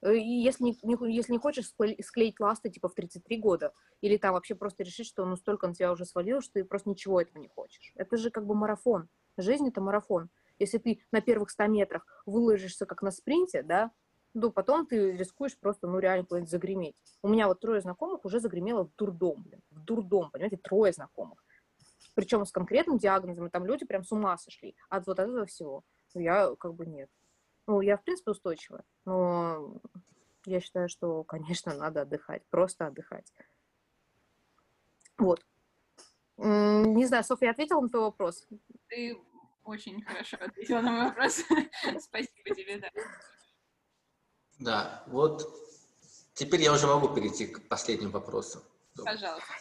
Э, 0.00 0.16
и 0.16 0.40
если 0.40 0.64
не, 0.64 0.78
не, 0.82 1.14
если 1.14 1.32
не 1.32 1.38
хочешь 1.38 1.66
склеить 1.68 2.40
ласты, 2.40 2.70
типа, 2.70 2.88
в 2.88 2.94
33 2.94 3.36
года, 3.36 3.74
или 4.00 4.16
там 4.16 4.32
вообще 4.32 4.54
просто 4.54 4.84
решить, 4.84 5.06
что 5.06 5.26
ну 5.26 5.36
столько 5.36 5.66
на 5.68 5.74
тебя 5.74 5.92
уже 5.92 6.06
свалил, 6.06 6.40
что 6.40 6.54
ты 6.54 6.64
просто 6.64 6.88
ничего 6.88 7.20
этого 7.20 7.38
не 7.38 7.48
хочешь. 7.48 7.92
Это 7.94 8.16
же 8.16 8.30
как 8.30 8.46
бы 8.46 8.54
марафон. 8.54 9.10
Жизнь— 9.36 9.68
это 9.68 9.82
марафон. 9.82 10.30
Если 10.58 10.78
ты 10.78 11.02
на 11.12 11.20
первых 11.20 11.50
100 11.50 11.66
метрах 11.66 12.06
выложишься 12.24 12.86
как 12.86 13.02
на 13.02 13.10
спринте, 13.10 13.62
да, 13.62 13.90
то 14.32 14.50
потом 14.50 14.86
ты 14.86 15.12
рискуешь 15.12 15.58
просто, 15.58 15.88
ну, 15.88 15.98
реально 15.98 16.24
куда-нибудь 16.24 16.50
загреметь. 16.50 16.96
У 17.22 17.28
меня 17.28 17.48
вот 17.48 17.60
трое 17.60 17.82
знакомых 17.82 18.24
уже 18.24 18.40
загремело 18.40 18.86
в 18.86 18.96
дурдом, 18.96 19.42
блин, 19.42 19.60
в 19.70 19.84
дурдом, 19.84 20.30
понимаете, 20.30 20.56
трое 20.56 20.94
знакомых 20.94 21.44
причем 22.14 22.44
с 22.44 22.52
конкретным 22.52 22.98
диагнозом, 22.98 23.46
и 23.46 23.50
там 23.50 23.66
люди 23.66 23.84
прям 23.84 24.04
с 24.04 24.12
ума 24.12 24.36
сошли 24.38 24.74
от 24.88 25.06
вот 25.06 25.18
этого 25.18 25.46
всего. 25.46 25.84
Я 26.14 26.54
как 26.56 26.74
бы 26.74 26.86
нет. 26.86 27.10
Ну, 27.66 27.80
я, 27.80 27.96
в 27.96 28.02
принципе, 28.02 28.32
устойчивая, 28.32 28.84
но 29.04 29.80
я 30.46 30.60
считаю, 30.60 30.88
что, 30.88 31.22
конечно, 31.24 31.74
надо 31.74 32.02
отдыхать, 32.02 32.42
просто 32.50 32.86
отдыхать. 32.86 33.32
Вот. 35.16 35.44
Не 36.36 37.06
знаю, 37.06 37.22
Софья, 37.22 37.50
ответила 37.50 37.80
на 37.80 37.88
твой 37.88 38.02
вопрос? 38.02 38.46
Ты 38.88 39.16
очень 39.64 40.02
хорошо 40.02 40.38
ответила 40.40 40.80
на 40.80 40.90
мой 40.90 41.04
вопрос. 41.06 41.36
Спасибо 42.00 42.54
тебе, 42.56 42.78
да. 42.78 42.90
Да, 44.58 45.04
вот 45.06 45.48
теперь 46.34 46.62
я 46.62 46.72
уже 46.72 46.86
могу 46.86 47.14
перейти 47.14 47.46
к 47.46 47.68
последнему 47.68 48.12
вопросу. 48.12 48.62
Пожалуйста, 49.04 49.52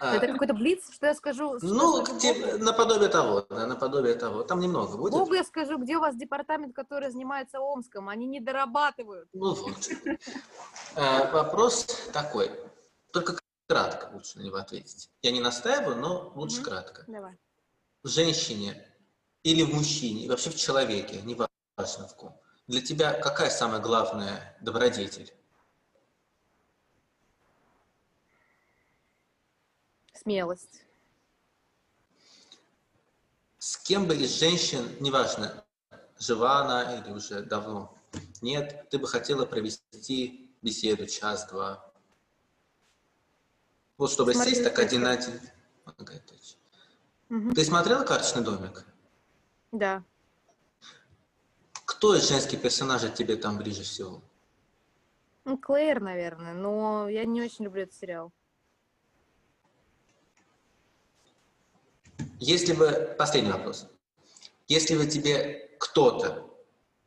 а, 0.00 0.16
Это 0.16 0.26
какой-то 0.26 0.54
блиц, 0.54 0.90
что 0.92 1.06
я 1.06 1.14
скажу? 1.14 1.58
Ну, 1.62 2.02
где, 2.02 2.56
наподобие 2.58 3.08
того, 3.08 3.46
да, 3.48 3.66
наподобие 3.66 4.14
того. 4.14 4.42
Там 4.42 4.60
немного 4.60 4.96
будет. 4.96 5.12
Богу 5.12 5.34
я 5.34 5.44
скажу, 5.44 5.78
где 5.78 5.96
у 5.96 6.00
вас 6.00 6.16
департамент, 6.16 6.74
который 6.74 7.10
занимается 7.10 7.60
Омском? 7.60 8.08
Они 8.08 8.26
не 8.26 8.40
дорабатывают. 8.40 9.28
Ну 9.32 9.54
вот. 9.54 9.88
А, 10.94 11.30
вопрос 11.32 11.86
такой. 12.12 12.50
Только 13.12 13.38
кратко 13.68 14.10
лучше 14.12 14.38
на 14.38 14.42
него 14.42 14.56
ответить. 14.56 15.10
Я 15.22 15.32
не 15.32 15.40
настаиваю, 15.40 15.96
но 15.96 16.32
лучше 16.34 16.62
кратко. 16.62 17.04
Давай. 17.06 17.38
В 18.02 18.08
женщине 18.08 18.82
или 19.42 19.62
в 19.62 19.74
мужчине, 19.74 20.24
и 20.24 20.28
вообще 20.28 20.50
в 20.50 20.56
человеке, 20.56 21.20
неважно 21.22 22.08
в 22.08 22.16
ком, 22.16 22.40
для 22.66 22.80
тебя 22.80 23.12
какая 23.12 23.50
самая 23.50 23.80
главная 23.80 24.56
добродетель? 24.60 25.32
Смелость. 30.26 30.82
С 33.58 33.76
кем 33.76 34.08
бы 34.08 34.16
из 34.16 34.38
женщин, 34.38 34.84
неважно, 35.00 35.64
жива 36.18 36.62
она 36.62 36.98
или 36.98 37.12
уже 37.12 37.42
давно, 37.42 37.96
нет, 38.42 38.88
ты 38.90 38.98
бы 38.98 39.06
хотела 39.06 39.46
провести 39.46 40.50
беседу 40.62 41.06
час-два. 41.06 41.92
Вот 43.98 44.10
чтобы 44.10 44.34
Смотри, 44.34 44.50
сесть 44.50 44.64
так 44.64 44.78
один 44.80 45.02
на 45.02 45.12
один. 45.12 45.40
Угу. 47.30 47.54
Ты 47.54 47.64
смотрела 47.64 48.04
«Карточный 48.04 48.42
домик»? 48.42 48.84
Да. 49.70 50.02
Кто 51.84 52.16
из 52.16 52.28
женских 52.28 52.60
персонажей 52.60 53.10
тебе 53.12 53.36
там 53.36 53.58
ближе 53.58 53.84
всего? 53.84 54.22
Ну, 55.44 55.56
Клэр, 55.56 56.00
наверное, 56.00 56.54
но 56.54 57.08
я 57.08 57.24
не 57.24 57.42
очень 57.42 57.64
люблю 57.64 57.82
этот 57.82 57.94
сериал. 57.94 58.32
Если 62.38 62.74
бы, 62.74 63.14
последний 63.18 63.50
вопрос, 63.50 63.86
если 64.68 64.96
бы 64.96 65.06
тебе 65.06 65.70
кто-то 65.78 66.50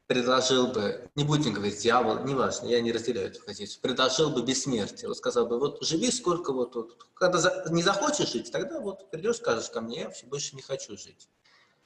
предложил 0.08 0.68
бы, 0.68 1.08
не 1.16 1.24
будем 1.24 1.54
говорить 1.54 1.82
дьявол, 1.82 2.24
неважно, 2.24 2.68
я 2.68 2.82
не 2.82 2.92
разделяю 2.92 3.28
эту 3.28 3.44
позицию, 3.44 3.82
предложил 3.82 4.32
бы 4.32 4.42
бессмертие, 4.42 5.08
вот 5.08 5.18
сказал 5.18 5.46
бы, 5.46 5.60
вот 5.60 5.84
живи 5.86 6.10
сколько 6.10 6.52
вот, 6.52 6.74
вот 6.76 6.98
когда 7.14 7.38
за, 7.38 7.66
не 7.70 7.84
захочешь 7.84 8.32
жить, 8.32 8.52
тогда 8.52 8.80
вот 8.80 9.12
придешь, 9.12 9.38
скажешь 9.38 9.70
ко 9.70 9.82
мне, 9.82 10.00
я 10.00 10.06
вообще 10.06 10.26
больше 10.26 10.56
не 10.56 10.64
хочу 10.64 10.98
жить. 10.98 11.30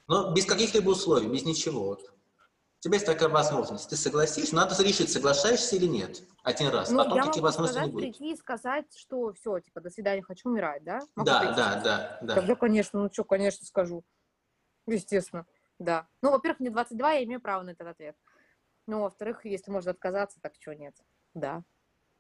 Но 0.07 0.31
без 0.33 0.45
каких-либо 0.45 0.91
условий, 0.91 1.27
без 1.27 1.43
ничего. 1.43 1.85
Вот 1.85 2.12
тебя 2.83 2.95
есть 2.95 3.05
такая 3.05 3.29
возможность. 3.29 3.89
Ты 3.89 3.95
согласишься, 3.95 4.55
надо 4.55 4.81
решить, 4.83 5.09
соглашаешься 5.09 5.77
или 5.77 5.85
нет. 5.85 6.21
Один 6.43 6.67
раз. 6.67 6.89
Ну, 6.89 6.97
Потом 6.97 7.23
таких 7.23 7.41
возможностей 7.41 7.79
сказать, 7.79 7.87
не 7.87 7.93
будет. 7.93 8.17
прийти 8.17 8.33
и 8.33 8.37
сказать, 8.37 8.85
что 8.97 9.31
все, 9.33 9.59
типа, 9.59 9.79
до 9.79 9.89
свидания, 9.89 10.21
хочу 10.21 10.49
умирать, 10.49 10.83
да? 10.83 10.99
Могу 11.15 11.25
да, 11.25 11.39
прийти, 11.39 11.55
да, 11.55 11.81
да, 11.81 12.19
да. 12.21 12.35
Тогда, 12.35 12.55
конечно, 12.55 13.01
ну 13.01 13.09
что, 13.09 13.23
конечно, 13.23 13.65
скажу. 13.65 14.03
Естественно, 14.85 15.45
да. 15.79 16.07
Ну, 16.21 16.31
во-первых, 16.31 16.59
мне 16.59 16.71
22, 16.71 17.11
я 17.13 17.23
имею 17.23 17.39
право 17.39 17.63
на 17.63 17.69
этот 17.69 17.87
ответ. 17.87 18.17
Ну, 18.85 19.03
во-вторых, 19.03 19.45
если 19.45 19.71
можно 19.71 19.91
отказаться, 19.91 20.41
так 20.41 20.53
что 20.59 20.75
нет. 20.75 20.93
Да, 21.33 21.63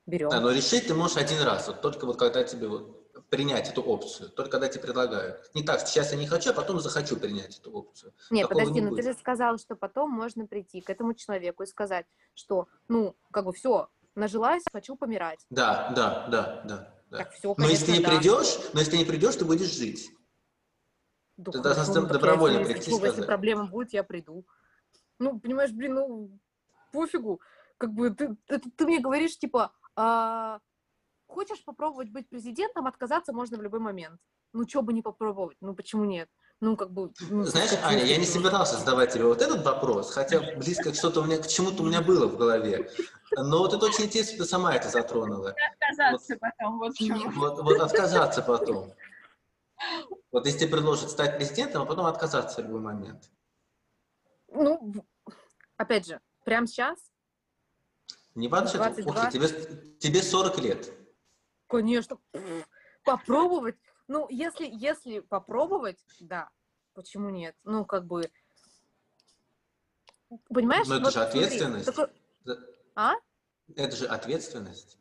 берем. 0.05 0.29
Да, 0.29 0.39
но 0.39 0.49
решить 0.51 0.87
ты 0.87 0.93
можешь 0.93 1.17
один 1.17 1.41
раз, 1.41 1.67
вот 1.67 1.81
только 1.81 2.05
вот 2.05 2.17
когда 2.17 2.45
тебе 2.45 2.69
вот 2.69 3.02
принять 3.29 3.69
эту 3.69 3.81
опцию, 3.81 4.29
только 4.29 4.51
когда 4.51 4.67
тебе 4.67 4.83
предлагают. 4.83 5.49
Не 5.53 5.63
так, 5.63 5.81
сейчас 5.81 6.11
я 6.11 6.17
не 6.17 6.27
хочу, 6.27 6.51
а 6.51 6.53
потом 6.53 6.79
захочу 6.79 7.17
принять 7.17 7.57
эту 7.59 7.71
опцию. 7.71 8.13
Нет, 8.29 8.47
Такого 8.47 8.59
подожди, 8.59 8.81
не 8.81 8.89
но 8.89 8.95
ты 8.95 9.01
же 9.01 9.13
сказал, 9.13 9.57
что 9.57 9.75
потом 9.75 10.11
можно 10.11 10.45
прийти 10.45 10.81
к 10.81 10.89
этому 10.89 11.13
человеку 11.13 11.63
и 11.63 11.65
сказать, 11.65 12.05
что, 12.35 12.67
ну, 12.87 13.15
как 13.31 13.45
бы 13.45 13.53
все, 13.53 13.89
нажилась, 14.15 14.63
хочу 14.71 14.95
помирать. 14.95 15.45
Да, 15.49 15.91
да, 15.95 16.27
да, 16.27 16.61
да. 16.65 16.93
да. 17.09 17.17
Так 17.17 17.31
все, 17.31 17.53
конечно, 17.53 17.63
но 17.63 17.69
если 17.69 17.85
ты 17.85 17.91
не 17.97 18.03
да. 18.03 18.09
придешь, 18.09 18.59
но 18.73 18.79
если 18.79 18.91
ты 18.91 18.97
не 18.97 19.05
придешь, 19.05 19.35
ты 19.35 19.45
будешь 19.45 19.71
жить. 19.71 20.11
Да, 21.37 21.51
ты 21.51 21.59
должна 21.61 22.01
ну, 22.01 22.07
добровольно 22.07 22.59
я, 22.59 22.65
прийти 22.65 22.91
если, 22.91 23.07
если 23.07 23.21
проблема 23.23 23.65
будет, 23.65 23.93
я 23.93 24.03
приду. 24.03 24.45
Ну, 25.19 25.39
понимаешь, 25.39 25.71
блин, 25.71 25.95
ну, 25.95 26.39
пофигу. 26.91 27.41
Как 27.77 27.91
бы 27.91 28.11
ты, 28.11 28.35
ты, 28.45 28.59
ты 28.59 28.85
мне 28.85 28.99
говоришь, 28.99 29.37
типа, 29.37 29.73
а, 29.95 30.59
хочешь 31.27 31.63
попробовать 31.63 32.09
быть 32.09 32.29
президентом, 32.29 32.87
отказаться 32.87 33.33
можно 33.33 33.57
в 33.57 33.61
любой 33.61 33.79
момент. 33.79 34.19
Ну, 34.53 34.67
что 34.67 34.81
бы 34.81 34.93
не 34.93 35.01
попробовать, 35.01 35.57
ну, 35.61 35.73
почему 35.75 36.05
нет? 36.05 36.29
Ну, 36.61 36.77
как 36.77 36.91
бы... 36.91 37.11
Ну, 37.29 37.43
Знаешь, 37.43 37.71
как 37.71 37.83
Аня, 37.85 38.03
я 38.05 38.17
не 38.17 38.25
собирался 38.25 38.77
задавать 38.77 39.11
тебе 39.13 39.25
вот 39.25 39.41
этот 39.41 39.65
вопрос, 39.65 40.11
хотя 40.11 40.39
близко 40.55 40.91
к 40.91 40.95
что-то 40.95 41.21
у 41.21 41.25
меня, 41.25 41.39
к 41.39 41.47
чему-то 41.47 41.81
у 41.83 41.85
меня 41.87 42.01
было 42.01 42.27
в 42.27 42.37
голове. 42.37 42.89
Но 43.31 43.59
вот 43.59 43.73
это 43.73 43.85
очень 43.85 44.05
интересно, 44.05 44.37
ты 44.37 44.45
сама 44.45 44.75
это 44.75 44.89
затронула. 44.89 45.55
Отказаться 45.73 46.37
потом, 46.37 46.79
вот 46.79 46.93
в 46.93 46.97
чем. 46.97 47.31
Вот, 47.31 47.61
вот 47.61 47.79
отказаться 47.81 48.41
потом. 48.43 48.93
Вот 50.31 50.45
если 50.45 50.59
тебе 50.59 50.71
предложат 50.71 51.09
стать 51.09 51.35
президентом, 51.37 51.81
а 51.81 51.85
потом 51.85 52.05
отказаться 52.05 52.61
в 52.61 52.65
любой 52.65 52.79
момент. 52.79 53.29
Ну, 54.49 54.93
опять 55.77 56.05
же, 56.07 56.21
прямо 56.45 56.67
сейчас, 56.67 56.99
Не 58.35 58.47
важно, 58.47 58.69
что 58.69 58.77
это- 58.77 59.01
22. 59.03 59.27
окей, 59.27 59.39
тебе, 59.39 59.97
тебе 59.99 60.21
40 60.21 60.59
лет. 60.59 61.02
Конечно, 61.77 62.19
попробовать. 63.03 63.75
Ну, 64.07 64.27
если, 64.29 64.67
если 64.71 65.19
попробовать, 65.19 65.99
да, 66.19 66.49
почему 66.93 67.29
нет? 67.29 67.55
Ну, 67.63 67.85
как 67.85 68.05
бы... 68.05 68.29
Понимаешь? 70.49 70.87
Но 70.87 70.95
это 70.95 71.05
вот 71.05 71.13
же 71.13 71.19
смотри, 71.19 71.39
ответственность. 71.39 71.85
такой-. 71.85 72.09
А? 72.95 73.13
Это 73.75 73.95
же 73.95 74.05
ответственность. 74.05 74.97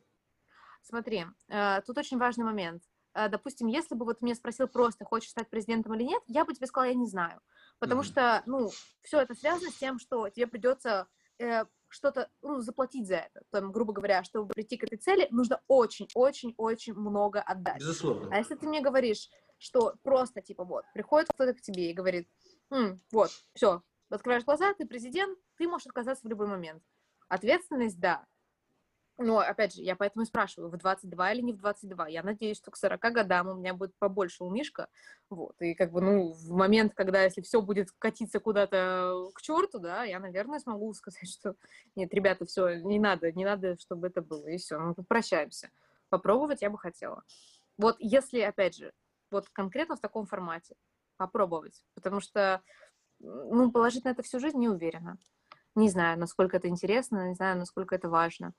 Смотри, 0.83 1.27
э, 1.49 1.81
тут 1.83 1.99
очень 1.99 2.19
важный 2.19 2.45
момент. 2.45 2.83
Э, 3.15 3.29
Допустим, 3.29 3.67
если 3.67 3.95
бы 3.95 4.05
вот 4.05 4.21
мне 4.21 4.35
спросил 4.35 4.69
просто, 4.69 5.05
хочешь 5.05 5.31
стать 5.31 5.49
президентом 5.49 5.95
или 5.95 6.05
нет, 6.05 6.23
я 6.27 6.45
бы 6.45 6.55
тебе 6.55 6.67
сказала, 6.67 6.91
я 6.91 6.95
не 6.95 7.07
знаю. 7.07 7.41
Потому 7.79 8.03
Мгм. 8.03 8.11
что, 8.11 8.43
ну, 8.47 8.71
все 9.03 9.21
это 9.21 9.35
связано 9.35 9.71
с 9.71 9.77
тем, 9.77 9.99
что 9.99 10.29
тебе 10.29 10.47
придется 10.47 11.09
э, 11.39 11.65
что-то, 11.93 12.31
ну, 12.43 12.61
заплатить 12.61 13.07
за 13.07 13.17
это. 13.17 13.43
Там, 13.51 13.73
грубо 13.73 13.93
говоря, 13.93 14.25
чтобы 14.25 14.53
прийти 14.53 14.77
к 14.77 14.85
этой 14.85 14.99
цели, 14.99 15.29
нужно 15.31 15.61
очень-очень-очень 15.69 16.95
много 16.95 17.41
отдать. 17.41 17.81
Безусловно. 17.81 18.29
А 18.33 18.39
если 18.39 18.55
ты 18.55 18.67
мне 18.67 18.81
говоришь, 18.81 19.29
что 19.59 19.95
просто, 20.03 20.41
типа, 20.41 20.65
вот, 20.65 20.85
приходит 20.95 21.29
кто-то 21.29 21.55
к 21.55 21.61
тебе 21.61 21.91
и 21.91 21.95
говорит, 21.95 22.29
«М, 22.71 23.01
вот, 23.13 23.31
все, 23.55 23.83
открываешь 24.11 24.45
глаза, 24.45 24.75
ты 24.75 24.87
президент, 24.87 25.39
ты 25.57 25.69
можешь 25.69 25.87
отказаться 25.87 26.27
в 26.27 26.31
любой 26.31 26.47
момент. 26.47 26.83
Ответственность, 27.29 27.99
да. 27.99 28.27
Но, 29.19 29.39
опять 29.39 29.75
же, 29.75 29.83
я 29.83 29.95
поэтому 29.95 30.25
и 30.25 30.27
спрашиваю, 30.27 30.71
в 30.71 30.77
22 30.77 31.33
или 31.33 31.43
не 31.43 31.53
в 31.53 31.59
22. 31.59 32.09
Я 32.09 32.23
надеюсь, 32.23 32.57
что 32.57 32.71
к 32.71 32.77
40 32.77 33.01
годам 33.01 33.49
у 33.49 33.55
меня 33.55 33.75
будет 33.75 33.95
побольше 33.99 34.43
у 34.43 34.51
Мишка. 34.51 34.89
Вот. 35.29 35.55
И 35.61 35.75
как 35.75 35.93
бы, 35.93 36.01
ну, 36.01 36.33
в 36.33 36.51
момент, 36.51 36.95
когда, 36.95 37.23
если 37.23 37.43
все 37.43 37.61
будет 37.61 37.91
катиться 37.99 38.41
куда-то 38.41 39.31
к 39.35 39.43
черту, 39.43 39.79
да, 39.79 40.05
я, 40.05 40.19
наверное, 40.19 40.59
смогу 40.61 40.93
сказать, 40.95 41.29
что 41.31 41.57
нет, 41.95 42.13
ребята, 42.15 42.47
все, 42.47 42.81
не 42.81 42.99
надо, 42.99 43.31
не 43.33 43.45
надо, 43.45 43.79
чтобы 43.79 44.07
это 44.09 44.23
было. 44.23 44.47
И 44.47 44.57
все, 44.57 44.79
мы 44.79 44.95
попрощаемся. 44.95 45.71
Попробовать 46.09 46.63
я 46.63 46.71
бы 46.71 46.79
хотела. 46.79 47.23
Вот 47.77 47.97
если, 47.99 48.41
опять 48.41 48.77
же, 48.77 48.93
вот 49.31 49.49
конкретно 49.51 49.97
в 49.97 50.01
таком 50.01 50.27
формате 50.27 50.75
попробовать, 51.17 51.85
потому 51.95 52.21
что, 52.21 52.63
ну, 53.21 53.71
положить 53.71 54.05
на 54.05 54.11
это 54.11 54.23
всю 54.23 54.41
жизнь 54.41 54.59
не 54.59 54.69
уверена. 54.69 55.19
Не 55.75 55.89
знаю, 55.89 56.19
насколько 56.19 56.57
это 56.57 56.69
интересно, 56.69 57.29
не 57.29 57.35
знаю, 57.35 57.59
насколько 57.59 57.95
это 57.95 58.09
важно 58.09 58.53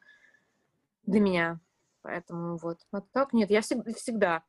для 1.03 1.19
меня. 1.19 1.59
Поэтому 2.01 2.57
вот. 2.57 2.79
Вот 2.91 3.09
так 3.11 3.33
нет, 3.33 3.49
я 3.49 3.61
всегда, 3.61 3.93
всегда 3.93 4.43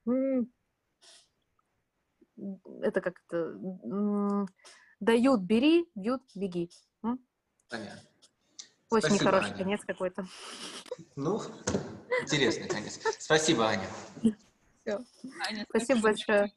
это 2.82 3.00
как-то 3.00 4.46
дают, 5.00 5.40
бери, 5.42 5.88
бьют, 5.94 6.22
беги. 6.34 6.70
Понятно. 7.68 8.00
Очень 8.90 9.08
Спасибо, 9.08 9.14
нехороший 9.14 9.50
Аня. 9.50 9.58
конец 9.58 9.80
какой-то. 9.84 10.26
Ну, 11.16 11.40
интересный 12.22 12.68
конец. 12.68 13.00
Спасибо, 13.18 13.68
Аня. 13.68 13.88
Аня, 14.86 15.66
Спасибо 15.68 16.00
большое. 16.00 16.52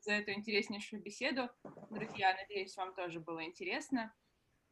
за 0.00 0.12
эту 0.12 0.32
интереснейшую 0.32 1.02
беседу. 1.02 1.48
Друзья, 1.90 2.34
надеюсь, 2.34 2.76
вам 2.76 2.94
тоже 2.94 3.20
было 3.20 3.44
интересно. 3.44 4.12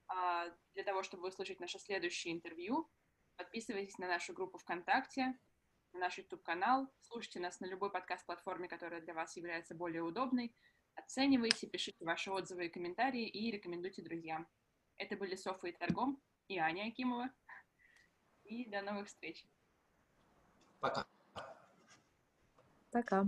А, 0.08 0.46
Для 0.74 0.84
того, 0.84 1.02
чтобы 1.02 1.28
услышать 1.28 1.60
наше 1.60 1.78
следующее 1.78 2.34
интервью, 2.34 2.88
подписывайтесь 3.36 3.98
на 3.98 4.08
нашу 4.08 4.32
группу 4.32 4.58
ВКонтакте, 4.58 5.38
на 5.92 6.00
наш 6.00 6.18
YouTube-канал, 6.18 6.88
слушайте 7.00 7.40
нас 7.40 7.60
на 7.60 7.66
любой 7.66 7.90
подкаст-платформе, 7.90 8.68
которая 8.68 9.00
для 9.00 9.14
вас 9.14 9.36
является 9.36 9.74
более 9.74 10.02
удобной, 10.02 10.54
оценивайте, 10.94 11.66
пишите 11.66 12.04
ваши 12.04 12.30
отзывы 12.30 12.66
и 12.66 12.70
комментарии 12.70 13.28
и 13.28 13.50
рекомендуйте 13.50 14.02
друзьям. 14.02 14.46
Это 14.98 15.16
были 15.16 15.36
Софа 15.36 15.68
и 15.68 15.72
Торгом 15.72 16.20
и 16.48 16.58
Аня 16.58 16.88
Акимова. 16.88 17.30
И 18.44 18.64
до 18.70 18.80
новых 18.82 19.08
встреч. 19.08 19.44
Пока. 20.80 21.06
Пока. 22.92 23.26